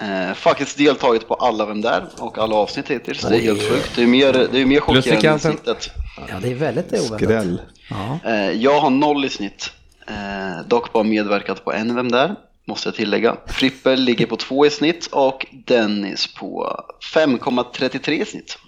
Eh, 0.00 0.34
faktiskt 0.34 0.78
deltagit 0.78 1.28
på 1.28 1.34
alla 1.34 1.66
Vem 1.66 1.80
där 1.80 2.04
och 2.18 2.38
alla 2.38 2.54
avsnitt 2.54 2.90
hittills. 2.90 3.20
Det 3.22 3.36
är 3.36 3.40
helt 3.40 3.62
sjukt. 3.68 3.90
Det 3.96 4.02
är 4.02 4.06
mer, 4.06 4.32
det 4.52 4.60
är 4.60 4.66
mer 4.66 4.80
chockerande 4.80 5.28
än 5.28 5.38
snittet. 5.38 5.90
Ja, 6.28 6.34
det 6.42 6.50
är 6.50 6.54
väldigt 6.54 6.86
oväntat. 6.92 7.18
Skräll. 7.20 7.60
Ja. 7.90 8.18
Eh, 8.30 8.50
jag 8.50 8.80
har 8.80 8.90
noll 8.90 9.24
i 9.24 9.28
snitt. 9.28 9.70
Eh, 10.08 10.66
dock 10.66 10.92
bara 10.92 11.02
medverkat 11.04 11.64
på 11.64 11.72
en 11.72 11.94
Vem 11.94 12.10
där? 12.12 12.34
Måste 12.68 12.88
jag 12.88 12.94
tillägga. 12.96 13.36
Frippel 13.46 14.00
ligger 14.00 14.26
på 14.26 14.36
2 14.36 14.66
i 14.66 14.70
snitt 14.70 15.06
och 15.12 15.46
Dennis 15.66 16.34
på 16.34 16.80
5,33 17.14 18.10
i 18.10 18.24
snitt. 18.24 18.58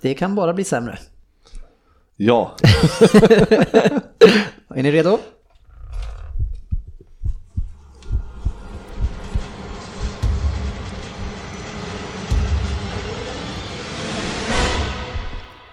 Det 0.00 0.14
kan 0.14 0.34
bara 0.34 0.52
bli 0.54 0.64
sämre. 0.64 0.98
Ja, 2.16 2.56
Är 4.74 4.82
ni 4.82 4.92
redo? 4.92 5.18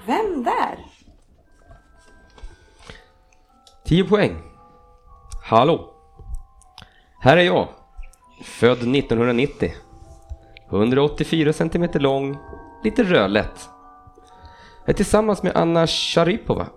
Vem 0.06 0.44
där? 0.44 0.78
10 3.86 4.04
poäng. 4.04 4.42
Hallå. 5.44 5.95
Här 7.26 7.38
är 7.38 7.42
jag. 7.42 7.68
Född 8.44 8.96
1990. 8.96 9.72
184 10.70 11.54
cm 11.54 11.90
lång, 11.94 12.38
lite 12.84 13.04
rödlätt. 13.04 13.70
Jag 14.86 14.90
är 14.90 14.94
tillsammans 14.94 15.44
med 15.44 15.52
Anna 15.56 15.88
Sharipova. 15.88 16.68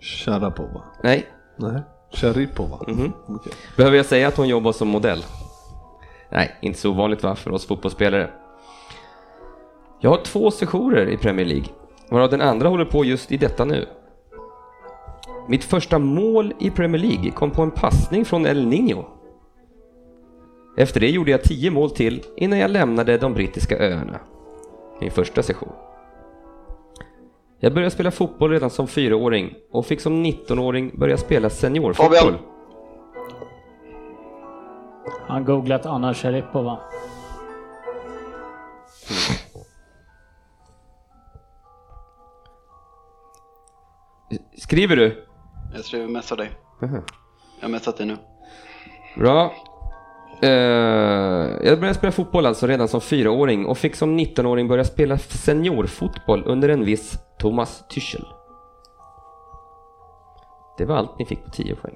Sharapova. 0.00 0.82
Nej, 1.02 1.26
Nej, 1.56 1.82
Sharipova. 2.12 2.78
Mhm. 2.86 3.12
Okej. 3.26 3.52
behöver 3.76 3.96
jag 3.96 4.06
säga 4.06 4.28
att 4.28 4.36
hon 4.36 4.48
jobbar 4.48 4.72
som 4.72 4.88
modell? 4.88 5.24
Nej, 6.30 6.56
inte 6.62 6.78
så 6.78 6.90
ovanligt 6.90 7.22
va, 7.22 7.34
för 7.34 7.50
oss 7.50 7.66
fotbollsspelare. 7.66 8.30
Jag 10.00 10.10
har 10.10 10.22
två 10.24 10.50
sessioner 10.50 11.08
i 11.08 11.16
Premier 11.16 11.46
League, 11.46 11.68
varav 12.10 12.30
den 12.30 12.40
andra 12.40 12.68
håller 12.68 12.84
på 12.84 13.04
just 13.04 13.32
i 13.32 13.36
detta 13.36 13.64
nu. 13.64 13.88
Mitt 15.48 15.64
första 15.64 15.98
mål 15.98 16.54
i 16.58 16.70
Premier 16.70 17.02
League 17.02 17.30
kom 17.30 17.50
på 17.50 17.62
en 17.62 17.70
passning 17.70 18.24
från 18.24 18.46
El 18.46 18.66
Niño. 18.66 19.17
Efter 20.78 21.00
det 21.00 21.10
gjorde 21.10 21.30
jag 21.30 21.42
10 21.42 21.70
mål 21.70 21.90
till 21.90 22.24
innan 22.36 22.58
jag 22.58 22.70
lämnade 22.70 23.18
de 23.18 23.34
brittiska 23.34 23.78
öarna. 23.78 24.20
Min 25.00 25.10
första 25.10 25.42
session. 25.42 25.72
Jag 27.58 27.74
började 27.74 27.90
spela 27.90 28.10
fotboll 28.10 28.50
redan 28.50 28.70
som 28.70 28.86
fyraåring 28.86 29.54
och 29.72 29.86
fick 29.86 30.00
som 30.00 30.26
19-åring 30.26 30.98
börja 30.98 31.16
spela 31.16 31.50
seniorfotboll. 31.50 32.38
Han 35.26 35.44
googlat 35.44 35.86
Anna 35.86 36.14
Sharipova. 36.14 36.78
Skriver 44.56 44.96
du? 44.96 45.26
Jag 45.74 45.84
tror 45.84 46.02
jag 46.02 46.10
messar 46.10 46.36
dig. 46.36 46.50
Jaha. 46.80 47.02
Jag 47.60 47.68
har 47.68 47.68
messat 47.68 47.96
dig 47.96 48.06
nu. 48.06 48.16
Bra. 49.16 49.52
Uh, 50.44 50.50
jag 51.62 51.78
började 51.78 51.94
spela 51.94 52.12
fotboll 52.12 52.46
alltså 52.46 52.66
redan 52.66 52.88
som 52.88 53.00
fyraåring 53.00 53.66
och 53.66 53.78
fick 53.78 53.94
som 53.94 54.18
19-åring 54.18 54.68
börja 54.68 54.84
spela 54.84 55.18
seniorfotboll 55.18 56.42
under 56.46 56.68
en 56.68 56.84
viss 56.84 57.18
Thomas 57.38 57.84
Tyschel. 57.88 58.24
Det 60.78 60.84
var 60.84 60.96
allt 60.96 61.18
ni 61.18 61.24
fick 61.24 61.44
på 61.44 61.50
10 61.50 61.74
poäng. 61.74 61.94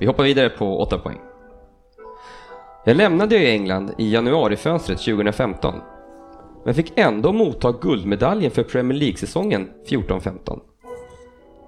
Vi 0.00 0.06
hoppar 0.06 0.24
vidare 0.24 0.48
på 0.48 0.80
8 0.80 0.98
poäng. 0.98 1.20
Jag 2.84 2.96
lämnade 2.96 3.36
ju 3.36 3.46
England 3.46 3.90
i 3.98 4.12
januarifönstret 4.12 4.98
2015 4.98 5.74
men 6.64 6.74
fick 6.74 6.98
ändå 6.98 7.32
motta 7.32 7.72
guldmedaljen 7.72 8.50
för 8.50 8.62
Premier 8.62 8.98
League-säsongen 8.98 9.68
14-15. 9.88 10.60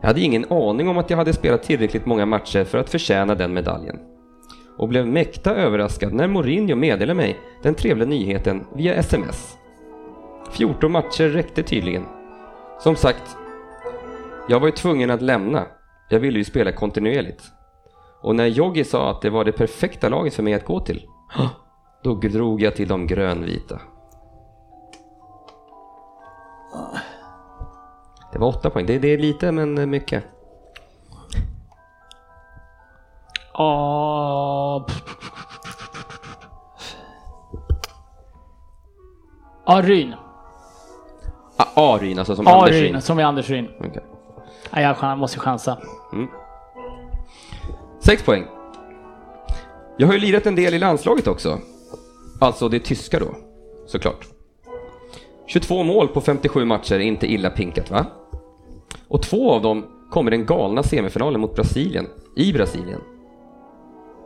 Jag 0.00 0.08
hade 0.08 0.20
ingen 0.20 0.52
aning 0.52 0.88
om 0.88 0.98
att 0.98 1.10
jag 1.10 1.16
hade 1.16 1.32
spelat 1.32 1.62
tillräckligt 1.62 2.06
många 2.06 2.26
matcher 2.26 2.64
för 2.64 2.78
att 2.78 2.90
förtjäna 2.90 3.34
den 3.34 3.54
medaljen. 3.54 3.98
Och 4.76 4.88
blev 4.88 5.06
mäkta 5.06 5.54
överraskad 5.54 6.12
när 6.12 6.28
Mourinho 6.28 6.76
meddelade 6.76 7.14
mig 7.14 7.36
den 7.62 7.74
trevliga 7.74 8.08
nyheten 8.08 8.66
via 8.74 8.94
sms. 8.94 9.58
14 10.52 10.92
matcher 10.92 11.28
räckte 11.28 11.62
tydligen. 11.62 12.04
Som 12.80 12.96
sagt, 12.96 13.36
jag 14.48 14.60
var 14.60 14.66
ju 14.66 14.72
tvungen 14.72 15.10
att 15.10 15.22
lämna. 15.22 15.66
Jag 16.08 16.20
ville 16.20 16.38
ju 16.38 16.44
spela 16.44 16.72
kontinuerligt. 16.72 17.42
Och 18.22 18.36
när 18.36 18.46
Joggi 18.46 18.84
sa 18.84 19.10
att 19.10 19.22
det 19.22 19.30
var 19.30 19.44
det 19.44 19.52
perfekta 19.52 20.08
laget 20.08 20.34
för 20.34 20.42
mig 20.42 20.54
att 20.54 20.64
gå 20.64 20.80
till, 20.80 21.06
då 22.04 22.14
drog 22.14 22.62
jag 22.62 22.76
till 22.76 22.88
de 22.88 23.06
grönvita. 23.06 23.80
Det 28.32 28.38
var 28.38 28.48
åtta 28.48 28.70
poäng. 28.70 28.86
Det, 28.86 28.98
det 28.98 29.08
är 29.08 29.18
lite, 29.18 29.52
men 29.52 29.90
mycket. 29.90 30.24
Ja... 33.52 34.86
Ja, 39.66 39.80
Ryn. 39.84 40.14
Ah, 41.56 41.94
Aryn, 41.94 42.18
alltså 42.18 42.36
som 42.36 42.46
Anders 42.46 42.70
Ryn. 42.70 43.02
Som 43.02 43.18
är 43.18 43.24
Anders 43.24 43.50
Ryn. 43.50 43.68
Okej. 43.80 44.04
Nej, 44.70 44.84
jag 44.84 44.96
chan- 44.96 45.18
måste 45.18 45.38
chansa. 45.40 45.78
Sex 48.00 48.22
poäng. 48.22 48.46
Jag 49.96 50.06
har 50.06 50.14
ju 50.14 50.20
lirat 50.20 50.46
en 50.46 50.54
del 50.54 50.74
i 50.74 50.78
landslaget 50.78 51.26
också. 51.26 51.58
Alltså 52.40 52.68
det 52.68 52.80
tyska 52.80 53.18
då, 53.18 53.34
såklart. 53.86 54.26
22 55.46 55.82
mål 55.82 56.08
på 56.08 56.20
57 56.20 56.64
matcher 56.64 56.98
inte 56.98 57.26
illa 57.32 57.50
pinkat 57.50 57.90
va? 57.90 58.06
Och 59.08 59.22
två 59.22 59.52
av 59.52 59.62
dem 59.62 59.86
kom 60.10 60.28
i 60.28 60.30
den 60.30 60.46
galna 60.46 60.82
semifinalen 60.82 61.40
mot 61.40 61.54
Brasilien, 61.54 62.06
i 62.36 62.52
Brasilien. 62.52 63.00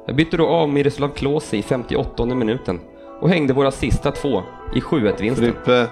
Jag 0.06 0.16
bytte 0.16 0.36
då 0.36 0.48
av 0.48 0.68
Miroslav 0.68 1.08
Klose 1.08 1.56
i 1.56 1.62
58 1.62 2.24
minuten 2.24 2.80
och 3.20 3.28
hängde 3.28 3.52
våra 3.52 3.70
sista 3.70 4.10
två 4.10 4.42
i 4.74 4.80
7-1-vinsten. 4.80 5.44
Frippe, 5.44 5.88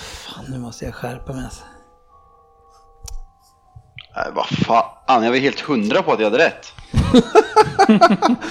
Fan, 0.00 0.44
nu 0.48 0.58
måste 0.58 0.84
jag 0.84 0.94
skärpa 0.94 1.32
mig 1.32 1.44
alltså. 1.44 1.64
Nej, 4.16 4.26
vad 4.34 4.46
fan, 4.46 5.22
jag 5.24 5.30
var 5.30 5.38
helt 5.38 5.60
hundra 5.60 6.02
på 6.02 6.12
att 6.12 6.20
jag 6.20 6.30
hade 6.30 6.44
rätt. 6.44 6.72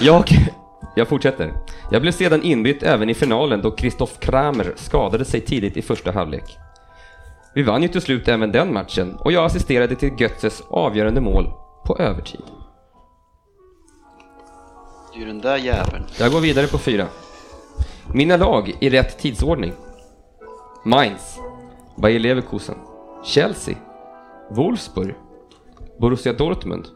Jag, 0.00 0.24
jag 0.96 1.08
fortsätter. 1.08 1.52
Jag 1.90 2.02
blev 2.02 2.12
sedan 2.12 2.42
inbytt 2.42 2.82
även 2.82 3.10
i 3.10 3.14
finalen 3.14 3.62
då 3.62 3.76
Christoph 3.76 4.12
Kramer 4.18 4.72
skadade 4.76 5.24
sig 5.24 5.40
tidigt 5.40 5.76
i 5.76 5.82
första 5.82 6.12
halvlek. 6.12 6.58
Vi 7.54 7.62
vann 7.62 7.82
ju 7.82 7.88
till 7.88 8.00
slut 8.00 8.28
även 8.28 8.52
den 8.52 8.72
matchen 8.72 9.16
och 9.16 9.32
jag 9.32 9.44
assisterade 9.44 9.96
till 9.96 10.20
Götzes 10.20 10.62
avgörande 10.68 11.20
mål 11.20 11.52
på 11.86 11.98
övertid. 11.98 12.42
Det 15.12 15.16
är 15.16 15.20
ju 15.20 15.26
den 15.26 15.40
där 15.40 15.56
jäveln. 15.56 16.04
Jag 16.18 16.32
går 16.32 16.40
vidare 16.40 16.66
på 16.66 16.78
fyra. 16.78 17.06
Mina 18.14 18.36
lag 18.36 18.76
i 18.80 18.90
rätt 18.90 19.18
tidsordning. 19.18 19.72
Mainz, 20.84 21.38
Bayer 21.96 22.20
Leverkusen, 22.20 22.78
Chelsea, 23.24 23.76
Wolfsburg, 24.50 25.14
Borussia 25.98 26.32
Dortmund 26.32 26.88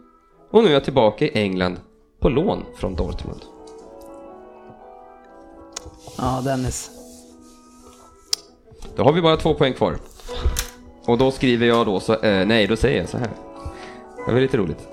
och 0.50 0.62
nu 0.62 0.68
är 0.68 0.72
jag 0.72 0.84
tillbaka 0.84 1.24
i 1.24 1.30
England 1.34 1.76
på 2.20 2.28
lån 2.28 2.64
från 2.76 2.94
Dortmund. 2.94 3.40
Ja, 6.18 6.42
Dennis. 6.44 6.90
Då 8.96 9.04
har 9.04 9.12
vi 9.12 9.22
bara 9.22 9.36
två 9.36 9.54
poäng 9.54 9.72
kvar. 9.72 9.96
Och 11.06 11.18
då 11.18 11.30
skriver 11.30 11.66
jag 11.66 11.86
då 11.86 12.00
så, 12.00 12.12
eh, 12.12 12.46
nej 12.46 12.66
då 12.66 12.76
säger 12.76 13.00
jag 13.00 13.08
så 13.08 13.18
här. 13.18 13.28
Det 14.26 14.32
var 14.32 14.40
lite 14.40 14.56
roligt. 14.56 14.88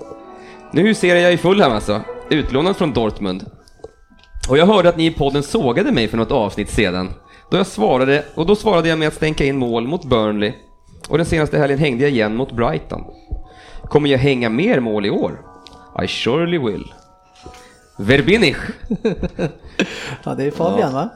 Nu 0.72 0.82
huserar 0.82 1.18
jag 1.18 1.32
i 1.32 1.36
Fulham 1.36 1.72
alltså, 1.72 2.00
utlånad 2.30 2.76
från 2.76 2.92
Dortmund. 2.92 3.46
Och 4.48 4.58
jag 4.58 4.66
hörde 4.66 4.88
att 4.88 4.96
ni 4.96 5.06
i 5.06 5.10
podden 5.10 5.42
sågade 5.42 5.92
mig 5.92 6.08
för 6.08 6.16
något 6.16 6.32
avsnitt 6.32 6.70
sedan. 6.70 7.10
Då 7.50 7.56
jag 7.56 7.66
svarade, 7.66 8.24
och 8.34 8.46
då 8.46 8.56
svarade 8.56 8.88
jag 8.88 8.98
med 8.98 9.08
att 9.08 9.14
stänka 9.14 9.44
in 9.44 9.56
mål 9.56 9.86
mot 9.86 10.04
Burnley. 10.04 10.52
Och 11.08 11.16
den 11.18 11.26
senaste 11.26 11.58
helgen 11.58 11.78
hängde 11.78 12.02
jag 12.02 12.10
igen 12.10 12.36
mot 12.36 12.52
Brighton. 12.52 13.04
Kommer 13.82 14.08
jag 14.08 14.18
hänga 14.18 14.48
mer 14.48 14.80
mål 14.80 15.06
i 15.06 15.10
år? 15.10 15.40
I 16.04 16.08
surely 16.08 16.58
will. 16.58 16.92
Verbinich. 17.98 18.56
Ja, 20.24 20.34
det 20.34 20.44
är 20.44 20.50
Fabian 20.50 20.92
va? 20.92 21.08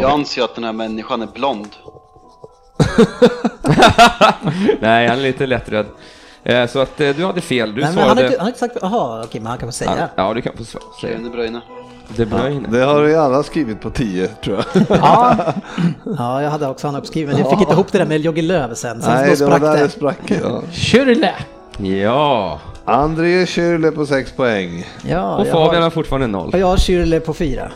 Jag 0.00 0.10
anser 0.10 0.42
att 0.42 0.54
den 0.54 0.64
här 0.64 0.72
människan 0.72 1.22
är 1.22 1.26
blond. 1.26 1.68
Nej, 4.80 5.08
han 5.08 5.18
är 5.18 5.22
lite 5.22 5.46
lättröd. 5.46 5.86
Eh, 6.44 6.66
Så 6.66 6.78
att 6.78 7.00
eh, 7.00 7.10
du 7.16 7.26
hade 7.26 7.40
fel. 7.40 7.74
Du 7.74 7.80
Nej, 7.80 7.90
men 7.94 7.94
han, 8.08 8.16
svarade... 8.16 8.20
har 8.20 8.24
inte, 8.26 8.36
han 8.38 8.44
har 8.44 8.48
inte 8.48 8.58
sagt... 8.58 8.76
Jaha, 8.82 9.24
okej, 9.24 9.40
men 9.40 9.50
han 9.50 9.58
kan 9.58 9.68
få 9.68 9.72
säga. 9.72 10.08
Ja, 10.16 10.34
du 10.34 10.42
kan 10.42 10.52
få 10.56 10.62
sva- 10.62 10.78
säga. 11.00 11.12
Kevin 11.12 11.24
De 11.24 11.30
Bruyne. 11.30 11.60
De 12.16 12.24
Bruyne. 12.24 12.68
det 12.68 12.84
har 12.84 13.02
vi 13.02 13.14
alla 13.14 13.42
skrivit 13.42 13.80
på 13.80 13.90
10 13.90 14.26
tror 14.28 14.64
jag. 14.74 14.82
Ja. 15.00 15.36
ja, 16.18 16.42
jag 16.42 16.50
hade 16.50 16.68
också 16.68 16.86
han 16.86 16.96
uppskriven. 16.96 17.38
Jag 17.38 17.50
fick 17.50 17.60
inte 17.60 17.72
ihop 17.72 17.92
det 17.92 17.98
där 17.98 18.06
med 18.06 18.20
Jogge 18.20 18.42
Löw 18.42 18.74
sen, 18.74 19.02
så 19.02 19.10
Nej, 19.10 19.36
då 19.38 19.44
det 19.44 19.50
var 19.50 19.58
sprack 19.58 19.62
där 19.62 19.76
det 19.76 19.82
det. 19.82 19.88
sprack. 19.88 20.30
Ja. 20.42 20.62
Schürrle. 20.72 21.28
Ja, 21.78 22.60
André 22.84 23.44
Schürrle 23.44 23.90
på 23.90 24.06
6 24.06 24.32
poäng. 24.32 24.86
Ja, 25.08 25.36
och 25.36 25.46
jag 25.46 25.52
Fabian 25.52 25.74
har, 25.74 25.82
har 25.82 25.90
fortfarande 25.90 26.26
noll. 26.26 26.50
och 26.52 26.58
jag 26.58 26.66
har 26.66 26.76
Schürrle 26.76 27.20
på 27.20 27.34
fyra. 27.34 27.70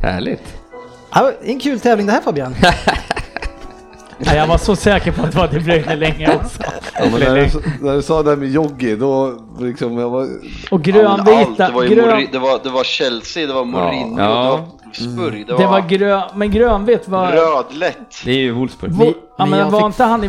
Härligt. 0.00 0.57
Ja, 1.12 1.32
en 1.42 1.60
kul 1.60 1.80
tävling 1.80 2.06
det 2.06 2.12
här 2.12 2.20
Fabian. 2.20 2.54
Nej, 4.20 4.36
jag 4.36 4.46
var 4.46 4.58
så 4.58 4.76
säker 4.76 5.12
på 5.12 5.22
att 5.22 5.32
det 5.32 5.38
var 5.38 5.48
De 5.48 5.58
Bruyne 5.60 5.96
länge 5.96 6.34
också. 6.36 6.62
Ja, 6.94 7.04
när, 7.18 7.34
du, 7.34 7.50
när 7.80 7.94
du 7.94 8.02
sa 8.02 8.22
det 8.22 8.30
här 8.30 8.36
med 8.36 8.48
Joggi, 8.50 8.96
då 8.96 9.38
liksom 9.60 9.98
jag 9.98 10.10
var... 10.10 10.28
Och 10.70 10.82
grönvita. 10.82 11.66
det, 11.66 11.72
var 11.72 11.84
grön, 11.84 12.10
Mori, 12.10 12.28
det, 12.32 12.38
var, 12.38 12.60
det 12.62 12.70
var 12.70 12.84
Chelsea, 12.84 13.46
det 13.46 13.52
var 13.52 13.64
Mourinho, 13.64 14.18
Ja. 14.20 14.26
det 14.26 14.48
var 14.50 14.64
Spurg, 14.92 15.44
det 15.46 15.52
var, 15.52 15.60
det 15.60 15.66
var 15.66 15.80
grön, 15.80 16.22
men 16.34 16.50
grönvitt 16.50 17.08
var... 17.08 17.32
rödlätt. 17.32 18.22
Det 18.24 18.30
är 18.30 18.36
ju 18.38 18.52
Wolfsburg. 18.52 18.90
Vo- 18.92 19.14
ja, 19.38 19.46
men 19.46 19.58
jag 19.58 19.70
var 19.70 19.78
fick- 19.80 19.86
inte 19.86 20.04
han 20.04 20.24
i... 20.24 20.28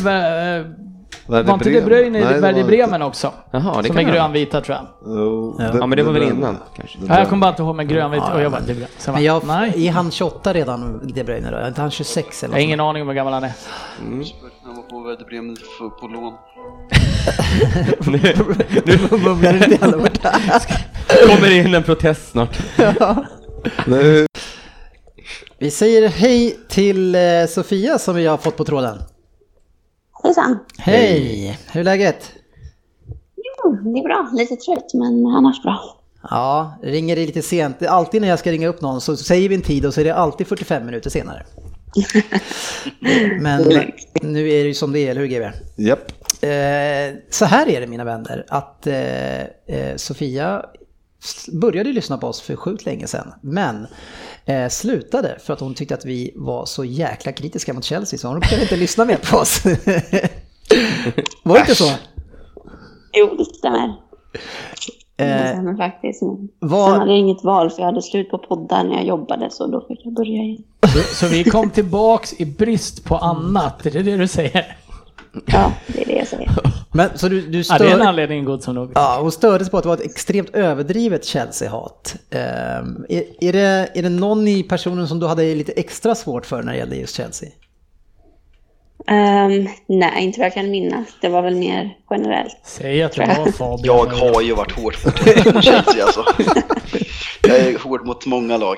Var 1.29 1.53
inte 1.53 1.69
De? 1.69 1.81
Bruyne 1.81 2.19
Nej, 2.19 2.21
i 2.31 2.33
det 2.33 2.39
Werder 2.39 2.61
var 2.61 2.67
Bremen 2.69 3.01
också? 3.01 3.33
Jaha, 3.51 3.81
det 3.81 3.87
Som 3.87 3.95
kan 3.95 4.05
är 4.05 4.11
vara. 4.11 4.15
grönvita 4.15 4.61
tror 4.61 4.77
jag. 4.77 4.85
Jo, 5.05 5.55
Ja, 5.59 5.85
men 5.87 5.97
det 5.97 6.03
var 6.03 6.11
väl 6.13 6.23
innan 6.23 6.57
kanske. 6.75 6.97
Ja, 7.07 7.19
jag 7.19 7.29
kommer 7.29 7.41
bara 7.41 7.49
inte 7.49 7.61
ihåg 7.61 7.75
med 7.75 7.87
grönvitt 7.89 8.23
och 8.33 8.41
jag 8.41 8.51
bara, 8.51 8.61
De 8.61 8.73
Bruyne. 8.73 8.87
Sen 8.97 9.13
Men 9.13 9.21
bara, 9.21 9.25
jag, 9.25 9.45
nej, 9.75 9.87
är 9.87 9.91
han 9.91 10.11
28 10.11 10.53
redan, 10.53 11.01
De 11.13 11.23
Bruyne 11.23 11.51
då? 11.51 11.57
Är 11.57 11.67
inte 11.67 11.81
han 11.81 11.91
26 11.91 12.43
eller 12.43 12.53
jag 12.53 12.57
har 12.57 12.59
något 12.59 12.63
ingen 12.65 12.79
aning 12.79 13.01
om 13.01 13.07
hur 13.07 13.15
gammal 13.15 13.33
han 13.33 13.43
är. 13.43 13.51
Han 14.63 14.75
var 14.75 14.83
på 14.83 14.99
Werder 14.99 15.25
Bremen 15.25 15.55
för, 15.77 15.89
på 15.89 16.07
lån. 16.07 16.33
sånt? 19.09 19.23
Mumlar 19.23 19.53
det 19.53 19.67
lite 19.67 19.71
jävla 19.85 19.97
borta. 19.97 20.31
kommer 21.35 21.51
in 21.51 21.75
en 21.75 21.83
protest 21.83 22.31
snart. 22.31 22.59
Nu, 23.85 24.25
Vi 25.59 25.71
säger 25.71 26.09
hej 26.09 26.59
till 26.69 27.15
eh, 27.15 27.21
Sofia 27.49 27.99
som 27.99 28.15
vi 28.15 28.25
har 28.27 28.37
fått 28.37 28.57
på 28.57 28.63
tråden. 28.65 28.97
Hejsan. 30.23 30.59
Hej! 30.77 31.59
Hur 31.71 31.79
är 31.79 31.83
läget? 31.83 32.31
Jo, 33.35 33.71
det 33.71 33.99
är 33.99 34.03
bra. 34.03 34.29
Lite 34.33 34.55
trött, 34.55 34.93
men 34.93 35.25
annars 35.25 35.63
bra. 35.63 35.99
Ja, 36.29 36.73
ringer 36.83 37.15
det 37.15 37.25
lite 37.25 37.41
sent. 37.41 37.83
Alltid 37.83 38.21
när 38.21 38.27
jag 38.27 38.39
ska 38.39 38.51
ringa 38.51 38.67
upp 38.67 38.81
någon 38.81 39.01
så 39.01 39.17
säger 39.17 39.49
vi 39.49 39.55
en 39.55 39.61
tid 39.61 39.85
och 39.85 39.93
så 39.93 40.01
är 40.01 40.05
det 40.05 40.15
alltid 40.15 40.47
45 40.47 40.85
minuter 40.85 41.09
senare. 41.09 41.45
Men 43.39 43.61
nu 44.21 44.49
är 44.49 44.63
det 44.63 44.67
ju 44.67 44.73
som 44.73 44.91
det 44.91 44.99
är, 44.99 45.11
eller 45.11 45.21
hur 45.21 45.27
GB? 45.27 45.51
Japp. 45.75 46.11
Eh, 46.43 47.17
så 47.29 47.45
här 47.45 47.69
är 47.69 47.81
det 47.81 47.87
mina 47.87 48.03
vänner, 48.03 48.45
att 48.47 48.87
eh, 48.87 49.41
eh, 49.41 49.95
Sofia 49.95 50.65
började 51.61 51.91
lyssna 51.93 52.17
på 52.17 52.27
oss 52.27 52.41
för 52.41 52.55
sjukt 52.55 52.85
länge 52.85 53.07
sedan, 53.07 53.33
men 53.41 53.87
eh, 54.45 54.69
slutade 54.69 55.37
för 55.43 55.53
att 55.53 55.59
hon 55.59 55.73
tyckte 55.73 55.93
att 55.95 56.05
vi 56.05 56.31
var 56.35 56.65
så 56.65 56.85
jäkla 56.85 57.31
kritiska 57.31 57.73
mot 57.73 57.83
Chelsea 57.83 58.19
så 58.19 58.27
hon 58.27 58.41
kunde 58.41 58.61
inte 58.63 58.75
lyssna 58.77 59.05
mer 59.05 59.19
på 59.31 59.37
oss. 59.37 59.61
var 61.43 61.53
det 61.55 61.59
inte 61.59 61.75
så? 61.75 61.91
Jo, 63.13 63.35
det 63.37 63.45
stämmer. 63.45 63.95
Det 65.15 65.23
Eh, 65.25 65.51
stämmer 65.51 65.75
faktiskt. 65.77 66.21
Men 66.21 66.49
vad- 66.59 66.91
Sen 66.91 66.99
hade 66.99 67.11
jag 67.11 67.19
inget 67.19 67.43
val 67.43 67.69
för 67.69 67.79
jag 67.79 67.85
hade 67.85 68.01
slut 68.01 68.29
på 68.29 68.37
poddar 68.37 68.83
när 68.83 68.95
jag 68.95 69.05
jobbade 69.05 69.49
så 69.51 69.67
då 69.67 69.85
fick 69.87 69.99
jag 70.05 70.13
börja 70.13 70.43
igen. 70.43 70.63
Så 71.13 71.27
vi 71.27 71.43
kom 71.43 71.69
tillbaks 71.69 72.33
i 72.39 72.45
brist 72.45 73.03
på 73.05 73.15
annat, 73.17 73.85
är 73.85 73.91
det 73.91 74.03
det 74.03 74.17
du 74.17 74.27
säger? 74.27 74.77
Ja, 75.45 75.73
det 75.87 76.01
är 76.01 76.05
det 76.05 76.13
jag 76.13 76.27
säger. 76.27 76.51
men, 76.91 77.17
så 77.17 77.29
du, 77.29 77.41
du 77.41 77.63
Ja, 77.69 77.77
det 77.77 77.85
är 77.85 77.89
en 77.89 77.95
stör, 77.95 78.07
anledning 78.07 78.45
god 78.45 78.63
som 78.63 78.75
nog. 78.75 78.91
ja, 78.95 79.17
hon 79.21 79.31
stördes 79.31 79.69
på 79.69 79.77
att 79.77 79.83
det 79.83 79.89
var 79.89 79.95
ett 79.95 80.05
extremt 80.05 80.55
överdrivet 80.55 81.25
Chelsea-hat. 81.25 82.15
Eh, 82.29 82.39
är, 82.39 83.23
är, 83.39 83.53
det, 83.53 83.89
är 83.93 84.03
det 84.03 84.09
någon 84.09 84.47
i 84.47 84.63
personen 84.63 85.07
som 85.07 85.19
du 85.19 85.27
hade 85.27 85.55
lite 85.55 85.71
extra 85.71 86.15
svårt 86.15 86.45
för 86.45 86.63
när 86.63 86.71
det 86.71 86.77
gällde 86.77 86.95
just 86.95 87.15
Chelsea? 87.15 87.49
Ehm, 89.07 89.67
nej, 89.87 90.23
inte 90.23 90.39
vad 90.39 90.45
jag 90.45 90.53
kan 90.53 90.71
minnas. 90.71 91.07
Det 91.21 91.29
var 91.29 91.41
väl 91.41 91.55
mer 91.55 91.97
generellt. 92.09 92.57
Säg 92.63 93.03
att 93.03 93.11
det 93.11 93.25
var 93.25 93.51
Fabian. 93.51 93.79
Jag 93.83 94.05
har 94.05 94.41
ju 94.41 94.53
varit 94.53 94.71
hård 94.71 94.95
mot 95.05 95.63
Chelsea 95.63 96.03
alltså. 96.05 96.25
Jag 97.41 97.57
är 97.57 97.79
hård 97.79 98.05
mot 98.05 98.25
många 98.25 98.57
lag. 98.57 98.77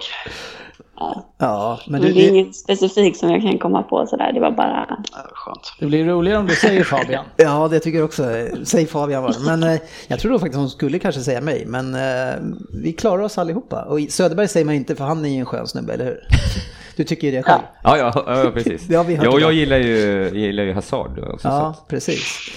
Ja. 1.01 1.25
Ja, 1.37 1.79
men 1.87 2.01
Men 2.01 2.01
du, 2.01 2.13
det 2.13 2.27
är 2.27 2.29
inget 2.29 2.55
specifikt 2.55 3.19
som 3.19 3.29
jag 3.31 3.41
kan 3.41 3.59
komma 3.59 3.83
på 3.83 4.07
sådär. 4.07 4.33
Det 4.33 4.39
var 4.39 4.51
bara... 4.51 4.85
Ja, 4.89 5.19
Skönt. 5.33 5.73
Det 5.79 5.85
blir 5.85 6.05
roligare 6.05 6.39
om 6.39 6.47
du 6.47 6.55
säger 6.55 6.83
Fabian. 6.83 7.25
Ja, 7.37 7.67
det 7.67 7.79
tycker 7.79 7.97
jag 7.99 8.05
också. 8.05 8.23
Säg 8.63 8.85
Fabian 8.87 9.23
var 9.23 9.29
det. 9.33 9.39
Men 9.39 9.63
eh, 9.63 9.79
jag 10.07 10.19
tror 10.19 10.31
då 10.31 10.39
faktiskt 10.39 10.57
hon 10.59 10.69
skulle 10.69 10.99
kanske 10.99 11.21
säga 11.21 11.41
mig. 11.41 11.65
Men 11.67 11.95
eh, 11.95 12.35
vi 12.83 12.93
klarar 12.93 13.23
oss 13.23 13.37
allihopa. 13.37 13.81
Och 13.83 13.99
Söderberg 14.09 14.47
säger 14.47 14.65
man 14.65 14.75
inte 14.75 14.95
för 14.95 15.03
han 15.03 15.25
är 15.25 15.29
ju 15.29 15.39
en 15.39 15.45
skön 15.45 15.67
snubbe, 15.67 15.93
eller 15.93 16.05
hur? 16.05 16.19
Du 16.95 17.03
tycker 17.03 17.27
ju 17.27 17.37
det 17.37 17.43
själv. 17.43 17.61
Ja, 17.83 17.97
ja, 17.97 18.23
ja 18.43 18.51
precis. 18.53 18.81
Det 18.87 18.95
har 18.95 19.03
vi 19.03 19.15
hört 19.15 19.25
ja, 19.25 19.31
och 19.31 19.41
jag 19.41 19.53
gillar 19.53 19.77
ju, 19.77 20.29
gillar 20.33 20.63
ju 20.63 20.73
Hazard 20.73 21.19
också. 21.19 21.47
så 21.47 21.47
Ja, 21.47 21.67
att- 21.67 21.87
precis. 21.87 22.49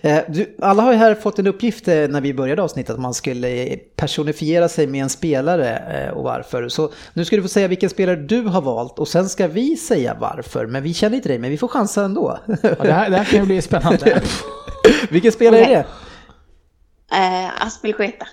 Eh, 0.00 0.18
Du, 0.28 0.56
alla 0.62 0.82
har 0.82 0.92
ju 0.92 0.98
här 0.98 1.14
fått 1.14 1.38
en 1.38 1.46
uppgift 1.46 1.88
eh, 1.88 1.94
när 1.94 2.20
vi 2.20 2.34
började 2.34 2.62
avsnittet 2.62 2.94
att 2.94 3.00
man 3.00 3.14
skulle 3.14 3.76
personifiera 3.96 4.68
sig 4.68 4.86
med 4.86 5.02
en 5.02 5.08
spelare 5.08 5.76
eh, 6.06 6.16
och 6.16 6.24
varför. 6.24 6.68
Så 6.68 6.92
nu 7.14 7.24
ska 7.24 7.36
du 7.36 7.42
få 7.42 7.48
säga 7.48 7.68
vilken 7.68 7.90
spelare 7.90 8.16
du 8.16 8.40
har 8.42 8.60
valt 8.62 8.98
och 8.98 9.08
sen 9.08 9.28
ska 9.28 9.48
vi 9.48 9.76
säga 9.76 10.16
varför. 10.20 10.66
Men 10.66 10.82
vi 10.82 10.94
känner 10.94 11.16
inte 11.16 11.28
dig, 11.28 11.38
men 11.38 11.50
vi 11.50 11.58
får 11.58 11.68
chansa 11.68 12.04
ändå. 12.04 12.38
Ja, 12.46 12.68
det, 12.82 12.92
här, 12.92 13.10
det 13.10 13.16
här 13.16 13.24
kan 13.24 13.40
ju 13.40 13.46
bli 13.46 13.62
spännande. 13.62 14.22
vilken 15.10 15.32
spelare 15.32 15.60
är 15.64 15.68
det? 15.70 15.84
Eh, 17.12 17.66
Aspelkueta. 17.66 18.26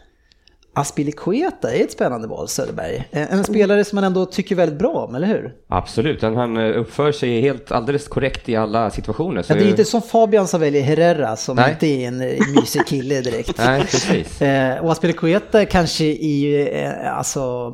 Aspilicueta 0.76 1.74
är 1.76 1.84
ett 1.84 1.92
spännande 1.92 2.28
val, 2.28 2.48
Söderberg. 2.48 3.08
Eh, 3.12 3.34
En 3.34 3.44
spelare 3.44 3.86
som 3.86 3.96
man 3.96 4.04
ändå 4.04 4.26
tycker 4.26 4.56
väldigt 4.56 4.80
bra 4.80 4.90
om, 4.92 5.16
eller 5.16 5.28
hur? 5.28 5.54
Absolut, 5.68 6.22
han, 6.22 6.58
eh, 6.58 6.80
uppför 6.80 7.12
sig 7.12 7.42
helt 7.42 7.72
alldeles 7.72 8.08
korrekt 8.08 8.50
i 8.50 8.56
alla 8.56 8.90
situationer. 8.90 9.46
Ja, 9.48 9.56
det 9.56 9.64
är 9.64 9.70
inte 9.70 9.86
som 9.86 10.02
Fabian 10.02 10.48
som 10.48 10.60
väljer 10.62 10.82
Herrera 10.82 11.36
som 11.36 11.56
Nej. 11.56 11.72
inte 11.72 11.88
är 11.88 12.08
en 12.08 12.22
eh, 12.22 12.40
mysig 12.56 12.88
kille 12.88 13.22
direkt. 13.22 13.58
Nej, 13.66 13.82
precis. 13.82 14.42
Och 14.82 14.92
Aspilicueta 14.92 15.66
kanske 15.66 16.04
i, 16.06 16.68
alltså, 17.16 17.74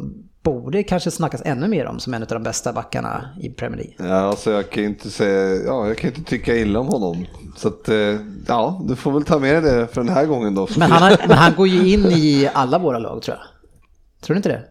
borde 0.53 0.83
kanske 0.83 1.11
snackas 1.11 1.41
ännu 1.45 1.67
mer 1.67 1.85
om 1.85 1.99
som 1.99 2.13
en 2.13 2.21
av 2.21 2.27
de 2.27 2.43
bästa 2.43 2.73
backarna 2.73 3.29
i 3.41 3.49
Premier 3.49 3.77
League. 3.77 4.15
Ja, 4.15 4.19
alltså 4.19 4.51
jag 4.51 4.69
kan 4.69 4.83
ju 4.83 4.89
inte 4.89 5.09
säga, 5.09 5.55
ja, 5.65 5.87
jag 5.87 5.97
kan 5.97 6.09
inte 6.09 6.23
tycka 6.23 6.55
illa 6.55 6.79
om 6.79 6.87
honom. 6.87 7.25
Så 7.57 7.67
att, 7.67 7.89
eh, 7.89 7.95
ja, 8.47 8.81
du 8.87 8.95
får 8.95 9.11
väl 9.11 9.23
ta 9.23 9.39
med 9.39 9.63
det 9.63 9.87
för 9.87 10.01
den 10.03 10.13
här 10.13 10.25
gången 10.25 10.55
då. 10.55 10.67
Men 10.77 10.91
han, 10.91 11.01
har, 11.01 11.27
men 11.27 11.37
han 11.37 11.53
går 11.55 11.67
ju 11.67 11.93
in 11.93 12.05
i 12.05 12.49
alla 12.53 12.77
våra 12.79 12.99
lag 12.99 13.21
tror 13.21 13.37
jag. 13.37 13.45
Tror 14.21 14.33
du 14.33 14.37
inte 14.37 14.49
det? 14.49 14.61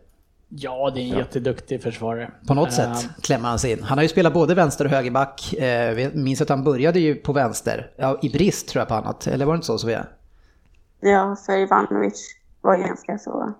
Ja, 0.49 0.91
det 0.95 1.01
är 1.01 1.03
en 1.03 1.19
jätteduktig 1.19 1.83
försvarare. 1.83 2.31
På 2.47 2.55
något 2.55 2.69
Eh, 2.69 2.75
sätt 2.75 3.09
klämmer 3.23 3.49
han 3.49 3.59
sig 3.59 3.73
in. 3.73 3.83
Han 3.83 3.99
har 3.99 4.03
ju 4.03 4.09
spelat 4.09 4.33
både 4.33 4.55
vänster 4.55 4.85
och 4.85 4.91
högerback. 4.91 5.53
Eh, 5.53 6.11
minns 6.15 6.41
att 6.41 6.49
han 6.49 6.65
började 6.65 7.01
ju 7.01 7.15
på 7.15 7.33
vänster. 7.33 7.91
Ja, 7.97 8.19
I 8.23 8.29
brist 8.29 8.69
tror 8.69 8.81
jag 8.81 8.89
på 8.89 8.95
annat. 8.95 9.27
Eller 9.27 9.45
var 9.45 9.53
det 9.53 9.57
inte 9.57 9.67
så 9.67 9.79
Sofia? 9.79 10.07
Ja, 11.01 11.37
för 11.47 11.59
Ivanovic 11.59 12.35
var 12.61 12.77
ju 12.77 12.83
ganska 12.83 13.19
så 13.19 13.53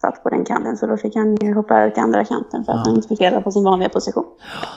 satt 0.00 0.22
på 0.22 0.28
den 0.28 0.44
kanten 0.44 0.76
så 0.76 0.86
då 0.86 0.96
fick 0.96 1.16
han 1.16 1.36
ju 1.36 1.54
hoppa 1.54 1.74
över 1.80 1.90
till 1.90 2.02
andra 2.02 2.24
kanten 2.24 2.64
för 2.64 2.72
att 2.72 2.86
han 2.86 2.96
inte 2.96 3.08
fick 3.08 3.18
spela 3.18 3.40
på 3.40 3.50
sin 3.50 3.64
vanliga 3.64 3.88
position. 3.88 4.24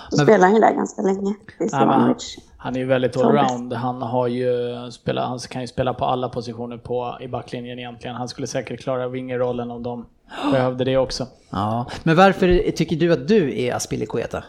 Så 0.09 0.17
Men- 0.17 0.25
spelade 0.25 0.43
han 0.43 0.53
ju 0.55 0.59
där 0.61 0.73
ganska 0.73 1.01
länge 1.01 1.35
tills 1.57 1.71
Ja, 1.71 1.85
men 1.85 2.15
han, 2.57 2.75
är 2.75 2.79
ju 2.79 2.85
väldigt 2.85 3.17
allround. 3.17 3.73
Han, 3.73 4.01
har 4.01 4.27
ju 4.27 4.47
spelat, 4.91 5.27
han 5.27 5.39
kan 5.39 5.61
ju 5.61 5.67
spela 5.67 5.93
på 5.93 6.05
alla 6.05 6.29
positioner 6.29 6.77
på, 6.77 7.17
i 7.21 7.27
backlinjen 7.27 7.79
egentligen. 7.79 8.15
Han 8.15 8.27
skulle 8.27 8.47
säkert 8.47 8.79
klara 8.81 9.07
wingerrollen 9.07 9.71
om 9.71 9.83
de 9.83 10.05
behövde 10.51 10.83
det 10.83 10.97
också. 10.97 11.27
Ja. 11.49 11.85
Men 12.03 12.15
varför 12.15 12.71
tycker 12.71 12.95
du 12.95 13.13
att 13.13 13.27
du 13.27 13.59
är 13.61 13.75
Aspilicueta? 13.75 14.43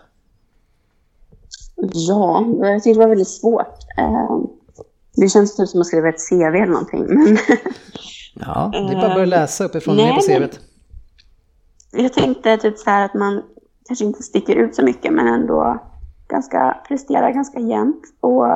Ja, 1.76 2.44
jag 2.60 2.82
tyckte 2.82 2.98
det 3.00 3.04
var 3.04 3.08
väldigt 3.08 3.28
svårt. 3.28 3.78
Eh, 3.98 4.38
Det 5.16 5.28
känns 5.28 5.56
typ 5.56 5.68
som 5.68 5.80
att 5.80 5.86
skriva 5.86 6.08
ett 6.08 6.28
CV 6.30 6.42
eller 6.42 6.66
någonting. 6.66 7.04
Men 7.08 7.38
Ja, 8.35 8.70
det 8.72 8.78
är 8.78 8.95
bara 8.95 9.07
att 9.07 9.14
börja 9.14 9.26
läsa 9.26 9.64
uppifrån 9.64 9.97
Nej, 9.97 10.07
ner 10.07 10.14
på 10.14 10.20
CVt. 10.20 10.61
jag 11.93 12.12
tänkte 12.12 12.57
typ 12.57 12.78
så 12.78 12.91
här 12.91 13.05
att 13.05 13.14
man 13.14 13.43
kanske 13.87 14.05
inte 14.05 14.22
sticker 14.22 14.57
ut 14.57 14.74
så 14.74 14.83
mycket 14.83 15.12
men 15.12 15.28
ändå 15.28 15.78
ganska, 16.28 16.76
presterar 16.89 17.30
ganska 17.30 17.61
jämnt 17.61 18.03
och 18.20 18.47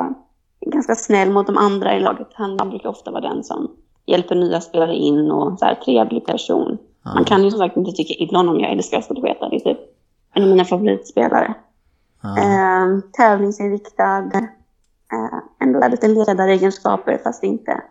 ganska 0.65 0.95
snäll 0.95 1.31
mot 1.31 1.47
de 1.47 1.57
andra 1.57 1.97
i 1.97 1.99
laget. 1.99 2.27
Han 2.33 2.57
brukar 2.69 2.89
ofta 2.89 3.11
vara 3.11 3.21
den 3.21 3.43
som 3.43 3.71
hjälper 4.05 4.35
nya 4.35 4.61
spelare 4.61 4.95
in 4.95 5.31
och 5.31 5.59
så 5.59 5.65
här 5.65 5.75
trevlig 5.75 6.25
person. 6.25 6.77
Man 7.15 7.25
kan 7.25 7.43
ju 7.43 7.51
som 7.51 7.59
sagt 7.59 7.77
inte 7.77 7.91
tycka 7.91 8.13
illa 8.13 8.39
om. 8.39 8.59
Jag 8.59 8.71
älskar 8.71 8.97
Aspelekueta. 8.97 9.49
Det 9.49 9.55
är 9.55 9.59
typ 9.59 9.79
en 10.33 10.43
av 10.43 10.49
mina 10.49 10.65
favoritspelare. 10.65 11.53
Eh, 12.23 12.99
tävlingsinriktad. 13.17 14.31
Eh, 15.13 15.39
ändå 15.59 15.87
lite 15.87 16.07
ledaregenskaper 16.07 17.19
fast 17.23 17.43
inte 17.43 17.81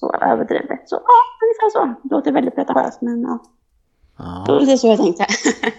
så 0.00 0.14
överdrivet. 0.32 0.82
Så 0.86 0.94
ja, 0.94 1.18
ungefär 1.44 1.70
så. 1.70 1.94
Det 2.02 2.14
låter 2.14 2.32
väldigt 2.32 2.54
pretentiöst 2.54 3.02
men 3.02 3.22
ja. 3.22 3.38
Det 4.46 4.52
var 4.52 4.60
lite 4.60 4.78
så 4.78 4.86
jag 4.86 4.98
tänkte. 4.98 5.26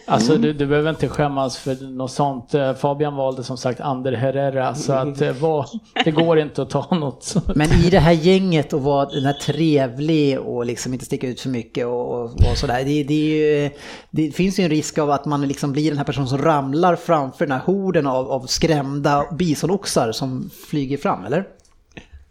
Alltså 0.05 0.37
du, 0.37 0.53
du 0.53 0.67
behöver 0.67 0.89
inte 0.89 1.09
skämmas 1.09 1.57
för 1.57 1.87
något 1.87 2.11
sånt. 2.11 2.53
Eh, 2.53 2.73
Fabian 2.73 3.15
valde 3.15 3.43
som 3.43 3.57
sagt 3.57 3.81
Ander 3.81 4.13
Herrera 4.13 4.75
så 4.75 4.93
att 4.93 5.21
eh, 5.21 5.31
vad, 5.41 5.65
det 6.05 6.11
går 6.11 6.39
inte 6.39 6.61
att 6.61 6.69
ta 6.69 6.95
något. 6.95 7.35
Men 7.55 7.67
i 7.71 7.89
det 7.89 7.99
här 7.99 8.11
gänget 8.11 8.73
och 8.73 8.81
vara 8.81 9.05
den 9.05 9.25
här 9.25 9.33
trevlig 9.33 10.39
och 10.39 10.65
liksom 10.65 10.93
inte 10.93 11.05
sticka 11.05 11.27
ut 11.27 11.41
för 11.41 11.49
mycket 11.49 11.85
och, 11.85 12.11
och, 12.11 12.23
och 12.23 12.57
sådär. 12.57 12.83
Det, 12.85 13.03
det, 13.03 13.13
är 13.13 13.63
ju, 13.63 13.69
det 14.09 14.31
finns 14.31 14.59
ju 14.59 14.63
en 14.63 14.69
risk 14.69 14.97
av 14.97 15.11
att 15.11 15.25
man 15.25 15.41
liksom 15.41 15.71
blir 15.71 15.89
den 15.89 15.97
här 15.97 16.05
personen 16.05 16.27
som 16.27 16.37
ramlar 16.37 16.95
framför 16.95 17.45
den 17.45 17.57
här 17.57 17.65
horden 17.65 18.07
av, 18.07 18.31
av 18.31 18.45
skrämda 18.45 19.25
bisonoxar 19.31 20.11
som 20.11 20.49
flyger 20.69 20.97
fram, 20.97 21.25
eller? 21.25 21.45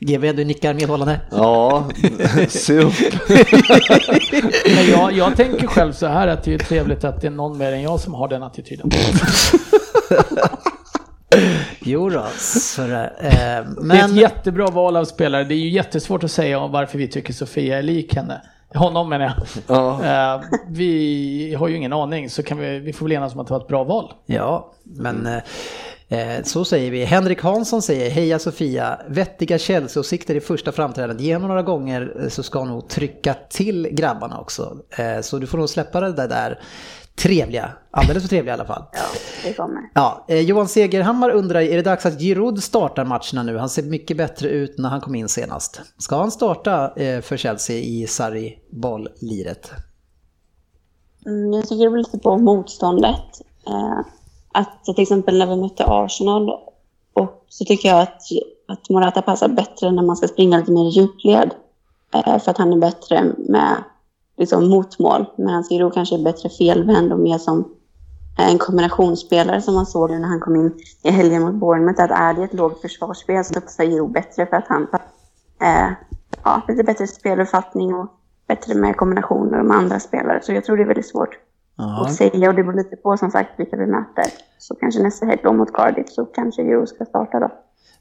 GV, 0.00 0.34
du 0.36 0.44
nickar 0.44 0.74
medhållande. 0.74 1.20
Ja, 1.30 1.88
se 2.48 2.78
upp. 2.78 2.94
Men 4.74 4.90
jag, 4.90 5.12
jag 5.12 5.36
tänker 5.36 5.66
själv 5.66 5.92
så 5.92 6.06
här 6.06 6.28
att 6.28 6.42
det 6.44 6.54
är 6.54 6.58
trevligt 6.58 7.04
att 7.04 7.20
det 7.20 7.26
är 7.26 7.30
någon 7.30 7.58
mer 7.58 7.72
än 7.72 7.82
jag 7.82 8.00
som 8.00 8.14
har 8.14 8.28
den 8.28 8.42
attityden. 8.42 8.90
Jo 11.80 12.10
då, 12.10 12.26
så 12.38 12.82
det, 12.82 13.12
eh, 13.18 13.30
Det 13.30 13.36
är 13.36 13.60
ett 13.60 13.78
men... 13.82 14.16
jättebra 14.16 14.66
val 14.66 14.96
av 14.96 15.04
spelare. 15.04 15.44
Det 15.44 15.54
är 15.54 15.58
ju 15.58 15.68
jättesvårt 15.68 16.24
att 16.24 16.30
säga 16.30 16.58
om 16.58 16.72
varför 16.72 16.98
vi 16.98 17.08
tycker 17.08 17.32
Sofia 17.32 17.78
är 17.78 17.82
lik 17.82 18.14
henne. 18.14 18.42
Honom 18.74 19.08
menar 19.08 19.24
jag. 19.24 19.34
Ja. 19.76 20.04
Eh, 20.04 20.40
vi 20.68 21.54
har 21.58 21.68
ju 21.68 21.76
ingen 21.76 21.92
aning 21.92 22.30
så 22.30 22.42
kan 22.42 22.58
vi, 22.58 22.78
vi 22.78 22.92
får 22.92 23.06
väl 23.06 23.12
enas 23.12 23.34
om 23.34 23.40
att 23.40 23.46
det 23.46 23.52
var 23.54 23.60
ett 23.60 23.68
bra 23.68 23.84
val. 23.84 24.12
Ja, 24.26 24.72
men 24.84 25.26
eh, 25.26 25.42
så 26.42 26.64
säger 26.64 26.90
vi. 26.90 27.04
Henrik 27.04 27.42
Hansson 27.42 27.82
säger 27.82 28.10
Heja 28.10 28.38
Sofia, 28.38 29.00
vettiga 29.08 29.58
Chelsea-åsikter 29.58 30.34
i 30.34 30.40
första 30.40 30.72
framträdandet. 30.72 31.20
Ge 31.20 31.38
några 31.38 31.62
gånger 31.62 32.16
eh, 32.20 32.28
så 32.28 32.42
ska 32.42 32.58
hon 32.58 32.68
nog 32.68 32.88
trycka 32.88 33.34
till 33.50 33.88
grabbarna 33.90 34.40
också. 34.40 34.78
Eh, 34.90 35.20
så 35.20 35.38
du 35.38 35.46
får 35.46 35.58
nog 35.58 35.68
släppa 35.68 36.00
det 36.00 36.26
där 36.26 36.60
trevliga, 37.22 37.72
alldeles 37.90 38.22
för 38.22 38.28
trevliga 38.28 38.52
i 38.52 38.54
alla 38.54 38.66
fall. 38.66 38.84
Ja, 38.92 38.98
det 39.44 39.52
kommer. 39.52 39.82
Ja, 39.94 40.24
eh, 40.28 40.40
Johan 40.40 40.68
Segerhammar 40.68 41.30
undrar, 41.30 41.60
är 41.60 41.76
det 41.76 41.82
dags 41.82 42.06
att 42.06 42.20
Giroud 42.20 42.62
startar 42.62 43.04
matcherna 43.04 43.42
nu? 43.42 43.58
Han 43.58 43.68
ser 43.68 43.82
mycket 43.82 44.16
bättre 44.16 44.48
ut 44.48 44.78
när 44.78 44.88
han 44.88 45.00
kom 45.00 45.14
in 45.14 45.28
senast. 45.28 45.80
Ska 45.98 46.16
han 46.16 46.30
starta 46.30 46.92
eh, 46.96 47.20
för 47.20 47.36
Chelsea 47.36 47.76
i 47.76 48.06
Sarri-boll-liret? 48.06 49.70
Mm, 51.26 51.52
jag 51.52 51.62
tycker 51.62 51.84
det 51.84 51.90
beror 51.90 51.98
lite 51.98 52.18
på 52.18 52.38
motståndet. 52.38 53.40
Eh, 53.66 54.00
att 54.52 54.84
till 54.84 55.02
exempel 55.02 55.38
när 55.38 55.46
vi 55.46 55.56
mötte 55.56 55.84
Arsenal 55.86 56.50
och 57.12 57.44
så 57.48 57.64
tycker 57.64 57.88
jag 57.88 58.02
att, 58.02 58.22
att 58.68 58.90
Morata 58.90 59.22
passar 59.22 59.48
bättre 59.48 59.90
när 59.90 60.02
man 60.02 60.16
ska 60.16 60.28
springa 60.28 60.58
lite 60.58 60.72
mer 60.72 60.88
i 60.88 60.88
djupled. 60.88 61.54
Eh, 62.14 62.38
för 62.38 62.50
att 62.50 62.58
han 62.58 62.72
är 62.72 62.76
bättre 62.76 63.34
med 63.38 63.84
liksom, 64.36 64.68
motmål. 64.68 65.24
Medan 65.36 65.62
Giroud 65.62 65.94
kanske 65.94 66.14
är 66.14 66.24
bättre 66.24 66.48
felvänd 66.48 67.12
och 67.12 67.18
mer 67.18 67.38
som 67.38 67.74
en 68.38 68.58
kombinationsspelare 68.58 69.62
som 69.62 69.74
man 69.74 69.86
såg 69.86 70.10
när 70.10 70.28
han 70.28 70.40
kom 70.40 70.56
in 70.56 70.72
i 71.02 71.10
helgen 71.10 71.42
mot 71.42 71.54
Bournemouth. 71.54 72.02
Att 72.02 72.10
är 72.10 72.34
det 72.34 72.44
ett 72.44 72.54
lågt 72.54 72.80
försvarsspel 72.80 73.44
så 73.44 73.60
passar 73.60 73.84
Giroud 73.84 74.12
bättre 74.12 74.46
för 74.46 74.56
att 74.56 74.68
han 74.68 74.86
eh, 75.60 75.92
ja, 76.44 76.62
lite 76.68 76.82
bättre 76.82 77.06
speluppfattning 77.06 77.94
och 77.94 78.06
bättre 78.48 78.74
med 78.74 78.96
kombinationer 78.96 79.62
med 79.62 79.76
andra 79.76 80.00
spelare. 80.00 80.40
Så 80.42 80.52
jag 80.52 80.64
tror 80.64 80.76
det 80.76 80.82
är 80.82 80.86
väldigt 80.86 81.08
svårt 81.08 81.38
Ja. 81.76 82.04
att 82.06 82.14
säga 82.14 82.48
och 82.48 82.54
det 82.54 82.62
beror 82.62 82.76
lite 82.76 82.96
på 82.96 83.16
som 83.16 83.30
sagt 83.30 83.50
vilka 83.56 83.76
vi 83.76 83.86
möter. 83.86 84.24
Så 84.58 84.74
kanske 84.74 85.02
nästa 85.02 85.26
helg 85.26 85.40
då 85.42 85.52
mot 85.52 85.72
Cardiff 85.72 86.08
så 86.08 86.24
kanske 86.24 86.62
Giroud 86.62 86.88
ska 86.88 87.04
starta 87.04 87.40
då. 87.40 87.50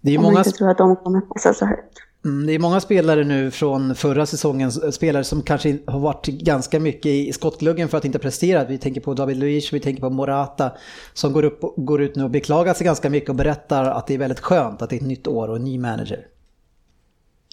Det 0.01 0.13
är 0.13 0.17
Om 0.17 0.23
man 0.23 0.37
inte 0.37 0.51
tror 0.51 0.69
att 0.69 0.77
de 0.77 0.95
kommer 0.95 1.21
passa 1.21 1.53
så 1.53 1.65
högt. 1.65 1.97
Mm, 2.25 2.47
Det 2.47 2.53
är 2.53 2.59
många 2.59 2.79
spelare 2.79 3.23
nu 3.23 3.51
från 3.51 3.95
förra 3.95 4.25
säsongens 4.25 4.77
eh, 4.77 4.89
spelare 4.89 5.23
som 5.23 5.41
kanske 5.41 5.79
har 5.87 5.99
varit 5.99 6.25
ganska 6.25 6.79
mycket 6.79 7.05
i 7.05 7.33
skottgluggen 7.33 7.89
för 7.89 7.97
att 7.97 8.05
inte 8.05 8.19
prestera. 8.19 8.65
Vi 8.65 8.77
tänker 8.77 9.01
på 9.01 9.13
David 9.13 9.37
Luiz, 9.37 9.73
vi 9.73 9.79
tänker 9.79 10.01
på 10.01 10.09
Morata 10.09 10.71
som 11.13 11.33
går, 11.33 11.43
upp, 11.45 11.59
går 11.75 12.01
ut 12.01 12.15
nu 12.15 12.23
och 12.23 12.29
beklagar 12.29 12.73
sig 12.73 12.85
ganska 12.85 13.09
mycket 13.09 13.29
och 13.29 13.35
berättar 13.35 13.85
att 13.85 14.07
det 14.07 14.13
är 14.13 14.17
väldigt 14.17 14.39
skönt 14.39 14.81
att 14.81 14.89
det 14.89 14.95
är 14.95 14.97
ett 15.01 15.07
nytt 15.07 15.27
år 15.27 15.47
och 15.47 15.55
en 15.55 15.63
ny 15.63 15.79
manager. 15.79 16.27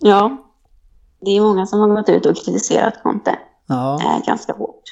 Ja, 0.02 0.36
det 1.20 1.36
är 1.36 1.40
många 1.40 1.66
som 1.66 1.80
har 1.80 1.88
gått 1.88 2.08
ut 2.08 2.26
och 2.26 2.36
kritiserat 2.36 3.02
Conte 3.02 3.38
Ja, 3.66 4.00
eh, 4.00 4.26
ganska 4.26 4.52
hårt. 4.52 4.82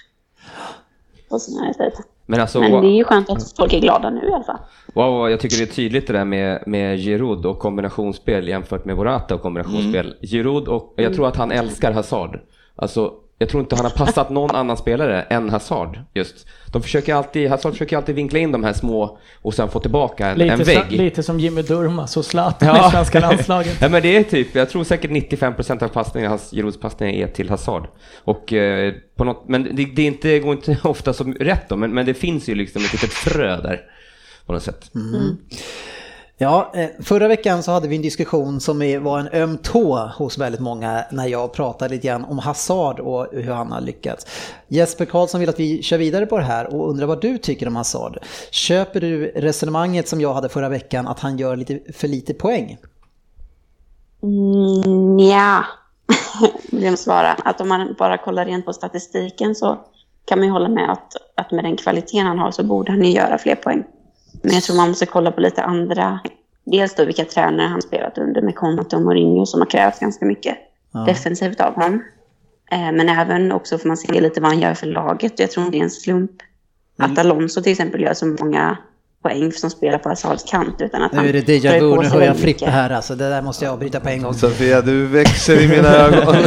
På 1.34 1.38
sina 1.38 1.72
sätt. 1.72 1.94
Men 2.26 2.40
alltså, 2.40 2.60
Men 2.60 2.70
det 2.70 2.88
är 2.88 2.96
ju 2.96 3.04
skönt 3.04 3.30
att 3.30 3.56
folk 3.56 3.72
är 3.72 3.80
glada 3.80 4.10
nu 4.10 4.28
i 4.28 4.32
alla 4.32 4.44
fall. 4.44 4.58
wow, 4.94 5.30
jag 5.30 5.40
tycker 5.40 5.56
det 5.56 5.62
är 5.62 5.74
tydligt 5.74 6.06
det 6.06 6.12
där 6.12 6.24
med, 6.24 6.62
med 6.66 6.98
Giroud 6.98 7.46
och 7.46 7.58
kombinationsspel 7.58 8.48
jämfört 8.48 8.84
med 8.84 8.96
Morata 8.96 9.34
och 9.34 9.42
kombinationsspel. 9.42 10.14
Giroud 10.22 10.68
och, 10.68 10.94
jag 10.96 11.14
tror 11.14 11.28
att 11.28 11.36
han 11.36 11.52
älskar 11.52 11.92
Hazard. 11.92 12.40
Alltså, 12.76 13.12
jag 13.38 13.48
tror 13.48 13.62
inte 13.62 13.76
han 13.76 13.84
har 13.84 13.92
passat 14.06 14.30
någon 14.30 14.56
annan 14.56 14.76
spelare 14.76 15.22
än 15.22 15.50
Hazard 15.50 15.98
just. 16.14 16.46
De 16.72 16.82
försöker 16.82 17.14
alltid, 17.14 17.50
Hazard 17.50 17.72
försöker 17.72 17.96
alltid 17.96 18.14
vinkla 18.14 18.38
in 18.38 18.52
de 18.52 18.64
här 18.64 18.72
små 18.72 19.18
och 19.42 19.54
sen 19.54 19.68
få 19.68 19.80
tillbaka 19.80 20.26
en, 20.26 20.40
en 20.40 20.58
Lite, 20.58 20.70
vägg. 20.70 20.86
som, 20.88 20.96
lite 20.96 21.22
som 21.22 21.40
Jimmy 21.40 21.62
Durmaz 21.62 22.16
och 22.16 22.24
Zlatan 22.24 22.68
Ja. 22.68 22.88
i 22.88 22.90
svenska 22.90 23.20
landslaget. 23.20 23.76
Ja 23.80 23.88
men 23.88 24.02
det 24.02 24.16
är 24.16 24.22
typ, 24.22 24.54
jag 24.54 24.70
tror 24.70 24.84
säkert 24.84 25.10
95% 25.10 25.82
av 25.84 25.88
passningarna, 25.88 26.30
hans 26.30 26.52
Girouds 26.52 26.80
passningar 26.80 27.12
är 27.28 27.32
till 27.32 27.50
Hazard. 27.50 27.86
Och 28.24 28.52
eh, 28.52 28.92
på 29.16 29.24
något, 29.24 29.48
men 29.48 29.62
det, 29.76 29.84
det 29.84 30.02
är 30.02 30.06
inte, 30.06 30.38
går 30.38 30.52
inte 30.52 30.78
ofta 30.88 31.12
som 31.12 31.34
rätt 31.34 31.68
då, 31.68 31.76
men, 31.76 31.94
men 31.94 32.06
det 32.06 32.14
finns 32.14 32.48
ju 32.48 32.54
liksom 32.54 32.84
ett 32.84 32.92
litet 32.92 33.12
frö 33.12 33.60
där. 33.60 33.80
På 34.46 34.52
något 34.52 34.62
sätt 34.62 34.90
ja 36.38 36.72
eh, 36.74 36.88
förra 37.02 37.28
veckan 37.28 37.62
så 37.62 37.72
hade 37.72 37.88
vi 37.88 37.96
en 37.96 38.02
diskussion 38.02 38.60
som 38.60 38.78
var 39.02 39.18
en 39.18 39.28
öm 39.28 39.58
tå 39.58 39.96
hos 39.96 40.38
väldigt 40.38 40.60
många 40.60 41.04
när 41.10 41.26
jag 41.26 41.52
pratade 41.52 41.94
lite 41.94 42.06
grann 42.06 42.24
om 42.24 42.38
Hazard 42.38 43.00
och 43.00 43.26
hur 43.32 43.52
han 43.52 43.72
har 43.72 43.80
lyckats. 43.80 44.26
Jesper 44.68 45.04
Karlsson 45.04 45.40
vill 45.40 45.48
att 45.48 45.60
vi 45.60 45.82
kör 45.82 45.98
vidare 45.98 46.26
på 46.26 46.38
det 46.38 46.44
här 46.44 46.74
och 46.74 46.90
undrar 46.90 47.06
vad 47.06 47.20
du 47.20 47.38
tycker 47.38 47.68
om 47.68 47.76
Hazard. 47.76 48.18
Köper 48.50 49.00
du 49.00 49.26
resonemanget 49.26 50.08
som 50.08 50.20
jag 50.20 50.34
hade 50.34 50.48
förra 50.48 50.68
veckan 50.68 51.08
att 51.08 51.20
han 51.20 51.38
gör 51.38 51.56
lite 51.56 51.80
för 51.92 52.08
lite 52.08 52.34
poäng? 52.34 52.78
Mm, 54.22 55.18
ja, 55.18 55.64
vill 56.70 56.82
jag 56.82 56.98
svara. 56.98 57.32
Att 57.32 57.60
om 57.60 57.68
man 57.68 57.94
bara 57.98 58.18
kollar 58.18 58.44
rent 58.44 58.66
på 58.66 58.72
statistiken 58.72 59.54
så 59.54 59.78
kan 60.24 60.38
man 60.38 60.46
ju 60.46 60.52
hålla 60.52 60.68
med 60.68 60.92
att, 60.92 61.16
att 61.34 61.50
med 61.50 61.64
den 61.64 61.76
kvaliteten 61.76 62.26
han 62.26 62.38
har 62.38 62.50
så 62.50 62.64
borde 62.64 62.92
han 62.92 63.04
ju 63.04 63.10
göra 63.10 63.38
fler 63.38 63.54
poäng. 63.54 63.84
Men 64.44 64.54
jag 64.54 64.62
tror 64.62 64.76
man 64.76 64.88
måste 64.88 65.06
kolla 65.06 65.30
på 65.30 65.40
lite 65.40 65.62
andra, 65.62 66.20
dels 66.64 66.94
då 66.94 67.04
vilka 67.04 67.24
tränare 67.24 67.66
han 67.66 67.82
spelat 67.82 68.18
under 68.18 68.42
med 68.42 68.54
Conte 68.54 68.96
och 68.96 69.02
Mourinho 69.02 69.46
som 69.46 69.60
har 69.60 69.66
krävt 69.66 70.00
ganska 70.00 70.24
mycket 70.24 70.56
defensivt 71.06 71.60
av 71.60 71.74
honom. 71.74 72.02
Eh, 72.70 72.92
men 72.92 73.08
även 73.08 73.52
också 73.52 73.78
får 73.78 73.88
man 73.88 73.96
se 73.96 74.20
lite 74.20 74.40
vad 74.40 74.50
han 74.50 74.60
gör 74.60 74.74
för 74.74 74.86
laget. 74.86 75.38
Jag 75.38 75.50
tror 75.50 75.66
inte 75.66 75.76
det 75.76 75.80
är 75.80 75.84
en 75.84 75.90
slump 75.90 76.30
att 76.98 77.18
Alonso 77.18 77.62
till 77.62 77.72
exempel 77.72 78.00
gör 78.00 78.14
så 78.14 78.26
många 78.26 78.76
poäng 79.22 79.52
som 79.52 79.70
spelar 79.70 79.98
på 79.98 80.08
Hazards 80.08 80.50
kant. 80.50 80.80
Utan 80.80 81.02
att 81.02 81.12
Nu 81.12 81.28
är 81.28 81.32
det 81.32 81.48
ju 81.48 81.80
vu, 81.80 81.96
nu 82.02 82.08
hör 82.08 82.22
jag 82.22 82.36
Frippe 82.36 82.70
här 82.70 82.90
alltså. 82.90 83.14
Det 83.14 83.28
där 83.28 83.42
måste 83.42 83.64
jag 83.64 83.72
avbryta 83.72 84.00
på 84.00 84.08
en 84.08 84.22
gång. 84.22 84.34
Sofia, 84.34 84.80
du 84.80 85.06
växer 85.06 85.60
i 85.60 85.68
mina 85.68 85.88
ögon. 85.88 86.36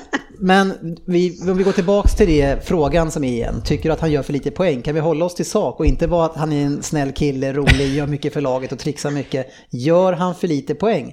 Men 0.42 0.96
vi, 1.04 1.50
om 1.50 1.56
vi 1.56 1.64
går 1.64 1.72
tillbaks 1.72 2.14
till 2.14 2.26
det 2.26 2.66
frågan 2.66 3.10
som 3.10 3.24
är 3.24 3.28
igen. 3.28 3.62
Tycker 3.64 3.88
du 3.88 3.92
att 3.92 4.00
han 4.00 4.12
gör 4.12 4.22
för 4.22 4.32
lite 4.32 4.50
poäng? 4.50 4.82
Kan 4.82 4.94
vi 4.94 5.00
hålla 5.00 5.24
oss 5.24 5.34
till 5.34 5.46
sak 5.46 5.80
och 5.80 5.86
inte 5.86 6.06
vara 6.06 6.26
att 6.26 6.36
han 6.36 6.52
är 6.52 6.64
en 6.64 6.82
snäll 6.82 7.12
kille, 7.12 7.52
rolig, 7.52 7.94
gör 7.94 8.06
mycket 8.06 8.32
för 8.32 8.40
laget 8.40 8.72
och 8.72 8.78
trixar 8.78 9.10
mycket. 9.10 9.46
Gör 9.70 10.12
han 10.12 10.34
för 10.34 10.48
lite 10.48 10.74
poäng? 10.74 11.12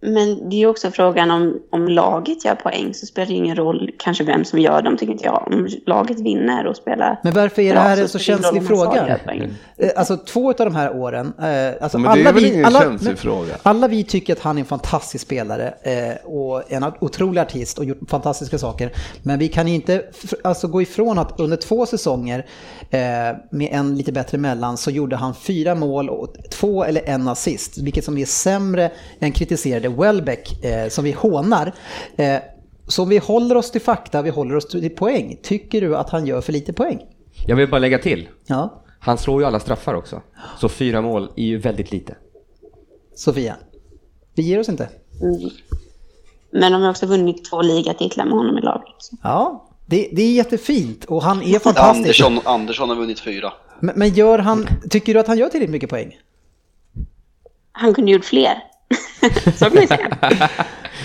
Men 0.00 0.48
det 0.48 0.56
är 0.56 0.58
ju 0.58 0.66
också 0.66 0.90
frågan 0.90 1.30
om, 1.30 1.60
om 1.70 1.88
laget 1.88 2.44
gör 2.44 2.54
poäng 2.54 2.94
så 2.94 3.06
spelar 3.06 3.26
det 3.26 3.34
ingen 3.34 3.56
roll 3.56 3.90
kanske 3.98 4.24
vem 4.24 4.44
som 4.44 4.58
gör 4.58 4.82
dem, 4.82 4.96
tycker 4.96 5.12
inte 5.12 5.24
jag. 5.24 5.44
Om 5.46 5.68
laget 5.86 6.20
vinner 6.20 6.66
och 6.66 6.76
spelar 6.76 7.20
Men 7.24 7.32
varför 7.34 7.62
är 7.62 7.74
det 7.74 7.80
här 7.80 8.00
en 8.00 8.08
så 8.08 8.18
känslig 8.18 8.66
fråga? 8.66 9.18
Eh, 9.76 9.90
Alltså 9.96 10.16
två 10.16 10.48
av 10.50 10.54
de 10.56 10.74
här 10.74 10.96
åren, 10.96 11.32
eh, 11.38 11.82
alltså 11.82 11.98
Men 11.98 12.12
det 12.14 12.20
är 12.20 12.24
alla, 12.24 12.32
väl 12.32 12.42
vi, 12.42 12.52
ingen 12.52 12.64
alla, 12.64 12.80
känslig 12.80 13.08
men- 13.08 13.16
fråga? 13.16 13.54
alla 13.62 13.88
vi 13.88 14.04
tycker 14.04 14.32
att 14.32 14.38
han 14.40 14.56
är 14.56 14.60
en 14.60 14.66
fantastisk 14.66 15.24
spelare 15.24 15.74
eh, 15.82 16.26
och 16.26 16.72
en 16.72 16.84
otrolig 17.00 17.40
artist 17.40 17.78
och 17.78 17.84
gjort 17.84 18.10
fantastiska 18.10 18.58
saker. 18.58 18.90
Men 19.22 19.38
vi 19.38 19.48
kan 19.48 19.68
inte 19.68 20.02
alltså 20.44 20.68
gå 20.68 20.82
ifrån 20.82 21.18
att 21.18 21.40
under 21.40 21.56
två 21.56 21.86
säsonger 21.86 22.46
eh, 22.90 22.98
med 23.50 23.68
en 23.72 23.96
lite 23.96 24.12
bättre 24.12 24.38
mellan 24.38 24.76
så 24.76 24.90
gjorde 24.90 25.16
han 25.16 25.34
fyra 25.34 25.74
mål 25.74 26.08
och 26.10 26.34
två 26.50 26.84
eller 26.84 27.02
en 27.08 27.28
assist. 27.28 27.78
Vilket 27.78 28.04
som 28.04 28.18
är 28.18 28.24
sämre 28.26 28.90
än 29.20 29.32
kritiserade 29.32 29.87
Welbeck 29.88 30.64
eh, 30.64 30.88
som 30.88 31.04
vi 31.04 31.12
hånar. 31.12 31.72
Eh, 32.16 32.36
så 32.86 33.02
om 33.02 33.08
vi 33.08 33.18
håller 33.18 33.56
oss 33.56 33.70
till 33.70 33.80
fakta, 33.80 34.22
vi 34.22 34.30
håller 34.30 34.56
oss 34.56 34.68
till 34.68 34.90
poäng. 34.90 35.38
Tycker 35.42 35.80
du 35.80 35.96
att 35.96 36.10
han 36.10 36.26
gör 36.26 36.40
för 36.40 36.52
lite 36.52 36.72
poäng? 36.72 37.06
Jag 37.46 37.56
vill 37.56 37.70
bara 37.70 37.78
lägga 37.78 37.98
till, 37.98 38.28
Ja, 38.46 38.82
han 39.00 39.18
slår 39.18 39.40
ju 39.40 39.46
alla 39.46 39.60
straffar 39.60 39.94
också. 39.94 40.22
Så 40.60 40.68
fyra 40.68 41.00
mål 41.00 41.30
är 41.36 41.44
ju 41.44 41.58
väldigt 41.58 41.92
lite. 41.92 42.16
Sofia. 43.14 43.56
Vi 44.34 44.42
ger 44.42 44.60
oss 44.60 44.68
inte. 44.68 44.88
Mm. 45.22 45.50
Men 46.50 46.72
de 46.72 46.82
har 46.82 46.90
också 46.90 47.06
vunnit 47.06 47.50
två 47.50 47.62
ligatitlar 47.62 48.24
med 48.24 48.34
honom 48.34 48.58
i 48.58 48.60
laget. 48.60 49.10
Ja, 49.22 49.68
det, 49.86 50.08
det 50.12 50.22
är 50.22 50.32
jättefint 50.32 51.04
och 51.04 51.22
han 51.22 51.42
är 51.42 51.58
fantastisk. 51.58 52.20
Andersson, 52.20 52.54
Andersson 52.54 52.88
har 52.88 52.96
vunnit 52.96 53.20
fyra. 53.20 53.52
Men, 53.80 53.98
men 53.98 54.08
gör 54.08 54.38
han, 54.38 54.66
tycker 54.90 55.14
du 55.14 55.20
att 55.20 55.26
han 55.26 55.38
gör 55.38 55.48
tillräckligt 55.48 55.70
mycket 55.72 55.90
poäng? 55.90 56.18
Han 57.72 57.94
kunde 57.94 58.12
gjort 58.12 58.24
fler. 58.24 58.62
så 59.56 59.64
kan 59.64 59.72
vi. 59.72 59.88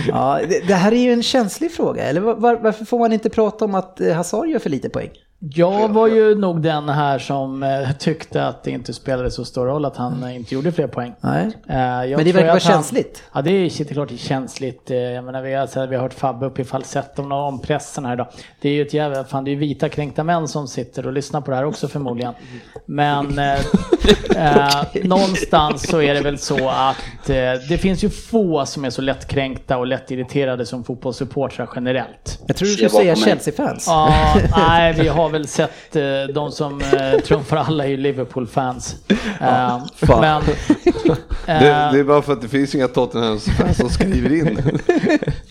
Ja, 0.07 0.39
det, 0.49 0.67
det 0.67 0.73
här 0.73 0.91
är 0.91 1.01
ju 1.01 1.13
en 1.13 1.23
känslig 1.23 1.71
fråga, 1.71 2.03
eller 2.03 2.21
var, 2.21 2.55
varför 2.55 2.85
får 2.85 2.99
man 2.99 3.13
inte 3.13 3.29
prata 3.29 3.65
om 3.65 3.75
att 3.75 4.01
eh, 4.01 4.13
Hazard 4.13 4.47
gör 4.47 4.59
för 4.59 4.69
lite 4.69 4.89
poäng? 4.89 5.11
Jag 5.51 5.89
var 5.89 6.07
ju 6.07 6.35
nog 6.35 6.61
den 6.61 6.89
här 6.89 7.19
som 7.19 7.63
eh, 7.63 7.91
tyckte 7.99 8.45
att 8.47 8.63
det 8.63 8.71
inte 8.71 8.93
spelade 8.93 9.31
så 9.31 9.45
stor 9.45 9.65
roll 9.65 9.85
att 9.85 9.97
han 9.97 10.23
eh, 10.23 10.35
inte 10.35 10.55
gjorde 10.55 10.71
fler 10.71 10.87
poäng. 10.87 11.13
Nej. 11.21 11.51
Eh, 11.69 11.77
jag 11.77 12.17
Men 12.17 12.25
det 12.25 12.31
verkar 12.31 12.41
vara 12.41 12.51
han- 12.51 12.59
känsligt. 12.59 13.23
Ja, 13.33 13.41
det 13.41 13.51
är 13.51 13.59
det 13.83 13.91
är 13.91 13.93
klart 13.93 14.09
det 14.09 14.15
är 14.15 14.17
känsligt. 14.17 14.89
Jag 14.89 15.23
menar, 15.23 15.41
vi, 15.41 15.53
har, 15.53 15.67
så 15.67 15.79
här, 15.79 15.87
vi 15.87 15.95
har 15.95 16.03
hört 16.03 16.13
Fabbe 16.13 16.45
upp 16.45 16.59
i 16.59 16.63
falsett 16.63 17.19
om, 17.19 17.31
om 17.31 17.59
pressen 17.61 18.05
här 18.05 18.13
idag. 18.13 18.27
Det 18.61 18.69
är 18.69 18.73
ju 18.73 18.81
ett 18.81 18.93
jävla, 18.93 19.23
fan 19.23 19.43
det 19.43 19.49
är 19.49 19.53
ju 19.53 19.57
vita 19.59 19.89
kränkta 19.89 20.23
män 20.23 20.47
som 20.47 20.67
sitter 20.67 21.07
och 21.07 21.13
lyssnar 21.13 21.41
på 21.41 21.51
det 21.51 21.57
här 21.57 21.65
också 21.65 21.87
förmodligen. 21.87 22.33
Men 22.85 23.39
eh, 23.39 23.59
någonstans 25.03 25.87
så 25.89 26.01
är 26.01 26.13
det 26.13 26.21
väl 26.21 26.37
så 26.37 26.69
att 26.69 27.29
eh, 27.29 27.35
det 27.69 27.77
finns 27.81 28.03
ju 28.03 28.09
få 28.09 28.65
som 28.65 28.85
är 28.85 28.89
så 28.89 29.01
lättkränkta 29.01 29.77
och 29.77 29.87
lättirriterade 29.87 30.65
som 30.65 30.83
fotbollssupportrar 30.83 31.69
generellt. 31.75 32.39
Jag 32.47 32.55
tror 32.57 32.67
du 32.67 32.73
skulle 32.73 32.89
säga. 32.89 33.15
Chelsea-fans. 33.15 33.85
Ja, 33.87 34.13
nej, 34.57 34.93
vi 34.93 35.07
har 35.07 35.29
väl 35.33 35.47
sett 35.47 35.95
eh, 35.95 36.03
de 36.33 36.51
som 36.51 36.81
eh, 36.81 37.19
trumfar 37.19 37.57
alla 37.57 37.83
är 37.83 37.87
ju 37.89 37.97
Liverpool-fans. 37.97 38.95
Eh, 39.41 39.85
fan. 39.95 40.21
men, 40.21 40.41
Det, 41.45 41.51
eh, 41.53 41.91
det 41.91 41.99
är 41.99 42.03
bara 42.03 42.21
för 42.21 42.33
att 42.33 42.41
det 42.41 42.47
finns 42.49 42.75
inga 42.75 42.87
Tottenham-fans 42.87 43.77
som 43.77 43.89
skriver 43.89 44.33
in. 44.33 44.79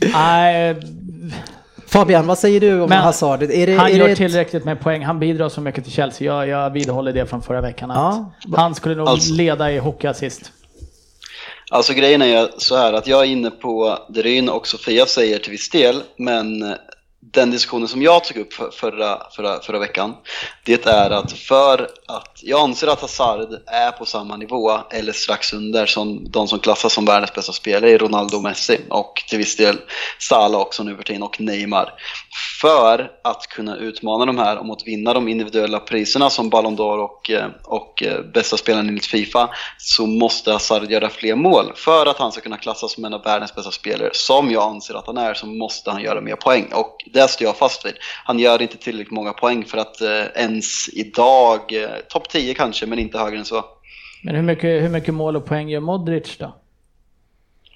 nej, 0.15 0.77
Fabian, 1.87 2.27
vad 2.27 2.39
säger 2.39 2.61
du 2.61 2.81
om 2.81 2.89
Men 2.89 2.99
Hazard? 2.99 3.43
Är 3.43 3.67
det, 3.67 3.77
han 3.77 3.87
är 3.87 3.91
gör 3.95 4.05
det 4.07 4.13
ett- 4.13 4.19
tillräckligt 4.19 4.65
med 4.65 4.81
poäng. 4.81 5.05
Han 5.05 5.19
bidrar 5.19 5.49
så 5.49 5.61
mycket 5.61 5.85
till 5.85 5.93
Chelsea. 5.93 6.27
Jag, 6.35 6.49
jag 6.49 6.71
vidhåller 6.71 7.13
det 7.13 7.27
från 7.27 7.43
förra 7.43 7.61
veckan. 7.61 7.91
Ja. 7.95 8.33
Han 8.57 8.75
skulle 8.75 8.95
nog 8.95 9.09
Alltså- 9.09 9.35
leda 9.35 9.73
i 9.73 9.79
hockeyassist. 9.79 10.53
Alltså 11.71 11.93
grejen 11.93 12.23
är 12.23 12.27
ju 12.27 12.49
så 12.59 12.77
här 12.77 12.93
att 12.93 13.07
jag 13.07 13.21
är 13.21 13.25
inne 13.27 13.51
på 13.51 13.99
det 14.09 14.23
Ryn 14.23 14.49
och 14.49 14.67
Sofia 14.67 15.07
säger 15.07 15.39
till 15.39 15.51
viss 15.51 15.71
del, 15.71 16.03
men 16.17 16.75
den 17.33 17.51
diskussionen 17.51 17.89
som 17.89 18.03
jag 18.03 18.25
tog 18.25 18.37
upp 18.37 18.53
för, 18.53 18.71
förra, 18.71 19.31
förra, 19.31 19.61
förra 19.61 19.79
veckan, 19.79 20.15
det 20.65 20.87
är 20.87 21.11
att 21.11 21.33
för 21.33 21.89
att 22.07 22.41
jag 22.43 22.61
anser 22.61 22.87
att 22.87 23.01
Hazard 23.01 23.49
är 23.67 23.91
på 23.91 24.05
samma 24.05 24.37
nivå 24.37 24.79
eller 24.91 25.13
strax 25.13 25.53
under 25.53 25.87
som 25.87 26.31
de 26.31 26.49
som 26.49 26.59
klassas 26.59 26.93
som 26.93 27.05
världens 27.05 27.35
bästa 27.35 27.53
spelare 27.53 27.91
i 27.91 27.99
Ronaldo 27.99 28.37
och 28.37 28.43
Messi 28.43 28.81
och 28.89 29.25
till 29.29 29.39
viss 29.39 29.57
del 29.57 29.77
Salah 30.19 30.61
också 30.61 30.83
nu 30.83 30.97
för 30.97 31.03
tiden 31.03 31.23
och 31.23 31.41
Neymar. 31.41 31.95
För 32.61 33.11
att 33.25 33.47
kunna 33.47 33.77
utmana 33.77 34.27
de 34.27 34.39
här 34.39 34.59
om 34.59 34.71
att 34.71 34.87
vinna 34.87 35.15
de 35.15 35.29
individuella 35.29 35.81
priserna 35.81 36.31
som 36.31 36.51
Ballon 36.51 36.77
d'Or 36.77 36.99
och, 36.99 37.31
eh, 37.31 37.47
och 37.65 38.03
eh, 38.03 38.23
bästa 38.23 38.57
spelaren 38.57 38.89
enligt 38.89 39.07
Fifa 39.07 39.51
så 39.79 40.07
måste 40.07 40.53
Hazard 40.53 40.91
göra 40.91 41.09
fler 41.09 41.35
mål. 41.35 41.73
För 41.75 42.07
att 42.07 42.19
han 42.19 42.33
ska 42.33 42.41
kunna 42.41 42.57
klassas 42.57 42.93
som 42.93 43.05
en 43.05 43.15
av 43.15 43.25
världens 43.25 43.55
bästa 43.55 43.71
spelare, 43.71 44.11
som 44.13 44.51
jag 44.51 44.63
anser 44.63 44.95
att 44.95 45.07
han 45.07 45.19
är, 45.19 45.35
så 45.35 45.47
måste 45.47 45.91
han 45.91 46.03
göra 46.03 46.21
mer 46.21 46.37
poäng. 46.37 46.69
Och 46.73 46.97
det 47.13 47.22
står 47.29 47.47
jag 47.47 47.57
fast 47.57 47.87
vid. 47.87 47.95
Han 48.25 48.39
gör 48.39 48.63
inte 48.63 48.77
tillräckligt 48.77 49.13
många 49.13 49.33
poäng 49.33 49.65
för 49.65 49.79
att 49.79 50.01
eh, 50.01 50.43
ens 50.43 50.89
idag, 50.89 51.73
eh, 51.73 51.91
topp 52.09 52.29
10 52.29 52.55
kanske, 52.55 52.87
men 52.87 52.99
inte 52.99 53.19
högre 53.19 53.39
än 53.39 53.45
så. 53.45 53.65
Men 54.23 54.35
hur 54.35 54.43
mycket, 54.43 54.83
hur 54.83 54.89
mycket 54.89 55.15
mål 55.15 55.37
och 55.37 55.45
poäng 55.45 55.69
gör 55.69 55.81
Modric 55.81 56.37
då? 56.39 56.62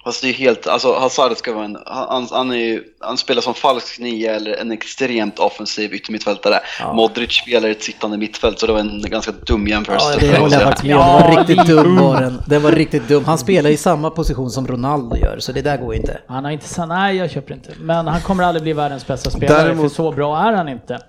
Fast 0.07 0.21
det 0.21 0.29
är 0.29 0.33
helt, 0.33 0.67
alltså 0.67 0.93
Hazard 0.93 1.37
ska 1.37 1.53
vara 1.53 1.65
en, 1.65 1.77
han, 1.85 2.27
han, 2.31 2.51
är 2.51 2.55
ju, 2.55 2.83
han 2.99 3.17
spelar 3.17 3.41
som 3.41 3.53
falsk 3.53 3.99
nia 3.99 4.35
eller 4.35 4.55
en 4.55 4.71
extremt 4.71 5.39
offensiv 5.39 5.93
yttermittfältare. 5.93 6.59
Modric 6.93 7.33
spelar 7.33 7.69
i 7.69 7.71
ett 7.71 7.83
sittande 7.83 8.17
mittfält 8.17 8.59
så 8.59 8.67
det 8.67 8.73
var 8.73 8.79
en 8.79 9.01
ganska 9.01 9.31
dum 9.31 9.67
jämförelse. 9.67 10.13
Ja, 10.13 10.31
det 10.31 10.37
håller 10.39 10.53
jag 10.53 10.63
faktiskt 10.63 10.85
med 10.87 10.97
om. 10.97 11.21
Den 11.21 11.35
var 11.35 11.37
riktigt 11.37 11.67
dum 11.67 11.97
var 11.97 12.21
den. 12.21 12.41
Den 12.47 12.61
var 12.61 12.71
riktigt 12.71 13.07
dum. 13.07 13.25
Han 13.25 13.37
spelar 13.37 13.69
i 13.69 13.77
samma 13.77 14.09
position 14.09 14.49
som 14.49 14.67
Ronaldo 14.67 15.15
gör, 15.15 15.39
så 15.39 15.51
det 15.51 15.61
där 15.61 15.77
går 15.77 15.95
inte. 15.95 16.17
Han 16.27 16.43
har 16.43 16.51
inte 16.51 16.85
nej, 16.85 17.17
jag 17.17 17.31
köper 17.31 17.53
inte. 17.53 17.69
Men 17.79 18.07
han 18.07 18.21
kommer 18.21 18.43
aldrig 18.43 18.63
bli 18.63 18.73
världens 18.73 19.07
bästa 19.07 19.29
spelare, 19.29 19.63
Däremot- 19.63 19.89
för 19.89 19.95
så 19.95 20.11
bra 20.11 20.37
är 20.37 20.53
han 20.53 20.69
inte. 20.69 20.99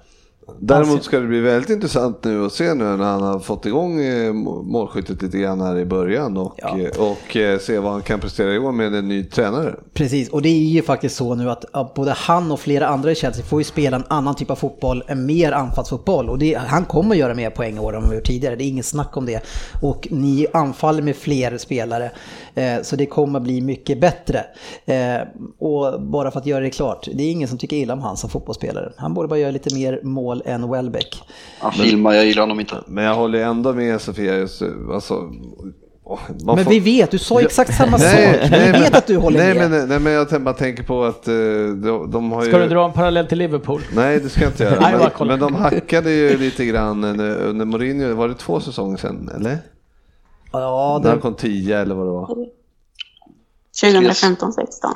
Däremot 0.60 1.04
ska 1.04 1.20
det 1.20 1.26
bli 1.26 1.40
väldigt 1.40 1.70
intressant 1.70 2.24
nu 2.24 2.44
att 2.46 2.52
se 2.52 2.74
nu 2.74 2.84
när 2.84 3.04
han 3.04 3.22
har 3.22 3.38
fått 3.38 3.66
igång 3.66 4.00
eh, 4.00 4.32
må- 4.32 4.62
målskyttet 4.62 5.22
lite 5.22 5.38
grann 5.38 5.60
här 5.60 5.78
i 5.78 5.84
början 5.84 6.36
och, 6.36 6.54
Ja. 6.56 6.78
eh, 6.78 7.00
och 7.10 7.36
eh, 7.36 7.58
se 7.58 7.78
vad 7.78 7.92
han 7.92 8.02
kan 8.02 8.20
prestera 8.20 8.54
i 8.54 8.58
år 8.58 8.72
med 8.72 8.94
en 8.94 9.08
ny 9.08 9.24
tränare. 9.24 9.74
Precis, 9.94 10.28
och 10.28 10.42
det 10.42 10.48
är 10.48 10.58
ju 10.58 10.82
faktiskt 10.82 11.16
så 11.16 11.34
nu 11.34 11.50
att 11.50 11.94
både 11.94 12.12
han 12.12 12.52
och 12.52 12.60
flera 12.60 12.86
andra 12.88 13.10
i 13.10 13.14
Chelsea 13.14 13.44
får 13.44 13.60
ju 13.60 13.64
spela 13.64 13.96
en 13.96 14.04
annan 14.08 14.34
typ 14.34 14.50
av 14.50 14.56
fotboll, 14.56 15.02
en 15.06 15.26
mer 15.26 15.52
anfallsfotboll. 15.52 16.28
Och 16.28 16.38
det, 16.38 16.54
han 16.66 16.84
kommer 16.84 17.14
göra 17.14 17.34
mer 17.34 17.50
poäng 17.50 17.76
i 17.76 17.80
år 17.80 17.96
än 17.96 18.02
han 18.04 18.14
gjort 18.14 18.24
tidigare, 18.26 18.56
det 18.56 18.64
är 18.64 18.68
inget 18.68 18.86
snack 18.86 19.16
om 19.16 19.26
det. 19.26 19.40
Och 19.82 20.08
ni 20.10 20.46
anfaller 20.52 21.02
med 21.02 21.16
fler 21.16 21.58
spelare, 21.58 22.10
så 22.82 22.96
det 22.96 23.06
kommer 23.06 23.40
bli 23.40 23.60
mycket 23.60 24.00
bättre. 24.00 24.44
Och 25.58 26.00
bara 26.02 26.30
för 26.30 26.40
att 26.40 26.46
göra 26.46 26.60
det 26.64 26.70
klart, 26.70 27.08
det 27.14 27.22
är 27.22 27.30
ingen 27.30 27.48
som 27.48 27.58
tycker 27.58 27.76
illa 27.76 27.92
om 27.92 28.00
han 28.00 28.16
som 28.16 28.30
fotbollsspelare. 28.30 28.92
Han 28.96 29.14
borde 29.14 29.28
bara 29.28 29.38
göra 29.38 29.50
lite 29.50 29.74
mer 29.74 30.00
mål 30.02 30.37
än 30.44 30.70
Welbeck. 30.70 31.22
Han 31.58 31.72
filmar, 31.72 32.12
jag 32.14 32.26
gillar 32.26 32.42
honom 32.42 32.60
inte. 32.60 32.76
Men 32.86 33.04
jag 33.04 33.14
håller 33.14 33.38
ändå 33.44 33.72
med 33.72 34.00
Sofia, 34.00 34.36
just, 34.36 34.62
alltså, 34.94 35.14
man 36.44 36.56
Men 36.56 36.64
får- 36.64 36.70
vi 36.70 36.80
vet, 36.80 37.10
du 37.10 37.18
sa 37.18 37.40
exakt 37.40 37.74
samma 37.74 37.96
Nej, 37.96 38.32
sak. 38.40 38.50
nej, 38.50 38.66
Vi 38.66 38.72
men- 38.72 38.80
vet 38.80 38.96
att 38.96 39.06
du 39.06 39.16
håller 39.16 39.38
nej, 39.38 39.54
med. 39.54 39.70
Men, 39.70 39.88
nej, 39.88 39.98
men 40.00 40.12
jag 40.12 40.42
bara 40.42 40.54
tänker 40.54 40.82
på 40.82 41.04
att 41.04 41.28
eh, 41.28 41.34
de, 41.34 42.10
de 42.10 42.32
har 42.32 42.42
ju... 42.44 42.48
Ska 42.50 42.58
du 42.58 42.68
dra 42.68 42.84
en 42.84 42.92
parallell 42.92 43.26
till 43.26 43.38
Liverpool? 43.38 43.80
Nej, 43.94 44.20
det 44.20 44.28
ska 44.28 44.40
jag 44.40 44.50
inte 44.50 44.64
göra. 44.64 44.80
Nej, 44.80 45.10
men, 45.18 45.28
men 45.28 45.38
de 45.40 45.54
hackade 45.54 46.10
ju 46.10 46.38
lite 46.38 46.64
grann 46.64 47.04
under 47.04 47.36
under 47.36 47.64
Mourinho, 47.64 48.14
var 48.14 48.28
det 48.28 48.34
två 48.34 48.60
säsonger 48.60 48.96
sedan, 48.96 49.30
eller? 49.36 49.58
Ja, 50.52 51.00
När 51.02 51.08
han 51.08 51.18
det, 51.18 51.22
kom 51.22 51.34
10 51.34 51.78
eller 51.78 51.94
vad 51.94 52.06
det 52.06 52.10
var. 52.10 52.36
2015, 53.82 54.52
16. 54.52 54.90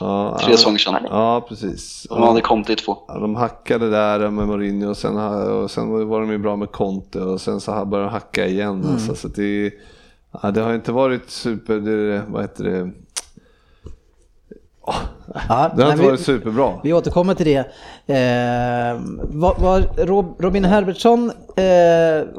Ja, 0.00 0.38
Tre 0.40 0.50
ja, 0.50 0.56
säsonger 0.56 0.78
sedan. 0.78 1.06
Ja, 1.10 1.46
precis. 1.48 2.06
Han 2.10 2.22
hade 2.22 2.40
kommit 2.40 2.70
i 2.70 2.76
två. 2.76 2.98
Ja, 3.08 3.18
de 3.18 3.34
hackade 3.34 3.90
där 3.90 4.30
med 4.30 4.46
Mourinho 4.46 4.90
och 4.90 4.96
sen, 4.96 5.16
och 5.48 5.70
sen 5.70 6.08
var 6.08 6.20
de 6.20 6.30
ju 6.30 6.38
bra 6.38 6.56
med 6.56 6.72
Conte 6.72 7.20
och 7.20 7.40
sen 7.40 7.60
så 7.60 7.84
började 7.84 8.08
de 8.08 8.12
hacka 8.12 8.46
igen. 8.46 8.80
Mm. 8.80 8.92
Alltså, 8.92 9.14
så 9.14 9.28
det, 9.28 9.72
ja, 10.42 10.50
det 10.50 10.60
har 10.60 10.74
inte 10.74 10.92
varit 10.92 11.30
super, 11.30 11.74
det, 11.74 12.22
vad 12.28 12.42
heter 12.42 12.64
det? 12.64 12.90
Ja, 15.48 15.72
Det 15.76 15.82
har 15.82 15.90
inte 15.90 16.02
vi- 16.02 16.08
varit 16.08 16.20
superbra. 16.20 16.80
Vi 16.82 16.92
återkommer 16.92 17.34
till 17.34 17.46
det. 17.46 17.58
Eh, 18.14 19.00
vad, 19.22 19.60
vad, 19.60 19.98
Rob, 19.98 20.36
Robin 20.38 20.64
Herbertsson 20.64 21.30
eh, 21.56 21.64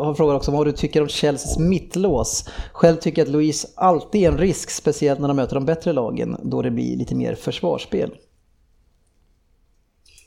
har 0.06 0.14
frågat 0.14 0.36
också 0.36 0.52
vad 0.52 0.68
du 0.68 0.72
tycker 0.72 1.02
om 1.02 1.08
Chelseas 1.08 1.60
mittlås. 1.60 2.50
Själv 2.74 2.96
tycker 2.96 3.22
jag 3.22 3.26
att 3.28 3.32
Louise 3.32 3.68
alltid 3.76 4.24
är 4.24 4.32
en 4.32 4.38
risk, 4.38 4.70
speciellt 4.70 5.20
när 5.20 5.28
de 5.28 5.38
möter 5.38 5.56
de 5.56 5.66
bättre 5.66 5.94
lagen, 5.94 6.38
då 6.44 6.62
det 6.62 6.72
blir 6.72 6.98
lite 6.98 7.16
mer 7.16 7.36
försvarsspel. 7.36 8.12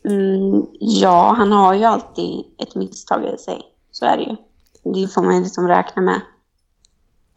Mm, 0.05 0.67
ja, 0.81 1.35
han 1.39 1.53
har 1.53 1.75
ju 1.75 1.85
alltid 1.85 2.45
ett 2.59 2.75
misstag 2.75 3.25
i 3.35 3.39
sig. 3.39 3.61
Så 3.91 4.05
är 4.05 4.17
det 4.17 4.23
ju. 4.23 4.37
Det 5.03 5.09
får 5.09 5.23
man 5.23 5.37
ju 5.37 5.43
liksom 5.43 5.69
räkna 5.69 6.03
med. 6.03 6.21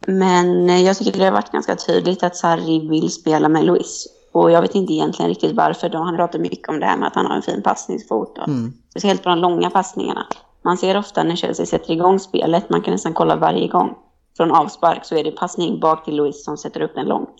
Men 0.06 0.70
eh, 0.70 0.82
jag 0.82 0.96
tycker 0.96 1.18
det 1.18 1.24
har 1.24 1.32
varit 1.32 1.52
ganska 1.52 1.76
tydligt 1.76 2.22
att 2.22 2.36
Sarri 2.36 2.88
vill 2.88 3.10
spela 3.10 3.48
med 3.48 3.64
Luis. 3.64 4.06
Och 4.34 4.50
jag 4.50 4.60
vet 4.62 4.74
inte 4.74 4.92
egentligen 4.92 5.28
riktigt 5.28 5.56
varför. 5.56 5.88
Då 5.88 5.98
han 5.98 6.16
pratar 6.16 6.38
mycket 6.38 6.68
om 6.68 6.80
det 6.80 6.86
här 6.86 6.96
med 6.96 7.06
att 7.08 7.14
han 7.14 7.26
har 7.26 7.34
en 7.36 7.42
fin 7.42 7.62
passningsfot. 7.62 8.38
Och 8.38 8.48
Speciellt 8.90 9.22
på 9.22 9.28
de 9.28 9.38
långa 9.38 9.70
passningarna. 9.70 10.26
Man 10.64 10.76
ser 10.76 10.96
ofta 10.96 11.22
när 11.22 11.36
Chelsea 11.36 11.66
sätter 11.66 11.92
igång 11.92 12.18
spelet, 12.20 12.70
man 12.70 12.82
kan 12.82 12.92
nästan 12.92 13.12
kolla 13.14 13.36
varje 13.36 13.68
gång. 13.68 13.94
Från 14.36 14.50
avspark 14.50 15.04
så 15.04 15.14
är 15.16 15.24
det 15.24 15.30
passning 15.30 15.80
bak 15.80 16.04
till 16.04 16.16
Luis 16.16 16.44
som 16.44 16.56
sätter 16.56 16.80
upp 16.82 16.94
den 16.94 17.06
långt. 17.06 17.34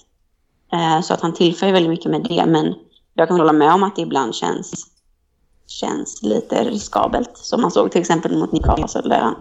Eh, 0.73 1.01
Så 1.01 1.15
att 1.15 1.21
han 1.21 1.33
tillför 1.35 1.73
väldigt 1.73 1.91
mycket 1.91 2.11
med 2.11 2.23
det. 2.29 2.47
Men 2.47 2.75
jag 3.15 3.29
kan 3.29 3.39
hålla 3.39 3.53
med 3.53 3.75
om 3.75 3.83
att 3.83 3.97
det 3.97 4.03
ibland 4.03 4.35
känns 4.35 4.87
känns 5.67 6.23
lite 6.23 6.65
riskabelt. 6.65 7.31
Som 7.39 7.61
man 7.63 7.71
såg 7.71 7.91
till 7.91 8.01
exempel 8.01 8.37
mot 8.39 8.53
Newcastle 8.53 9.09
där 9.09 9.21
han 9.21 9.35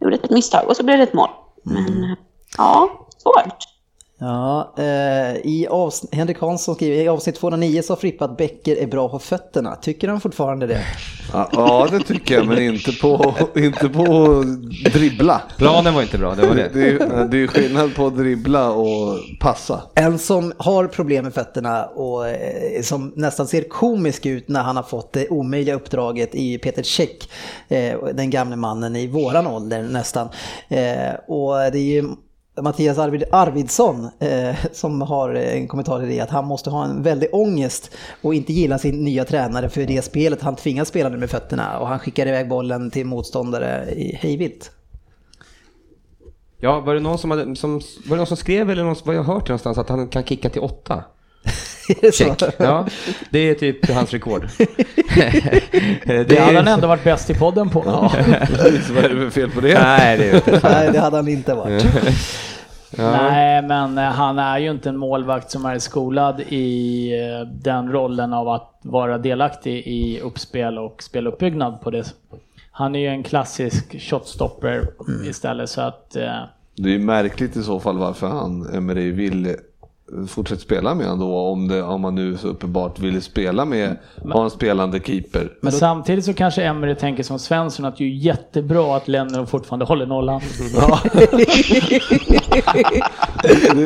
gjorde 0.00 0.14
ett 0.16 0.30
misstag 0.30 0.68
och 0.68 0.76
så 0.76 0.84
blev 0.84 0.96
det 0.98 1.02
ett 1.02 1.14
mål. 1.14 1.28
Men 1.62 2.04
eh, 2.04 2.16
ja, 2.58 2.90
svårt. 3.18 3.75
Ja, 4.18 4.74
eh, 4.78 5.36
i 5.44 5.66
avsnitt, 5.70 6.14
Henrik 6.14 6.40
Hansson 6.40 6.74
skriver 6.74 6.96
i 6.96 7.08
avsnitt 7.08 7.36
209 7.36 7.82
sa 7.82 7.96
Frippa 7.96 8.24
att 8.24 8.36
Becker 8.36 8.76
är 8.76 8.86
bra 8.86 9.08
på 9.08 9.18
fötterna. 9.18 9.76
Tycker 9.76 10.08
han 10.08 10.20
fortfarande 10.20 10.66
det? 10.66 10.80
Ja, 11.32 11.48
ja, 11.52 11.88
det 11.90 12.00
tycker 12.00 12.34
jag, 12.34 12.46
men 12.46 12.62
inte 12.62 12.92
på, 12.92 13.34
inte 13.56 13.88
på 13.88 14.02
att 14.86 14.92
dribbla. 14.92 15.42
Planen 15.58 15.94
var 15.94 16.02
inte 16.02 16.18
bra, 16.18 16.34
det 16.34 16.46
var 16.46 16.54
det. 16.54 16.70
Det 16.74 16.88
är, 16.88 17.24
det 17.24 17.42
är 17.42 17.46
skillnad 17.46 17.94
på 17.94 18.06
att 18.06 18.16
dribbla 18.16 18.70
och 18.70 19.18
passa. 19.40 19.82
En 19.94 20.18
som 20.18 20.52
har 20.56 20.86
problem 20.86 21.24
med 21.24 21.34
fötterna 21.34 21.86
och 21.86 22.28
eh, 22.28 22.82
som 22.82 23.12
nästan 23.16 23.46
ser 23.46 23.62
komisk 23.62 24.26
ut 24.26 24.48
när 24.48 24.62
han 24.62 24.76
har 24.76 24.82
fått 24.82 25.12
det 25.12 25.28
omöjliga 25.28 25.74
uppdraget 25.74 26.34
ju 26.34 26.58
Peter 26.58 26.82
Cech, 26.82 27.28
eh, 27.68 28.04
den 28.14 28.30
gamle 28.30 28.56
mannen 28.56 28.96
i 28.96 29.06
våran 29.06 29.46
ålder 29.46 29.82
nästan. 29.82 30.28
Eh, 30.68 31.14
och 31.28 31.54
det 31.72 31.78
är 31.78 32.02
ju 32.02 32.04
Mattias 32.62 32.98
Arvid, 32.98 33.24
Arvidsson 33.32 34.08
eh, 34.20 34.56
som 34.72 35.00
har 35.00 35.34
eh, 35.34 35.54
en 35.54 35.68
kommentar 35.68 36.00
till 36.00 36.08
det 36.08 36.20
att 36.20 36.30
han 36.30 36.44
måste 36.44 36.70
ha 36.70 36.84
en 36.84 37.02
väldig 37.02 37.28
ångest 37.32 37.90
och 38.22 38.34
inte 38.34 38.52
gilla 38.52 38.78
sin 38.78 39.04
nya 39.04 39.24
tränare 39.24 39.68
för 39.68 39.86
det 39.86 40.02
spelet 40.02 40.42
han 40.42 40.56
tvingas 40.56 40.88
spela 40.88 41.08
nu 41.08 41.16
med 41.16 41.30
fötterna 41.30 41.78
och 41.78 41.88
han 41.88 41.98
skickar 41.98 42.26
iväg 42.26 42.48
bollen 42.48 42.90
till 42.90 43.06
motståndare 43.06 43.94
i 43.94 44.16
hejvilt. 44.16 44.70
Ja, 46.58 46.80
var 46.80 46.94
det 46.94 47.00
någon 47.00 47.18
som, 47.18 47.30
hade, 47.30 47.56
som, 47.56 47.72
var 48.04 48.10
det 48.10 48.16
någon 48.16 48.26
som 48.26 48.36
skrev 48.36 48.70
eller 48.70 48.84
någon, 48.84 48.96
vad 49.04 49.16
jag 49.16 49.24
hört 49.24 49.48
någonstans 49.48 49.78
att 49.78 49.88
han 49.88 50.08
kan 50.08 50.24
kicka 50.24 50.50
till 50.50 50.62
åtta? 50.62 51.04
Check. 52.12 52.42
Ja, 52.58 52.86
det 53.30 53.38
är 53.38 53.54
typ 53.54 53.90
hans 53.90 54.12
rekord. 54.12 54.48
det, 56.04 56.24
Det 56.28 56.40
hade 56.40 56.56
han 56.56 56.68
ändå 56.68 56.86
varit 56.86 57.04
bäst 57.04 57.30
i 57.30 57.34
podden 57.34 57.70
på. 57.70 57.82
Precis, 58.46 58.90
vad 58.90 59.04
är 59.04 59.08
det 59.08 59.20
för 59.20 59.30
fel 59.30 59.50
på 59.50 59.60
det? 59.60 59.80
Nej, 59.80 60.18
det 60.18 60.30
är 60.30 60.34
inte. 60.34 60.60
Nej, 60.62 60.90
det 60.92 61.00
hade 61.00 61.16
han 61.16 61.28
inte 61.28 61.54
varit. 61.54 61.86
Nej, 62.98 63.62
men 63.62 63.98
eh, 63.98 64.04
han 64.04 64.38
är 64.38 64.58
ju 64.58 64.70
inte 64.70 64.88
en 64.88 64.96
målvakt 64.96 65.50
som 65.50 65.64
är 65.66 65.78
skolad 65.78 66.40
i 66.48 67.08
eh, 67.20 67.48
den 67.48 67.92
rollen 67.92 68.32
av 68.32 68.48
att 68.48 68.80
vara 68.82 69.18
delaktig 69.18 69.82
i 69.86 70.20
uppspel 70.20 70.78
och 70.78 71.02
speluppbyggnad 71.02 71.80
på 71.80 71.90
det. 71.90 72.04
Han 72.70 72.94
är 72.94 72.98
ju 72.98 73.06
en 73.06 73.22
klassisk 73.22 74.00
shotstopper 74.00 74.88
istället 75.28 75.70
så 75.70 75.80
att 75.80 76.16
eh, 76.16 76.40
Det 76.76 76.88
är 76.88 76.92
ju 76.92 76.98
märkligt 76.98 77.56
i 77.56 77.62
så 77.62 77.80
fall 77.80 77.98
varför 77.98 78.26
han, 78.26 78.74
Emery, 78.74 79.10
vill 79.10 79.56
fortsätta 80.28 80.60
spela 80.60 80.94
med 80.94 81.06
honom 81.06 81.28
då 81.28 81.36
om, 81.38 81.68
det, 81.68 81.82
om 81.82 82.00
man 82.00 82.14
nu 82.14 82.36
så 82.36 82.48
uppenbart 82.48 82.98
vill 82.98 83.22
spela 83.22 83.64
med, 83.64 83.96
ha 84.32 84.44
en 84.44 84.50
spelande 84.50 85.00
keeper. 85.00 85.52
Men 85.60 85.72
samtidigt 85.72 86.24
så 86.24 86.34
kanske 86.34 86.62
Emery 86.62 86.94
tänker 86.94 87.22
som 87.22 87.38
Svensson 87.38 87.84
att 87.86 87.96
det 87.96 88.04
är 88.04 88.08
jättebra 88.08 88.96
att 88.96 89.08
Lennon 89.08 89.46
fortfarande 89.46 89.84
håller 89.84 90.06
nollan. 90.06 90.40
Ja. 90.76 91.00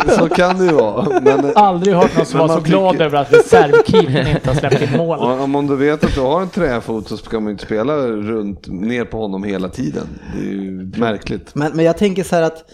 Så 0.19 0.29
kan 0.29 0.59
det 0.59 0.65
ju 0.65 0.73
vara. 0.73 1.21
Men, 1.21 1.57
Aldrig 1.57 1.95
hört 1.95 2.17
någon 2.17 2.27
som 2.27 2.39
Men 2.39 2.49
var 2.49 2.55
så 2.55 2.61
man 2.61 2.71
glad 2.71 2.93
tycker- 2.93 3.05
över 3.05 3.19
att 3.19 3.33
reservkeepern 3.33 4.27
inte 4.37 4.49
har 4.51 4.55
släppt 4.55 4.83
in 4.83 4.97
mål. 4.97 5.19
om 5.19 5.55
om 5.57 5.67
du 5.67 5.77
vet 5.77 6.05
att 6.05 6.15
du 6.15 6.21
har 6.21 6.43
en 6.43 6.49
träfot 6.49 7.09
så 7.09 7.17
ska 7.17 7.41
man 7.41 7.53
inte 7.53 7.65
spela 7.65 7.97
runt, 8.07 8.67
ner 8.69 9.05
på 9.05 9.19
honom 9.19 9.45
hela 9.45 9.69
tiden. 9.69 10.07
Det 10.37 10.49
är 10.49 10.53
ju 10.53 10.91
märkligt. 10.97 11.55
Men, 11.55 11.73
men 11.77 11.85
jag 11.85 11.97
tänker 11.99 12.25
så 12.25 12.37
här 12.37 12.43
att 12.43 12.65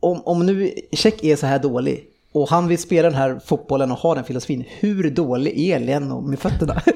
om, 0.00 0.22
om 0.24 0.46
nu 0.46 0.70
Check 0.92 1.24
är 1.24 1.36
så 1.36 1.46
här 1.46 1.58
dålig 1.58 2.04
och 2.32 2.48
han 2.48 2.68
vill 2.68 2.78
spela 2.78 3.08
den 3.10 3.18
här 3.18 3.40
fotbollen 3.44 3.92
och 3.92 3.98
ha 3.98 4.14
den 4.14 4.24
filosofin, 4.24 4.64
hur 4.80 5.10
dålig 5.10 5.70
är 5.70 5.78
Leno 5.80 6.20
med 6.20 6.38
fötterna? 6.38 6.74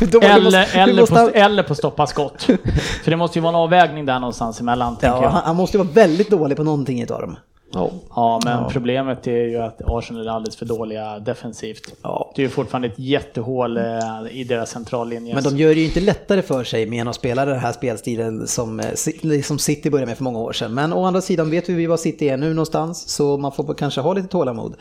Eller, 0.00 0.44
måste- 0.44 0.58
eller, 0.80 1.00
måste 1.00 1.14
på, 1.14 1.30
eller 1.34 1.62
på 1.62 1.74
stoppa 1.74 2.06
skott. 2.06 2.42
För 3.04 3.10
det 3.10 3.16
måste 3.16 3.38
ju 3.38 3.42
vara 3.42 3.50
en 3.50 3.60
avvägning 3.62 4.06
där 4.06 4.18
någonstans 4.20 4.60
emellan, 4.60 4.96
Ja, 5.00 5.28
han, 5.28 5.42
han 5.44 5.56
måste 5.56 5.76
ju 5.76 5.84
vara 5.84 5.92
väldigt 5.94 6.30
dålig 6.30 6.56
på 6.56 6.64
någonting 6.64 7.02
utav 7.02 7.20
dem. 7.20 7.36
Ja. 7.74 7.90
Ja, 8.16 8.40
men 8.44 8.70
problemet 8.70 9.26
är 9.26 9.44
ju 9.44 9.56
att 9.56 9.82
Arsenal 9.86 10.26
är 10.26 10.30
alldeles 10.30 10.56
för 10.56 10.66
dåliga 10.66 11.18
defensivt. 11.18 11.94
Ja. 12.02 12.32
Det 12.36 12.42
är 12.42 12.44
ju 12.44 12.50
fortfarande 12.50 12.88
ett 12.88 12.98
jättehål 12.98 13.76
eh, 13.76 13.84
i 14.30 14.44
deras 14.44 14.70
centrallinje. 14.70 15.34
Men 15.34 15.44
de 15.44 15.56
gör 15.56 15.74
det 15.74 15.80
ju 15.80 15.86
inte 15.86 16.00
lättare 16.00 16.42
för 16.42 16.64
sig 16.64 16.86
med 16.86 17.08
att 17.08 17.16
spela 17.16 17.44
den 17.44 17.58
här 17.58 17.72
spelstilen 17.72 18.46
som, 18.46 18.80
eh, 18.80 19.42
som 19.42 19.58
City 19.58 19.90
började 19.90 20.06
med 20.06 20.16
för 20.16 20.24
många 20.24 20.38
år 20.38 20.52
sedan. 20.52 20.74
Men 20.74 20.92
å 20.92 21.04
andra 21.04 21.20
sidan 21.20 21.50
vet 21.50 21.68
vi 21.68 21.86
vad 21.86 22.00
City 22.00 22.28
är 22.28 22.36
nu 22.36 22.54
någonstans, 22.54 23.08
så 23.08 23.36
man 23.36 23.52
får 23.52 23.74
kanske 23.74 24.00
ha 24.00 24.12
lite 24.12 24.28
tålamod. 24.28 24.74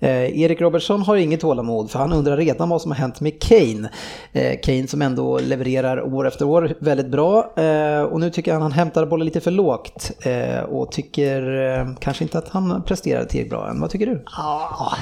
Eh, 0.00 0.40
Erik 0.40 0.60
Robertson 0.60 1.02
har 1.02 1.16
inget 1.16 1.40
tålamod 1.40 1.90
för 1.90 1.98
han 1.98 2.12
undrar 2.12 2.36
redan 2.36 2.68
vad 2.68 2.82
som 2.82 2.90
har 2.90 2.98
hänt 2.98 3.20
med 3.20 3.42
Kane. 3.42 3.90
Eh, 4.32 4.60
Kane 4.62 4.86
som 4.86 5.02
ändå 5.02 5.38
levererar 5.38 6.14
år 6.14 6.26
efter 6.26 6.46
år 6.46 6.74
väldigt 6.78 7.08
bra 7.08 7.52
eh, 7.56 8.02
och 8.02 8.20
nu 8.20 8.30
tycker 8.30 8.52
han 8.52 8.62
han 8.62 8.72
hämtar 8.72 9.06
bollen 9.06 9.24
lite 9.24 9.40
för 9.40 9.50
lågt 9.50 10.10
eh, 10.20 10.60
och 10.60 10.92
tycker 10.92 11.60
eh, 11.60 11.86
kanske 12.00 12.24
inte 12.24 12.38
att 12.38 12.48
han 12.48 12.82
presterar 12.82 13.24
tillräckligt 13.24 13.50
bra 13.50 13.68
än. 13.70 13.80
Vad 13.80 13.90
tycker 13.90 14.06
du? 14.06 14.24
Ja, 14.36 14.92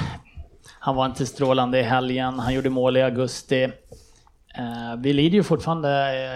han 0.79 0.95
var 0.95 1.05
inte 1.05 1.25
strålande 1.25 1.79
i 1.79 1.83
helgen, 1.83 2.39
han 2.39 2.53
gjorde 2.53 2.69
mål 2.69 2.97
i 2.97 3.01
augusti. 3.01 3.63
Eh, 4.57 4.95
vi 4.97 5.13
lider 5.13 5.35
ju 5.35 5.43
fortfarande 5.43 5.89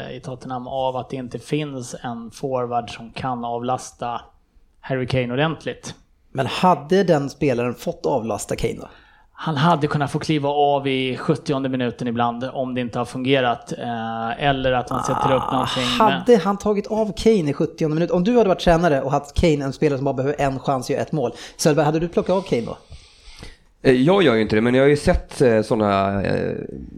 eh, 0.09 0.17
i 0.17 0.19
Tottenham 0.19 0.67
av 0.67 0.97
att 0.97 1.09
det 1.09 1.15
inte 1.15 1.39
finns 1.39 1.95
en 2.01 2.31
forward 2.31 2.89
som 2.89 3.11
kan 3.11 3.45
avlasta 3.45 4.21
Harry 4.79 5.07
Kane 5.07 5.33
ordentligt. 5.33 5.95
Men 6.33 6.45
hade 6.47 7.03
den 7.03 7.29
spelaren 7.29 7.73
fått 7.75 8.05
avlasta 8.05 8.55
Kane 8.55 8.73
då? 8.79 8.87
Han 9.35 9.55
hade 9.57 9.87
kunnat 9.87 10.11
få 10.11 10.19
kliva 10.19 10.49
av 10.49 10.87
i 10.87 11.17
70 11.17 11.59
minuten 11.69 12.07
ibland 12.07 12.43
om 12.53 12.75
det 12.75 12.81
inte 12.81 12.97
har 12.99 13.05
fungerat. 13.05 13.71
Eh, 13.77 14.43
Eller 14.49 14.71
att 14.71 14.89
han 14.89 15.03
sätter 15.03 15.35
upp 15.35 15.51
någonting. 15.51 15.83
men- 15.99 16.11
Hade 16.11 16.37
han 16.37 16.57
tagit 16.57 16.87
av 16.87 17.13
Kane 17.17 17.49
i 17.49 17.53
70 17.53 17.87
minut, 17.87 18.11
om 18.11 18.23
du 18.23 18.37
hade 18.37 18.49
varit 18.49 18.59
tränare 18.59 19.01
och 19.01 19.11
haft 19.11 19.33
Kane, 19.41 19.65
en 19.65 19.73
spelare 19.73 19.97
som 19.97 20.05
bara 20.05 20.13
behöver 20.13 20.35
en 20.41 20.59
chans 20.59 20.85
att 20.85 20.89
göra 20.89 21.01
ett 21.01 21.11
mål, 21.11 21.31
Söderberg, 21.57 21.85
hade 21.85 21.99
du 21.99 22.07
plockat 22.07 22.35
av 22.35 22.41
Kane 22.41 22.61
då? 22.61 22.77
Eh, 23.81 23.93
Jag 23.93 24.23
gör 24.23 24.33
ju 24.35 24.41
inte 24.41 24.55
det, 24.55 24.61
men 24.61 24.75
jag 24.75 24.83
har 24.83 24.87
ju 24.89 24.97
sett 24.97 25.41
sådana 25.65 26.21
eh, 26.23 26.55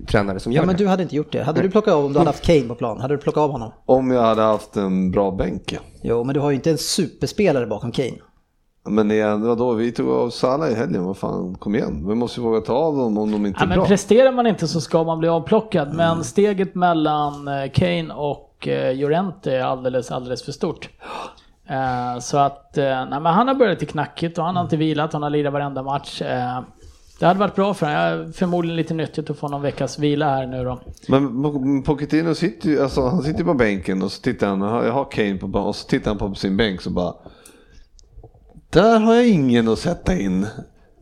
tränare 0.08 0.40
som 0.40 0.52
gör 0.52 0.62
Ja, 0.62 0.66
men 0.66 0.76
det. 0.76 0.84
du 0.84 0.88
hade 0.90 1.04
inte 1.04 1.16
gjort 1.16 1.32
det. 1.32 1.44
Hade 1.44 1.62
du 1.62 1.70
plockat 1.72 1.94
av 1.94 2.06
om 2.06 2.14
du 2.14 2.20
hade 2.20 2.30
haft 2.30 2.46
Kane 2.46 2.62
på 2.68 2.76
plan? 2.76 3.02
Hade 3.02 3.14
du 3.14 3.18
plockat 3.22 3.42
av 3.42 3.52
honom? 3.52 3.72
Om 3.86 4.12
jag 4.12 4.22
hade 4.22 4.42
haft 4.42 4.76
en 4.76 5.12
bra 5.12 5.32
bänk. 5.32 5.78
Jo, 6.02 6.24
men 6.24 6.34
du 6.34 6.40
har 6.40 6.50
ju 6.50 6.56
inte 6.56 6.72
en 6.72 6.78
superspelare 6.78 7.66
bakom 7.68 7.92
Kane. 7.92 8.12
Men 8.88 9.12
igen, 9.12 9.42
vadå, 9.48 9.74
vi 9.74 9.92
tog 9.92 10.10
av 10.10 10.30
Salah 10.30 10.72
i 10.72 10.76
helgen, 10.76 11.04
vad 11.06 11.18
fan, 11.18 11.56
kom 11.56 11.76
igen. 11.76 12.06
Vi 12.08 12.16
måste 12.16 12.40
ju 12.40 12.46
våga 12.46 12.62
ta 12.62 12.74
av 12.74 12.98
dem 12.98 13.18
om 13.18 13.32
de 13.32 13.46
inte 13.46 13.58
Ja, 13.60 13.64
är 13.64 13.68
men 13.68 13.78
bra. 13.78 13.86
presterar 13.88 14.32
man 14.32 14.48
inte 14.48 14.68
så 14.68 14.82
ska 14.82 15.04
man 15.04 15.20
bli 15.20 15.30
avplockad. 15.30 15.94
Men 15.94 16.24
steget 16.24 16.76
mellan 16.76 17.48
eh, 17.48 17.72
Kane 17.74 18.14
och 18.14 18.68
eh, 18.68 18.96
Llorente 18.96 19.52
är 19.56 19.64
alldeles, 19.64 20.12
alldeles 20.12 20.44
för 20.44 20.52
stort. 20.52 20.90
Eh, 21.68 22.20
Så 22.20 22.38
att, 22.38 22.72
nej, 22.76 23.08
men 23.10 23.26
han 23.26 23.48
har 23.48 23.56
börjat 23.56 23.82
lite 23.82 23.92
knackigt 23.92 24.38
och 24.38 24.44
han 24.46 24.56
har 24.56 24.64
inte 24.64 24.78
vilat, 24.78 25.14
han 25.14 25.24
har 25.24 25.30
lirat 25.30 25.54
varenda 25.54 25.84
match. 25.84 26.22
Det 27.20 27.26
hade 27.26 27.40
varit 27.40 27.56
bra 27.56 27.74
för 27.74 27.86
honom. 28.12 28.34
Förmodligen 28.34 28.76
lite 28.76 28.94
nyttigt 28.94 29.30
att 29.30 29.38
få 29.38 29.48
någon 29.48 29.62
veckas 29.62 30.00
vila 30.00 30.26
här 30.30 30.48
nu 30.48 30.64
då. 30.64 30.80
Men 31.08 31.84
Pochettino 31.84 32.36
sitter 32.36 32.70
ju, 32.70 32.84
alltså, 32.84 33.02
han 33.02 33.22
sitter 33.24 33.44
på 33.44 33.54
bänken 33.54 34.04
och 34.04 34.12
så 34.12 34.22
tittar 34.22 34.48
han, 34.48 34.62
jag 34.62 34.92
har 34.94 35.12
Kane 35.12 35.36
på 35.38 35.60
och 35.60 35.76
så 35.76 35.88
tittar 35.88 36.12
han 36.12 36.18
på 36.18 36.36
sin 36.36 36.58
bänk 36.58 36.82
så 36.82 36.90
bara 36.90 37.14
Där 38.76 39.00
har 39.00 39.14
jag 39.16 39.28
ingen 39.28 39.68
att 39.68 39.80
sätta 39.80 40.14
in. 40.14 40.48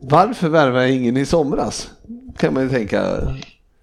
Varför 0.00 0.48
värvar 0.48 0.80
jag 0.80 0.90
ingen 0.90 1.16
i 1.16 1.26
somras? 1.26 1.90
Kan 2.38 2.54
man 2.54 2.62
ju 2.62 2.68
tänka. 2.68 3.02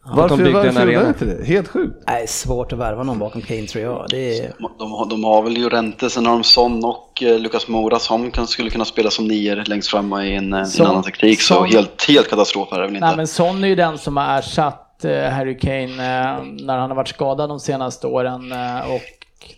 Varför, 0.05 0.51
varför 0.53 0.88
gjorde 0.91 1.07
inte 1.07 1.26
det? 1.26 1.45
Helt 1.45 1.68
sjukt. 1.68 2.03
Nej, 2.07 2.27
svårt 2.27 2.73
att 2.73 2.80
värva 2.80 3.03
någon 3.03 3.19
bakom 3.19 3.41
Kane 3.41 3.68
tror 3.68 3.84
jag. 3.84 4.05
Det 4.09 4.39
är... 4.39 4.53
De, 4.80 4.91
har- 4.91 5.09
de 5.09 5.23
har 5.23 5.43
väl 5.43 5.53
Llorente, 5.53 6.09
sen 6.09 6.26
har 6.26 6.34
de 6.34 6.43
Son 6.43 6.85
och 6.85 7.23
eh, 7.23 7.39
Lucas 7.39 7.68
Moura 7.68 7.99
som 7.99 8.31
kan, 8.31 8.47
skulle 8.47 8.69
kunna 8.69 8.85
spela 8.85 9.09
som 9.09 9.27
nior 9.27 9.63
längst 9.65 9.89
fram 9.89 10.13
i 10.22 10.35
en, 10.35 10.53
eh, 10.53 10.59
en 10.59 10.65
Son- 10.65 10.85
annan 10.88 11.03
taktik. 11.03 11.41
Så 11.41 11.53
Son- 11.53 11.68
helt, 11.68 12.05
helt 12.07 12.30
katastrof 12.30 12.73
är 12.73 12.80
det 12.80 12.85
väl 12.85 12.95
inte. 12.95 13.07
Nej 13.07 13.15
men 13.18 13.27
Son 13.27 13.63
är 13.63 13.68
ju 13.68 13.76
den 13.76 13.97
som 13.97 14.18
har 14.18 14.38
ersatt 14.39 15.05
eh, 15.05 15.23
Harry 15.30 15.57
Kane 15.59 15.84
eh, 15.84 16.43
när 16.65 16.77
han 16.77 16.89
har 16.89 16.95
varit 16.95 17.07
skadad 17.07 17.49
de 17.49 17.59
senaste 17.59 18.07
åren. 18.07 18.51
eh, 18.51 18.91
Och 18.95 19.01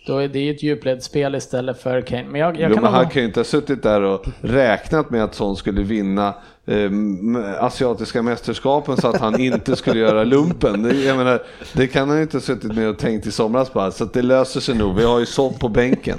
då 0.06 0.18
är 0.18 0.28
det 0.28 0.38
ju 0.38 0.50
ett 0.50 0.62
djupledsspel 0.62 1.34
istället 1.34 1.82
för 1.82 2.00
Kane. 2.00 2.24
Men 2.24 2.40
jag, 2.40 2.60
jag 2.60 2.70
Jo, 2.70 2.74
kan 2.74 2.82
men 2.84 2.92
han 2.92 3.08
kan 3.08 3.22
ju 3.22 3.28
inte 3.28 3.40
ha 3.40 3.44
suttit 3.44 3.82
där 3.82 4.00
och 4.02 4.26
räknat 4.40 5.10
med 5.10 5.24
att 5.24 5.34
Son 5.34 5.56
skulle 5.56 5.82
vinna 5.82 6.34
eh, 6.66 6.76
m- 6.84 7.44
asiatiska 7.60 8.22
mästerskapen 8.22 8.96
så 8.96 9.08
att 9.08 9.20
han 9.20 9.40
inte 9.40 9.76
skulle 9.76 9.98
göra 10.00 10.24
lumpen. 10.24 10.82
Det, 10.82 10.94
jag 10.94 11.16
menar, 11.16 11.42
det 11.72 11.86
kan 11.86 12.08
han 12.08 12.16
ju 12.16 12.22
inte 12.22 12.36
ha 12.36 12.42
suttit 12.42 12.74
med 12.76 12.88
och 12.88 12.98
tänkt 12.98 13.26
i 13.26 13.30
somras 13.32 13.72
bara, 13.72 13.90
så 13.90 14.04
att 14.04 14.12
det 14.12 14.22
löser 14.22 14.60
sig 14.60 14.74
nog. 14.74 14.94
Vi 14.96 15.04
har 15.04 15.18
ju 15.18 15.26
Son 15.26 15.54
på 15.54 15.68
bänken. 15.68 16.18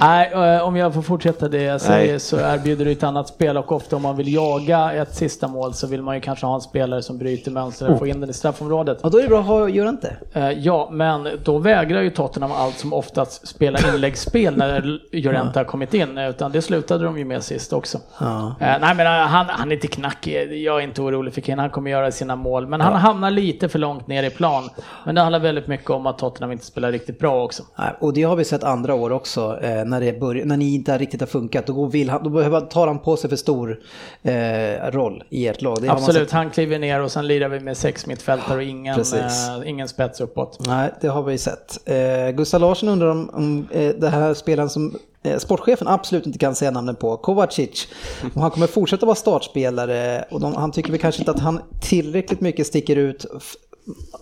Nej, 0.00 0.32
eh, 0.32 0.62
om 0.62 0.76
jag 0.76 0.94
får 0.94 1.02
fortsätta 1.02 1.48
det 1.48 1.62
jag 1.62 1.80
säger 1.80 2.10
Nej. 2.10 2.20
så 2.20 2.36
erbjuder 2.40 2.84
det 2.84 2.90
ett 2.90 3.02
annat 3.02 3.28
spel 3.28 3.56
och 3.56 3.72
ofta 3.72 3.96
om 3.96 4.02
man 4.02 4.16
vill 4.16 4.34
jaga 4.34 4.92
ett 4.92 5.14
sista 5.14 5.48
mål 5.48 5.74
så 5.74 5.86
vill 5.86 6.02
man 6.02 6.14
ju 6.14 6.20
kanske 6.20 6.46
ha 6.46 6.54
en 6.54 6.60
spelare 6.60 7.02
som 7.02 7.18
bryter 7.18 7.50
mönster 7.50 7.90
och 7.90 7.98
får 7.98 8.08
in 8.08 8.20
den 8.20 8.30
i 8.30 8.32
straffområdet. 8.32 9.00
Och 9.02 9.10
då 9.10 9.18
är 9.18 9.22
det 9.22 9.28
bra 9.28 9.40
att 9.40 9.46
ha 9.46 9.68
Llorente. 9.68 10.16
Eh, 10.32 10.50
Ja, 10.50 10.88
men 10.92 11.28
då 11.44 11.58
vägrar 11.58 12.00
ju 12.02 12.10
Tottenham 12.10 12.52
allt 12.52 12.78
som 12.78 12.92
oftast 12.92 13.48
spela 13.48 13.78
inläggsspel 13.94 14.56
när 14.56 14.98
Llorente 15.12 15.58
har 15.58 15.64
kommit 15.64 15.94
in, 15.94 16.18
utan 16.18 16.52
det 16.52 16.62
slutade 16.62 17.04
de 17.04 17.18
ju 17.18 17.24
med 17.24 17.42
sist 17.42 17.72
också. 17.72 17.98
Ja. 18.20 18.54
Eh, 18.60 18.66
Nej 18.80 18.94
men 18.94 19.06
eh, 19.06 19.26
han, 19.26 19.46
han 19.54 19.70
är 19.70 19.74
inte 19.74 19.86
knackig, 19.86 20.62
jag 20.62 20.76
är 20.78 20.80
inte 20.84 21.02
orolig 21.02 21.34
för 21.34 21.40
Kane, 21.40 21.62
han 21.62 21.70
kommer 21.70 21.90
göra 21.90 22.12
sina 22.12 22.36
mål. 22.36 22.66
Men 22.66 22.80
han 22.80 22.94
hamnar 22.94 23.30
lite 23.30 23.68
för 23.68 23.78
långt 23.78 24.06
ner 24.06 24.22
i 24.22 24.30
plan. 24.30 24.68
Men 25.04 25.14
det 25.14 25.20
handlar 25.20 25.40
väldigt 25.40 25.66
mycket 25.66 25.90
om 25.90 26.06
att 26.06 26.18
Tottenham 26.18 26.52
inte 26.52 26.64
spelar 26.64 26.92
riktigt 26.92 27.18
bra 27.18 27.44
också. 27.44 27.62
Och 28.00 28.12
det 28.12 28.22
har 28.22 28.36
vi 28.36 28.44
sett 28.44 28.64
andra 28.64 28.94
år 28.94 29.12
också, 29.12 29.58
eh, 29.62 29.84
när, 29.84 30.00
det 30.00 30.20
börj- 30.20 30.44
när 30.44 30.56
ni 30.56 30.74
inte 30.74 30.98
riktigt 30.98 31.20
har 31.20 31.26
funkat. 31.26 31.66
Då, 31.66 31.86
vill 31.86 32.10
han, 32.10 32.22
då 32.24 32.30
behöver, 32.30 32.60
tar 32.60 32.86
han 32.86 32.98
på 32.98 33.16
sig 33.16 33.30
för 33.30 33.36
stor 33.36 33.80
eh, 34.22 34.90
roll 34.90 35.22
i 35.30 35.48
ert 35.48 35.62
lag. 35.62 35.86
Absolut, 35.88 36.30
han 36.30 36.50
kliver 36.50 36.78
ner 36.78 37.00
och 37.02 37.10
sen 37.10 37.26
lirar 37.26 37.48
vi 37.48 37.60
med 37.60 37.76
sex 37.76 38.06
mittfältare 38.06 38.56
och 38.56 38.62
ingen, 38.62 39.00
eh, 39.00 39.68
ingen 39.68 39.88
spets 39.88 40.20
uppåt. 40.20 40.58
Nej, 40.66 40.90
det 41.00 41.08
har 41.08 41.22
vi 41.22 41.38
sett. 41.38 41.88
Eh, 41.88 42.30
Gustav 42.36 42.60
Larsson 42.60 42.88
undrar 42.88 43.08
om, 43.08 43.30
om 43.32 43.68
eh, 43.70 43.88
det 43.94 44.08
här 44.08 44.34
spelaren 44.34 44.70
som 44.70 44.94
Eh, 45.24 45.38
sportchefen 45.38 45.88
absolut 45.88 46.26
inte 46.26 46.38
kan 46.38 46.54
säga 46.54 46.70
namnen 46.70 46.96
på, 46.96 47.16
Kovacic, 47.16 47.88
Och 48.34 48.40
han 48.40 48.50
kommer 48.50 48.66
fortsätta 48.66 49.06
vara 49.06 49.16
startspelare 49.16 50.24
och 50.30 50.40
de, 50.40 50.54
han 50.54 50.72
tycker 50.72 50.90
väl 50.90 51.00
kanske 51.00 51.20
inte 51.20 51.30
att 51.30 51.40
han 51.40 51.60
tillräckligt 51.80 52.40
mycket 52.40 52.66
sticker 52.66 52.96
ut 52.96 53.26
f- 53.36 53.54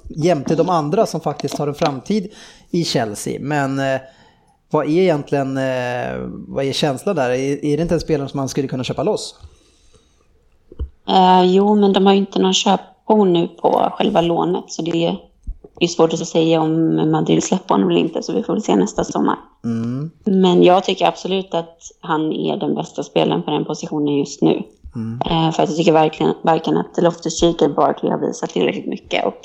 jämte 0.09 0.55
de 0.57 0.69
andra 0.69 1.07
som 1.07 1.21
faktiskt 1.21 1.59
har 1.59 1.69
en 1.69 1.75
framtid 1.75 2.33
i 2.71 2.85
Chelsea. 2.85 3.39
Men 3.41 3.79
eh, 3.79 4.01
vad 4.71 4.87
är 4.87 4.91
egentligen, 4.91 5.57
eh, 5.57 6.13
vad 6.49 6.65
är 6.65 6.73
känslan 6.73 7.17
där? 7.17 7.31
Är, 7.31 7.65
är 7.65 7.77
det 7.77 7.83
inte 7.83 7.95
en 7.95 8.01
spelare 8.01 8.29
som 8.29 8.39
man 8.39 8.49
skulle 8.49 8.69
kunna 8.69 8.85
köpa 8.85 9.03
loss? 9.03 9.35
Uh, 11.09 11.45
jo, 11.47 11.75
men 11.75 11.93
de 11.93 12.07
har 12.07 12.13
ju 12.13 12.19
inte 12.19 12.39
någon 12.39 12.55
köpoption 12.55 13.33
nu 13.33 13.49
på 13.49 13.93
själva 13.99 14.21
lånet, 14.21 14.65
så 14.69 14.83
det 14.83 15.07
är, 15.07 15.17
det 15.79 15.85
är 15.85 15.89
svårt 15.89 16.13
att 16.13 16.29
säga 16.29 16.61
om 16.61 17.11
Madrid 17.11 17.45
släpper 17.45 17.75
honom 17.75 17.91
eller 17.91 18.01
inte, 18.01 18.23
så 18.23 18.33
vi 18.33 18.43
får 18.43 18.53
väl 18.53 18.63
se 18.63 18.77
nästa 18.77 19.05
sommar. 19.05 19.37
Men 20.25 20.63
jag 20.63 20.85
tycker 20.85 21.07
absolut 21.07 21.55
att 21.55 21.79
han 22.01 22.33
är 22.33 22.57
den 22.57 22.75
bästa 22.75 23.03
spelaren 23.03 23.43
på 23.43 23.51
den 23.51 23.65
positionen 23.65 24.19
just 24.19 24.43
nu. 24.43 24.63
Eh, 25.25 25.51
för 25.53 25.63
att 25.63 25.69
jag 25.69 25.77
tycker 25.77 25.93
verkligen, 25.93 26.35
varken 26.43 26.77
att 26.77 26.99
Loftus-Cheek 26.99 27.63
eller 27.63 27.75
Barkley 27.75 28.13
har 28.13 28.19
visat 28.19 28.51
tillräckligt 28.51 28.87
mycket. 28.87 29.27
Och 29.27 29.41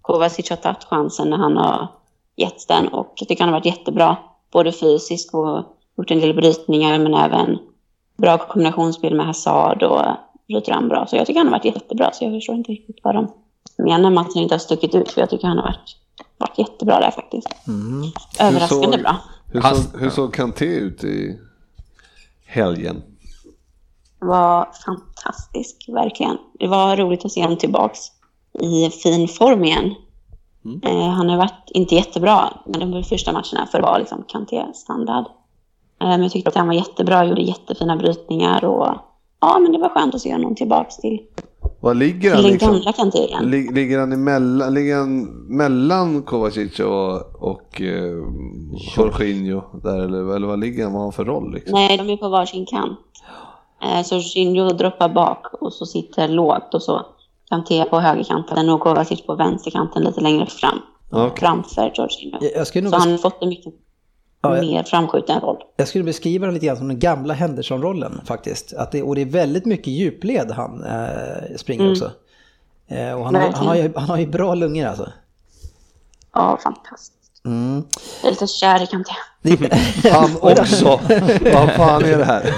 Kovacic 0.00 0.50
har 0.50 0.56
tagit 0.56 0.84
chansen 0.84 1.30
när 1.30 1.36
han 1.36 1.56
har 1.56 1.88
gett 2.36 2.68
den 2.68 2.88
och 2.88 3.12
jag 3.16 3.28
tycker 3.28 3.44
han 3.44 3.52
har 3.52 3.60
varit 3.60 3.66
jättebra. 3.66 4.16
Både 4.52 4.72
fysiskt 4.72 5.34
och 5.34 5.64
gjort 5.96 6.10
en 6.10 6.20
del 6.20 6.34
brytningar 6.34 6.98
men 6.98 7.14
även 7.14 7.58
bra 8.16 8.38
kombinationsspel 8.38 9.14
med 9.14 9.26
Hazard 9.26 9.82
och 9.82 10.02
bryter 10.48 10.72
han 10.72 10.88
bra. 10.88 11.06
Så 11.06 11.16
jag 11.16 11.26
tycker 11.26 11.40
han 11.40 11.46
har 11.46 11.58
varit 11.58 11.64
jättebra 11.64 12.10
så 12.12 12.24
jag 12.24 12.32
förstår 12.32 12.54
inte 12.54 12.72
riktigt 12.72 12.98
vad 13.02 13.14
de 13.14 13.28
menar 13.78 14.20
att 14.20 14.34
han 14.34 14.42
inte 14.42 14.54
har 14.54 14.58
stuckit 14.58 14.94
ut. 14.94 15.10
För 15.10 15.20
jag 15.20 15.30
tycker 15.30 15.46
han 15.48 15.56
har 15.58 15.64
varit, 15.64 15.96
varit 16.38 16.58
jättebra 16.58 17.00
där 17.00 17.10
faktiskt. 17.10 17.48
Överraskande 18.40 18.86
Hur 18.86 18.92
såg- 18.92 19.00
bra. 19.02 19.16
Hur 19.52 19.60
såg, 19.60 20.00
hur 20.00 20.10
såg 20.10 20.34
Kanté 20.34 20.64
ut 20.66 21.04
i 21.04 21.38
helgen? 22.46 23.02
var 24.18 24.68
fantastisk, 24.86 25.84
verkligen. 25.88 26.38
Det 26.58 26.66
var 26.66 26.96
roligt 26.96 27.24
att 27.24 27.32
se 27.32 27.42
honom 27.42 27.58
tillbaks 27.58 27.98
i 28.60 28.90
fin 28.90 29.28
form 29.28 29.64
igen. 29.64 29.94
Eh, 30.82 31.08
han 31.08 31.28
har 31.28 31.36
varit, 31.36 31.70
inte 31.70 31.94
jättebra, 31.94 32.52
men 32.66 32.90
de 32.90 33.04
första 33.04 33.32
matcherna 33.32 33.66
för 33.72 33.80
vara 33.80 33.98
liksom 33.98 34.24
Kanté-standard. 34.28 35.24
Eh, 36.00 36.08
men 36.08 36.22
jag 36.22 36.32
tyckte 36.32 36.48
att 36.48 36.54
han 36.56 36.66
var 36.66 36.74
jättebra, 36.74 37.24
gjorde 37.24 37.42
jättefina 37.42 37.96
brytningar 37.96 38.64
och 38.64 38.94
ja, 39.40 39.58
men 39.58 39.72
det 39.72 39.78
var 39.78 39.88
skönt 39.88 40.14
att 40.14 40.20
se 40.20 40.32
honom 40.32 40.54
tillbaks 40.54 40.96
till, 40.96 41.20
Var 41.80 41.94
ligger 41.94 42.20
till 42.20 42.30
han 42.30 42.42
den 42.42 42.52
liksom? 42.52 42.72
gamla 42.72 42.92
igen. 43.24 43.44
Lig- 43.50 43.74
Ligger 43.74 43.98
han, 43.98 44.12
emellan, 44.12 44.74
ligger 44.74 44.96
han 44.96 45.22
mellan 45.56 46.22
Kovacic 46.22 46.80
och, 46.80 47.42
och 47.42 47.80
eh, 47.80 48.14
Jorginho 48.96 49.62
där 49.82 49.98
eller, 50.00 50.36
eller 50.36 50.46
vad 50.46 50.60
ligger 50.60 50.82
han? 50.84 50.92
Vad 50.92 51.00
har 51.00 51.06
han 51.06 51.12
för 51.12 51.24
roll 51.24 51.52
liksom? 51.54 51.72
Nej, 51.74 51.96
de 51.98 52.10
är 52.10 52.16
på 52.16 52.28
varsin 52.28 52.66
kant. 52.66 52.98
Eh, 53.82 54.02
så 54.02 54.14
Jorginho 54.14 54.68
droppar 54.72 55.08
bak 55.08 55.46
och 55.60 55.72
så 55.72 55.86
sitter 55.86 56.28
lågt 56.28 56.74
och 56.74 56.82
så 56.82 57.06
Kanté 57.48 57.84
på 57.84 58.00
högerkanten 58.00 58.68
och 58.68 58.80
Kovacic 58.80 59.26
på 59.26 59.34
vänsterkanten 59.34 60.02
lite 60.04 60.20
längre 60.20 60.46
fram. 60.46 60.78
Okej. 61.10 61.30
Framför 61.40 61.92
Jorginho. 61.94 62.38
Jag- 62.40 62.52
jag 62.56 62.66
så 62.90 62.96
han 62.96 63.10
har 63.10 63.18
fått 63.18 63.42
en 63.42 63.48
mycket 63.48 63.74
Ja, 64.42 64.56
jag- 64.56 64.66
mer 64.66 64.82
framskjuten 64.82 65.40
roll. 65.40 65.56
Jag 65.76 65.88
skulle 65.88 66.04
beskriva 66.04 66.46
den 66.46 66.54
lite 66.54 66.66
grann 66.66 66.76
som 66.76 66.88
den 66.88 66.98
gamla 66.98 67.34
Henderson-rollen 67.34 68.20
faktiskt. 68.24 68.72
Att 68.74 68.92
det, 68.92 69.02
och 69.02 69.14
det 69.14 69.20
är 69.20 69.26
väldigt 69.26 69.64
mycket 69.64 69.86
djupled 69.86 70.50
han 70.50 70.84
eh, 70.84 71.56
springer 71.56 71.90
också. 71.90 72.10
Eh, 72.88 73.12
och 73.12 73.24
han, 73.24 73.34
har, 73.34 73.42
han, 73.52 73.66
har 73.66 73.74
ju, 73.74 73.92
han 73.96 74.08
har 74.08 74.18
ju 74.18 74.26
bra 74.26 74.54
lungor 74.54 74.86
alltså. 74.86 75.08
Ja, 76.34 76.58
fantastiskt. 76.62 77.12
Mm. 77.44 77.84
Jag 78.22 78.26
är 78.28 78.30
lite 78.30 78.46
kär 78.46 78.82
i 78.82 78.86
Kanté. 78.86 79.12
Han 80.12 80.36
också! 80.40 81.00
Vad 81.52 81.70
fan 81.72 82.04
är 82.04 82.18
det 82.18 82.24
här? 82.24 82.54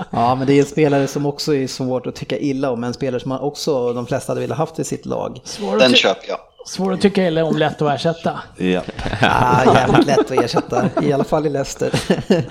Ja, 0.10 0.34
men 0.34 0.46
det 0.46 0.52
är 0.52 0.58
en 0.60 0.66
spelare 0.66 1.06
som 1.06 1.26
också 1.26 1.54
är 1.54 1.66
svårt 1.66 2.06
att 2.06 2.14
tycka 2.14 2.38
illa 2.38 2.70
om. 2.70 2.84
En 2.84 2.94
spelare 2.94 3.20
som 3.20 3.28
man 3.28 3.40
också 3.40 3.92
de 3.92 4.06
flesta 4.06 4.30
hade 4.30 4.40
velat 4.40 4.58
haft 4.58 4.78
i 4.78 4.84
sitt 4.84 5.06
lag. 5.06 5.40
Den 5.78 5.94
köper 5.94 6.28
jag. 6.28 6.38
Svår 6.66 6.92
att 6.92 7.00
tycka 7.00 7.26
illa 7.26 7.44
om, 7.44 7.56
lätt 7.56 7.82
att 7.82 7.94
ersätta. 7.94 8.38
Ja. 8.56 8.80
Ja, 9.22 9.74
jävligt 9.74 10.06
lätt 10.06 10.18
att 10.18 10.44
ersätta. 10.44 10.90
I 11.02 11.12
alla 11.12 11.24
fall 11.24 11.46
i 11.46 11.50
Leicester. 11.50 11.90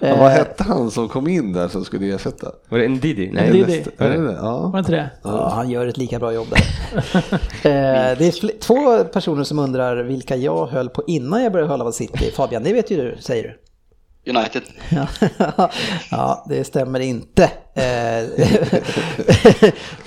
Ja, 0.00 0.16
vad 0.16 0.30
hette 0.30 0.62
han 0.64 0.90
som 0.90 1.08
kom 1.08 1.28
in 1.28 1.52
där 1.52 1.68
som 1.68 1.84
skulle 1.84 2.14
ersätta? 2.14 2.52
Var 2.68 2.78
det 2.78 2.84
en 2.84 2.98
Didi? 3.00 3.30
Nej, 3.32 3.52
Didi. 3.52 3.64
Leicester. 3.66 4.04
Är 4.04 4.10
det? 4.10 4.18
Var 4.18 4.32
Ja. 4.32 4.70
det 4.72 4.78
inte 4.78 4.92
det? 4.92 5.10
Ja, 5.22 5.50
han 5.54 5.70
gör 5.70 5.86
ett 5.86 5.96
lika 5.96 6.18
bra 6.18 6.32
jobb 6.32 6.46
där. 6.50 6.60
Eh, 7.62 8.18
det 8.18 8.26
är 8.26 8.58
två 8.60 9.04
personer 9.04 9.44
som 9.44 9.58
undrar 9.58 9.96
vilka 9.96 10.36
jag 10.36 10.66
höll 10.66 10.88
på 10.88 11.02
innan 11.06 11.42
jag 11.42 11.52
började 11.52 11.70
hålla 11.72 11.84
på 11.84 11.92
City. 11.92 12.30
Fabian, 12.36 12.62
det 12.62 12.72
vet 12.72 12.90
ju 12.90 12.96
du, 12.96 13.16
säger 13.20 13.42
du. 13.42 13.58
United. 14.28 14.62
ja, 16.10 16.44
det 16.48 16.64
stämmer 16.64 17.00
inte. 17.00 17.50
Eh, 17.74 18.24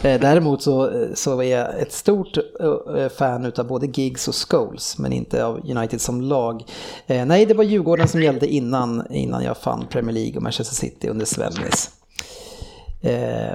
Däremot 0.20 0.64
så, 0.64 1.08
så 1.16 1.42
är 1.42 1.58
jag 1.58 1.80
ett 1.80 1.92
stort 1.92 2.38
eh, 2.38 3.10
fan 3.18 3.46
utav 3.46 3.68
både 3.68 3.88
Giggs 3.88 4.28
och 4.28 4.36
Scholes, 4.36 4.98
men 4.98 5.14
inte 5.14 5.46
av 5.46 5.70
United 5.70 6.02
som 6.02 6.22
lag. 6.22 6.64
Eh, 7.08 7.26
Nej, 7.26 7.46
det 7.46 7.54
var 7.54 7.64
Djurgården 7.64 8.08
som 8.08 8.22
gällde 8.22 8.48
innan, 8.48 9.08
innan 9.10 9.44
jag 9.44 9.58
fann 9.58 9.86
Premier 9.90 10.14
League 10.14 10.36
och 10.38 10.44
Manchester 10.44 10.76
City 10.76 11.08
under 11.08 11.26
Svennis. 11.26 11.90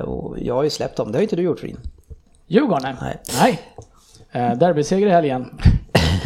Och 0.05 0.36
jag 0.38 0.55
har 0.55 0.62
ju 0.62 0.70
släppt 0.70 0.97
dem, 0.97 1.12
det 1.12 1.18
har 1.18 1.22
inte 1.22 1.36
du 1.36 1.43
gjort 1.43 1.62
Rin. 1.62 1.78
Djurgården? 2.47 2.97
Nej. 3.01 3.18
Nej. 3.40 3.60
Derbyseger 4.56 5.06
i 5.06 5.10
helgen. 5.10 5.59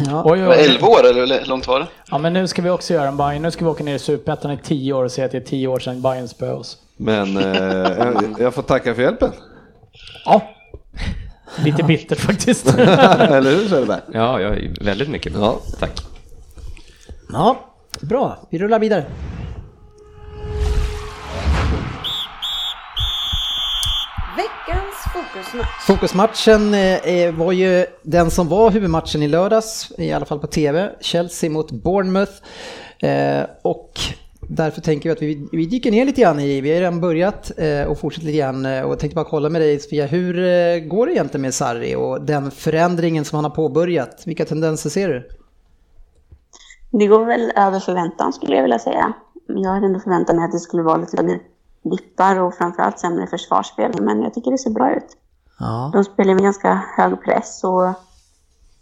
Ja. 0.05 0.21
Oj, 0.25 0.39
Det 0.39 0.47
oj, 0.47 0.55
oj. 0.59 0.65
11 0.65 0.87
år 0.87 0.99
eller 1.09 1.39
hur 1.39 1.45
långt 1.45 1.67
var 1.67 1.79
det? 1.79 1.87
Ja, 2.11 2.17
men 2.17 2.33
nu 2.33 2.47
ska 2.47 2.61
vi 2.61 2.69
också 2.69 2.93
göra 2.93 3.07
en 3.07 3.17
Bayern. 3.17 3.41
Nu 3.41 3.51
ska 3.51 3.65
vi 3.65 3.71
åka 3.71 3.83
ner 3.83 3.95
i 3.95 3.99
Superettan 3.99 4.51
i 4.51 4.57
tio 4.57 4.93
år 4.93 5.03
och 5.03 5.11
se 5.11 5.23
att 5.23 5.31
det 5.31 5.37
är 5.37 5.41
tio 5.41 5.67
år 5.67 5.79
sedan 5.79 6.01
Bayern 6.01 6.27
spöade 6.27 6.53
oss. 6.55 6.77
Men 6.97 7.37
eh, 7.37 7.45
jag- 7.97 8.35
jag 8.39 8.53
får 8.53 8.61
tacka 8.61 8.95
för 8.95 9.01
hjälpen. 9.01 9.31
Ja. 10.25 10.41
Lite 11.63 11.83
bittert 11.83 12.19
faktiskt. 12.19 12.67
Eller 12.77 13.51
hur 13.51 13.67
Söderberg? 13.67 13.99
Ja, 14.13 14.39
ja, 14.41 14.51
väldigt 14.81 15.09
mycket. 15.09 15.33
Ja. 15.35 15.59
Tack. 15.79 15.91
ja, 17.33 17.57
bra. 18.01 18.37
Vi 18.49 18.59
rullar 18.59 18.79
vidare. 18.79 19.05
Fokusmatch. 25.33 25.67
Fokusmatchen 25.87 26.73
eh, 26.73 26.95
eh, 27.23 27.35
var 27.35 27.51
ju 27.51 27.85
den 28.03 28.31
som 28.31 28.47
var 28.47 28.71
huvudmatchen 28.71 29.23
i 29.23 29.27
lördags, 29.27 29.91
i 29.97 30.11
alla 30.11 30.25
fall 30.25 30.39
på 30.39 30.47
TV. 30.47 30.89
Chelsea 31.01 31.49
mot 31.49 31.71
Bournemouth. 31.71 32.31
Eh, 32.99 33.43
och 33.61 33.91
därför 34.41 34.81
tänker 34.81 35.09
vi 35.09 35.13
att 35.13 35.21
vi, 35.21 35.47
vi 35.51 35.65
dyker 35.65 35.91
ner 35.91 36.05
lite 36.05 36.21
grann 36.21 36.39
i, 36.39 36.61
vi 36.61 36.73
har 36.73 36.79
redan 36.79 37.01
börjat 37.01 37.51
eh, 37.57 37.83
och 37.83 37.99
fortsätter 37.99 38.25
lite 38.27 38.37
grann. 38.37 38.65
eh, 38.65 38.81
Och 38.81 38.91
jag 38.91 38.99
tänkte 38.99 39.15
bara 39.15 39.25
kolla 39.25 39.49
med 39.49 39.61
dig 39.61 39.79
Sofia, 39.79 40.05
hur 40.05 40.39
eh, 40.39 40.79
går 40.79 41.05
det 41.05 41.11
egentligen 41.13 41.41
med 41.41 41.53
Sarri 41.53 41.95
och 41.95 42.21
den 42.21 42.51
förändringen 42.51 43.25
som 43.25 43.35
han 43.35 43.43
har 43.45 43.51
påbörjat? 43.51 44.23
Vilka 44.25 44.45
tendenser 44.45 44.89
ser 44.89 45.07
du? 45.09 45.27
Det 46.99 47.07
går 47.07 47.25
väl 47.25 47.51
över 47.55 47.79
förväntan 47.79 48.33
skulle 48.33 48.55
jag 48.55 48.63
vilja 48.63 48.79
säga. 48.79 49.13
Jag 49.47 49.69
hade 49.69 49.85
ändå 49.85 49.99
förväntat 49.99 50.35
mig 50.35 50.45
att 50.45 50.51
det 50.51 50.59
skulle 50.59 50.83
vara 50.83 50.97
lite 50.97 51.17
dippar 51.83 52.39
och 52.39 52.53
framförallt 52.53 52.99
sämre 52.99 53.27
försvarsspel. 53.27 54.01
Men 54.01 54.21
jag 54.21 54.33
tycker 54.33 54.51
det 54.51 54.57
ser 54.57 54.69
bra 54.69 54.95
ut. 54.95 55.17
Ja, 55.59 55.89
De 55.93 56.03
spelar 56.03 56.33
med 56.33 56.43
ganska 56.43 56.81
hög 56.97 57.23
press 57.23 57.63
och 57.63 57.93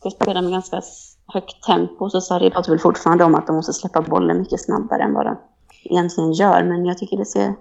de 0.04 0.12
spelar 0.12 0.42
med 0.42 0.52
ganska 0.52 0.82
högt 1.28 1.64
tempo. 1.64 2.10
Så 2.10 2.22
Sarri 2.22 2.52
pratar 2.52 2.70
väl 2.70 2.80
fortfarande 2.80 3.24
om 3.24 3.36
att 3.36 3.48
de 3.48 3.56
måste 3.56 3.74
släppa 3.74 4.02
bollen 4.02 4.40
mycket 4.40 4.62
snabbare 4.62 5.04
än 5.04 5.14
vad 5.14 5.26
de 5.26 5.38
egentligen 5.84 6.32
gör. 6.32 6.64
Men 6.64 6.86
jag 6.86 6.98
tycker 6.98 7.18
det 7.18 7.26
ser, 7.26 7.56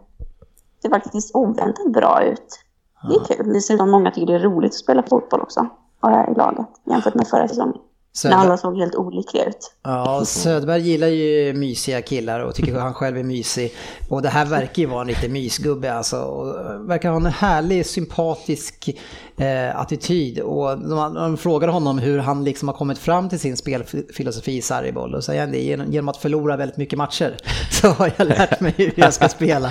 det 0.82 0.88
faktiskt 0.88 1.34
oväntat 1.34 1.92
bra 1.92 2.22
ut. 2.22 2.64
Det 3.08 3.14
är 3.14 3.36
kul. 3.36 3.52
Det 3.52 3.60
ser 3.60 3.74
ut 3.74 3.80
som 3.80 3.90
många 3.90 4.10
tycker 4.10 4.26
det 4.26 4.34
är 4.34 4.38
roligt 4.38 4.70
att 4.70 4.74
spela 4.74 5.02
fotboll 5.02 5.40
också. 5.40 5.66
Och 6.00 6.10
i 6.10 6.34
laget 6.34 6.66
jämfört 6.84 7.14
med 7.14 7.28
förra 7.28 7.48
säsongen. 7.48 7.78
När 8.24 8.30
Söderberg, 8.30 8.46
alla 8.46 8.56
såg 8.56 8.78
helt 8.78 8.94
olika 8.94 9.44
ut. 9.44 9.72
ja, 9.82 10.24
Söderberg 10.24 10.80
gillar 10.80 11.08
ju 11.08 11.52
mysiga 11.52 12.02
killar 12.02 12.40
och 12.40 12.54
tycker 12.54 12.74
att 12.74 12.82
han 12.82 12.94
själv 12.94 13.18
är 13.18 13.22
mysig. 13.22 13.74
Och 14.08 14.22
det 14.22 14.28
här 14.28 14.46
verkar 14.46 14.82
ju 14.82 14.88
vara 14.88 15.00
en 15.00 15.08
riktig 15.08 15.30
mysgubbe 15.30 15.94
alltså. 15.94 16.16
Och 16.16 16.46
verkar 16.90 17.10
ha 17.10 17.16
en 17.16 17.26
härlig, 17.26 17.86
sympatisk 17.86 18.98
eh, 19.36 19.80
attityd. 19.80 20.40
Och 20.40 20.78
när 20.78 20.96
man, 20.96 21.14
när 21.14 21.20
man 21.20 21.36
frågar 21.36 21.68
honom 21.68 21.98
hur 21.98 22.18
han 22.18 22.44
liksom 22.44 22.68
har 22.68 22.74
kommit 22.74 22.98
fram 22.98 23.28
till 23.28 23.40
sin 23.40 23.56
spelfilosofi 23.56 24.56
i 24.56 24.62
Sarriboll, 24.62 25.14
och 25.14 25.24
säger 25.24 25.40
han 25.40 25.52
det 25.52 25.58
genom, 25.58 25.92
genom 25.92 26.08
att 26.08 26.16
förlora 26.16 26.56
väldigt 26.56 26.76
mycket 26.76 26.98
matcher. 26.98 27.36
Så 27.70 27.88
har 27.88 28.12
jag 28.16 28.28
lärt 28.28 28.60
mig 28.60 28.74
hur 28.76 28.92
jag 28.96 29.14
ska 29.14 29.28
spela. 29.28 29.70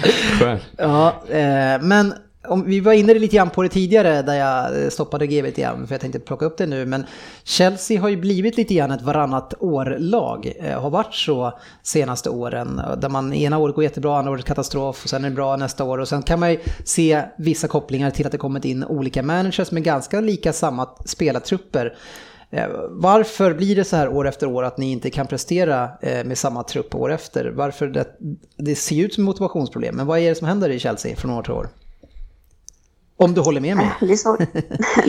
Ja, 0.78 1.14
eh, 1.30 1.82
men 1.82 2.14
om, 2.48 2.64
vi 2.66 2.80
var 2.80 2.94
inne 2.94 3.14
lite 3.14 3.36
grann 3.36 3.50
på 3.50 3.64
det 3.64 3.70
tidigare 3.70 4.22
där 4.22 4.34
jag 4.34 4.84
eh, 4.84 4.90
stoppade 4.90 5.28
GB 5.28 5.48
lite 5.48 5.62
grann 5.62 5.88
för 5.88 5.94
jag 5.94 6.02
tänkte 6.02 6.20
plocka 6.20 6.46
upp 6.46 6.58
det 6.58 6.66
nu. 6.66 6.86
Men 6.86 7.06
Chelsea 7.44 8.02
har 8.02 8.10
ju 8.10 8.18
blivit 8.18 8.58
lite 8.58 8.74
grann 8.74 8.92
ett 8.92 9.02
varannat 9.02 9.54
år-lag. 9.60 10.54
Eh, 10.60 10.82
har 10.82 10.90
varit 10.90 11.14
så 11.14 11.60
senaste 11.84 12.30
åren. 12.30 12.80
Eh, 12.80 12.98
där 12.98 13.10
man 13.10 13.34
ena 13.34 13.58
året 13.58 13.76
går 13.76 13.84
jättebra, 13.84 14.18
andra 14.18 14.32
året 14.32 14.46
katastrof 14.46 15.04
och 15.04 15.10
sen 15.10 15.26
är 15.26 15.30
det 15.30 15.36
bra 15.36 15.56
nästa 15.56 15.84
år. 15.84 15.98
Och 15.98 16.08
sen 16.08 16.24
kan 16.24 16.40
man 16.40 16.52
ju 16.52 16.60
se 16.86 17.24
vissa 17.38 17.68
kopplingar 17.68 18.12
till 18.12 18.26
att 18.26 18.32
det 18.32 18.38
kommit 18.38 18.66
in 18.66 18.84
olika 18.84 19.24
managers 19.24 19.72
med 19.72 19.84
ganska 19.84 20.22
lika 20.22 20.54
samma 20.54 20.90
spelartrupper. 21.06 21.98
Varför 22.90 23.54
blir 23.54 23.76
det 23.76 23.84
så 23.84 23.96
här 23.96 24.10
år 24.10 24.28
efter 24.28 24.48
år 24.48 24.64
att 24.64 24.78
ni 24.78 24.92
inte 24.92 25.10
kan 25.10 25.28
prestera 25.28 25.90
med 26.02 26.38
samma 26.38 26.64
trupp 26.64 26.96
år 26.96 27.12
efter? 27.12 27.46
Varför 27.46 27.88
det, 27.88 28.06
det 28.58 28.76
ser 28.76 28.96
ju 28.96 29.06
ut 29.06 29.14
som 29.14 29.24
motivationsproblem, 29.24 29.96
men 29.96 30.06
vad 30.06 30.20
är 30.20 30.30
det 30.30 30.36
som 30.36 30.48
händer 30.48 30.70
i 30.70 30.80
Chelsea 30.80 31.16
från 31.16 31.32
år 31.32 31.44
till 31.44 31.52
år? 31.54 31.70
Om 33.18 33.34
du 33.34 33.42
håller 33.42 33.62
med 33.62 33.78
mig. 33.78 33.92
Det 34.00 34.12
är, 34.12 34.16
svårt, 34.16 34.40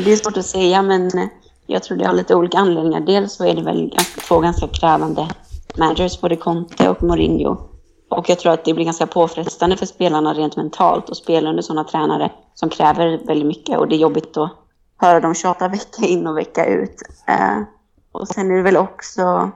det 0.04 0.12
är 0.12 0.16
svårt 0.16 0.36
att 0.36 0.46
säga, 0.46 0.82
men 0.82 1.18
eh, 1.18 1.28
jag 1.66 1.82
tror 1.82 1.98
det 1.98 2.06
har 2.06 2.14
lite 2.14 2.34
olika 2.34 2.58
anledningar. 2.58 3.00
Dels 3.00 3.32
så 3.32 3.44
är 3.44 3.54
det 3.54 3.62
väl 3.62 3.96
två 4.28 4.40
ganska 4.40 4.68
krävande 4.68 5.28
managers, 5.76 6.20
både 6.20 6.36
Conte 6.36 6.88
och 6.88 7.02
Mourinho. 7.02 7.56
Och 8.10 8.28
jag 8.28 8.38
tror 8.38 8.52
att 8.52 8.64
det 8.64 8.74
blir 8.74 8.84
ganska 8.84 9.06
påfrestande 9.06 9.76
för 9.76 9.86
spelarna 9.86 10.34
rent 10.34 10.56
mentalt 10.56 11.10
att 11.10 11.16
spela 11.16 11.50
under 11.50 11.62
sådana 11.62 11.84
tränare 11.84 12.32
som 12.54 12.70
kräver 12.70 13.26
väldigt 13.26 13.46
mycket. 13.46 13.78
Och 13.78 13.88
det 13.88 13.94
är 13.94 13.98
jobbigt 13.98 14.36
att 14.36 14.52
höra 14.96 15.20
dem 15.20 15.34
tjata 15.34 15.68
vecka 15.68 16.06
in 16.06 16.26
och 16.26 16.36
vecka 16.36 16.66
ut. 16.66 17.02
Eh, 17.26 17.62
och 18.12 18.28
sen 18.28 18.50
är 18.50 18.56
det 18.56 18.62
väl 18.62 18.76
också 18.76 19.50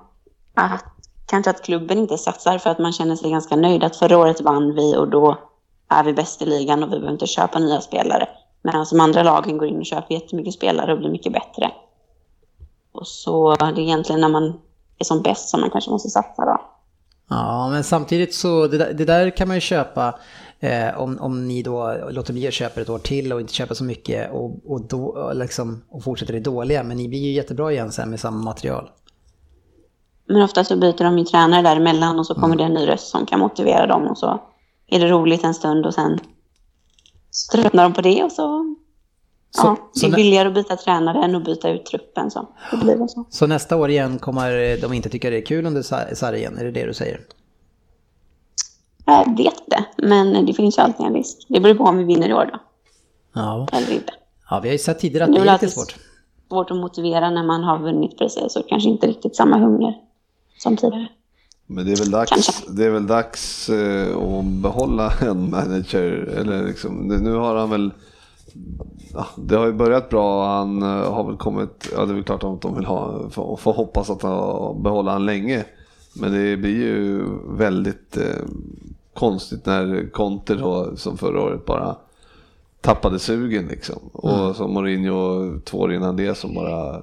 att 0.54 0.84
kanske 1.26 1.50
att 1.50 1.62
klubben 1.62 1.98
inte 1.98 2.18
satsar 2.18 2.58
för 2.58 2.70
att 2.70 2.78
man 2.78 2.92
känner 2.92 3.16
sig 3.16 3.30
ganska 3.30 3.56
nöjd. 3.56 3.84
Att 3.84 3.96
förra 3.96 4.18
året 4.18 4.40
vann 4.40 4.74
vi 4.74 4.96
och 4.96 5.08
då 5.08 5.38
är 5.88 6.04
vi 6.04 6.12
bäst 6.12 6.42
i 6.42 6.46
ligan 6.46 6.82
och 6.82 6.88
vi 6.88 6.90
behöver 6.90 7.12
inte 7.12 7.26
köpa 7.26 7.58
nya 7.58 7.80
spelare. 7.80 8.28
Medan 8.62 8.86
de 8.90 9.00
andra 9.00 9.22
lagen 9.22 9.58
går 9.58 9.68
in 9.68 9.78
och 9.78 9.86
köper 9.86 10.14
jättemycket 10.14 10.54
spelare 10.54 10.92
och 10.92 10.98
blir 10.98 11.10
mycket 11.10 11.32
bättre. 11.32 11.70
Och 12.92 13.06
så 13.06 13.54
det 13.54 13.64
är 13.64 13.78
egentligen 13.78 14.20
när 14.20 14.28
man 14.28 14.60
är 14.98 15.04
som 15.04 15.22
bäst 15.22 15.48
som 15.48 15.60
man 15.60 15.70
kanske 15.70 15.90
måste 15.90 16.08
satsa 16.08 16.44
då. 16.44 16.60
Ja, 17.28 17.68
men 17.70 17.84
samtidigt 17.84 18.34
så 18.34 18.66
det 18.66 18.78
där, 18.78 18.92
det 18.92 19.04
där 19.04 19.30
kan 19.30 19.48
man 19.48 19.56
ju 19.56 19.60
köpa 19.60 20.14
eh, 20.60 21.00
om, 21.00 21.18
om 21.20 21.48
ni 21.48 21.62
då 21.62 21.96
låter 22.10 22.32
bli 22.32 22.48
att 22.48 22.54
köpa 22.54 22.80
ett 22.80 22.88
år 22.88 22.98
till 22.98 23.32
och 23.32 23.40
inte 23.40 23.52
köpa 23.52 23.74
så 23.74 23.84
mycket 23.84 24.32
och, 24.32 24.72
och, 24.72 24.80
då, 24.80 25.32
liksom, 25.34 25.82
och 25.90 26.04
fortsätter 26.04 26.32
det 26.32 26.40
dåliga. 26.40 26.82
Men 26.82 26.96
ni 26.96 27.08
blir 27.08 27.18
ju 27.18 27.32
jättebra 27.32 27.72
igen 27.72 27.92
sen 27.92 28.10
med 28.10 28.20
samma 28.20 28.42
material. 28.42 28.90
Men 30.26 30.42
ofta 30.42 30.64
så 30.64 30.76
byter 30.76 31.04
de 31.04 31.18
ju 31.18 31.24
tränare 31.24 31.62
däremellan 31.62 32.18
och 32.18 32.26
så 32.26 32.34
kommer 32.34 32.56
det 32.56 32.64
en 32.64 32.74
ny 32.74 32.88
röst 32.88 33.08
som 33.08 33.26
kan 33.26 33.40
motivera 33.40 33.86
dem 33.86 34.06
och 34.06 34.18
så 34.18 34.40
är 34.86 35.00
det 35.00 35.08
roligt 35.08 35.44
en 35.44 35.54
stund 35.54 35.86
och 35.86 35.94
sen 35.94 36.20
så 37.34 37.56
tröttnar 37.56 37.82
de 37.82 37.92
på 37.92 38.00
det 38.00 38.24
och 38.24 38.32
så... 38.32 38.74
Så- 39.54 39.66
ja, 39.66 39.76
så 39.92 40.06
det 40.06 40.12
är 40.12 40.16
billigare 40.16 40.48
att 40.48 40.54
byta 40.54 40.76
tränare 40.76 41.24
än 41.24 41.34
att 41.34 41.44
byta 41.44 41.70
ut 41.70 41.86
truppen 41.86 42.30
så. 42.30 42.48
Det 42.70 42.76
blir 42.76 43.06
så. 43.06 43.24
Så 43.30 43.46
nästa 43.46 43.76
år 43.76 43.90
igen 43.90 44.18
kommer 44.18 44.80
de 44.80 44.92
inte 44.92 45.08
tycka 45.08 45.30
det 45.30 45.36
är 45.36 45.46
kul 45.46 45.66
under 45.66 45.82
Sa- 45.82 46.14
Sarri 46.14 46.38
igen, 46.38 46.58
är 46.58 46.64
det 46.64 46.70
det 46.70 46.86
du 46.86 46.94
säger? 46.94 47.20
Jag 49.06 49.36
vet 49.36 49.60
inte, 49.60 49.84
men 49.96 50.46
det 50.46 50.52
finns 50.54 50.78
ju 50.78 50.82
alltid 50.82 51.06
en 51.06 51.14
risk. 51.14 51.46
Det 51.48 51.60
beror 51.60 51.74
på 51.74 51.84
om 51.84 51.98
vi 51.98 52.04
vinner 52.04 52.28
i 52.28 52.32
år 52.34 52.50
då, 52.52 52.58
Ja, 53.34 53.68
eller 53.72 53.92
inte. 53.92 54.12
ja 54.50 54.60
vi 54.62 54.68
har 54.68 54.72
ju 54.72 54.78
sett 54.78 54.98
tidigare 54.98 55.24
att 55.24 55.32
Det 55.34 55.40
det 55.42 55.48
är 55.48 55.52
lite 55.52 55.68
svårt. 55.68 55.96
svårt 56.48 56.70
att 56.70 56.76
motivera 56.76 57.30
när 57.30 57.44
man 57.44 57.64
har 57.64 57.78
vunnit 57.78 58.18
precis 58.18 58.56
och 58.56 58.68
kanske 58.68 58.88
inte 58.88 59.06
riktigt 59.06 59.36
samma 59.36 59.58
hunger 59.58 59.94
som 60.58 60.76
tidigare. 60.76 61.08
Men 61.74 61.86
det 61.86 61.92
är 61.92 61.96
väl 61.96 62.10
dags, 62.10 62.64
det 62.68 62.84
är 62.84 62.90
väl 62.90 63.06
dags 63.06 63.68
eh, 63.68 64.16
att 64.16 64.44
behålla 64.44 65.12
en 65.20 65.50
manager. 65.50 66.34
Eller 66.38 66.66
liksom, 66.66 66.94
nu 66.94 67.34
har 67.34 67.56
han 67.56 67.70
väl... 67.70 67.90
Ja, 69.14 69.26
det 69.36 69.56
har 69.56 69.66
ju 69.66 69.72
börjat 69.72 70.08
bra. 70.08 70.46
Han 70.46 70.82
eh, 70.82 71.12
har 71.12 71.24
väl 71.24 71.36
kommit... 71.36 71.88
Ja, 71.92 72.04
det 72.04 72.12
är 72.12 72.14
väl 72.14 72.24
klart 72.24 72.44
att 72.44 72.60
de 72.60 72.76
vill 72.76 72.84
ha... 72.84 73.30
Får, 73.30 73.56
får 73.56 73.72
hoppas 73.72 74.10
att 74.10 74.22
han 74.22 74.82
behålla 74.82 75.12
han 75.12 75.26
länge. 75.26 75.64
Men 76.14 76.32
det 76.32 76.56
blir 76.56 76.76
ju 76.76 77.24
väldigt 77.48 78.16
eh, 78.16 78.44
konstigt 79.14 79.66
när 79.66 80.10
Conte 80.12 80.54
då, 80.54 80.96
som 80.96 81.18
förra 81.18 81.42
året 81.42 81.66
bara 81.66 81.96
tappade 82.80 83.18
sugen 83.18 83.66
liksom. 83.66 83.98
Och 84.12 84.56
som 84.56 84.72
Mourinho 84.72 85.58
två 85.64 85.78
år 85.78 85.92
innan 85.92 86.16
det 86.16 86.34
som 86.34 86.54
bara 86.54 87.02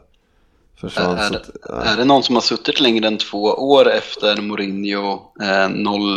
Försvann, 0.82 1.18
är, 1.18 1.36
att, 1.36 1.50
ja. 1.70 1.84
är 1.84 1.98
det 1.98 2.06
någon 2.06 2.24
som 2.24 2.36
har 2.36 2.42
suttit 2.42 2.80
längre 2.80 3.08
än 3.08 3.18
två 3.18 3.44
år 3.44 3.90
efter 3.90 4.42
Mourinho 4.42 5.14
eh, 5.42 5.70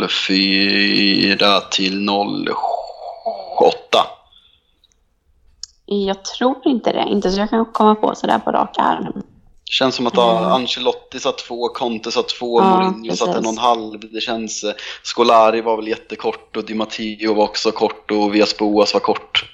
04 0.09 1.59
till 1.59 2.09
08? 2.09 4.07
Jag 5.85 6.25
tror 6.25 6.55
inte 6.65 6.91
det. 6.91 7.05
Inte 7.09 7.31
så 7.31 7.39
jag 7.39 7.49
kan 7.49 7.65
komma 7.65 7.95
på 7.95 8.15
sådär 8.15 8.39
på 8.39 8.51
rak 8.51 8.75
arm. 8.79 9.23
Känns 9.65 9.95
som 9.95 10.07
att 10.07 10.17
mm. 10.17 10.27
Ancelotti 10.27 11.19
satt 11.19 11.37
två, 11.37 11.67
Conte 11.67 12.11
satt 12.11 12.29
två, 12.29 12.61
ja, 12.61 12.69
Mourinho 12.69 13.03
precis. 13.03 13.19
satt 13.19 13.35
en 13.35 13.45
och 13.45 13.51
en 13.51 13.57
halv. 13.57 13.99
Det 14.11 14.21
känns... 14.21 14.63
Eh, 14.63 14.73
Scolari 15.03 15.61
var 15.61 15.75
väl 15.75 15.87
jättekort 15.87 16.57
och 16.57 16.65
Di 16.65 16.73
Matteo 16.73 17.33
var 17.33 17.43
också 17.43 17.71
kort 17.71 18.11
och 18.11 18.35
Vias 18.35 18.57
Boas 18.57 18.93
var 18.93 19.01
kort. 19.01 19.52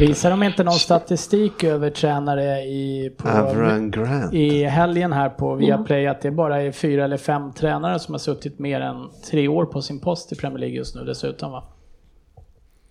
Visar 0.00 0.30
de 0.30 0.42
inte 0.42 0.64
någon 0.64 0.74
statistik 0.74 1.64
över 1.64 1.90
tränare 1.90 2.60
i, 2.60 3.12
på, 3.16 3.28
Avran 3.28 3.90
Grant. 3.90 4.34
i 4.34 4.64
helgen 4.64 5.12
här 5.12 5.28
på 5.28 5.54
Viaplay 5.54 6.06
att 6.06 6.20
det 6.20 6.30
bara 6.30 6.62
är 6.62 6.72
fyra 6.72 7.04
eller 7.04 7.16
fem 7.16 7.52
tränare 7.52 7.98
som 7.98 8.14
har 8.14 8.18
suttit 8.18 8.58
mer 8.58 8.80
än 8.80 9.10
tre 9.30 9.48
år 9.48 9.64
på 9.64 9.82
sin 9.82 10.00
post 10.00 10.32
i 10.32 10.36
Premier 10.36 10.58
League 10.58 10.76
just 10.76 10.94
nu 10.94 11.04
dessutom 11.04 11.52
va? 11.52 11.64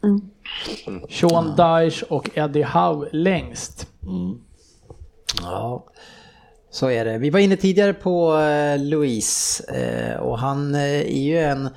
Mm. 0.04 0.22
Sean 1.10 1.56
Dyche 1.56 2.06
och 2.10 2.30
Eddie 2.34 2.64
Howe 2.64 3.08
längst. 3.12 3.88
Ja, 5.42 5.86
så 6.70 6.90
är 6.90 7.06
det. 7.06 7.18
Vi 7.18 7.30
var 7.30 7.40
inne 7.40 7.58
tidigare 7.58 7.94
på 7.94 8.38
eh, 8.38 8.80
Luis 8.80 9.60
eh, 9.60 10.20
och 10.20 10.40
han 10.40 10.76
eh, 10.76 10.82
är 11.00 11.22
ju 11.22 11.40
en 11.40 11.70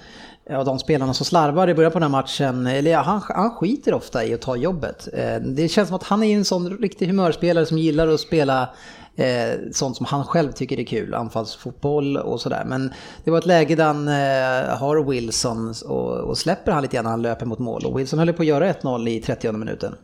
av 0.50 0.64
de 0.64 0.78
spelarna 0.78 1.14
som 1.14 1.26
slarvar 1.26 1.68
i 1.68 1.74
början 1.74 1.92
på 1.92 1.98
den 1.98 2.12
här 2.12 2.20
matchen. 2.20 2.66
Eller 2.66 2.90
ja, 2.90 3.00
han, 3.00 3.22
han 3.28 3.50
skiter 3.50 3.94
ofta 3.94 4.24
i 4.24 4.34
att 4.34 4.40
ta 4.40 4.56
jobbet. 4.56 5.08
Eh, 5.12 5.36
det 5.36 5.68
känns 5.68 5.88
som 5.88 5.96
att 5.96 6.02
han 6.02 6.22
är 6.22 6.36
en 6.36 6.44
sån 6.44 6.70
riktig 6.70 7.06
humörspelare 7.06 7.66
som 7.66 7.78
gillar 7.78 8.08
att 8.08 8.20
spela 8.20 8.68
eh, 9.16 9.60
sånt 9.72 9.96
som 9.96 10.06
han 10.06 10.24
själv 10.24 10.52
tycker 10.52 10.80
är 10.80 10.84
kul, 10.84 11.14
anfallsfotboll 11.14 12.16
och 12.16 12.40
sådär. 12.40 12.64
Men 12.66 12.92
det 13.24 13.30
var 13.30 13.38
ett 13.38 13.46
läge 13.46 13.76
där 13.76 13.86
han 13.86 14.08
eh, 14.08 14.78
har 14.78 15.10
Wilson 15.10 15.74
och, 15.86 16.12
och 16.12 16.38
släpper 16.38 16.72
han 16.72 16.82
lite 16.82 16.96
grann 16.96 17.04
när 17.04 17.10
han 17.10 17.22
löper 17.22 17.46
mot 17.46 17.58
mål. 17.58 17.86
Och 17.86 17.98
Wilson 17.98 18.18
höll 18.18 18.28
ju 18.28 18.34
på 18.34 18.42
att 18.42 18.46
göra 18.46 18.72
1-0 18.72 19.08
i 19.08 19.20
30 19.20 19.52
minuten. 19.52 19.94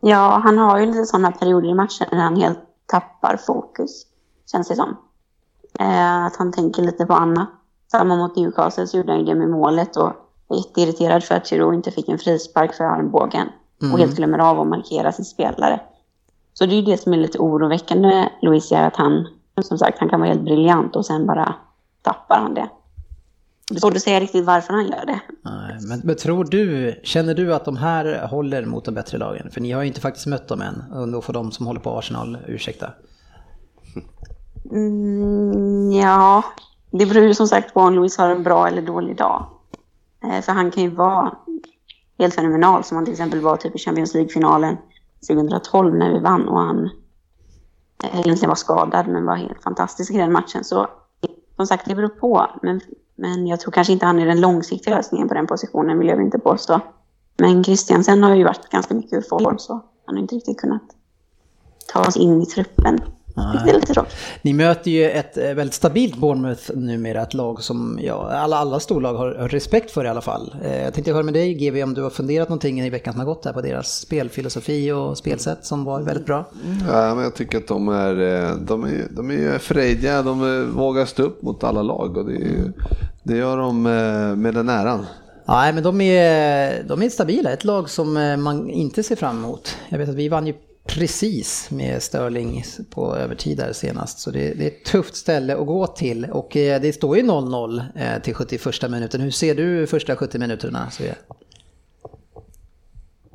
Ja, 0.00 0.40
han 0.44 0.58
har 0.58 0.78
ju 0.78 0.86
lite 0.86 1.04
sådana 1.04 1.32
perioder 1.32 1.68
i 1.68 1.74
matchen 1.74 2.06
när 2.12 2.22
han 2.22 2.36
helt 2.36 2.58
tappar 2.86 3.36
fokus. 3.46 4.06
Känns 4.52 4.68
det 4.68 4.76
som. 4.76 4.96
Eh, 5.80 6.24
att 6.24 6.36
han 6.36 6.52
tänker 6.52 6.82
lite 6.82 7.06
på 7.06 7.12
annat. 7.12 7.48
Samma 7.90 8.16
mot 8.16 8.36
Newcastle 8.36 8.86
så 8.86 8.96
gjorde 8.96 9.12
han 9.12 9.20
ju 9.20 9.26
det 9.26 9.34
med 9.34 9.50
målet 9.50 9.96
och 9.96 10.12
var 10.46 10.56
jätteirriterad 10.56 11.24
för 11.24 11.34
att 11.34 11.46
Giroud 11.48 11.74
inte 11.74 11.90
fick 11.90 12.08
en 12.08 12.18
frispark 12.18 12.74
för 12.74 12.84
armbågen. 12.84 13.48
Och 13.92 13.98
helt 13.98 14.16
glömmer 14.16 14.38
av 14.38 14.60
att 14.60 14.66
markera 14.66 15.12
sin 15.12 15.24
spelare. 15.24 15.80
Så 16.52 16.66
det 16.66 16.72
är 16.72 16.76
ju 16.76 16.82
det 16.82 16.98
som 16.98 17.12
är 17.12 17.16
lite 17.16 17.38
oroväckande 17.38 18.08
med 18.08 18.28
Luis 18.42 18.72
är 18.72 18.86
att 18.86 18.96
han, 18.96 19.28
som 19.62 19.78
sagt, 19.78 19.98
han 19.98 20.08
kan 20.08 20.20
vara 20.20 20.30
helt 20.30 20.44
briljant 20.44 20.96
och 20.96 21.06
sen 21.06 21.26
bara 21.26 21.54
tappar 22.02 22.38
han 22.38 22.54
det. 22.54 22.68
Det 23.68 23.74
är 23.74 23.80
svårt 23.80 23.96
att 23.96 24.02
säga 24.02 24.20
riktigt 24.20 24.44
varför 24.44 24.72
han 24.72 24.86
gör 24.86 25.06
det. 25.06 25.20
Nej, 25.42 25.78
Men, 25.88 26.00
men 26.04 26.16
tror 26.16 26.44
du, 26.44 26.94
känner 27.04 27.34
du 27.34 27.54
att 27.54 27.64
de 27.64 27.76
här 27.76 28.26
håller 28.26 28.64
mot 28.64 28.84
de 28.84 28.94
bättre 28.94 29.18
lagen? 29.18 29.50
För 29.50 29.60
ni 29.60 29.72
har 29.72 29.82
ju 29.82 29.88
inte 29.88 30.00
faktiskt 30.00 30.26
mött 30.26 30.48
dem 30.48 30.60
än. 30.60 30.84
Och 30.92 31.08
då 31.08 31.22
får 31.22 31.32
de 31.32 31.52
som 31.52 31.66
håller 31.66 31.80
på 31.80 31.98
Arsenal 31.98 32.38
ursäkta. 32.46 32.90
Mm, 34.70 35.92
ja, 35.92 36.44
det 36.98 37.06
beror 37.06 37.24
ju 37.24 37.34
som 37.34 37.48
sagt 37.48 37.74
på 37.74 37.80
om 37.80 37.94
Louis 37.94 38.18
har 38.18 38.30
en 38.30 38.42
bra 38.42 38.68
eller 38.68 38.82
dålig 38.82 39.16
dag. 39.16 39.46
Eh, 40.24 40.40
för 40.40 40.52
han 40.52 40.70
kan 40.70 40.82
ju 40.82 40.90
vara 40.90 41.36
helt 42.18 42.34
fenomenal 42.34 42.84
som 42.84 42.96
han 42.96 43.04
till 43.04 43.12
exempel 43.12 43.40
var 43.40 43.56
typ 43.56 43.74
i 43.74 43.78
Champions 43.78 44.14
League-finalen 44.14 44.76
2012 45.28 45.94
när 45.94 46.12
vi 46.12 46.18
vann 46.18 46.48
och 46.48 46.58
han 46.58 46.84
eh, 48.04 48.20
egentligen 48.20 48.48
var 48.48 48.54
skadad 48.54 49.08
men 49.08 49.26
var 49.26 49.36
helt 49.36 49.62
fantastisk 49.62 50.12
i 50.12 50.16
den 50.16 50.32
matchen. 50.32 50.64
Så 50.64 50.86
som 51.56 51.66
sagt, 51.66 51.88
det 51.88 51.94
beror 51.94 52.08
på. 52.08 52.46
Men, 52.62 52.80
men 53.16 53.46
jag 53.46 53.60
tror 53.60 53.72
kanske 53.72 53.92
inte 53.92 54.06
han 54.06 54.18
är 54.18 54.26
den 54.26 54.40
långsiktiga 54.40 54.96
lösningen 54.96 55.28
på 55.28 55.34
den 55.34 55.46
positionen 55.46 55.98
vill 55.98 56.08
jag 56.08 56.22
inte 56.22 56.38
påstå. 56.38 56.80
Men 57.36 57.64
Christiansen 57.64 58.22
har 58.22 58.34
ju 58.34 58.44
varit 58.44 58.68
ganska 58.70 58.94
mycket 58.94 59.12
ur 59.12 59.22
form 59.28 59.58
så 59.58 59.72
han 60.06 60.14
har 60.14 60.22
inte 60.22 60.34
riktigt 60.34 60.60
kunnat 60.60 60.82
ta 61.92 62.00
oss 62.00 62.16
in 62.16 62.42
i 62.42 62.46
truppen. 62.46 63.00
Det 63.34 63.70
är 63.70 63.74
lite 63.74 63.92
tråkigt. 63.94 64.14
Ni 64.42 64.52
möter 64.52 64.90
ju 64.90 65.10
ett 65.10 65.36
eh, 65.36 65.54
väldigt 65.54 65.74
stabilt 65.74 66.16
Bournemouth 66.16 66.70
numera, 66.74 67.22
ett 67.22 67.34
lag 67.34 67.62
som 67.62 67.98
ja, 68.02 68.30
alla, 68.30 68.56
alla 68.56 68.80
storlag 68.80 69.14
har 69.14 69.34
har 69.34 69.48
respekt 69.48 69.90
för 69.90 70.04
i 70.04 70.08
alla 70.08 70.20
fall. 70.20 70.54
Eh, 70.64 70.82
Jag 70.84 70.94
tänkte 70.94 71.12
höra 71.12 71.22
med 71.22 71.34
dig 71.34 71.54
GV 71.54 71.82
om 71.82 71.94
du 71.94 72.02
har 72.02 72.10
funderat 72.10 72.48
någonting 72.48 72.80
i 72.80 72.90
veckan 72.90 73.12
som 73.12 73.20
har 73.20 73.26
gått 73.26 73.42
där 73.42 73.52
på 73.52 73.60
deras 73.60 74.00
spelfilosofi 74.00 74.92
och 74.92 75.18
spelsätt 75.18 75.64
som 75.66 75.84
var 75.84 76.00
väldigt 76.02 76.26
bra. 76.26 76.44
Ja, 76.88 77.14
men 77.14 77.24
jag 77.24 77.34
tycker 77.34 77.58
att 77.58 77.68
de 77.68 77.88
är, 77.88 78.20
eh, 78.50 78.56
de 78.56 78.84
är, 78.84 79.06
de 79.10 79.30
är 79.30 79.58
frejdiga, 79.58 80.22
de 80.22 80.66
vågar 80.72 81.04
stå 81.04 81.22
upp 81.22 81.42
mot 81.42 81.64
alla 81.64 81.82
lag 81.82 82.16
och 82.16 82.24
det, 82.26 82.36
är, 82.36 82.72
det 83.22 83.36
gör 83.36 83.56
de 83.56 83.82
med 84.42 84.54
den 84.54 84.68
äran. 84.68 85.06
Nej, 85.48 85.72
men 85.72 85.82
de 85.82 86.00
är, 86.00 86.82
de 86.82 87.02
är 87.02 87.08
stabila, 87.08 87.50
ett 87.50 87.64
lag 87.64 87.90
som 87.90 88.12
man 88.38 88.70
inte 88.70 89.02
ser 89.02 89.16
fram 89.16 89.38
emot. 89.44 89.76
Jag 89.88 89.98
vet 89.98 90.08
att 90.08 90.14
vi 90.14 90.28
vann 90.28 90.46
ju 90.46 90.54
precis 90.86 91.70
med 91.70 92.02
Sterling 92.02 92.64
på 92.90 93.16
övertid 93.16 93.58
där 93.58 93.72
senast, 93.72 94.18
så 94.18 94.30
det, 94.30 94.54
det 94.54 94.64
är 94.64 94.68
ett 94.68 94.84
tufft 94.84 95.16
ställe 95.16 95.56
att 95.56 95.66
gå 95.66 95.86
till. 95.86 96.24
Och 96.24 96.56
eh, 96.56 96.80
det 96.80 96.92
står 96.92 97.16
ju 97.16 97.22
0-0 97.22 97.82
eh, 97.94 98.22
till 98.22 98.34
71 98.34 98.90
minuten. 98.90 99.20
Hur 99.20 99.30
ser 99.30 99.54
du 99.54 99.86
första 99.86 100.16
70 100.16 100.38
minuterna? 100.38 100.90
Sofia? 100.90 101.14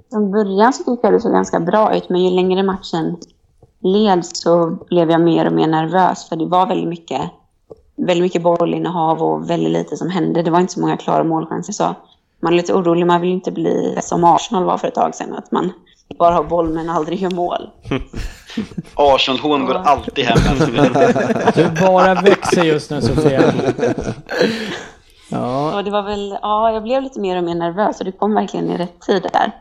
Från 0.09 0.31
början 0.31 0.73
så 0.73 0.83
tyckte 0.83 1.07
jag 1.07 1.13
det 1.13 1.19
såg 1.19 1.31
ganska 1.31 1.59
bra 1.59 1.95
ut, 1.95 2.09
men 2.09 2.23
ju 2.23 2.29
längre 2.29 2.63
matchen 2.63 3.17
led 3.79 4.25
så 4.25 4.77
blev 4.89 5.11
jag 5.11 5.21
mer 5.21 5.45
och 5.45 5.53
mer 5.53 5.67
nervös, 5.67 6.29
för 6.29 6.35
det 6.35 6.45
var 6.45 6.67
väldigt 6.67 6.89
mycket, 6.89 7.21
väldigt 7.95 8.23
mycket 8.23 8.41
bollinnehav 8.41 9.23
och 9.23 9.49
väldigt 9.49 9.71
lite 9.71 9.97
som 9.97 10.09
hände. 10.09 10.41
Det 10.41 10.51
var 10.51 10.59
inte 10.59 10.73
så 10.73 10.81
många 10.81 10.97
klara 10.97 11.23
målchanser, 11.23 11.73
så 11.73 11.95
man 12.39 12.53
är 12.53 12.57
lite 12.57 12.73
orolig. 12.73 13.07
Man 13.07 13.21
vill 13.21 13.29
ju 13.29 13.35
inte 13.35 13.51
bli 13.51 13.97
som 14.01 14.23
Arsenal 14.23 14.63
var 14.63 14.77
för 14.77 14.87
ett 14.87 14.95
tag 14.95 15.15
sedan, 15.15 15.33
att 15.33 15.51
man 15.51 15.71
bara 16.17 16.33
har 16.33 16.43
boll 16.43 16.69
men 16.69 16.89
aldrig 16.89 17.19
gör 17.19 17.31
mål. 17.31 17.69
Arsenal-hån 18.95 19.65
går 19.65 19.75
alltid 19.75 20.25
hem. 20.25 20.57
Du 21.55 21.69
bara 21.81 22.13
växer 22.13 22.63
just 22.63 22.91
nu 22.91 23.01
Sofia. 23.01 23.53
Ja, 25.31 25.77
Och 25.77 25.83
det 25.83 25.91
var 25.91 26.03
väl, 26.03 26.37
ja, 26.41 26.71
jag 26.71 26.83
blev 26.83 27.03
lite 27.03 27.19
mer 27.19 27.37
och 27.37 27.43
mer 27.43 27.55
nervös 27.55 27.99
och 27.99 28.05
det 28.05 28.11
kom 28.11 28.33
verkligen 28.33 28.69
i 28.69 28.77
rätt 28.77 29.01
tid 29.01 29.27
där. 29.33 29.51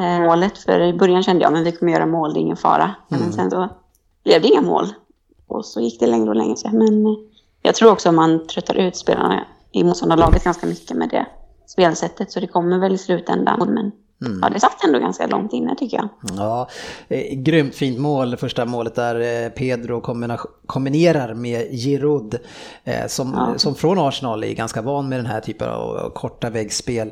Eh, 0.00 0.20
målet, 0.20 0.58
för 0.58 0.80
i 0.80 0.92
början 0.92 1.22
kände 1.22 1.42
jag 1.42 1.52
men 1.52 1.64
vi 1.64 1.72
kommer 1.72 1.92
göra 1.92 2.06
mål, 2.06 2.34
det 2.34 2.38
är 2.38 2.42
ingen 2.42 2.56
fara. 2.56 2.94
Men 3.08 3.32
sen 3.32 3.50
så 3.50 3.68
blev 4.24 4.42
det 4.42 4.48
inga 4.48 4.60
mål. 4.60 4.86
Och 5.46 5.64
så 5.64 5.80
gick 5.80 6.00
det 6.00 6.06
längre 6.06 6.28
och 6.28 6.36
längre. 6.36 6.56
Så, 6.56 6.68
Men 6.68 7.06
eh, 7.06 7.12
jag 7.62 7.74
tror 7.74 7.92
också 7.92 8.08
att 8.08 8.14
man 8.14 8.46
tröttar 8.46 8.74
ut 8.74 8.96
spelarna 8.96 9.44
i 9.72 9.84
motståndarlaget 9.84 10.44
ganska 10.44 10.66
mycket 10.66 10.96
med 10.96 11.08
det 11.08 11.26
spelsättet. 11.66 12.32
Så 12.32 12.40
det 12.40 12.46
kommer 12.46 12.78
väl 12.78 12.94
i 12.94 12.98
slutändan. 12.98 13.68
Men 13.74 13.92
ja, 14.42 14.48
det 14.48 14.60
satt 14.60 14.84
ändå 14.84 14.98
ganska 14.98 15.26
långt 15.26 15.52
inne 15.52 15.74
tycker 15.74 15.96
jag. 15.96 16.08
ja 16.36 16.68
eh, 17.08 17.38
grymt 17.38 17.74
fint 17.74 17.98
mål, 17.98 18.36
första 18.36 18.64
målet 18.64 18.94
där 18.94 19.44
eh, 19.44 19.48
Pedro 19.48 20.00
kombinerar 20.66 21.34
med 21.34 21.70
Giroud 21.70 22.38
eh, 22.84 23.06
som, 23.06 23.54
som 23.56 23.74
från 23.74 23.98
Arsenal 23.98 24.44
är 24.44 24.52
ganska 24.52 24.82
van 24.82 25.08
med 25.08 25.18
den 25.18 25.26
här 25.26 25.40
typen 25.40 25.68
av 25.68 26.10
korta 26.14 26.50
väggspel. 26.50 27.10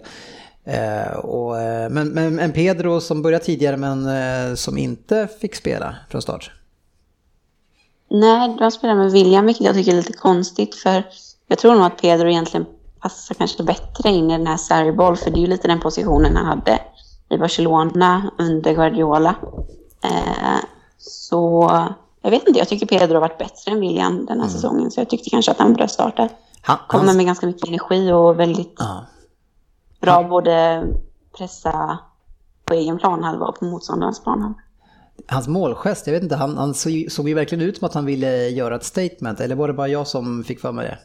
Eh, 0.67 1.19
och, 1.19 1.61
eh, 1.61 1.91
men, 1.91 2.09
men 2.09 2.39
en 2.39 2.53
Pedro 2.53 3.01
som 3.01 3.23
började 3.23 3.45
tidigare 3.45 3.77
men 3.77 4.09
eh, 4.09 4.55
som 4.55 4.79
inte 4.79 5.29
fick 5.41 5.55
spela 5.55 5.97
från 6.11 6.23
start. 6.23 6.51
Nej, 8.11 8.57
de 8.59 8.71
spelar 8.71 8.95
med 8.95 9.13
William, 9.13 9.47
vilket 9.47 9.67
jag 9.67 9.75
tycker 9.75 9.93
är 9.93 9.97
lite 9.97 10.13
konstigt. 10.13 10.75
För 10.75 11.03
jag 11.47 11.59
tror 11.59 11.75
nog 11.75 11.87
att 11.87 12.01
Pedro 12.01 12.29
egentligen 12.29 12.67
passar 13.01 13.35
kanske 13.35 13.63
bättre 13.63 14.11
in 14.11 14.31
i 14.31 14.37
den 14.39 14.47
här 14.47 14.57
Sarri-boll. 14.57 15.17
För 15.17 15.31
det 15.31 15.37
är 15.39 15.41
ju 15.41 15.47
lite 15.47 15.69
den 15.69 15.81
positionen 15.81 16.37
han 16.37 16.47
hade 16.47 16.79
i 17.29 17.39
Barcelona 17.39 18.31
under 18.39 18.75
Guardiola. 18.75 19.35
Eh, 20.05 20.61
så 20.99 21.71
jag 22.23 22.31
vet 22.31 22.49
inte, 22.49 22.59
jag 22.59 22.69
tycker 22.69 22.87
Pedro 22.87 23.15
har 23.15 23.21
varit 23.21 23.39
bättre 23.39 23.73
än 23.73 23.81
William 23.81 24.27
den 24.27 24.41
här 24.41 24.49
säsongen. 24.49 24.91
Så 24.91 25.01
jag 25.01 25.11
tyckte 25.11 25.31
kanske 25.31 25.51
att 25.51 25.59
han 25.59 25.73
borde 25.73 25.89
starta. 25.89 26.29
Han, 26.63 26.79
Kommer 26.89 27.05
hans- 27.05 27.17
med 27.17 27.27
ganska 27.27 27.47
mycket 27.47 27.69
energi 27.69 28.13
och 28.13 28.41
väldigt 28.41 28.75
ja. 28.79 29.07
bra 30.01 30.23
både 30.23 30.85
pressa 31.39 31.99
på 32.65 32.75
egen 32.75 32.99
planhalva 32.99 33.47
och 33.47 33.59
på 33.59 33.65
motståndarens 33.65 34.23
planhalva. 34.23 34.61
Hans 35.29 35.49
målgest, 35.49 36.07
jag 36.07 36.15
vet 36.15 36.23
inte, 36.23 36.37
han, 36.37 36.57
han 36.57 36.75
såg 36.75 37.29
ju 37.29 37.35
verkligen 37.35 37.65
ut 37.65 37.79
som 37.79 37.87
att 37.87 37.95
han 37.95 38.05
ville 38.05 38.49
göra 38.49 38.77
ett 38.77 38.85
statement. 38.85 39.41
Eller 39.41 39.57
var 39.57 39.69
det 39.69 39.75
bara 39.75 39.89
jag 39.89 40.07
som 40.07 40.45
fick 40.45 40.61
för 40.61 40.73
mig 40.73 40.87
det? 40.87 40.99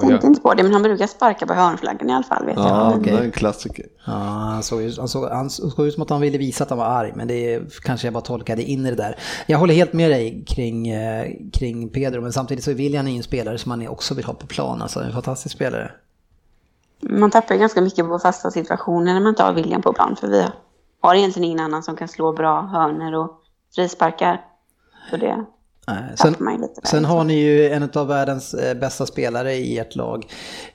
Tänkte 0.00 0.26
inte 0.26 0.40
på 0.40 0.54
det, 0.54 0.62
men 0.62 0.72
han 0.72 0.82
brukar 0.82 1.06
sparka 1.06 1.46
på 1.46 1.54
hörnflaggan 1.54 2.10
i 2.10 2.12
alla 2.12 2.22
fall. 2.24 2.46
Vet 2.46 2.56
jag. 2.56 2.66
Ja, 2.66 2.94
okej. 2.96 3.12
det 3.12 3.18
är 3.18 3.22
en 3.24 3.32
klassiker. 3.32 3.86
Ja, 4.06 4.12
han 4.12 4.62
såg, 4.62 4.82
ju- 4.82 4.92
han, 4.98 5.08
såg, 5.08 5.28
han 5.30 5.50
såg 5.50 5.86
ut 5.86 5.94
som 5.94 6.02
att 6.02 6.10
han 6.10 6.20
ville 6.20 6.38
visa 6.38 6.64
att 6.64 6.70
han 6.70 6.78
var 6.78 6.84
arg, 6.86 7.12
men 7.14 7.28
det 7.28 7.60
kanske 7.82 8.06
jag 8.06 8.14
bara 8.14 8.20
tolkade 8.20 8.62
in 8.62 8.86
i 8.86 8.90
det 8.90 8.96
där. 8.96 9.18
Jag 9.46 9.58
håller 9.58 9.74
helt 9.74 9.92
med 9.92 10.10
dig 10.10 10.44
kring, 10.48 10.88
eh, 10.88 11.26
kring 11.52 11.88
Pedro, 11.88 12.20
men 12.20 12.32
samtidigt 12.32 12.64
så 12.64 12.70
är 12.70 12.74
William 12.74 13.06
en 13.06 13.22
spelare 13.22 13.58
som 13.58 13.68
man 13.68 13.88
också 13.88 14.14
vill 14.14 14.24
ha 14.24 14.34
på 14.34 14.46
plan. 14.46 14.82
Alltså 14.82 15.00
en 15.00 15.12
fantastisk 15.12 15.54
spelare. 15.54 15.90
Man 17.00 17.30
tappar 17.30 17.54
ju 17.54 17.60
ganska 17.60 17.80
mycket 17.80 18.08
på 18.08 18.18
fasta 18.18 18.50
situationer 18.50 19.14
när 19.14 19.20
man 19.20 19.28
inte 19.28 19.42
har 19.42 19.52
William 19.52 19.82
på 19.82 19.92
plan. 19.92 20.16
För 20.20 20.28
vi 20.28 20.44
har 21.00 21.14
egentligen 21.14 21.44
ingen 21.50 21.60
annan 21.60 21.82
som 21.82 21.96
kan 21.96 22.08
slå 22.08 22.32
bra 22.32 22.60
hörner 22.62 23.14
och 23.14 23.30
frisparkar. 23.74 24.44
Så 25.10 25.16
det, 25.16 25.44
Sen, 26.14 26.68
sen 26.84 27.04
har 27.04 27.24
ni 27.24 27.34
ju 27.34 27.68
en 27.68 27.90
av 27.94 28.06
världens 28.06 28.54
eh, 28.54 28.74
bästa 28.74 29.06
spelare 29.06 29.54
i 29.54 29.78
ert 29.78 29.96
lag. 29.96 30.26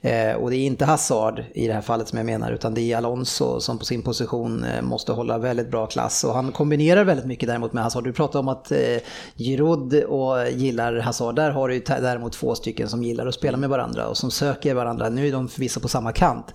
Eh, 0.01 0.33
och 0.33 0.49
det 0.49 0.55
är 0.55 0.65
inte 0.65 0.85
Hazard 0.85 1.43
i 1.53 1.67
det 1.67 1.73
här 1.73 1.81
fallet 1.81 2.07
som 2.07 2.17
jag 2.17 2.25
menar, 2.25 2.51
utan 2.51 2.73
det 2.73 2.81
är 2.81 2.97
Alonso 2.97 3.59
som 3.59 3.79
på 3.79 3.85
sin 3.85 4.01
position 4.01 4.63
eh, 4.63 4.81
måste 4.81 5.11
hålla 5.11 5.37
väldigt 5.37 5.71
bra 5.71 5.85
klass. 5.85 6.23
Och 6.23 6.33
han 6.33 6.51
kombinerar 6.51 7.03
väldigt 7.03 7.25
mycket 7.25 7.47
däremot 7.47 7.73
med 7.73 7.83
Hazard. 7.83 8.03
Du 8.03 8.13
pratar 8.13 8.39
om 8.39 8.47
att 8.47 8.71
eh, 8.71 8.97
Giroud 9.35 10.03
och 10.03 10.49
gillar 10.51 10.99
Hazard. 10.99 11.35
Där 11.35 11.51
har 11.51 11.67
du 11.67 11.73
ju 11.73 11.81
däremot 11.85 12.33
två 12.33 12.55
stycken 12.55 12.89
som 12.89 13.03
gillar 13.03 13.27
att 13.27 13.35
spela 13.35 13.57
med 13.57 13.69
varandra 13.69 14.07
och 14.07 14.17
som 14.17 14.31
söker 14.31 14.73
varandra. 14.73 15.09
Nu 15.09 15.27
är 15.27 15.31
de 15.31 15.47
förvisso 15.47 15.79
på 15.79 15.87
samma 15.87 16.11
kant. 16.11 16.45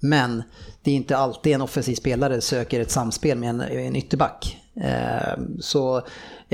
Men 0.00 0.42
det 0.82 0.90
är 0.90 0.94
inte 0.94 1.16
alltid 1.16 1.52
en 1.52 1.62
offensiv 1.62 1.94
spelare 1.94 2.40
söker 2.40 2.80
ett 2.80 2.90
samspel 2.90 3.38
med 3.38 3.50
en, 3.50 3.60
en 3.60 3.96
ytterback. 3.96 4.56
Eh, 4.76 5.38
så 5.60 6.02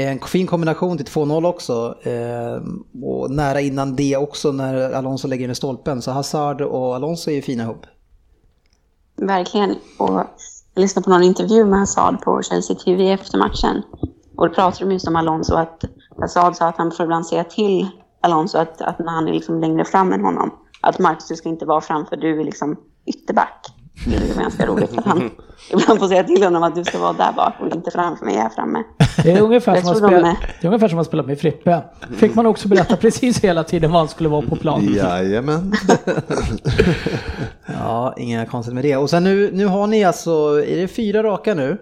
en 0.05 0.19
fin 0.19 0.47
kombination 0.47 0.97
till 0.97 1.07
2-0 1.07 1.47
också. 1.47 1.95
Eh, 2.03 2.63
och 3.03 3.31
nära 3.31 3.61
innan 3.61 3.97
det 3.97 4.17
också 4.17 4.53
när 4.53 4.93
Alonso 4.93 5.29
lägger 5.29 5.45
in 5.45 5.51
i 5.51 5.55
stolpen. 5.55 6.03
Så 6.03 6.11
Hazard 6.11 6.61
och 6.61 6.95
Alonso 6.95 7.31
är 7.31 7.35
ju 7.35 7.43
fina 7.43 7.63
ihop. 7.63 7.87
Verkligen. 9.17 9.75
Och 9.99 10.15
jag 10.15 10.27
lyssnade 10.83 11.05
på 11.05 11.11
någon 11.11 11.23
intervju 11.23 11.65
med 11.65 11.79
Hazard 11.79 12.21
på 12.21 12.43
Chelsea 12.43 12.77
TV 12.77 13.13
efter 13.13 13.39
matchen. 13.39 13.83
Och 14.37 14.49
då 14.49 14.55
pratade 14.55 14.85
de 14.85 14.93
just 14.93 15.09
om 15.09 15.17
Alonso, 15.17 15.55
att 15.55 15.85
Hazard 16.21 16.57
sa 16.57 16.69
att 16.69 16.77
han 16.77 16.93
får 16.93 17.05
ibland 17.05 17.27
säga 17.27 17.45
till 17.45 17.89
Alonso 18.21 18.59
att, 18.59 18.81
att 18.81 18.99
när 18.99 19.13
han 19.13 19.29
är 19.29 19.33
liksom 19.33 19.61
längre 19.61 19.85
fram 19.85 20.13
än 20.13 20.25
honom, 20.25 20.51
att 20.81 20.99
Marcus 20.99 21.29
du 21.29 21.37
ska 21.37 21.49
inte 21.49 21.67
vara 21.67 21.81
framför, 21.81 22.17
du 22.17 22.41
är 22.41 22.45
liksom 22.45 22.77
ytterback. 23.07 23.67
Det 24.05 24.17
är 24.17 24.41
ganska 24.41 24.67
roligt 24.67 24.99
att 24.99 25.05
han 25.05 25.31
ibland 25.73 25.99
får 25.99 26.09
säga 26.09 26.25
till 26.25 26.43
honom 26.45 26.63
att 26.63 26.75
du 26.75 26.85
ska 26.85 26.99
vara 26.99 27.13
där 27.13 27.33
bak 27.33 27.55
och 27.61 27.75
inte 27.75 27.91
framför 27.91 28.25
mig 28.25 28.35
här 28.37 28.49
framme. 28.49 28.83
Det 29.23 29.33
är 29.33 29.41
ungefär 29.41 29.81
som 29.81 29.91
att 29.93 30.01
de 30.01 30.07
spela, 30.09 30.29
är- 30.31 30.37
det 30.61 30.67
är 30.67 30.69
ungefär 30.69 30.89
som 30.89 30.99
att 30.99 31.07
spela 31.07 31.23
med 31.23 31.39
Frippe. 31.41 31.83
Fick 32.17 32.35
man 32.35 32.47
också 32.47 32.69
berätta 32.69 32.97
precis 33.01 33.41
hela 33.41 33.65
tiden 33.65 33.91
vad 33.93 34.01
han 34.01 34.09
skulle 34.09 34.29
vara 34.29 34.43
på 34.47 34.57
plan. 34.57 34.95
Jajamän. 34.95 35.73
Ja, 37.67 38.15
inga 38.17 38.47
konstigt 38.47 38.75
med 38.75 38.85
det. 38.85 38.97
Och 38.97 39.11
sen 39.11 39.25
nu, 39.25 39.51
nu 39.53 39.67
har 39.67 39.87
ni 39.87 40.05
alltså, 40.05 40.31
är 40.67 40.77
det 40.77 40.89
fyra 40.89 41.23
raka 41.23 41.55
nu? 41.55 41.79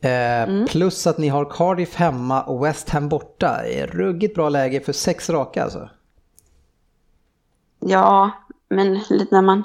Eh, 0.00 0.64
Plus 0.68 1.06
att 1.06 1.18
ni 1.18 1.28
har 1.28 1.44
Cardiff 1.44 1.94
hemma 1.94 2.42
och 2.42 2.64
West 2.64 2.90
Ham 2.90 3.08
borta. 3.08 3.60
Det 3.62 3.80
är 3.80 3.86
ruggigt 3.86 4.34
bra 4.34 4.48
läge 4.48 4.80
för 4.80 4.92
sex 4.92 5.30
raka 5.30 5.64
alltså. 5.64 5.88
Ja, 7.80 8.30
men 8.70 8.94
lite 8.94 9.34
när 9.34 9.42
man 9.42 9.62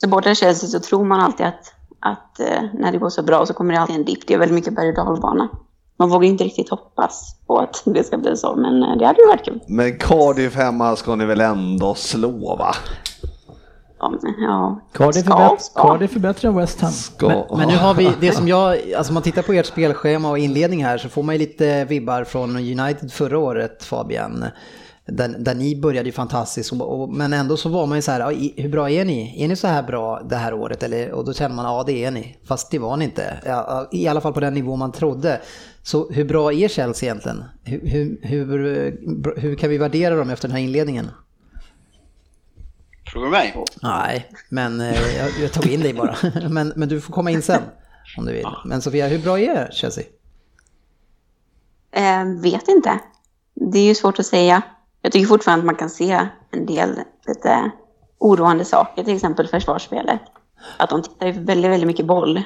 supportar 0.00 0.34
Chelsea 0.34 0.68
så 0.68 0.80
tror 0.80 1.04
man 1.04 1.20
alltid 1.20 1.46
att, 1.46 1.72
att 2.00 2.40
eh, 2.40 2.62
när 2.74 2.92
det 2.92 2.98
går 2.98 3.10
så 3.10 3.22
bra 3.22 3.46
så 3.46 3.54
kommer 3.54 3.74
det 3.74 3.80
alltid 3.80 3.96
en 3.96 4.04
dipp. 4.04 4.26
Det 4.26 4.34
är 4.34 4.38
väldigt 4.38 4.54
mycket 4.54 4.74
berg 4.74 4.88
och 4.88 4.94
dalbana. 4.94 5.48
Man 5.98 6.10
vågar 6.10 6.28
inte 6.28 6.44
riktigt 6.44 6.68
hoppas 6.68 7.36
på 7.46 7.58
att 7.58 7.82
det 7.94 8.04
ska 8.04 8.18
bli 8.18 8.36
så, 8.36 8.56
men 8.56 8.82
eh, 8.82 8.96
det 8.98 9.06
hade 9.06 9.20
ju 9.20 9.26
varit 9.28 9.44
kul. 9.44 9.60
Men 9.68 9.98
Cardiff 9.98 10.54
hemma 10.54 10.96
ska 10.96 11.14
ni 11.14 11.24
väl 11.24 11.40
ändå 11.40 11.94
slå 11.94 12.56
va? 12.56 12.74
Ja, 13.98 14.12
ja. 14.38 14.80
Cardiff 14.92 15.26
är, 15.26 15.30
Ska, 15.30 15.38
bättre, 15.38 15.58
ska. 15.58 15.82
Cardiff 15.82 16.16
är 16.16 16.20
bättre 16.20 16.48
än 16.48 16.56
West 16.56 16.80
Ham. 16.80 16.90
Ska... 16.90 17.28
Men, 17.28 17.58
men 17.58 17.68
nu 17.68 17.76
har 17.76 17.94
vi, 17.94 18.12
det 18.20 18.32
som 18.36 18.48
jag, 18.48 18.92
alltså 18.92 19.10
om 19.10 19.14
man 19.14 19.22
tittar 19.22 19.42
på 19.42 19.52
ert 19.52 19.66
spelschema 19.66 20.30
och 20.30 20.38
inledning 20.38 20.84
här 20.84 20.98
så 20.98 21.08
får 21.08 21.22
man 21.22 21.34
ju 21.34 21.38
lite 21.38 21.84
vibbar 21.84 22.24
från 22.24 22.56
United 22.56 23.12
förra 23.12 23.38
året 23.38 23.84
Fabian. 23.84 24.44
Där, 25.08 25.28
där 25.28 25.54
ni 25.54 25.80
började 25.80 26.08
ju 26.08 26.12
fantastiskt, 26.12 26.72
och, 26.72 27.00
och, 27.00 27.08
men 27.08 27.32
ändå 27.32 27.56
så 27.56 27.68
var 27.68 27.86
man 27.86 27.98
ju 27.98 28.02
så 28.02 28.10
här, 28.10 28.52
hur 28.62 28.68
bur 28.68 28.88
är 28.88 29.04
ni? 29.04 29.44
Är 29.44 29.48
ni 29.48 29.56
så 29.56 29.66
här 29.66 29.82
bra 29.82 30.20
det 30.20 30.36
här 30.36 30.54
året? 30.54 30.82
Eller, 30.82 31.12
och 31.12 31.24
då 31.24 31.32
känner 31.32 31.56
man, 31.56 31.64
ja 31.64 31.84
det 31.86 32.04
är 32.04 32.10
ni. 32.10 32.38
Fast 32.44 32.70
det 32.70 32.78
var 32.78 32.96
ni 32.96 33.04
inte. 33.04 33.40
Ja, 33.46 33.88
I 33.92 34.08
alla 34.08 34.20
fall 34.20 34.32
på 34.32 34.40
den 34.40 34.54
nivå 34.54 34.76
man 34.76 34.92
trodde. 34.92 35.40
Så 35.82 36.10
hur 36.10 36.24
bra 36.24 36.52
är 36.52 36.68
Chelsea 36.68 37.06
egentligen? 37.06 37.44
Hur, 37.64 37.80
hur, 37.86 38.20
hur, 38.22 39.40
hur 39.40 39.54
kan 39.54 39.70
vi 39.70 39.78
värdera 39.78 40.16
dem 40.16 40.30
efter 40.30 40.48
den 40.48 40.56
här 40.56 40.64
inledningen? 40.64 41.10
Frågar 43.12 43.26
du 43.26 43.30
mig? 43.30 43.64
Nej, 43.82 44.30
men 44.48 44.80
eh, 44.80 45.16
jag, 45.16 45.30
jag 45.42 45.52
tog 45.52 45.66
in 45.66 45.80
dig 45.80 45.92
bara. 45.92 46.16
Men, 46.50 46.72
men 46.76 46.88
du 46.88 47.00
får 47.00 47.12
komma 47.12 47.30
in 47.30 47.42
sen 47.42 47.62
om 48.18 48.26
du 48.26 48.32
vill. 48.32 48.46
Men 48.64 48.82
Sofia, 48.82 49.06
hur 49.06 49.18
bra 49.18 49.38
är 49.38 49.70
Chelsea? 49.72 50.04
Eh, 51.92 52.24
vet 52.42 52.68
inte. 52.68 53.00
Det 53.54 53.78
är 53.78 53.84
ju 53.84 53.94
svårt 53.94 54.18
att 54.18 54.26
säga. 54.26 54.62
Jag 55.06 55.12
tycker 55.12 55.26
fortfarande 55.26 55.62
att 55.62 55.66
man 55.66 55.74
kan 55.74 55.90
se 55.90 56.28
en 56.50 56.66
del 56.66 57.00
lite 57.26 57.70
oroande 58.18 58.64
saker, 58.64 59.04
till 59.04 59.14
exempel 59.14 59.48
försvarsspelet. 59.48 60.20
Att 60.76 60.90
de 60.90 61.02
tittar 61.02 61.26
ju 61.26 61.32
väldigt, 61.32 61.70
väldigt 61.70 61.86
mycket 61.86 62.06
boll 62.06 62.42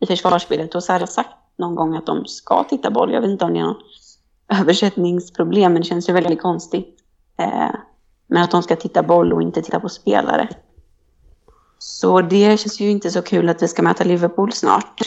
i 0.00 0.06
försvarsspelet. 0.06 0.74
Och 0.74 0.84
så 0.84 0.92
har 0.92 1.00
jag 1.00 1.08
sagt 1.08 1.30
någon 1.56 1.74
gång 1.74 1.96
att 1.96 2.06
de 2.06 2.24
ska 2.26 2.64
titta 2.64 2.90
boll. 2.90 3.12
Jag 3.12 3.20
vet 3.20 3.30
inte 3.30 3.44
om 3.44 3.52
det 3.52 3.58
är 3.58 3.64
någon 3.64 3.76
översättningsproblem, 4.60 5.72
men 5.72 5.82
det 5.82 5.88
känns 5.88 6.08
ju 6.08 6.12
väldigt 6.12 6.42
konstigt. 6.42 6.98
Eh, 7.38 7.74
men 8.26 8.42
att 8.42 8.50
de 8.50 8.62
ska 8.62 8.76
titta 8.76 9.02
boll 9.02 9.32
och 9.32 9.42
inte 9.42 9.62
titta 9.62 9.80
på 9.80 9.88
spelare. 9.88 10.48
Så 11.78 12.20
det 12.20 12.60
känns 12.60 12.80
ju 12.80 12.90
inte 12.90 13.10
så 13.10 13.22
kul 13.22 13.48
att 13.48 13.62
vi 13.62 13.68
ska 13.68 13.82
möta 13.82 14.04
Liverpool 14.04 14.52
snart. 14.52 15.00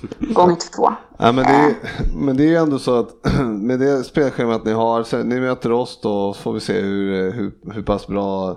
Gånger 0.34 0.56
två. 0.76 0.92
Ja, 1.18 1.32
men, 1.32 1.44
det 1.44 1.50
är, 1.54 1.74
men 2.16 2.36
det 2.36 2.42
är 2.44 2.48
ju 2.48 2.56
ändå 2.56 2.78
så 2.78 2.94
att 2.98 3.08
med 3.48 3.80
det 3.80 4.04
spelschemat 4.04 4.64
ni 4.64 4.72
har, 4.72 5.02
sen, 5.02 5.28
ni 5.28 5.40
möter 5.40 5.72
oss 5.72 5.98
då, 6.02 6.32
så 6.34 6.40
får 6.40 6.52
vi 6.52 6.60
se 6.60 6.80
hur, 6.80 7.32
hur, 7.32 7.52
hur 7.72 7.82
pass 7.82 8.06
bra 8.06 8.50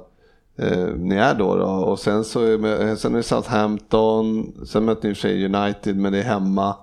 eh, 0.57 0.87
ni 0.97 1.15
är 1.15 1.35
då, 1.35 1.55
då. 1.55 1.65
Och 1.65 1.99
sen 1.99 2.23
så 2.23 2.41
är, 2.43 2.57
med, 2.57 2.97
sen 2.99 3.13
är 3.13 3.17
det 3.17 3.23
Southampton, 3.23 4.51
sen 4.67 4.85
möter 4.85 5.03
ni 5.03 5.09
i 5.09 5.13
och 5.13 5.17
för 5.17 5.21
sig 5.29 5.45
United, 5.45 5.97
men 5.97 6.11
det 6.13 6.19
är 6.19 6.23
hemma. 6.23 6.75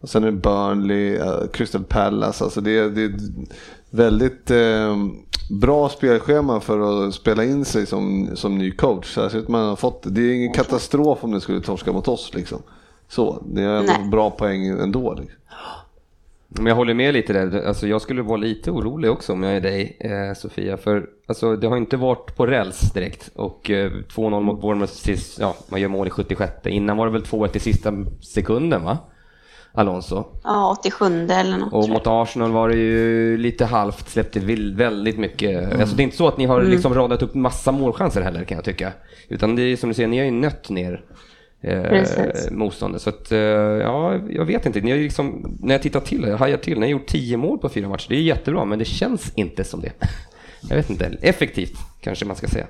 Och 0.00 0.08
sen 0.08 0.24
är 0.24 0.30
det 0.30 0.36
Burnley, 0.38 1.14
eh, 1.16 1.46
Crystal 1.52 1.84
Palace, 1.84 2.44
alltså 2.44 2.60
det, 2.60 2.78
är- 2.78 2.90
det 2.90 3.02
är 3.02 3.12
väldigt 3.90 4.50
eh, 4.50 4.96
bra 5.60 5.88
spelschema 5.88 6.60
för 6.60 7.06
att 7.08 7.14
spela 7.14 7.44
in 7.44 7.64
sig 7.64 7.86
som, 7.86 8.28
som 8.34 8.58
ny 8.58 8.70
coach. 8.70 9.14
Särskilt 9.14 9.48
man 9.48 9.68
har 9.68 9.76
fått, 9.76 10.02
det 10.06 10.20
är 10.20 10.34
ingen 10.34 10.52
katastrof 10.52 11.24
om 11.24 11.30
ni 11.30 11.40
skulle 11.40 11.60
torska 11.60 11.92
mot 11.92 12.08
oss 12.08 12.30
liksom. 12.34 12.58
Så, 13.08 13.32
har 13.32 13.62
ändå 13.62 13.92
Nej. 13.92 14.08
bra 14.10 14.30
poäng 14.30 14.66
ändå. 14.66 15.14
Liksom. 15.14 15.40
Men 16.48 16.66
jag 16.66 16.74
håller 16.74 16.94
med 16.94 17.14
lite 17.14 17.32
där. 17.32 17.66
Alltså, 17.66 17.86
jag 17.86 18.02
skulle 18.02 18.22
vara 18.22 18.36
lite 18.36 18.70
orolig 18.70 19.10
också 19.10 19.32
om 19.32 19.42
jag 19.42 19.56
är 19.56 19.60
dig, 19.60 19.96
eh, 20.00 20.34
Sofia. 20.36 20.76
För 20.76 21.06
alltså, 21.26 21.56
det 21.56 21.66
har 21.66 21.76
inte 21.76 21.96
varit 21.96 22.36
på 22.36 22.46
räls 22.46 22.92
direkt. 22.92 23.30
Och 23.34 23.70
eh, 23.70 23.90
2-0 23.90 24.40
mot 24.40 24.60
Bournemouth 24.60 24.92
sist, 24.92 25.38
ja, 25.40 25.56
man 25.68 25.80
gör 25.80 25.88
mål 25.88 26.06
i 26.06 26.10
76. 26.10 26.52
Innan 26.66 26.96
var 26.96 27.06
det 27.06 27.12
väl 27.12 27.22
2-1 27.22 27.56
i 27.56 27.58
sista 27.58 27.92
sekunden, 28.20 28.84
va? 28.84 28.98
Alonso. 29.72 30.24
Ja, 30.44 30.76
87 30.80 31.04
eller 31.30 31.58
något. 31.58 31.72
Och 31.72 31.88
mot 31.88 32.06
Arsenal 32.06 32.52
var 32.52 32.68
det 32.68 32.76
ju 32.76 33.38
lite 33.38 33.64
halvt, 33.64 34.08
släppte 34.08 34.40
väldigt 34.74 35.18
mycket. 35.18 35.80
Alltså 35.80 35.96
det 35.96 36.02
är 36.02 36.04
inte 36.04 36.16
så 36.16 36.28
att 36.28 36.38
ni 36.38 36.44
har 36.44 36.62
liksom 36.62 36.94
radat 36.94 37.22
upp 37.22 37.34
massa 37.34 37.72
målchanser 37.72 38.20
heller 38.20 38.44
kan 38.44 38.56
jag 38.56 38.64
tycka. 38.64 38.92
Utan 39.28 39.56
det 39.56 39.62
är 39.62 39.76
som 39.76 39.88
du 39.88 39.94
säger, 39.94 40.08
ni 40.08 40.18
har 40.18 40.24
ju 40.24 40.30
nött 40.30 40.70
ner 40.70 41.04
eh, 41.66 42.50
motståndet. 42.50 43.02
Så 43.02 43.10
att, 43.10 43.32
eh, 43.32 43.38
ja, 43.38 44.14
jag 44.30 44.44
vet 44.44 44.66
inte. 44.66 44.80
Ni 44.80 44.90
har 44.90 44.98
ju 44.98 45.02
liksom, 45.04 45.56
när 45.60 45.74
jag 45.74 45.82
tittar 45.82 46.00
till, 46.00 46.22
jag 46.22 46.36
hajar 46.38 46.56
till, 46.56 46.74
ni 46.78 46.86
har 46.86 46.90
gjort 46.90 47.06
10 47.06 47.36
mål 47.36 47.58
på 47.58 47.68
fyra 47.68 47.88
matcher. 47.88 48.06
Det 48.08 48.16
är 48.16 48.22
jättebra, 48.22 48.64
men 48.64 48.78
det 48.78 48.84
känns 48.84 49.32
inte 49.34 49.64
som 49.64 49.80
det. 49.80 49.92
Jag 50.68 50.76
vet 50.76 50.90
inte, 50.90 51.04
effektivt 51.20 51.78
kanske 52.00 52.24
man 52.24 52.36
ska 52.36 52.46
säga. 52.46 52.66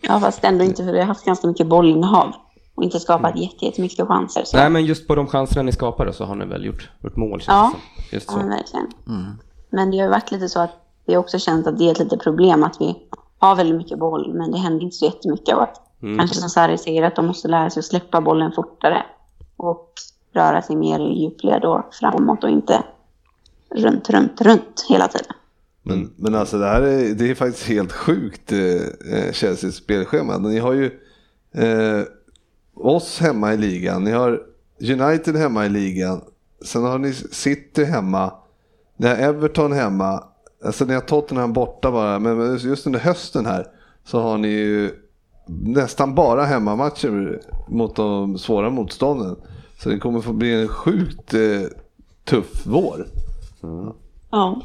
Ja, 0.00 0.20
fast 0.20 0.44
ändå 0.44 0.64
inte 0.64 0.84
för 0.84 0.92
vi 0.92 0.98
har 0.98 1.06
haft 1.06 1.24
ganska 1.24 1.46
mycket 1.46 1.66
bollinnehav 1.66 2.32
och 2.74 2.84
inte 2.84 3.00
skapat 3.00 3.36
jätte- 3.38 3.64
jättemycket 3.64 4.06
chanser. 4.06 4.42
Så. 4.44 4.56
Nej, 4.56 4.70
men 4.70 4.84
just 4.84 5.08
på 5.08 5.14
de 5.14 5.26
chanserna 5.26 5.62
ni 5.62 5.72
skapade 5.72 6.12
så 6.12 6.24
har 6.24 6.34
ni 6.34 6.44
väl 6.46 6.64
gjort, 6.64 6.90
gjort 7.02 7.16
mål 7.16 7.42
Ja. 7.46 7.72
Just 8.12 8.28
Ja, 8.30 8.36
men 8.36 8.44
så. 8.44 8.56
verkligen. 8.56 8.86
Men 9.70 9.90
det 9.90 9.96
har 9.98 10.04
ju 10.04 10.10
varit 10.10 10.30
lite 10.30 10.48
så 10.48 10.60
att 10.60 10.70
vi 11.06 11.16
också 11.16 11.38
känt 11.38 11.66
att 11.66 11.78
det 11.78 11.84
är 11.84 11.90
ett 11.92 11.98
litet 11.98 12.20
problem 12.22 12.62
att 12.62 12.76
vi 12.80 12.94
har 13.38 13.54
väldigt 13.56 13.76
mycket 13.76 13.98
boll, 13.98 14.34
men 14.34 14.52
det 14.52 14.58
händer 14.58 14.84
inte 14.84 14.96
så 14.96 15.04
jättemycket. 15.04 15.54
Och 15.54 15.62
att 15.62 15.80
Kanske 16.02 16.36
som 16.36 16.48
Sarri 16.48 16.78
säger, 16.78 17.02
att 17.02 17.16
de 17.16 17.26
måste 17.26 17.48
lära 17.48 17.70
sig 17.70 17.80
att 17.80 17.86
släppa 17.86 18.20
bollen 18.20 18.52
fortare 18.52 19.06
och 19.56 19.92
röra 20.32 20.62
sig 20.62 20.76
mer 20.76 21.00
i 21.00 21.22
djupled 21.22 21.64
och 21.64 21.94
framåt 22.00 22.44
och 22.44 22.50
inte 22.50 22.82
runt, 23.74 24.10
runt, 24.10 24.40
runt 24.40 24.86
hela 24.88 25.08
tiden. 25.08 25.32
Men, 25.82 26.12
men 26.16 26.34
alltså 26.34 26.58
det 26.58 26.66
här 26.66 26.82
är, 26.82 27.14
det 27.14 27.30
är 27.30 27.34
faktiskt 27.34 27.66
helt 27.66 27.92
sjukt, 27.92 28.52
eh, 28.52 28.58
eh, 29.14 29.32
Chelseas 29.32 29.74
spelschema. 29.74 30.38
Ni 30.38 30.58
har 30.58 30.72
ju 30.72 30.86
eh, 31.54 32.02
oss 32.74 33.20
hemma 33.20 33.54
i 33.54 33.56
ligan, 33.56 34.04
ni 34.04 34.10
har 34.10 34.42
United 34.80 35.36
hemma 35.36 35.66
i 35.66 35.68
ligan, 35.68 36.20
sen 36.64 36.82
har 36.82 36.98
ni 36.98 37.12
City 37.12 37.84
hemma, 37.84 38.32
ni 38.96 39.08
har 39.08 39.16
Everton 39.16 39.72
hemma, 39.72 40.24
alltså 40.64 40.84
ni 40.84 40.94
har 40.94 41.00
Tottenham 41.00 41.52
borta 41.52 41.90
bara, 41.90 42.18
men 42.18 42.38
men 42.38 42.56
just 42.58 42.86
under 42.86 43.00
hösten 43.00 43.46
här 43.46 43.66
så 44.04 44.20
har 44.20 44.38
ni 44.38 44.48
ju 44.48 44.90
nästan 45.62 46.14
bara 46.14 46.44
hemmamatcher 46.44 47.40
mot 47.68 47.96
de 47.96 48.38
svåra 48.38 48.70
motstånden. 48.70 49.36
Så 49.78 49.88
det 49.88 49.98
kommer 49.98 50.20
få 50.20 50.32
bli 50.32 50.62
en 50.62 50.68
sjukt 50.68 51.34
eh, 51.34 51.40
tuff 52.24 52.66
vår. 52.66 53.06
Ja. 54.30 54.62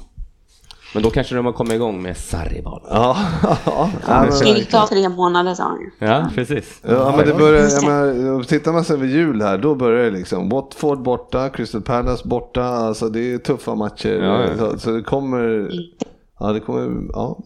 Men 0.94 1.04
då 1.04 1.10
kanske 1.10 1.36
de 1.36 1.46
har 1.46 1.54
kommit 1.54 1.74
igång 1.74 2.02
med 2.02 2.18
Sarri-val. 2.18 2.82
Ja, 2.90 3.18
ja, 3.66 3.90
ja, 4.08 4.22
men, 4.22 4.32
Skulle 4.32 4.66
ta 4.66 4.88
tre 4.88 5.10
månader 5.10 5.54
sa 5.54 5.64
han. 5.64 5.92
Ja, 6.00 6.30
precis. 6.36 6.82
ja, 6.88 7.14
men 7.18 7.28
det 7.28 7.34
börjar, 7.34 7.70
jag 7.70 7.84
menar, 7.84 8.44
tittar 8.44 8.74
man 8.74 8.84
sen 8.84 9.02
vid 9.02 9.12
jul 9.12 9.42
här, 9.42 9.58
då 9.58 9.76
börjar 9.76 10.04
det 10.04 10.12
liksom. 10.12 10.50
Watford 10.50 11.02
borta, 11.02 11.50
Crystal 11.50 11.82
Palace 11.82 12.28
borta, 12.28 12.64
alltså 12.64 13.10
det 13.10 13.34
är 13.34 13.38
tuffa 13.38 13.76
matcher. 13.76 14.24
Ja, 14.24 14.42
ja. 14.42 14.58
Så, 14.58 14.80
så 14.80 14.92
det 14.92 15.04
kommer, 15.04 15.72
ja 16.40 16.52
det 16.52 16.60
kommer, 16.60 17.08
ja. 17.14 17.40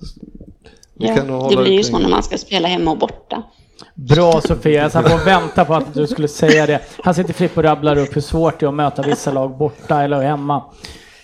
Vi 1.02 1.08
Ja, 1.08 1.16
kan 1.16 1.28
nog 1.28 1.50
det 1.50 1.58
blir 1.58 1.72
ju 1.72 1.84
så 1.84 2.00
när 2.00 2.10
man 2.10 2.24
ska 2.24 2.38
spela 2.38 2.68
hemma 2.68 2.92
och 2.92 2.98
borta. 2.98 3.44
Bra 3.96 4.42
Sofia, 4.42 4.90
jag 4.94 5.06
på 5.06 5.14
och 5.14 5.28
väntade 5.28 5.68
på 5.68 5.76
att 5.76 5.94
du 5.94 6.08
skulle 6.08 6.28
säga 6.28 6.66
det. 6.66 6.80
Han 7.04 7.14
sitter 7.14 7.34
fritt 7.34 7.58
och 7.58 7.64
rabblar 7.64 7.98
upp 7.98 8.16
hur 8.16 8.22
svårt 8.22 8.60
det 8.60 8.66
är 8.66 8.68
att 8.68 8.74
möta 8.76 9.02
vissa 9.02 9.32
lag 9.32 9.58
borta 9.58 10.04
eller 10.04 10.22
hemma. 10.22 10.64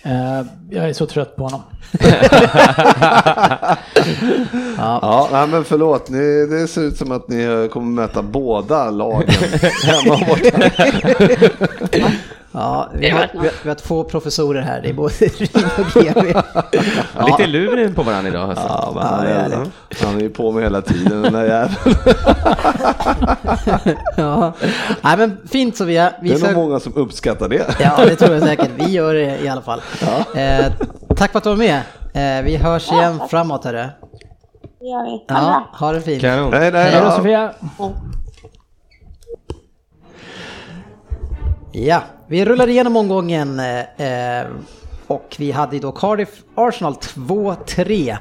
Eh, 0.02 0.46
jag 0.70 0.88
är 0.88 0.92
så 0.92 1.06
trött 1.06 1.36
på 1.36 1.42
honom. 1.42 1.62
Ja, 4.78 5.28
nej, 5.32 5.46
men 5.46 5.64
förlåt, 5.64 6.08
ni, 6.08 6.46
det 6.46 6.68
ser 6.68 6.80
ut 6.80 6.96
som 6.96 7.12
att 7.12 7.28
ni 7.28 7.68
kommer 7.72 7.86
möta 7.86 8.22
båda 8.22 8.90
lagen 8.90 9.28
hemma 9.84 10.14
och 10.14 10.20
borta. 10.28 10.70
Ja, 12.58 12.88
vi 12.94 13.10
har, 13.10 13.28
vi, 13.32 13.38
har, 13.38 13.50
vi 13.62 13.68
har 13.68 13.74
två 13.76 14.04
professorer 14.04 14.62
här, 14.62 14.80
det 14.82 14.88
är 14.88 14.92
både 14.94 15.14
Rin 15.20 15.64
och 15.78 16.02
GV. 16.02 16.42
Lite 17.26 17.46
luren 17.46 17.94
på 17.94 18.02
varandra 18.02 18.30
idag. 18.30 18.50
Alltså. 18.50 18.66
Ja, 18.68 18.92
men 18.94 19.02
Ja, 19.02 19.08
han, 19.08 19.24
det 19.24 19.30
är 19.32 19.48
det. 19.48 20.04
han 20.06 20.16
är 20.16 20.20
ju 20.20 20.30
på 20.30 20.52
mig 20.52 20.62
hela 20.62 20.82
tiden 20.82 21.22
den 21.22 21.32
där 21.32 21.44
jäveln. 21.44 21.96
Ja. 24.16 24.52
Nej 25.00 25.16
men 25.18 25.36
fint 25.48 25.76
Sofia. 25.76 26.12
Vi 26.22 26.28
Det 26.28 26.34
är 26.34 26.38
ska... 26.38 26.46
nog 26.50 26.56
många 26.56 26.80
som 26.80 26.94
uppskattar 26.96 27.48
det. 27.48 27.76
Ja, 27.80 28.04
det 28.04 28.16
tror 28.16 28.34
jag 28.34 28.42
säkert. 28.42 28.70
Vi 28.76 28.90
gör 28.90 29.14
det 29.14 29.38
i 29.44 29.48
alla 29.48 29.62
fall. 29.62 29.82
Eh, 30.36 30.66
tack 31.16 31.30
för 31.32 31.38
att 31.38 31.44
du 31.44 31.50
var 31.50 31.56
med. 31.56 31.80
Eh, 32.14 32.44
vi 32.44 32.56
hörs 32.56 32.92
igen 32.92 33.20
framåt 33.30 33.64
hörru. 33.64 33.76
Det 34.80 34.86
gör 34.86 35.04
vi. 35.04 35.24
Ja, 35.28 35.68
ha 35.72 35.92
det 35.92 36.00
fint. 36.00 36.20
Kanon. 36.20 36.50
Nej, 36.50 36.72
nej, 36.72 36.90
Hej 36.90 37.00
då 37.00 37.06
ja. 37.06 37.16
Sofia! 37.16 37.52
Ja, 41.72 42.02
vi 42.28 42.44
rullar 42.44 42.68
igenom 42.68 42.96
omgången 42.96 43.60
eh, 43.60 44.46
och 45.06 45.36
vi 45.38 45.50
hade 45.50 45.78
då 45.78 45.92
Cardiff 45.92 46.28
Arsenal 46.54 46.94
2-3. 46.94 48.16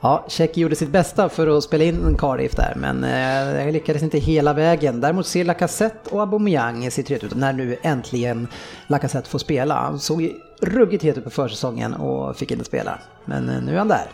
Ja, 0.00 0.24
Tjeck 0.28 0.56
gjorde 0.56 0.76
sitt 0.76 0.88
bästa 0.88 1.28
för 1.28 1.56
att 1.58 1.64
spela 1.64 1.84
in 1.84 2.16
Cardiff 2.18 2.52
där, 2.56 2.74
men 2.76 3.04
eh, 3.04 3.72
lyckades 3.72 4.02
inte 4.02 4.18
hela 4.18 4.52
vägen. 4.52 5.00
Däremot 5.00 5.26
ser 5.26 5.44
Lacazette 5.44 6.10
och 6.10 6.20
Aubameyang 6.20 6.90
sitt 6.90 7.10
rätt 7.10 7.24
ut 7.24 7.34
när 7.34 7.52
nu 7.52 7.76
äntligen 7.82 8.48
Lacazette 8.86 9.28
får 9.28 9.38
spela. 9.38 9.74
Han 9.74 9.98
såg 9.98 10.22
ju 10.22 10.32
ruggigt 10.60 11.04
het 11.04 11.18
ut 11.18 11.24
på 11.24 11.30
försäsongen 11.30 11.94
och 11.94 12.36
fick 12.36 12.50
inte 12.50 12.64
spela, 12.64 12.98
men 13.24 13.48
eh, 13.48 13.62
nu 13.62 13.74
är 13.74 13.78
han 13.78 13.88
där. 13.88 14.06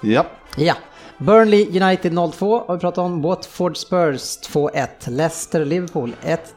Ja. 0.00 0.26
Ja. 0.56 0.74
Burnley 1.18 1.82
United 1.82 2.12
0-2 2.12 2.66
har 2.66 2.74
vi 2.74 2.80
pratat 2.80 2.98
om. 2.98 3.22
Watford 3.22 3.76
Spurs 3.76 4.38
2-1. 4.38 4.86
Leicester 5.06 5.64
Liverpool 5.64 6.14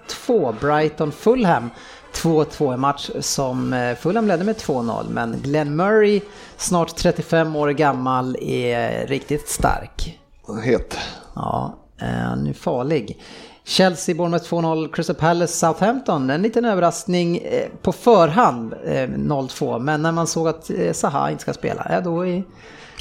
1-2. 0.08 0.56
Brighton 0.60 1.12
Fulham 1.12 1.70
2-2 2.14 2.74
en 2.74 2.80
match 2.80 3.10
som 3.20 3.74
eh, 3.74 3.96
Fulham 3.96 4.28
ledde 4.28 4.44
med 4.44 4.56
2-0 4.56 5.10
men 5.10 5.42
Glenn 5.42 5.76
Murray, 5.76 6.22
snart 6.58 6.96
35 6.96 7.56
år 7.56 7.70
gammal, 7.70 8.38
är 8.42 9.08
riktigt 9.08 9.50
stark. 9.50 10.20
Het. 10.64 10.98
Ja, 11.36 11.78
eh, 12.02 12.08
han 12.08 12.48
är 12.48 12.54
farlig. 12.54 13.22
Chelsea 13.64 14.16
Bournemouth 14.16 14.54
2-0, 14.54 14.92
Crystal 14.92 15.16
Palace 15.16 15.54
Southampton, 15.54 16.30
en 16.30 16.42
liten 16.42 16.66
överraskning 16.66 17.38
eh, 17.38 17.68
på 17.82 17.92
förhand 17.92 18.74
eh, 18.86 18.90
0-2 18.90 19.80
men 19.80 20.02
när 20.02 20.12
man 20.12 20.28
såg 20.28 20.48
att 20.48 20.72
Zaha 20.94 21.32
inte 21.32 21.42
ska 21.42 21.54
spela, 21.54 22.02
då, 22.02 22.28
är, 22.28 22.44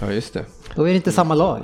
Ja, 0.00 0.12
just 0.12 0.34
det. 0.34 0.44
då 0.74 0.82
är 0.82 0.88
det 0.90 0.96
inte 0.96 1.12
samma 1.12 1.34
lag. 1.34 1.60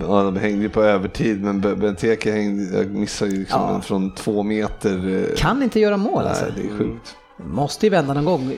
Ja, 0.00 0.22
de 0.22 0.36
hängde 0.36 0.62
ju 0.62 0.68
på 0.68 0.82
övertid, 0.82 1.42
men 1.44 1.60
Be- 1.60 1.76
Benteke 1.76 2.32
hängde, 2.32 2.76
jag 2.78 2.90
missade 2.90 3.30
ju 3.30 3.38
liksom 3.38 3.60
Ja. 3.60 3.80
från 3.80 4.14
två 4.14 4.42
meter. 4.42 5.16
eh, 5.30 5.36
Kan 5.36 5.62
inte 5.62 5.80
göra 5.80 5.96
mål 5.96 6.24
alltså. 6.26 6.44
Nej, 6.44 6.52
det 6.56 6.74
är 6.74 6.78
sjukt. 6.78 7.16
Måste 7.44 7.86
ju 7.86 7.90
vända 7.90 8.14
någon 8.14 8.24
gång. 8.24 8.52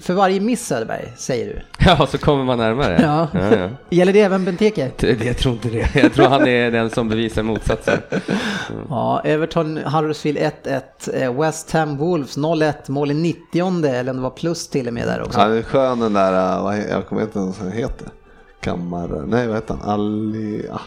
För 0.00 0.14
varje 0.14 0.40
miss 0.40 0.66
Söderberg, 0.66 1.12
säger 1.16 1.46
du. 1.46 1.60
Ja, 1.86 2.06
så 2.06 2.18
kommer 2.18 2.44
man 2.44 2.58
närmare. 2.58 2.98
Ja. 3.02 3.28
ja, 3.32 3.56
ja. 3.56 3.68
Gäller 3.90 4.12
det 4.12 4.20
även 4.20 4.44
Benteke? 4.44 4.90
Det- 4.98 5.24
Jag 5.24 5.36
tror 5.38 5.54
inte 5.54 5.68
det. 5.68 5.88
Jag 6.02 6.12
tror 6.12 6.26
han 6.26 6.46
är 6.48 6.70
den 6.70 6.90
som 6.90 7.08
bevisar 7.08 7.42
motsatsen. 7.42 7.98
Ja, 8.88 9.20
Everton, 9.24 9.76
Huddersfield 9.76 10.38
1-1, 10.38 10.80
eh, 11.22 11.40
West 11.40 11.70
Ham 11.72 11.96
Wolves 11.96 12.36
0-1, 12.38 12.72
mål 12.90 13.10
i 13.10 13.14
90 13.14 13.84
eller 13.86 14.10
om 14.10 14.16
det 14.16 14.22
var 14.22 14.30
plus 14.30 14.68
till 14.68 14.88
och 14.88 14.94
med 14.94 15.06
där 15.08 15.22
också. 15.22 15.40
Han 15.40 15.52
är 15.56 15.62
skön 15.62 16.00
den 16.00 16.12
där, 16.12 16.72
eh, 16.72 16.78
jag 16.90 17.06
kommer 17.06 17.22
inte 17.22 17.38
ens 17.38 17.56
ihåg 17.56 17.64
vad 17.64 17.72
han 17.72 17.78
heter. 17.82 18.08
Kammar, 18.64 19.08
nej 19.26 19.46
vad 19.46 19.56
heter 19.56 19.74
han? 19.82 19.90
Ali, 19.90 20.68
ah. 20.72 20.78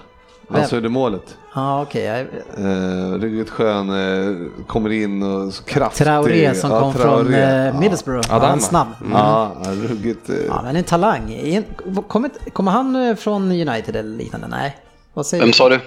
Han 0.50 0.62
Vem? 0.62 0.70
gjorde 0.72 0.90
målet. 0.90 1.38
Ja, 1.56 1.82
okej. 1.82 2.04
jag- 2.04 2.20
Eh, 2.66 3.12
ruggigt 3.14 3.50
skön, 3.50 3.90
eh, 3.90 4.48
kommer 4.68 4.90
in 4.92 5.24
och 5.24 5.54
så 5.54 5.64
kraftig. 5.64 6.06
Traoré 6.08 6.56
som 6.56 6.72
Ja, 6.72 6.80
kom 6.80 6.94
Traoré. 6.94 7.24
från 7.24 7.34
eh, 7.34 7.66
Ja. 7.66 7.80
Middlesbrough. 7.80 8.26
Ja, 8.30 8.36
Adama. 8.36 8.50
han 8.50 8.60
snabb. 8.60 8.88
Ja, 9.12 9.52
ruggigt. 9.66 10.30
eh, 10.30 10.36
Ja, 10.48 10.62
men 10.64 10.76
en 10.76 10.84
talang. 10.84 11.38
Kommer, 12.08 12.30
kommer 12.54 12.72
han 12.72 12.96
eh, 12.96 13.16
från 13.16 13.52
United 13.52 13.96
eller 13.96 14.18
liknande? 14.18 14.48
Nej. 14.48 14.78
Vad 15.14 15.26
säger 15.26 15.42
Vem 15.44 15.50
du? 15.50 15.54
sa 15.54 15.70
du? 15.70 15.80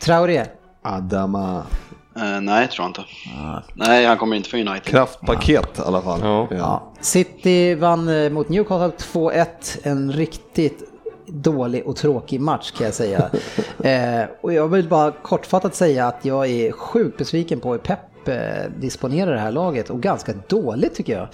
Traoré. 0.00 0.44
Adama. 0.82 1.62
Eh, 2.16 2.40
nej, 2.40 2.68
tror 2.68 2.84
jag 2.84 2.90
inte. 2.90 3.02
Nej, 3.74 4.06
han 4.06 4.16
kommer 4.18 4.36
inte 4.36 4.48
från 4.48 4.60
United. 4.60 4.82
Kraftpaket 4.84 5.78
i 5.78 5.82
alla 5.86 6.02
fall. 6.02 6.20
Ja. 6.22 6.48
Ja. 6.50 6.82
City 7.00 7.74
vann 7.74 8.08
eh, 8.08 8.30
mot 8.30 8.48
Newcastle 8.48 8.92
2-1. 9.12 9.46
En 9.82 10.12
riktigt 10.12 10.82
dålig 11.32 11.86
och 11.86 11.96
tråkig 11.96 12.40
match 12.40 12.70
kan 12.70 12.84
jag 12.84 12.94
säga. 12.94 13.30
eh, 13.84 14.28
och 14.40 14.52
jag 14.52 14.68
vill 14.68 14.88
bara 14.88 15.12
kortfattat 15.22 15.74
säga 15.74 16.06
att 16.06 16.24
jag 16.24 16.46
är 16.46 16.72
sjukt 16.72 17.18
besviken 17.18 17.60
på 17.60 17.72
hur 17.72 17.78
Pep 17.78 18.28
eh, 18.28 18.36
disponerar 18.80 19.32
det 19.32 19.40
här 19.40 19.52
laget 19.52 19.90
och 19.90 20.00
ganska 20.00 20.32
dåligt 20.48 20.94
tycker 20.94 21.12
jag. 21.12 21.28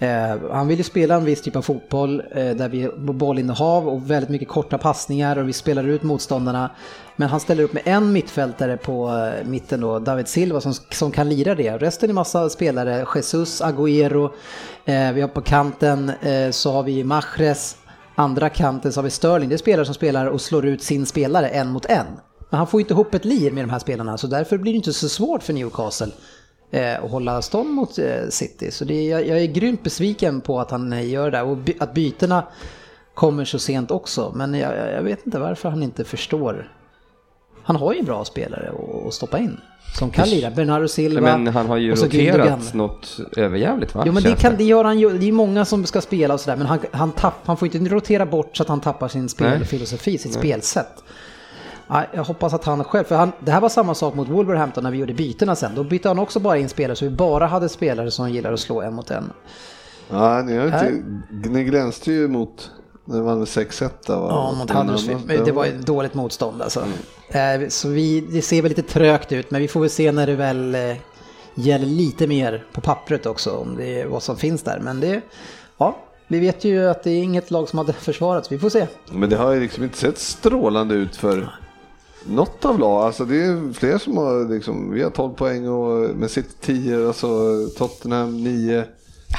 Eh, 0.00 0.36
han 0.50 0.68
vill 0.68 0.78
ju 0.78 0.84
spela 0.84 1.14
en 1.14 1.24
viss 1.24 1.42
typ 1.42 1.56
av 1.56 1.62
fotboll 1.62 2.22
eh, 2.30 2.50
där 2.50 2.68
vi 2.68 2.82
har 2.82 3.12
bollinnehav 3.12 3.88
och 3.88 4.10
väldigt 4.10 4.30
mycket 4.30 4.48
korta 4.48 4.78
passningar 4.78 5.36
och 5.36 5.48
vi 5.48 5.52
spelar 5.52 5.84
ut 5.84 6.02
motståndarna. 6.02 6.70
Men 7.16 7.28
han 7.28 7.40
ställer 7.40 7.62
upp 7.62 7.72
med 7.72 7.82
en 7.86 8.12
mittfältare 8.12 8.76
på 8.76 9.08
eh, 9.08 9.48
mitten 9.48 9.80
då, 9.80 9.98
David 9.98 10.28
Silva 10.28 10.60
som, 10.60 10.72
som 10.90 11.10
kan 11.10 11.28
lira 11.28 11.54
det. 11.54 11.78
Resten 11.78 12.10
är 12.10 12.14
massa 12.14 12.48
spelare, 12.48 13.06
Jesus, 13.14 13.62
Agüero, 13.62 14.30
eh, 14.84 15.12
vi 15.12 15.20
har 15.20 15.28
på 15.28 15.40
kanten 15.40 16.12
eh, 16.22 16.50
så 16.50 16.72
har 16.72 16.82
vi 16.82 17.04
Mahrez, 17.04 17.76
andra 18.18 18.48
kanten 18.48 18.92
så 18.92 18.98
har 18.98 19.04
vi 19.04 19.10
Sterling. 19.10 19.48
Det 19.48 19.54
är 19.54 19.56
spelare 19.56 19.84
som 19.84 19.94
spelar 19.94 20.26
och 20.26 20.40
slår 20.40 20.66
ut 20.66 20.82
sin 20.82 21.06
spelare 21.06 21.48
en 21.48 21.68
mot 21.68 21.84
en. 21.84 22.06
Men 22.50 22.58
han 22.58 22.66
får 22.66 22.80
inte 22.80 22.92
ihop 22.92 23.14
ett 23.14 23.24
lir 23.24 23.50
med 23.50 23.64
de 23.64 23.70
här 23.70 23.78
spelarna 23.78 24.18
så 24.18 24.26
därför 24.26 24.58
blir 24.58 24.72
det 24.72 24.76
inte 24.76 24.92
så 24.92 25.08
svårt 25.08 25.42
för 25.42 25.52
Newcastle 25.52 26.12
eh, 26.70 27.04
att 27.04 27.10
hålla 27.10 27.42
stånd 27.42 27.70
mot 27.70 27.98
eh, 27.98 28.28
City. 28.28 28.70
Så 28.70 28.84
det 28.84 28.94
är, 28.94 29.10
jag, 29.10 29.26
jag 29.26 29.38
är 29.42 29.46
grymt 29.46 29.82
besviken 29.82 30.40
på 30.40 30.60
att 30.60 30.70
han 30.70 30.92
eh, 30.92 31.10
gör 31.10 31.30
det 31.30 31.42
och 31.42 31.56
by, 31.56 31.74
att 31.80 31.94
bytena 31.94 32.44
kommer 33.14 33.44
så 33.44 33.58
sent 33.58 33.90
också. 33.90 34.32
Men 34.34 34.54
jag 34.54 34.76
jag 34.76 35.02
vet 35.02 35.26
inte 35.26 35.38
varför 35.38 35.68
han 35.68 35.82
inte 35.82 36.04
förstår. 36.04 36.72
Han 37.68 37.76
har 37.76 37.94
ju 37.94 38.02
bra 38.02 38.24
spelare 38.24 38.72
att- 39.06 39.14
stoppa 39.14 39.38
in. 39.38 39.60
Som 39.98 40.10
kan 40.10 40.28
lira. 40.28 40.50
Bernardo 40.50 40.88
Silva. 40.88 41.20
Men 41.20 41.46
han 41.46 41.66
har 41.66 41.76
ju 41.76 41.94
roterat 41.94 42.74
något 42.74 43.20
överjävligt 43.36 43.94
va? 43.94 44.02
Jo 44.06 44.12
men 44.12 44.22
det, 44.22 44.36
kan, 44.36 44.56
det 44.56 44.64
gör 44.64 44.84
han 44.84 44.98
ju. 44.98 45.18
Det 45.18 45.28
är 45.28 45.32
många 45.32 45.64
som 45.64 45.86
ska 45.86 46.00
spela 46.00 46.34
och 46.34 46.40
sådär. 46.40 46.56
Men 46.56 46.66
han, 46.66 46.78
han, 46.92 47.12
tapp, 47.12 47.34
han 47.44 47.56
får 47.56 47.76
inte 47.76 47.94
rotera 47.94 48.26
bort 48.26 48.56
så 48.56 48.62
att 48.62 48.68
han 48.68 48.80
tappar 48.80 49.08
sin 49.08 49.28
spelfilosofi, 49.28 50.18
sitt 50.18 50.34
spelsätt. 50.34 51.04
Ja, 51.88 52.04
Jag 52.14 52.24
hoppas 52.24 52.54
att 52.54 52.64
han 52.64 52.84
själv, 52.84 53.04
för 53.04 53.16
han, 53.16 53.32
det 53.40 53.52
här 53.52 53.60
var 53.60 53.68
samma 53.68 53.94
sak 53.94 54.14
mot 54.14 54.28
Wolverhampton 54.28 54.84
när 54.84 54.90
vi 54.90 54.98
gjorde 54.98 55.14
bytena 55.14 55.56
sen. 55.56 55.72
Då 55.74 55.84
bytte 55.84 56.08
han 56.08 56.18
också 56.18 56.40
bara 56.40 56.58
in 56.58 56.68
spelare 56.68 56.96
så 56.96 57.04
vi 57.04 57.10
bara 57.10 57.46
hade 57.46 57.68
spelare 57.68 58.10
som 58.10 58.30
gillar 58.30 58.52
att 58.52 58.60
slå 58.60 58.82
en 58.82 58.94
mot 58.94 59.10
en. 59.10 59.32
Ja, 60.10 60.42
ni, 60.42 60.56
har 60.56 60.66
inte, 60.66 60.92
ni 61.48 61.64
glänste 61.64 62.12
ju 62.12 62.28
mot, 62.28 62.70
när 63.08 63.20
vann 63.22 63.38
med 63.38 63.46
6-1 63.48 63.82
va? 63.88 63.92
Ja, 64.06 64.54
mot 64.58 64.70
Huddersfield. 64.70 65.20
Men 65.26 65.44
Det 65.44 65.52
var 65.52 65.66
ett 65.66 65.86
dåligt 65.86 66.14
motstånd 66.14 66.62
alltså. 66.62 66.84
Eh, 67.28 67.68
Så 67.68 67.88
vi, 67.88 68.20
det 68.20 68.42
ser 68.42 68.62
väl 68.62 68.68
lite 68.68 68.82
trögt 68.82 69.32
ut, 69.32 69.50
men 69.50 69.60
vi 69.60 69.68
får 69.68 69.80
väl 69.80 69.90
se 69.90 70.12
när 70.12 70.26
det 70.26 70.34
väl 70.34 70.74
eh, 70.74 70.96
gäller 71.54 71.86
lite 71.86 72.26
mer 72.26 72.64
på 72.72 72.80
pappret 72.80 73.26
också, 73.26 73.50
om 73.50 73.76
det 73.76 74.00
är 74.00 74.06
vad 74.06 74.22
som 74.22 74.36
finns 74.36 74.62
där. 74.62 74.80
Men 74.84 75.00
det, 75.00 75.20
ja, 75.78 75.96
vi 76.28 76.38
vet 76.40 76.64
ju 76.64 76.88
att 76.88 77.02
det 77.02 77.10
är 77.10 77.22
inget 77.22 77.50
lag 77.50 77.68
som 77.68 77.78
hade 77.78 77.92
försvarats. 78.08 78.52
Vi 78.52 78.58
får 78.58 78.70
se. 78.70 78.86
Men 79.10 79.30
det 79.30 79.36
har 79.36 79.52
ju 79.52 79.60
liksom 79.60 79.84
inte 79.84 79.98
sett 79.98 80.18
strålande 80.18 80.94
ut 80.94 81.16
för 81.16 81.48
något 82.26 82.64
av 82.64 82.78
lag. 82.78 83.02
Alltså 83.04 83.24
det 83.24 83.36
är 83.36 83.72
fler 83.72 83.98
som 83.98 84.16
har 84.16 84.54
liksom, 84.54 84.92
vi 84.92 85.02
har 85.02 85.10
12 85.10 85.34
poäng 85.34 85.68
och 85.68 86.16
med 86.16 86.30
sitt 86.30 86.60
10, 86.60 87.06
alltså 87.06 87.28
Tottenham 87.78 88.44
9. 88.44 88.84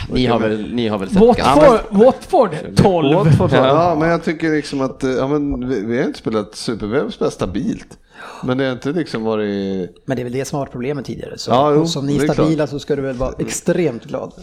Ni 0.10 0.26
har 0.26 0.40
väl, 0.40 0.74
ni 0.74 0.88
har 0.88 0.98
väl 0.98 1.10
sett 1.10 1.22
Watford, 1.22 1.80
Watford 1.90 2.56
12. 2.76 3.16
Watford, 3.16 3.49
ja. 3.53 3.68
Ja. 3.68 3.95
men 3.99 4.10
jag 4.10 4.24
tycker 4.24 4.52
liksom 4.52 4.82
att 4.82 5.03
ja, 5.03 5.28
men 5.28 5.70
vi, 5.70 5.86
vi 5.86 5.98
har 5.98 6.06
inte 6.06 6.20
spelat 6.20 6.56
super, 6.56 6.88
vi 6.88 6.99
har 6.99 7.10
spelat 7.10 7.34
stabilt. 7.34 7.98
Men 8.44 8.57
det 8.57 8.66
har 8.66 8.72
inte 8.72 8.91
liksom 8.91 9.24
varit... 9.24 9.90
Men 10.06 10.16
det 10.16 10.22
är 10.22 10.24
väl 10.24 10.34
det 10.34 10.45
som 10.45 10.56
har 10.56 10.66
varit 10.66 10.72
problemet 10.72 11.06
tidigare. 11.06 11.38
Så 11.38 11.52
Ja, 11.52 11.74
jo, 11.74 11.88
som 11.88 12.06
ni 12.06 12.18
är 12.18 12.34
stabila 12.34 12.68
så 12.68 12.80
ska 12.80 12.95
du 12.95 13.02
väl 13.02 13.16
vara 13.16 13.34
extremt 13.40 14.06
glad. 14.06 14.34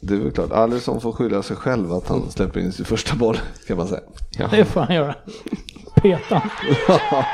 Det 0.00 0.14
är 0.14 0.18
väl 0.18 0.32
klart, 0.32 0.52
Alisson 0.52 1.00
får 1.00 1.12
skylla 1.12 1.42
sig 1.42 1.56
själv 1.56 1.92
att 1.92 2.08
han 2.08 2.30
släpper 2.30 2.60
in 2.60 2.72
sin 2.72 2.84
första 2.84 3.16
boll 3.16 3.38
kan 3.66 3.76
man 3.76 3.88
säga. 3.88 4.00
Det 4.50 4.64
får 4.64 4.80
han 4.80 4.94
göra. 4.94 5.14
Peta. 6.02 6.40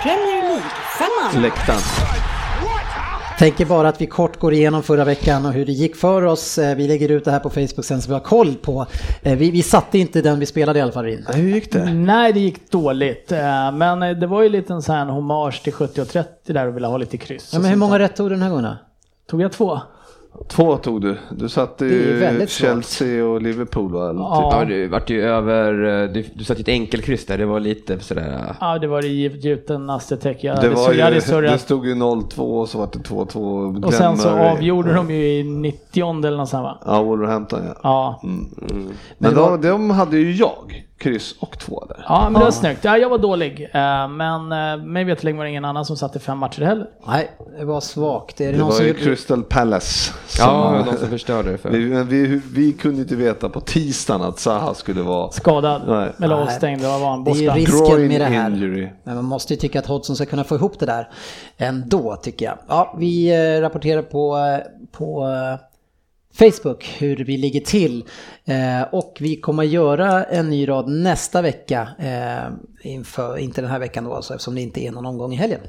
Premier 0.03 0.43
League, 0.43 0.63
femman. 0.99 1.43
Läktaren. 1.43 1.81
Tänker 3.41 3.67
bara 3.67 3.89
att 3.89 4.01
vi 4.01 4.07
kort 4.07 4.37
går 4.39 4.53
igenom 4.53 4.83
förra 4.83 5.05
veckan 5.05 5.47
och 5.47 5.53
hur 5.53 5.67
det 5.67 5.73
gick 5.73 5.97
för 5.97 6.23
oss. 6.25 6.59
Eh, 6.59 6.77
Vi 6.77 6.89
lägger 6.89 7.09
ut 7.09 7.25
det 7.25 7.31
här 7.31 7.39
på 7.41 7.51
Facebook 7.51 7.85
sen 7.85 8.03
så 8.03 8.09
vi 8.09 8.15
har 8.15 8.21
koll 8.21 8.55
på. 8.55 8.87
Eh, 9.23 9.39
Vi, 9.39 9.51
vi 9.51 9.63
satte 9.63 9.99
inte 9.99 10.23
den 10.23 10.39
vi 10.41 10.47
spelade 10.47 10.79
i 10.79 10.83
alla 10.83 10.93
fall 10.93 11.09
in. 11.09 11.27
Hur 11.35 11.49
gick 11.55 11.73
det? 11.73 11.93
Nej, 11.95 12.33
det 12.33 12.41
gick 12.41 12.71
dåligt. 12.71 13.33
Eh, 13.33 13.73
Men 13.73 14.21
det 14.21 14.27
var 14.27 14.43
ju 14.43 14.49
lite 14.49 14.73
en 14.73 14.83
sån 14.83 14.95
här 14.95 15.07
hommage 15.07 15.63
till 15.65 15.73
70 15.73 16.01
och 16.01 16.09
30 16.09 16.53
där 16.53 16.67
och 16.67 16.77
ville 16.77 16.87
ha 16.87 16.97
lite 16.97 17.17
kryss. 17.17 17.51
Ja, 17.53 17.59
men 17.59 17.71
hur 17.71 17.77
många 17.77 17.99
rätt 17.99 18.17
tog 18.17 18.27
du 18.27 18.35
den 18.35 18.43
här 18.43 18.51
gången? 18.51 18.75
Tog 19.31 19.43
jag 19.43 19.53
två? 19.53 19.81
Två 20.49 20.77
tog 20.77 21.01
du. 21.03 21.17
Du 21.31 21.49
satte 21.49 21.85
ju. 21.85 22.47
Chelsea 22.49 23.25
och 23.27 23.43
Liverpool 23.43 23.93
va? 23.93 24.11
Eller 24.11 24.21
Ja. 24.21 24.51
Ja, 24.59 24.65
du 24.65 24.87
vart 24.89 25.11
ju 25.11 25.23
över, 25.23 26.03
eh, 26.05 26.13
du, 26.13 26.25
du 26.35 26.45
satt 26.45 26.59
ju 26.59 26.63
ett 26.63 26.69
enkelkryss 26.69 27.27
där, 27.27 27.39
det 27.39 27.47
var 27.47 27.61
lite 27.61 28.01
sådär... 28.01 28.45
eh, 28.51 28.57
Ja, 28.61 28.79
det 28.79 28.87
var 28.87 29.03
det 29.03 29.09
gjuten 29.09 29.91
Astetek. 29.91 30.45
Jag 30.45 30.57
Det, 30.57 30.61
hade, 30.63 30.75
var 30.75 30.93
jag 30.93 31.05
hade 31.05 31.21
större... 31.21 31.51
det 31.51 31.59
stod 31.59 31.87
ju 31.87 31.95
0-2 31.95 32.61
och 32.61 32.69
så 32.69 32.79
var 32.79 32.89
det 32.93 32.99
2-2. 32.99 33.85
Och 33.85 33.95
sen 33.95 34.17
så 34.17 34.23
Glenn 34.29 34.39
Murray. 34.39 34.53
avgjorde 34.57 34.95
de 34.95 35.11
ju 35.11 35.27
i 35.39 35.43
90 35.45 36.27
eller 36.27 36.37
något 36.37 36.49
sånt 36.49 36.63
va? 36.63 36.79
Ja, 36.87 37.03
Wolverhampton 37.03 37.61
ja. 37.67 37.75
Ja. 37.83 38.21
Men 38.23 38.91
det 39.19 39.41
var- 39.41 39.59
de, 39.59 39.69
de 39.69 39.91
hade 39.91 40.17
ju 40.19 40.33
jag, 40.33 40.85
kryss 41.01 41.35
och 41.41 41.59
två 41.59 41.85
där. 41.89 42.05
Ja, 42.09 42.23
men 42.25 42.33
det 42.33 42.45
var 42.45 42.51
snyggt. 42.51 42.85
Ja, 42.85 42.97
jag 42.99 43.09
var 43.09 43.19
dålig. 43.19 43.63
Eh, 43.73 44.09
Men 44.09 44.53
eh, 44.53 44.85
mig 44.85 45.05
veterligen 45.05 45.37
var 45.37 45.45
det 45.45 45.51
ingen 45.51 45.65
annan 45.65 45.85
som 45.85 45.97
satte 45.97 46.19
fem 46.19 46.39
matcher 46.39 46.63
heller. 46.63 46.87
Nej, 47.07 47.31
det 47.59 47.65
var 47.65 47.81
svagt. 47.81 48.41
Är 48.41 48.47
det, 48.47 48.53
Det 48.53 48.59
någon 48.59 48.67
var 48.69 48.75
som 48.77 48.87
ju. 48.87 48.95
Crystal 48.95 49.43
Palace. 49.43 50.13
som- 50.27 50.45
Ja, 50.47 50.85
de 50.91 50.97
som 50.97 51.09
förstörde 51.09 51.51
det 51.53 51.59
för. 51.59 51.71
vi, 51.71 51.79
men 51.87 52.09
vi, 52.09 52.41
vi 52.55 52.73
kunde 52.73 53.01
inte 53.03 53.17
veta 53.17 53.49
på 53.49 53.61
tisdagen 53.61 54.23
att 54.23 54.39
Zaha 54.39 54.75
skulle 54.75 55.03
vara 55.03 55.31
Skadad. 55.31 55.83
Nej. 55.89 56.13
Eller 56.23 56.35
avstängd. 56.37 56.83
Vad 56.83 57.01
var 57.01 57.11
han? 57.11 57.25
Det 57.25 57.31
är 57.31 57.55
risken 57.55 57.87
groin 57.87 58.09
med 58.09 58.21
det 58.21 58.25
här. 58.25 58.51
injury. 58.51 58.89
Men 59.05 59.15
man 59.15 59.25
måste 59.25 59.55
ju 59.55 59.61
tycka 59.61 59.79
att 59.79 59.87
Hodgson 59.87 60.17
ska 60.17 60.27
kunna 60.27 60.45
få 60.45 60.55
ihop 60.55 60.79
det 60.79 60.87
där 60.87 61.09
ändå 61.57 62.17
tycker 62.23 62.47
jag. 62.47 62.59
Ja, 62.69 62.95
vi 62.99 63.31
eh, 63.57 63.61
rapporterar 63.61 64.03
på, 64.03 64.39
på 64.93 65.27
Facebook 66.41 66.85
hur 66.99 67.17
vi 67.17 67.37
ligger 67.37 67.61
till. 67.61 68.05
Eh, 68.45 68.83
och 68.93 69.17
vi 69.21 69.37
kommer 69.37 69.63
göra 69.63 70.25
en 70.25 70.51
ny 70.51 70.69
rad 70.69 70.89
nästa 70.89 71.43
vecka. 71.43 71.89
Eh, 71.99 72.53
inför, 72.91 73.39
inte 73.39 73.61
den 73.61 73.71
här 73.71 73.79
veckan 73.79 74.05
då 74.05 74.15
alltså, 74.15 74.35
eftersom 74.35 74.55
det 74.55 74.61
inte 74.61 74.81
är 74.81 74.91
någon 74.91 75.07
omgång 75.07 75.33
i 75.33 75.37
helgen. 75.37 75.61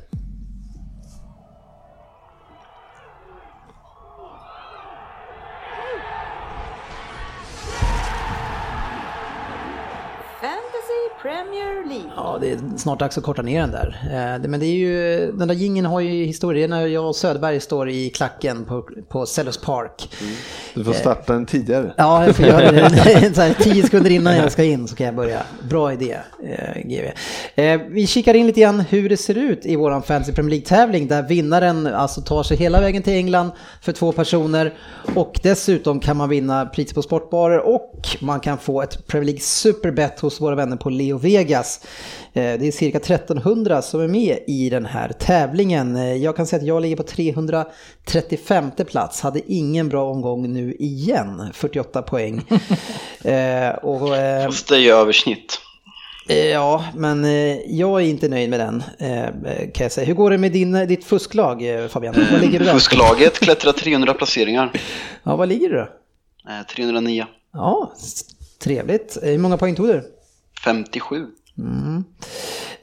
Premier 11.21 11.87
League. 11.89 12.11
Ja, 12.15 12.37
det 12.41 12.51
är 12.51 12.59
snart 12.77 12.99
dags 12.99 13.17
att 13.17 13.23
korta 13.23 13.41
ner 13.41 13.61
den 13.61 13.71
där. 13.71 13.99
Eh, 14.03 14.49
Men 14.49 14.59
det 14.59 14.65
är 14.65 14.75
ju, 14.75 15.31
den 15.31 15.47
där 15.47 15.55
gingen 15.55 15.85
har 15.85 15.99
ju 15.99 16.25
historia 16.25 16.67
när 16.67 16.87
jag 16.87 17.07
och 17.07 17.15
Söderberg 17.15 17.59
står 17.59 17.89
i 17.89 18.09
klacken 18.09 18.65
på, 18.65 18.87
på 19.09 19.25
Sellers 19.25 19.57
Park. 19.57 20.09
Du 20.73 20.83
får 20.83 20.93
starta 20.93 21.33
den 21.33 21.45
tidigare. 21.45 21.93
Ja, 21.97 22.25
jag 22.25 22.35
får 22.35 22.45
göra 22.45 22.71
det. 22.71 22.89
Så 23.35 23.41
här, 23.41 23.53
tio 23.53 23.83
sekunder 23.83 24.09
innan 24.09 24.35
jag 24.35 24.51
ska 24.51 24.63
in 24.63 24.87
så 24.87 24.95
kan 24.95 25.05
jag 25.05 25.15
börja. 25.15 25.41
Bra 25.69 25.93
idé, 25.93 26.17
eh, 26.43 26.81
GV. 26.85 27.05
Eh, 27.55 27.81
vi 27.89 28.07
kikar 28.07 28.33
in 28.33 28.47
lite 28.47 28.61
grann 28.61 28.79
hur 28.79 29.09
det 29.09 29.17
ser 29.17 29.37
ut 29.37 29.65
i 29.65 29.75
våran 29.75 30.03
Fantasy 30.03 30.31
Premier 30.33 30.49
League-tävling 30.49 31.07
där 31.07 31.23
vinnaren 31.23 31.87
alltså 31.87 32.21
tar 32.21 32.43
sig 32.43 32.57
hela 32.57 32.81
vägen 32.81 33.03
till 33.03 33.13
England 33.13 33.51
för 33.81 33.91
två 33.91 34.11
personer 34.11 34.73
och 35.15 35.39
dessutom 35.43 35.99
kan 35.99 36.17
man 36.17 36.29
vinna 36.29 36.65
priser 36.65 36.95
på 36.95 37.01
sportbarer 37.01 37.59
och 37.59 38.07
man 38.19 38.39
kan 38.39 38.57
få 38.57 38.81
ett 38.81 39.07
Premier 39.07 39.25
League 39.25 39.41
Superbet 39.41 40.19
hos 40.19 40.41
våra 40.41 40.55
vänner 40.55 40.77
på 40.77 40.89
Leo 40.89 41.10
Vegas. 41.17 41.81
Eh, 42.33 42.59
det 42.59 42.67
är 42.67 42.71
cirka 42.71 42.97
1300 42.97 43.81
som 43.81 44.01
är 44.01 44.07
med 44.07 44.39
i 44.47 44.69
den 44.69 44.85
här 44.85 45.09
tävlingen. 45.19 45.95
Eh, 45.95 46.15
jag 46.15 46.35
kan 46.35 46.47
säga 46.47 46.59
att 46.59 46.67
jag 46.67 46.81
ligger 46.81 46.95
på 46.95 47.03
335 47.03 48.71
plats, 48.87 49.21
hade 49.21 49.41
ingen 49.51 49.89
bra 49.89 50.09
omgång 50.11 50.53
nu 50.53 50.75
igen, 50.79 51.49
48 51.53 52.01
poäng. 52.01 52.41
Eh, 53.23 53.69
och, 53.69 54.09
Fast 54.45 54.67
det 54.67 54.75
är 54.75 54.79
ju 54.79 54.91
översnitt. 54.91 55.59
Ja, 56.51 56.85
men 56.95 57.23
jag 57.77 58.01
är 58.01 58.05
inte 58.05 58.29
nöjd 58.29 58.49
med 58.49 58.59
den 58.59 58.83
kan 59.73 59.83
jag 59.83 59.91
säga. 59.91 60.07
Hur 60.07 60.13
går 60.13 60.29
det 60.29 60.37
med 60.37 60.51
din, 60.51 60.87
ditt 60.87 61.05
fusklag 61.05 61.63
Fabian? 61.89 62.15
Vad 62.31 62.41
ligger 62.41 62.59
du 62.59 62.65
där? 62.65 62.73
Fusklaget 62.73 63.39
klättrar 63.39 63.71
300 63.71 64.13
placeringar. 64.13 64.71
Ja, 65.23 65.35
vad 65.35 65.49
ligger 65.49 65.69
du 65.69 65.75
då? 65.75 65.87
Eh, 66.49 66.65
309. 66.75 67.25
Ja, 67.53 67.91
trevligt. 68.59 69.17
Hur 69.21 69.37
många 69.37 69.57
poäng 69.57 69.75
tog 69.75 69.87
du? 69.87 70.03
57. 70.63 71.33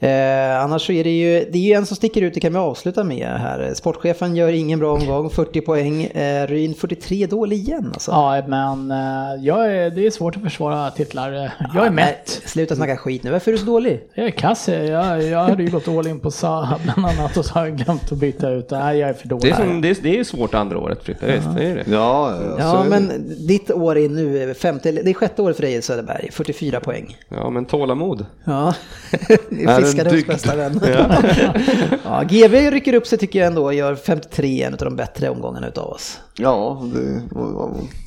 Eh, 0.01 0.61
annars 0.63 0.85
så 0.85 0.91
är 0.91 1.03
det 1.03 1.09
ju, 1.19 1.49
det 1.51 1.57
är 1.57 1.61
ju 1.61 1.73
en 1.73 1.85
som 1.85 1.95
sticker 1.95 2.21
ut, 2.21 2.33
det 2.33 2.39
kan 2.39 2.53
vi 2.53 2.59
avsluta 2.59 3.03
med 3.03 3.27
här. 3.27 3.71
Sportchefen 3.73 4.35
gör 4.35 4.51
ingen 4.53 4.79
bra 4.79 4.93
omgång, 4.93 5.29
40 5.29 5.61
poäng. 5.61 6.03
Eh, 6.03 6.47
Ryn 6.47 6.73
43 6.73 7.27
dålig 7.27 7.57
igen 7.57 7.91
alltså. 7.93 8.11
Ja, 8.11 8.43
men 8.47 8.91
eh, 8.91 9.45
jag 9.45 9.75
är, 9.75 9.89
det 9.89 10.05
är 10.05 10.11
svårt 10.11 10.35
att 10.37 10.43
försvara 10.43 10.91
titlar. 10.91 11.31
Jag 11.31 11.75
är 11.75 11.81
Nej, 11.81 11.91
mätt. 11.91 12.41
Sluta 12.45 12.75
snacka 12.75 12.97
skit 12.97 13.23
nu, 13.23 13.31
varför 13.31 13.51
är 13.51 13.53
du 13.53 13.59
så 13.59 13.65
dålig? 13.65 14.01
Jag 14.13 14.25
är 14.25 14.31
kass. 14.31 14.67
Jag, 14.67 15.23
jag 15.23 15.39
hade 15.43 15.63
ju 15.63 15.69
gått 15.69 15.87
all 15.87 16.07
in 16.07 16.19
på 16.19 16.31
Zaha 16.31 16.79
bland 16.83 17.05
annat 17.05 17.37
och 17.37 17.45
så 17.45 17.53
har 17.53 17.65
jag 17.65 17.77
glömt 17.77 18.11
att 18.11 18.17
byta 18.17 18.49
ut. 18.49 18.71
Nej, 18.71 18.97
jag 18.97 19.09
är 19.09 19.13
för 19.13 19.27
dålig. 19.27 19.43
Det 19.43 19.49
är, 19.49 19.55
som, 19.55 19.81
det, 19.81 19.89
är, 19.89 19.97
det 20.01 20.09
är 20.09 20.15
ju 20.17 20.23
svårt 20.25 20.53
andra 20.53 20.77
året, 20.79 21.03
Frippe. 21.03 21.35
Visst, 21.35 21.47
det 21.55 21.63
är 21.63 21.75
det. 21.75 21.83
Ja, 21.91 22.35
ja, 22.43 22.55
Ja, 22.59 22.79
är 22.79 22.83
det. 22.83 22.89
men 22.89 23.23
ditt 23.47 23.71
år 23.71 23.97
är 23.97 24.09
nu 24.09 24.53
femte, 24.53 24.91
det 24.91 25.09
är 25.09 25.13
sjätte 25.13 25.41
året 25.41 25.55
för 25.55 25.63
dig 25.63 25.81
Söderberg, 25.81 26.29
44 26.31 26.79
poäng. 26.79 27.17
Ja, 27.29 27.49
men 27.49 27.65
tålamod. 27.65 28.25
Ja, 28.43 28.73
det 29.95 30.01
Är 30.01 30.05
är 30.05 30.09
en 30.09 30.15
fiskarens 30.27 30.73
dygd. 30.73 30.95
bästa 30.95 31.05
vän. 31.05 31.99
Ja. 32.03 32.23
GV 32.23 32.71
rycker 32.71 32.93
upp 32.93 33.07
sig 33.07 33.17
tycker 33.17 33.39
jag 33.39 33.47
ändå 33.47 33.63
och 33.63 33.73
gör 33.73 33.95
53, 33.95 34.63
en 34.63 34.73
av 34.73 34.79
de 34.79 34.95
bättre 34.95 35.29
omgångarna 35.29 35.67
utav 35.67 35.89
oss. 35.89 36.19
Ja, 36.37 36.83
det, 36.93 37.21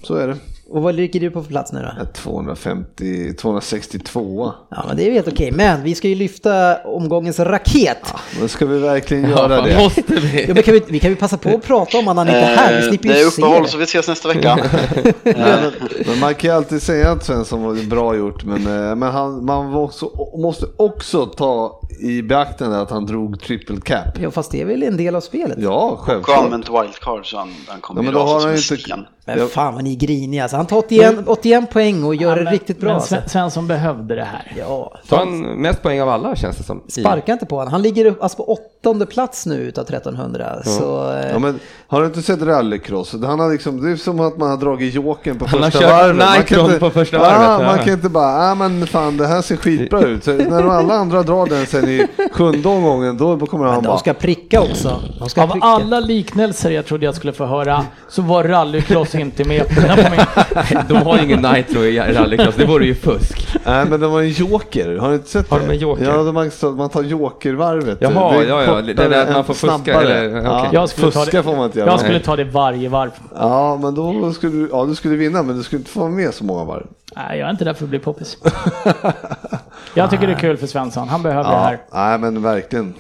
så 0.03 0.15
är 0.15 0.29
det. 0.29 0.37
Och 0.73 0.83
vad 0.83 0.95
ligger 0.95 1.21
du 1.21 1.31
på 1.31 1.43
för 1.43 1.49
plats 1.49 1.73
nu 1.73 1.81
då? 1.99 2.05
250, 2.15 3.35
262. 3.35 4.53
Ja, 4.71 4.85
men 4.89 4.97
det 4.97 5.09
är 5.09 5.13
helt 5.13 5.29
okej. 5.29 5.51
Men 5.53 5.83
vi 5.83 5.95
ska 5.95 6.09
ju 6.09 6.15
lyfta 6.15 6.77
omgångens 6.85 7.39
raket. 7.41 7.99
Men 8.39 8.49
ska 8.49 8.67
vi 8.67 8.79
verkligen 8.79 9.23
Ja, 9.23 9.29
göra 9.31 9.57
fan, 9.59 9.69
det? 9.69 9.79
måste 9.79 10.03
vi? 10.09 10.45
Ja, 10.49 10.55
men 10.55 10.63
kan 10.63 10.75
vi, 10.75 10.83
vi 10.89 10.99
kan 10.99 11.11
ju 11.11 11.17
passa 11.17 11.39
på 11.39 11.49
att 11.49 11.63
prata 11.63 11.99
om 11.99 12.07
han 12.07 12.19
inte 12.29 12.39
är 12.41 12.57
här. 12.57 12.73
Vi 12.73 12.79
Eh, 12.85 12.89
slipper 12.89 13.09
det 13.09 13.15
ju 13.21 13.27
är 13.27 13.31
se 13.31 13.43
uppehåll 13.43 13.63
det. 13.63 13.69
så 13.69 13.79
vi 13.79 13.85
ses 13.85 14.09
nästa 14.09 14.29
vecka. 14.29 14.59
Men, 15.23 15.35
men 16.07 16.19
man 16.21 16.35
kan 16.35 16.51
ju 16.51 16.57
alltid 16.57 16.83
säga 16.83 17.11
att 17.11 17.25
Svensson 17.25 17.63
var 17.63 17.89
bra 17.89 18.17
gjort, 18.17 18.45
men, 18.45 18.67
eh, 18.67 18.95
men 18.97 19.03
han, 19.11 19.45
man 19.45 19.75
också, 19.75 20.11
måste 20.39 20.67
också 20.77 21.27
ta 21.27 21.81
i 22.01 22.23
beaktande 22.23 22.81
att 22.81 22.91
han 22.91 23.07
drog 23.07 23.41
triple 23.41 23.77
cap. 23.85 24.19
Ja, 24.21 24.31
fast 24.31 24.51
det 24.51 24.61
är 24.61 24.65
väl 24.65 24.83
en 24.83 24.97
del 24.97 25.17
av 25.17 25.21
spelet. 25.21 25.59
Ja, 25.61 25.91
Och 25.91 26.01
självklart. 26.01 26.39
använt 26.45 26.69
wildcard 26.69 27.31
så 27.31 27.39
han, 27.39 27.55
han 27.67 27.81
kommer 27.81 28.01
Ja, 28.01 28.03
men 28.03 28.13
ju 28.13 28.19
då 28.19 28.19
har 28.19 28.35
rasa 28.35 28.49
han 28.49 28.59
som 28.59 28.75
en 28.75 28.77
inte- 28.77 28.85
sten. 28.85 29.07
Men 29.25 29.49
fan 29.49 29.75
vad 29.75 29.85
ni 29.85 29.93
är 29.93 29.97
griniga. 29.97 30.43
Alltså, 30.43 30.57
han 30.57 30.67
tar 30.67 30.77
81, 30.79 31.15
81 31.27 31.71
poäng 31.71 32.05
och 32.05 32.15
gör 32.15 32.31
Ja, 32.31 32.37
det 32.37 32.45
men- 32.45 32.53
riktigt 32.53 32.81
bra. 32.81 32.87
Men 32.89 32.95
Alltså. 32.97 33.15
Sven- 33.15 33.29
Svensson 33.29 33.67
behövde 33.67 34.15
det 34.15 34.25
här. 34.25 34.53
Ja, 34.59 34.99
Tar 35.09 35.17
han 35.17 35.41
mest 35.41 35.83
poäng 35.83 36.01
av 36.03 36.09
alla 36.09 36.37
känns 36.37 36.57
det 36.57 36.63
som. 36.63 36.83
sparka 36.89 37.33
inte 37.33 37.47
på 37.47 37.57
honom. 37.57 37.73
Han 37.73 37.83
ligger 37.83 38.15
alltså 38.21 38.37
på 38.37 38.53
åttonde 38.83 39.07
plats 39.07 39.47
nu 39.47 39.55
utav 39.57 39.85
1300. 39.85 40.63
Så, 40.65 41.13
eh, 41.13 41.31
Ja, 41.33 41.39
men, 41.39 41.61
har 41.87 42.01
du 42.01 42.07
inte 42.07 42.23
sett 42.23 42.43
rallycross? 42.43 43.15
Han 43.25 43.41
har 43.41 43.53
liksom, 43.53 43.81
det 43.85 43.91
är 43.91 43.97
som 43.97 44.21
att 44.21 44.37
man 44.39 44.51
har 44.51 44.57
dragit 44.57 44.95
jokern 44.95 45.39
på 45.39 45.47
Han 45.47 45.63
har 45.63 45.71
första 45.71 45.87
varvet. 45.87 46.17
Man 46.17 46.43
kan 46.45 46.61
inte- 46.67 46.79
på 46.79 46.91
första 46.91 47.17
ja, 47.17 47.23
varvet, 47.23 47.67
Man 47.67 47.77
ja. 47.79 47.85
kan 47.85 47.93
inte 47.93 48.09
bara, 48.09 48.51
ah, 48.51 48.55
men 48.55 48.87
fan 48.87 49.17
det 49.17 49.27
här 49.27 49.43
ser 49.43 49.57
skitbra 49.57 50.01
ut. 50.07 50.25
Så 50.25 50.33
när 50.33 50.63
alla 50.79 50.95
andra 50.95 51.23
drar 51.23 51.47
den 51.47 51.67
sen 51.67 51.89
i 51.89 52.07
sjunde 52.33 52.69
omgången, 52.69 53.17
då 53.17 53.47
kommer 53.47 53.65
han 53.67 53.75
de 53.83 53.87
bara, 53.89 53.99
ska 53.99 54.15
pricka 54.15 54.61
också. 54.61 55.01
De 55.19 55.29
ska 55.29 55.43
Av 55.43 55.49
pricka. 55.49 55.67
alla 55.67 56.01
liknelser 56.01 56.71
jag 56.71 56.87
trodde 56.87 57.05
jag 57.07 57.15
skulle 57.15 57.33
få 57.33 57.47
höra 57.47 57.85
så 58.09 58.23
var 58.23 58.45
rallycross 58.45 59.15
inte 59.15 59.45
med 59.45 59.69
på 59.69 59.75
min. 60.11 60.21
De 60.89 60.95
har 60.97 61.17
ju 61.19 61.25
ingen 61.25 61.43
nitro 61.43 61.81
i 61.85 61.99
rallycross, 61.99 62.55
det 62.57 62.67
vore 62.67 62.87
ju 62.87 62.95
fusk. 62.95 63.49
nej 63.65 63.85
men 63.91 64.01
det 64.01 64.07
var 64.07 64.21
en 64.21 64.31
joker, 64.31 64.97
har 64.97 65.09
du 65.09 65.15
inte 65.15 65.29
sett 65.29 65.51
Har 65.51 65.61
det? 65.61 65.67
de 65.67 65.73
en 65.73 65.79
joker? 65.79 66.05
Ja, 66.05 66.23
de 66.23 66.37
har, 66.37 66.77
man 66.77 66.89
tar 66.89 67.03
jokervarvet. 67.03 67.99
Jaha, 68.01 68.33
Det 68.33 68.39
är 68.39 68.49
ja, 68.49 68.72
det 68.81 68.93
där 68.95 69.23
att 69.27 69.33
man 69.33 69.45
får 69.45 69.55
fuska, 69.55 70.01
eller- 70.01 70.29
okej. 70.31 70.43
Ja, 70.45 70.69
Jag 70.73 70.89
skulle, 70.89 71.11
ta 71.13 71.21
fuska 71.21 71.37
det, 71.37 71.43
får 71.43 71.57
man 71.57 71.65
inte 71.65 71.79
göra. 71.79 71.91
jag 71.91 72.01
skulle 72.01 72.21
ta 72.21 72.37
det 72.37 72.45
varje 72.45 72.89
varv. 72.89 73.11
Ja, 73.35 73.79
men 73.83 73.95
då 73.95 74.33
skulle 74.33 74.53
du, 74.53 74.69
ja, 74.73 74.85
du 74.85 74.95
skulle 74.95 75.17
vinna, 75.17 75.43
men 75.43 75.57
du 75.57 75.63
skulle 75.63 75.79
inte 75.81 75.91
få 75.91 76.09
med 76.09 76.35
så 76.35 76.45
många 76.45 76.65
varv. 76.65 76.87
Nej, 77.17 77.39
jag 77.39 77.47
är 77.47 77.51
inte 77.51 77.65
där 77.65 77.75
för 77.75 77.85
att 77.85 77.91
bli 77.91 77.99
poppis. 77.99 78.37
Jag 79.95 80.11
tycker 80.11 80.27
det 80.27 80.33
är 80.33 80.39
kul 80.39 80.57
för 80.57 80.67
Svensson. 80.67 81.09
Han 81.09 81.23
behöver 81.23 81.45
det 81.45 81.51
Ja, 81.57 81.59
här. 81.63 81.79
nej 81.93 82.19
men 82.19 82.43
verkligen. 82.43 82.95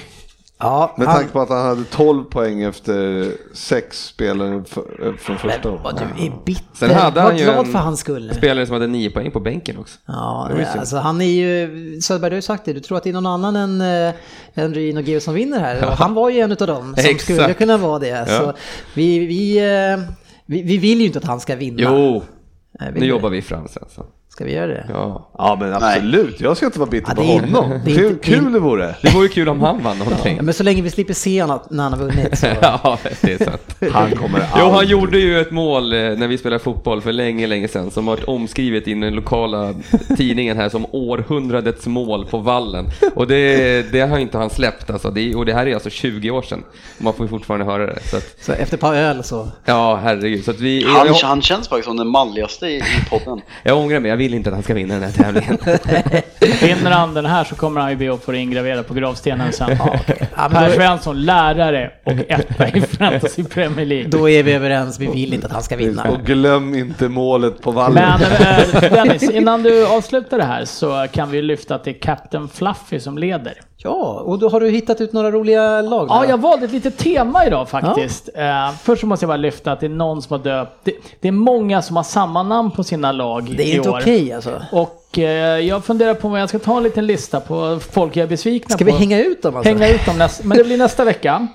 Ja, 0.63 0.95
Med 0.99 1.07
han, 1.09 1.17
tanke 1.17 1.33
på 1.33 1.41
att 1.41 1.49
han 1.49 1.67
hade 1.67 1.85
12 1.85 2.25
poäng 2.25 2.63
efter 2.63 3.27
sex 3.55 4.07
spelare 4.07 4.63
f- 4.71 4.79
från 5.19 5.39
första 5.39 5.71
men 5.71 5.83
vad 5.83 5.97
du 5.99 6.25
är 6.27 6.33
bitter. 6.45 6.65
Sen 6.77 6.91
hade 6.91 7.21
han 7.21 7.37
ju 7.39 7.45
glad 7.45 7.67
för 7.69 7.79
hans 7.79 8.01
skull. 8.01 8.33
spelare 8.35 8.67
som 8.67 8.73
hade 8.73 8.87
nio 8.87 9.11
poäng 9.11 9.31
på 9.31 9.41
bänken 9.41 9.79
också. 9.79 9.99
Ja, 10.07 10.49
Det 10.51 10.65
synd. 10.67 10.81
alltså 10.81 10.97
han 10.97 11.21
är 11.21 11.25
ju, 11.27 12.01
Söderberg 12.01 12.31
du 12.31 12.35
har 12.35 12.39
ju 12.39 12.43
sagt 12.43 12.65
det, 12.65 12.73
du 12.73 12.81
tror 12.81 12.99
att 12.99 13.05
det 13.05 13.11
är 13.11 13.15
någon 13.15 13.27
annan 13.27 13.57
än, 13.57 13.81
äh, 14.09 14.15
än 14.55 14.75
Ryn 14.75 14.97
och 14.97 15.03
Geo 15.03 15.21
som 15.21 15.35
vinner 15.35 15.59
här. 15.61 15.87
Och 15.87 15.93
han 15.97 16.15
var 16.15 16.31
ju 16.31 16.41
en 16.41 16.51
av 16.51 16.57
dem 16.57 16.95
som 16.97 17.05
Exakt. 17.11 17.23
skulle 17.23 17.55
kunna 17.55 17.77
vara 17.77 17.99
det. 17.99 18.09
Ja. 18.09 18.27
Så 18.27 18.53
vi, 18.95 19.19
vi, 19.27 19.59
eh, 19.59 20.01
vi, 20.47 20.63
vi 20.63 20.79
vill 20.79 21.01
ju 21.01 21.07
inte 21.07 21.19
att 21.19 21.25
han 21.25 21.41
ska 21.41 21.57
vinna. 21.57 21.83
Jo, 21.83 22.23
Eh, 22.81 22.87
Nu 22.95 23.07
jobbar 23.07 23.31
vi 23.31 23.43
fram 23.43 23.69
sen. 23.69 23.85
Så. 23.95 24.05
Ska 24.33 24.45
vi 24.45 24.53
göra 24.55 24.67
det? 24.67 24.87
Ja. 24.89 25.29
Ja 25.39 25.57
men 25.61 25.73
absolut, 25.75 26.41
jag 26.41 26.57
ska 26.57 26.67
inte 26.67 26.79
vara 26.79 26.91
bitter 26.91 27.09
Ja, 27.09 27.15
på 27.15 27.23
det 27.23 27.29
är- 27.29 27.41
honom. 27.41 27.81
det 27.85 27.91
är 27.93 27.97
Kul, 27.97 28.11
inte- 28.11 28.29
kul 28.31 28.53
det 28.53 28.59
vore. 28.59 28.95
Det 29.03 29.15
vore 29.15 29.29
kul 29.29 29.49
om 29.49 29.61
han 29.61 29.83
vann 29.83 29.99
någonting. 29.99 30.37
Ja, 30.37 30.43
men 30.43 30.55
så 30.55 30.63
länge 30.63 30.83
vi 30.83 30.91
slipper 30.91 31.15
se 31.15 31.43
honom 31.43 31.61
när 31.71 31.83
han 31.83 31.93
har 31.93 32.01
vunnit 32.01 32.39
så... 32.39 32.47
Ja, 32.63 32.99
det 33.21 33.33
är 33.33 33.45
sant. 33.45 33.93
Han 33.93 34.11
kommer 34.11 34.39
Jo, 34.41 34.47
han 34.65 34.71
aldrig- 34.73 34.91
gjorde 34.91 35.19
ju 35.19 35.41
ett 35.41 35.51
mål 35.51 35.93
eh, 35.93 35.99
när 35.99 36.29
vi 36.29 36.39
spelade 36.39 36.63
fotboll 36.63 37.01
för 37.01 37.13
länge, 37.13 37.47
länge 37.47 37.69
sedan 37.69 37.91
som 37.91 38.07
varit 38.07 38.25
omskrivet 38.25 38.89
i 38.89 38.95
den 38.95 39.15
lokala 39.15 39.75
tidningen 40.17 40.57
här 40.57 40.69
som 40.69 40.87
århundradets 40.91 41.87
mål 41.87 42.27
på 42.27 42.39
vallen. 42.39 42.87
Och 43.15 43.27
det, 43.27 43.93
det 43.93 44.01
har 44.01 44.19
inte 44.19 44.39
han 44.39 44.51
släppt 44.51 44.91
alltså. 44.91 45.11
Det, 45.11 45.35
och 45.35 45.47
det 45.47 45.53
här 45.55 45.67
är 45.67 45.75
alltså 45.75 45.91
20 45.91 46.31
år 46.31 46.43
sedan. 46.43 46.63
Man 46.99 47.15
får 47.15 47.27
ju 47.27 47.31
fortfarande 47.31 47.67
höra 47.67 47.87
det. 47.87 47.99
Så 48.11 48.17
att, 48.17 48.37
Så 48.41 48.53
efter 48.53 48.75
ett 48.75 48.81
par 48.81 48.95
öl 48.95 49.25
så... 49.25 49.49
ja, 49.65 49.97
herregud. 50.03 50.45
Så 50.45 50.51
att 50.51 50.61
vi, 50.61 50.85
Han, 50.89 51.07
jag, 51.07 51.15
han 51.15 51.43
känns 51.43 51.69
faktiskt 51.69 51.89
som 51.89 51.97
den 51.97 52.09
malligaste 52.09 52.67
i, 52.67 52.77
i 52.77 52.83
podden. 53.11 53.41
jag 53.63 53.79
ångrar 53.79 54.01
mig, 54.01 54.09
jag 54.09 54.17
vill 54.23 54.35
inte 54.35 54.51
att 54.51 54.55
han 54.55 54.62
ska 54.62 54.74
vinna 54.74 54.94
den 54.94 55.03
här 55.03 55.12
tävlingen. 55.12 55.59
Vinner 56.62 56.90
han 56.90 57.15
den 57.15 57.27
här 57.27 57.44
så 57.44 57.55
kommer 57.55 57.81
han 57.81 57.90
ju 57.90 57.97
be 57.97 58.15
att 58.15 58.23
få 58.23 58.32
det 58.32 58.39
ingraverat 58.39 58.89
på 58.89 58.94
gravstenen 58.94 59.53
sen. 59.53 59.77
Ja, 59.78 59.99
men 60.36 60.51
Per 60.51 60.70
Svensson, 60.70 61.23
lärare 61.23 61.90
och 62.05 62.12
etta 62.28 62.69
i 62.69 62.81
Fantasy 62.81 63.44
Premier 63.44 63.86
League. 63.86 64.09
då 64.09 64.28
är 64.28 64.43
vi 64.43 64.53
överens, 64.53 65.01
vi 65.01 65.07
vill 65.07 65.35
inte 65.35 65.47
att 65.47 65.53
han 65.53 65.62
ska 65.62 65.77
vinna. 65.77 66.11
Och 66.11 66.20
glöm 66.27 66.74
inte 66.74 67.09
målet 67.09 67.62
på 67.62 67.70
vallen. 67.70 67.94
Men 67.94 68.23
eh, 68.23 68.93
Dennis, 68.93 69.31
innan 69.31 69.62
du 69.62 69.86
avslutar 69.86 70.39
det 70.39 70.44
här 70.44 70.65
så 70.65 71.07
kan 71.12 71.31
vi 71.31 71.43
lyfta 71.43 71.78
är 71.78 72.01
Captain 72.01 72.49
Fluffy 72.49 73.01
som 73.01 73.19
leder. 73.19 73.55
Ja, 73.85 74.23
och 74.27 74.39
då 74.39 74.49
har 74.49 74.61
du 74.61 74.71
hittat 74.71 75.01
ut 75.01 75.13
några 75.13 75.31
roliga 75.31 75.81
lag? 75.83 76.07
Ja, 76.11 76.27
jag 76.29 76.39
valde 76.41 76.65
ett 76.67 76.73
litet 76.73 76.99
tema 76.99 77.47
idag 77.47 77.69
faktiskt. 77.69 78.29
Eh, 78.35 78.71
först 78.83 79.01
så 79.01 79.07
måste 79.07 79.25
jag 79.25 79.29
bara 79.29 79.37
lyfta 79.37 79.73
att 79.73 79.81
det 79.81 79.87
är 79.87 79.91
någon 79.91 80.23
som 80.23 80.37
har 80.37 80.45
döpt. 80.45 80.73
Det, 80.85 80.93
det 81.21 81.29
är 81.29 81.33
många 81.33 81.83
som 81.83 81.97
har 81.97 82.03
samma 82.03 82.43
namn 82.43 82.71
på 82.71 82.85
sina 82.85 83.13
lag 83.13 83.55
Det 83.57 83.63
är 83.63 83.67
i 83.67 83.77
inte 83.77 83.91
år. 83.91 83.99
okej 84.01 84.33
alltså. 84.33 84.63
Och 84.73 85.19
eh, 85.19 85.59
jag 85.61 85.85
funderar 85.85 86.15
på 86.15 86.29
om 86.29 86.35
jag 86.35 86.49
ska 86.49 86.59
ta 86.59 86.77
en 86.77 86.83
liten 86.83 87.07
lista 87.07 87.41
på 87.41 87.79
folk 87.91 88.17
jag 88.17 88.25
är 88.25 88.29
besvikna 88.29 88.75
Ska 88.77 88.85
på. 88.85 88.91
vi 88.91 88.99
hänga 88.99 89.25
ut 89.25 89.43
dem 89.43 89.57
alltså? 89.57 89.73
Hänga 89.73 89.89
ut 89.89 90.07
dem 90.07 90.19
nästa, 90.19 90.47
men 90.47 90.59
det 90.59 90.65
blir 90.65 90.79
nästa 90.79 91.05
vecka. 91.05 91.47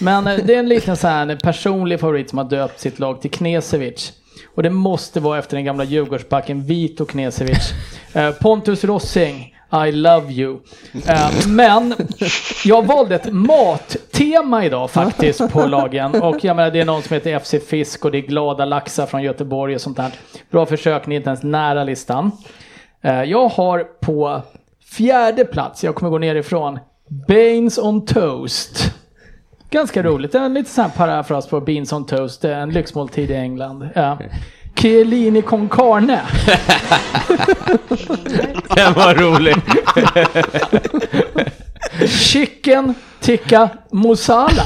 Men 0.00 0.26
eh, 0.26 0.36
det 0.44 0.54
är 0.54 0.58
en 0.58 0.68
liten 0.68 0.96
så 0.96 1.08
här 1.08 1.36
personlig 1.42 2.00
favorit 2.00 2.28
som 2.30 2.38
har 2.38 2.44
döpt 2.44 2.80
sitt 2.80 2.98
lag 2.98 3.20
till 3.20 3.30
Knesevic. 3.30 4.12
Och 4.54 4.62
det 4.62 4.70
måste 4.70 5.20
vara 5.20 5.38
efter 5.38 5.56
den 5.56 5.64
gamla 5.64 5.84
Djurgårdsbacken 5.84 6.62
Vito 6.62 7.04
Knesevic. 7.04 7.72
Pontus 8.40 8.84
Rossing, 8.84 9.54
I 9.86 9.92
love 9.92 10.32
you. 10.32 10.58
Eh, 11.08 11.30
Men 11.48 11.94
jag 12.64 12.86
valde 12.86 13.14
ett 13.14 13.32
mattema 13.32 14.64
idag 14.64 14.90
faktiskt 14.90 15.52
på 15.52 15.66
lagen. 15.66 16.22
Och 16.22 16.44
jag 16.44 16.56
menar 16.56 16.70
det 16.70 16.80
är 16.80 16.84
någon 16.84 17.02
som 17.02 17.14
heter 17.14 17.38
FC 17.38 17.54
Fisk 17.68 18.04
och 18.04 18.10
det 18.10 18.18
är 18.18 18.22
glada 18.26 18.64
laxar 18.64 19.06
från 19.06 19.22
Göteborg 19.22 19.74
och 19.74 19.80
sånt 19.80 19.96
där. 19.96 20.12
Bra 20.50 20.66
försök, 20.66 21.06
ni 21.06 21.14
är 21.14 21.16
inte 21.16 21.30
ens 21.30 21.42
nära 21.42 21.84
listan. 21.84 22.30
Eh, 23.02 23.22
Jag 23.22 23.48
har 23.48 23.78
på 24.00 24.42
fjärde 24.96 25.44
plats, 25.44 25.84
jag 25.84 25.94
kommer 25.94 26.10
gå 26.10 26.18
nerifrån, 26.18 26.78
Baines 27.28 27.78
on 27.78 28.06
Toast. 28.06 28.94
Ganska 29.70 30.02
roligt, 30.02 30.34
en 30.34 30.54
lite 30.54 30.70
sån 30.70 30.84
här 30.84 30.90
parafras 30.90 31.46
på 31.48 31.60
Beans 31.60 31.92
on 31.92 32.06
Toast, 32.06 32.44
en 32.44 32.70
lyxmåltid 32.70 33.30
i 33.30 33.34
England. 33.34 33.88
Ja. 33.94 34.18
Chiellini 34.74 35.42
con 35.42 35.68
carne. 35.68 36.20
Den 38.74 38.92
var 38.92 39.14
rolig. 39.14 39.56
Chicken 42.08 42.94
tikka 43.20 43.68
mosala. 43.90 44.62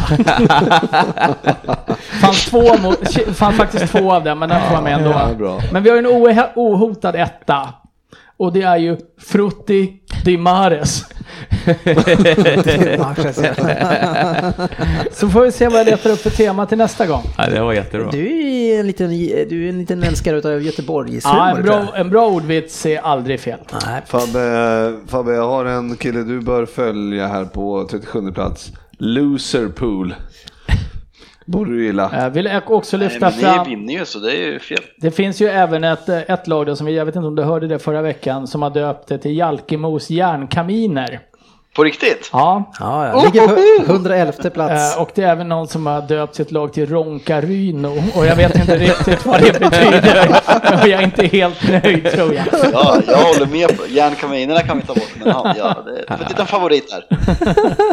fanns, 2.20 2.46
två, 2.46 2.62
fanns 3.34 3.56
faktiskt 3.56 3.92
två 3.92 4.12
av 4.12 4.24
dem, 4.24 4.38
men 4.38 4.48
den 4.48 4.60
får 4.62 4.70
vara 4.70 4.80
med 4.80 4.92
ändå. 4.92 5.60
Men 5.72 5.82
vi 5.82 5.90
har 5.90 5.96
ju 5.96 6.00
en 6.00 6.06
ohotad 6.54 7.16
etta. 7.16 7.68
Och 8.38 8.52
det 8.52 8.62
är 8.62 8.76
ju 8.76 8.96
Frutti 9.18 9.92
di 10.24 10.36
Mares. 10.36 11.04
Så 15.12 15.28
får 15.28 15.44
vi 15.44 15.52
se 15.52 15.68
vad 15.68 15.80
jag 15.80 15.86
letar 15.86 16.10
upp 16.10 16.18
för 16.18 16.30
tema 16.30 16.66
till 16.66 16.78
nästa 16.78 17.06
gång. 17.06 17.22
Ja, 17.38 17.46
det 17.50 17.60
var 17.60 17.72
jättebra. 17.72 18.10
Du 18.10 18.52
är 18.52 18.80
en 18.80 18.86
liten, 18.86 19.10
du 19.48 19.64
är 19.64 19.68
en 19.68 19.78
liten 19.78 20.02
älskare 20.02 20.54
av 20.54 20.62
Göteborgs 20.62 21.24
Ja, 21.24 21.56
en, 21.56 21.62
bra, 21.62 21.96
en 21.96 22.10
bra 22.10 22.28
ordvits 22.28 22.86
är 22.86 22.98
aldrig 22.98 23.40
fel. 23.40 23.58
Nej. 23.86 24.02
Fabbe, 24.06 24.94
Fabbe, 25.06 25.32
jag 25.32 25.48
har 25.48 25.64
en 25.64 25.96
kille 25.96 26.22
du 26.22 26.40
bör 26.40 26.66
följa 26.66 27.26
här 27.26 27.44
på 27.44 27.88
37 27.90 28.32
plats. 28.32 28.72
Loserpool. 28.98 30.14
Borde 31.48 31.70
du 31.70 31.84
gilla. 31.84 32.10
Jag 32.12 32.30
vill 32.30 32.60
också 32.66 32.96
Nej, 32.96 33.08
lyfta 33.08 33.30
men 33.30 33.32
fram... 33.40 33.68
ni 33.68 33.76
vinner 33.76 33.94
ju 33.94 34.04
så 34.04 34.18
det 34.18 34.32
är 34.32 34.46
ju 34.46 34.58
fel. 34.58 34.78
Det 34.96 35.10
finns 35.10 35.40
ju 35.40 35.48
även 35.48 35.84
ett, 35.84 36.08
ett 36.08 36.46
lag 36.46 36.66
då 36.66 36.76
som 36.76 36.86
vi, 36.86 36.96
jag 36.96 37.04
vet 37.04 37.16
inte 37.16 37.28
om 37.28 37.34
du 37.34 37.42
hörde 37.42 37.66
det 37.68 37.78
förra 37.78 38.02
veckan, 38.02 38.46
som 38.46 38.62
har 38.62 38.70
döpt 38.70 39.08
det 39.08 39.18
till 39.18 39.36
Jalkemos 39.36 40.10
järnkaminer. 40.10 41.20
På 41.76 41.84
riktigt? 41.84 42.30
Ja, 42.32 42.72
Ja, 42.80 43.06
ja. 43.08 43.24
Ligger 43.24 43.48
på 43.86 43.92
111 43.92 44.32
plats. 44.54 44.96
eh, 44.96 45.02
och 45.02 45.10
det 45.14 45.22
är 45.22 45.28
även 45.32 45.48
någon 45.48 45.68
som 45.68 45.86
har 45.86 46.02
döpt 46.02 46.34
sitt 46.34 46.50
lag 46.52 46.72
till 46.72 46.86
Ronkaryno. 46.88 47.92
Och 48.14 48.26
jag 48.26 48.36
vet 48.36 48.56
inte 48.58 48.78
riktigt 48.78 49.26
vad 49.26 49.40
det 49.40 49.60
betyder. 49.60 50.28
Och 50.82 50.88
jag 50.88 51.00
är 51.00 51.02
inte 51.02 51.26
helt 51.26 51.68
nöjd 51.68 52.10
tror 52.12 52.34
jag. 52.34 52.44
Ja, 52.72 53.00
jag 53.06 53.16
håller 53.16 53.46
med. 53.46 53.68
på 53.78 53.86
Järnkaminerna 53.88 54.60
kan 54.62 54.78
vi 54.78 54.86
ta 54.86 54.94
bort. 54.94 55.12
Men 55.18 55.28
ja, 55.28 55.76
det 55.84 56.14
är 56.36 56.40
en 56.40 56.46
favorit 56.46 56.90
där. 56.90 57.04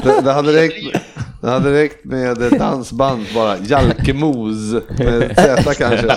Det, 0.03 0.21
det, 0.21 0.31
hade 0.31 0.53
räckt, 0.53 0.97
det 1.45 1.51
hade 1.51 1.73
räckt 1.73 2.05
med 2.05 2.41
ett 2.41 2.59
dansband 2.59 3.25
bara. 3.35 3.57
Jalkemos. 3.57 4.73
Med 4.97 5.35
Z 5.35 5.73
kanske. 5.73 6.15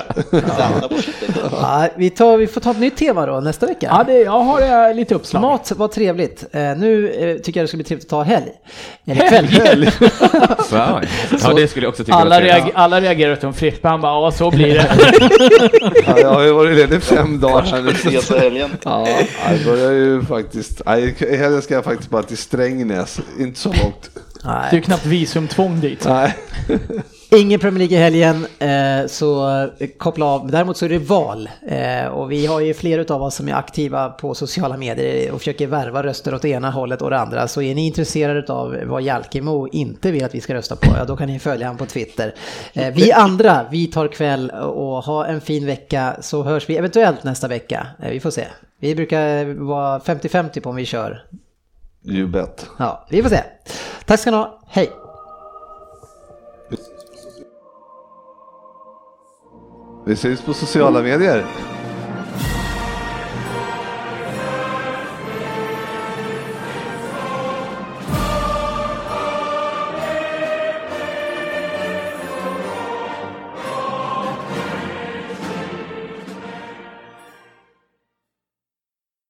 Ja, 1.52 1.88
vi, 1.96 2.10
tar, 2.10 2.36
vi 2.36 2.46
får 2.46 2.60
ta 2.60 2.70
ett 2.70 2.78
nytt 2.78 2.96
tema 2.96 3.26
då 3.26 3.40
nästa 3.40 3.66
vecka. 3.66 3.86
Ja, 3.90 4.04
det, 4.06 4.18
jag 4.18 4.40
har 4.40 4.88
eh, 4.88 4.94
lite 4.94 5.14
uppslag. 5.14 5.42
Mat 5.42 5.72
var 5.76 5.88
trevligt. 5.88 6.44
Eh, 6.52 6.60
nu 6.60 7.10
eh, 7.10 7.36
tycker 7.42 7.60
jag 7.60 7.64
det 7.64 7.68
ska 7.68 7.76
bli 7.76 7.84
trevligt 7.84 8.04
att 8.06 8.10
ta 8.10 8.22
helg. 8.22 8.46
Eller 9.06 9.50
kväll. 9.50 9.90
Wow. 10.70 11.04
Ja, 11.42 11.52
det 11.56 11.68
skulle 11.68 11.86
jag 11.86 11.90
också 11.90 12.04
tycka 12.04 12.16
Alla, 12.16 12.30
var 12.30 12.36
trevligt. 12.36 12.54
reager, 12.56 12.72
alla 12.74 13.00
reagerar 13.00 13.32
utom 13.32 13.54
Frippe, 13.54 13.88
han 13.88 14.00
bara 14.00 14.12
ja 14.12 14.30
så 14.32 14.50
blir 14.50 14.74
det. 14.74 14.90
Ja, 16.06 16.18
jag 16.18 16.28
har 16.34 16.42
ju 16.42 16.52
varit 16.52 16.76
ledig 16.76 17.02
fem 17.02 17.40
dagar 17.40 17.62
här 17.62 17.82
nu. 17.82 17.90
Ses 17.90 18.30
helgen. 18.30 18.70
Ja, 18.84 19.08
jag 19.50 19.64
börjar 19.64 19.92
ju 19.92 20.22
faktiskt. 20.22 20.80
I 20.80 21.36
helgen 21.36 21.62
ska 21.62 21.74
jag 21.74 21.84
faktiskt 21.84 22.10
bara 22.10 22.22
till 22.22 22.38
Strängnäs. 22.38 23.20
Inte 23.38 23.60
så 23.60 23.68
långt. 23.68 24.10
Det 24.42 24.48
är 24.48 24.60
Nej. 24.60 24.68
ju 24.72 24.80
knappt 24.80 25.06
visumtvång 25.06 25.80
dit. 25.80 26.04
Nej. 26.08 26.34
Ingen 27.30 27.60
Premier 27.60 27.78
League 27.78 27.98
i 27.98 28.00
helgen, 28.00 28.46
eh, 28.58 29.06
så 29.06 29.48
eh, 29.78 29.88
koppla 29.98 30.26
av. 30.26 30.50
Däremot 30.50 30.76
så 30.76 30.84
är 30.84 30.88
det 30.88 30.98
val. 30.98 31.48
Eh, 31.68 32.06
och 32.06 32.32
vi 32.32 32.46
har 32.46 32.60
ju 32.60 32.74
flera 32.74 33.14
av 33.14 33.22
oss 33.22 33.34
som 33.34 33.48
är 33.48 33.54
aktiva 33.54 34.08
på 34.08 34.34
sociala 34.34 34.76
medier 34.76 35.32
och 35.32 35.38
försöker 35.38 35.66
värva 35.66 36.02
röster 36.02 36.34
åt 36.34 36.42
det 36.42 36.48
ena 36.48 36.70
hållet 36.70 37.02
och 37.02 37.10
det 37.10 37.18
andra. 37.18 37.48
Så 37.48 37.62
är 37.62 37.74
ni 37.74 37.86
intresserade 37.86 38.52
av 38.52 38.76
vad 38.84 39.02
Jalkemo 39.02 39.68
inte 39.72 40.10
vill 40.10 40.24
att 40.24 40.34
vi 40.34 40.40
ska 40.40 40.54
rösta 40.54 40.76
på, 40.76 40.96
ja, 40.96 41.04
då 41.04 41.16
kan 41.16 41.28
ni 41.28 41.38
följa 41.38 41.66
honom 41.66 41.78
på 41.78 41.86
Twitter. 41.86 42.34
Eh, 42.72 42.94
vi 42.94 43.12
andra, 43.12 43.66
vi 43.70 43.86
tar 43.86 44.08
kväll 44.08 44.50
och 44.50 45.04
ha 45.04 45.26
en 45.26 45.40
fin 45.40 45.66
vecka 45.66 46.16
så 46.20 46.42
hörs 46.42 46.68
vi 46.68 46.76
eventuellt 46.76 47.24
nästa 47.24 47.48
vecka. 47.48 47.86
Vi 48.10 48.20
får 48.20 48.30
se. 48.30 48.44
Vi 48.80 48.94
brukar 48.94 49.44
vara 49.54 49.98
50-50 49.98 50.60
på 50.60 50.70
om 50.70 50.76
vi 50.76 50.84
kör. 50.84 51.24
You 52.08 52.26
bet. 52.26 52.70
Ja, 52.78 53.06
vi 53.10 53.22
får 53.22 53.28
se. 53.28 53.42
Tack 54.06 54.20
ska 54.20 54.30
ni 54.30 54.36
ha. 54.36 54.60
Hej! 54.66 54.92
Vi 60.06 60.16
syns 60.16 60.42
på 60.42 60.54
sociala 60.54 61.02
medier. 61.02 61.44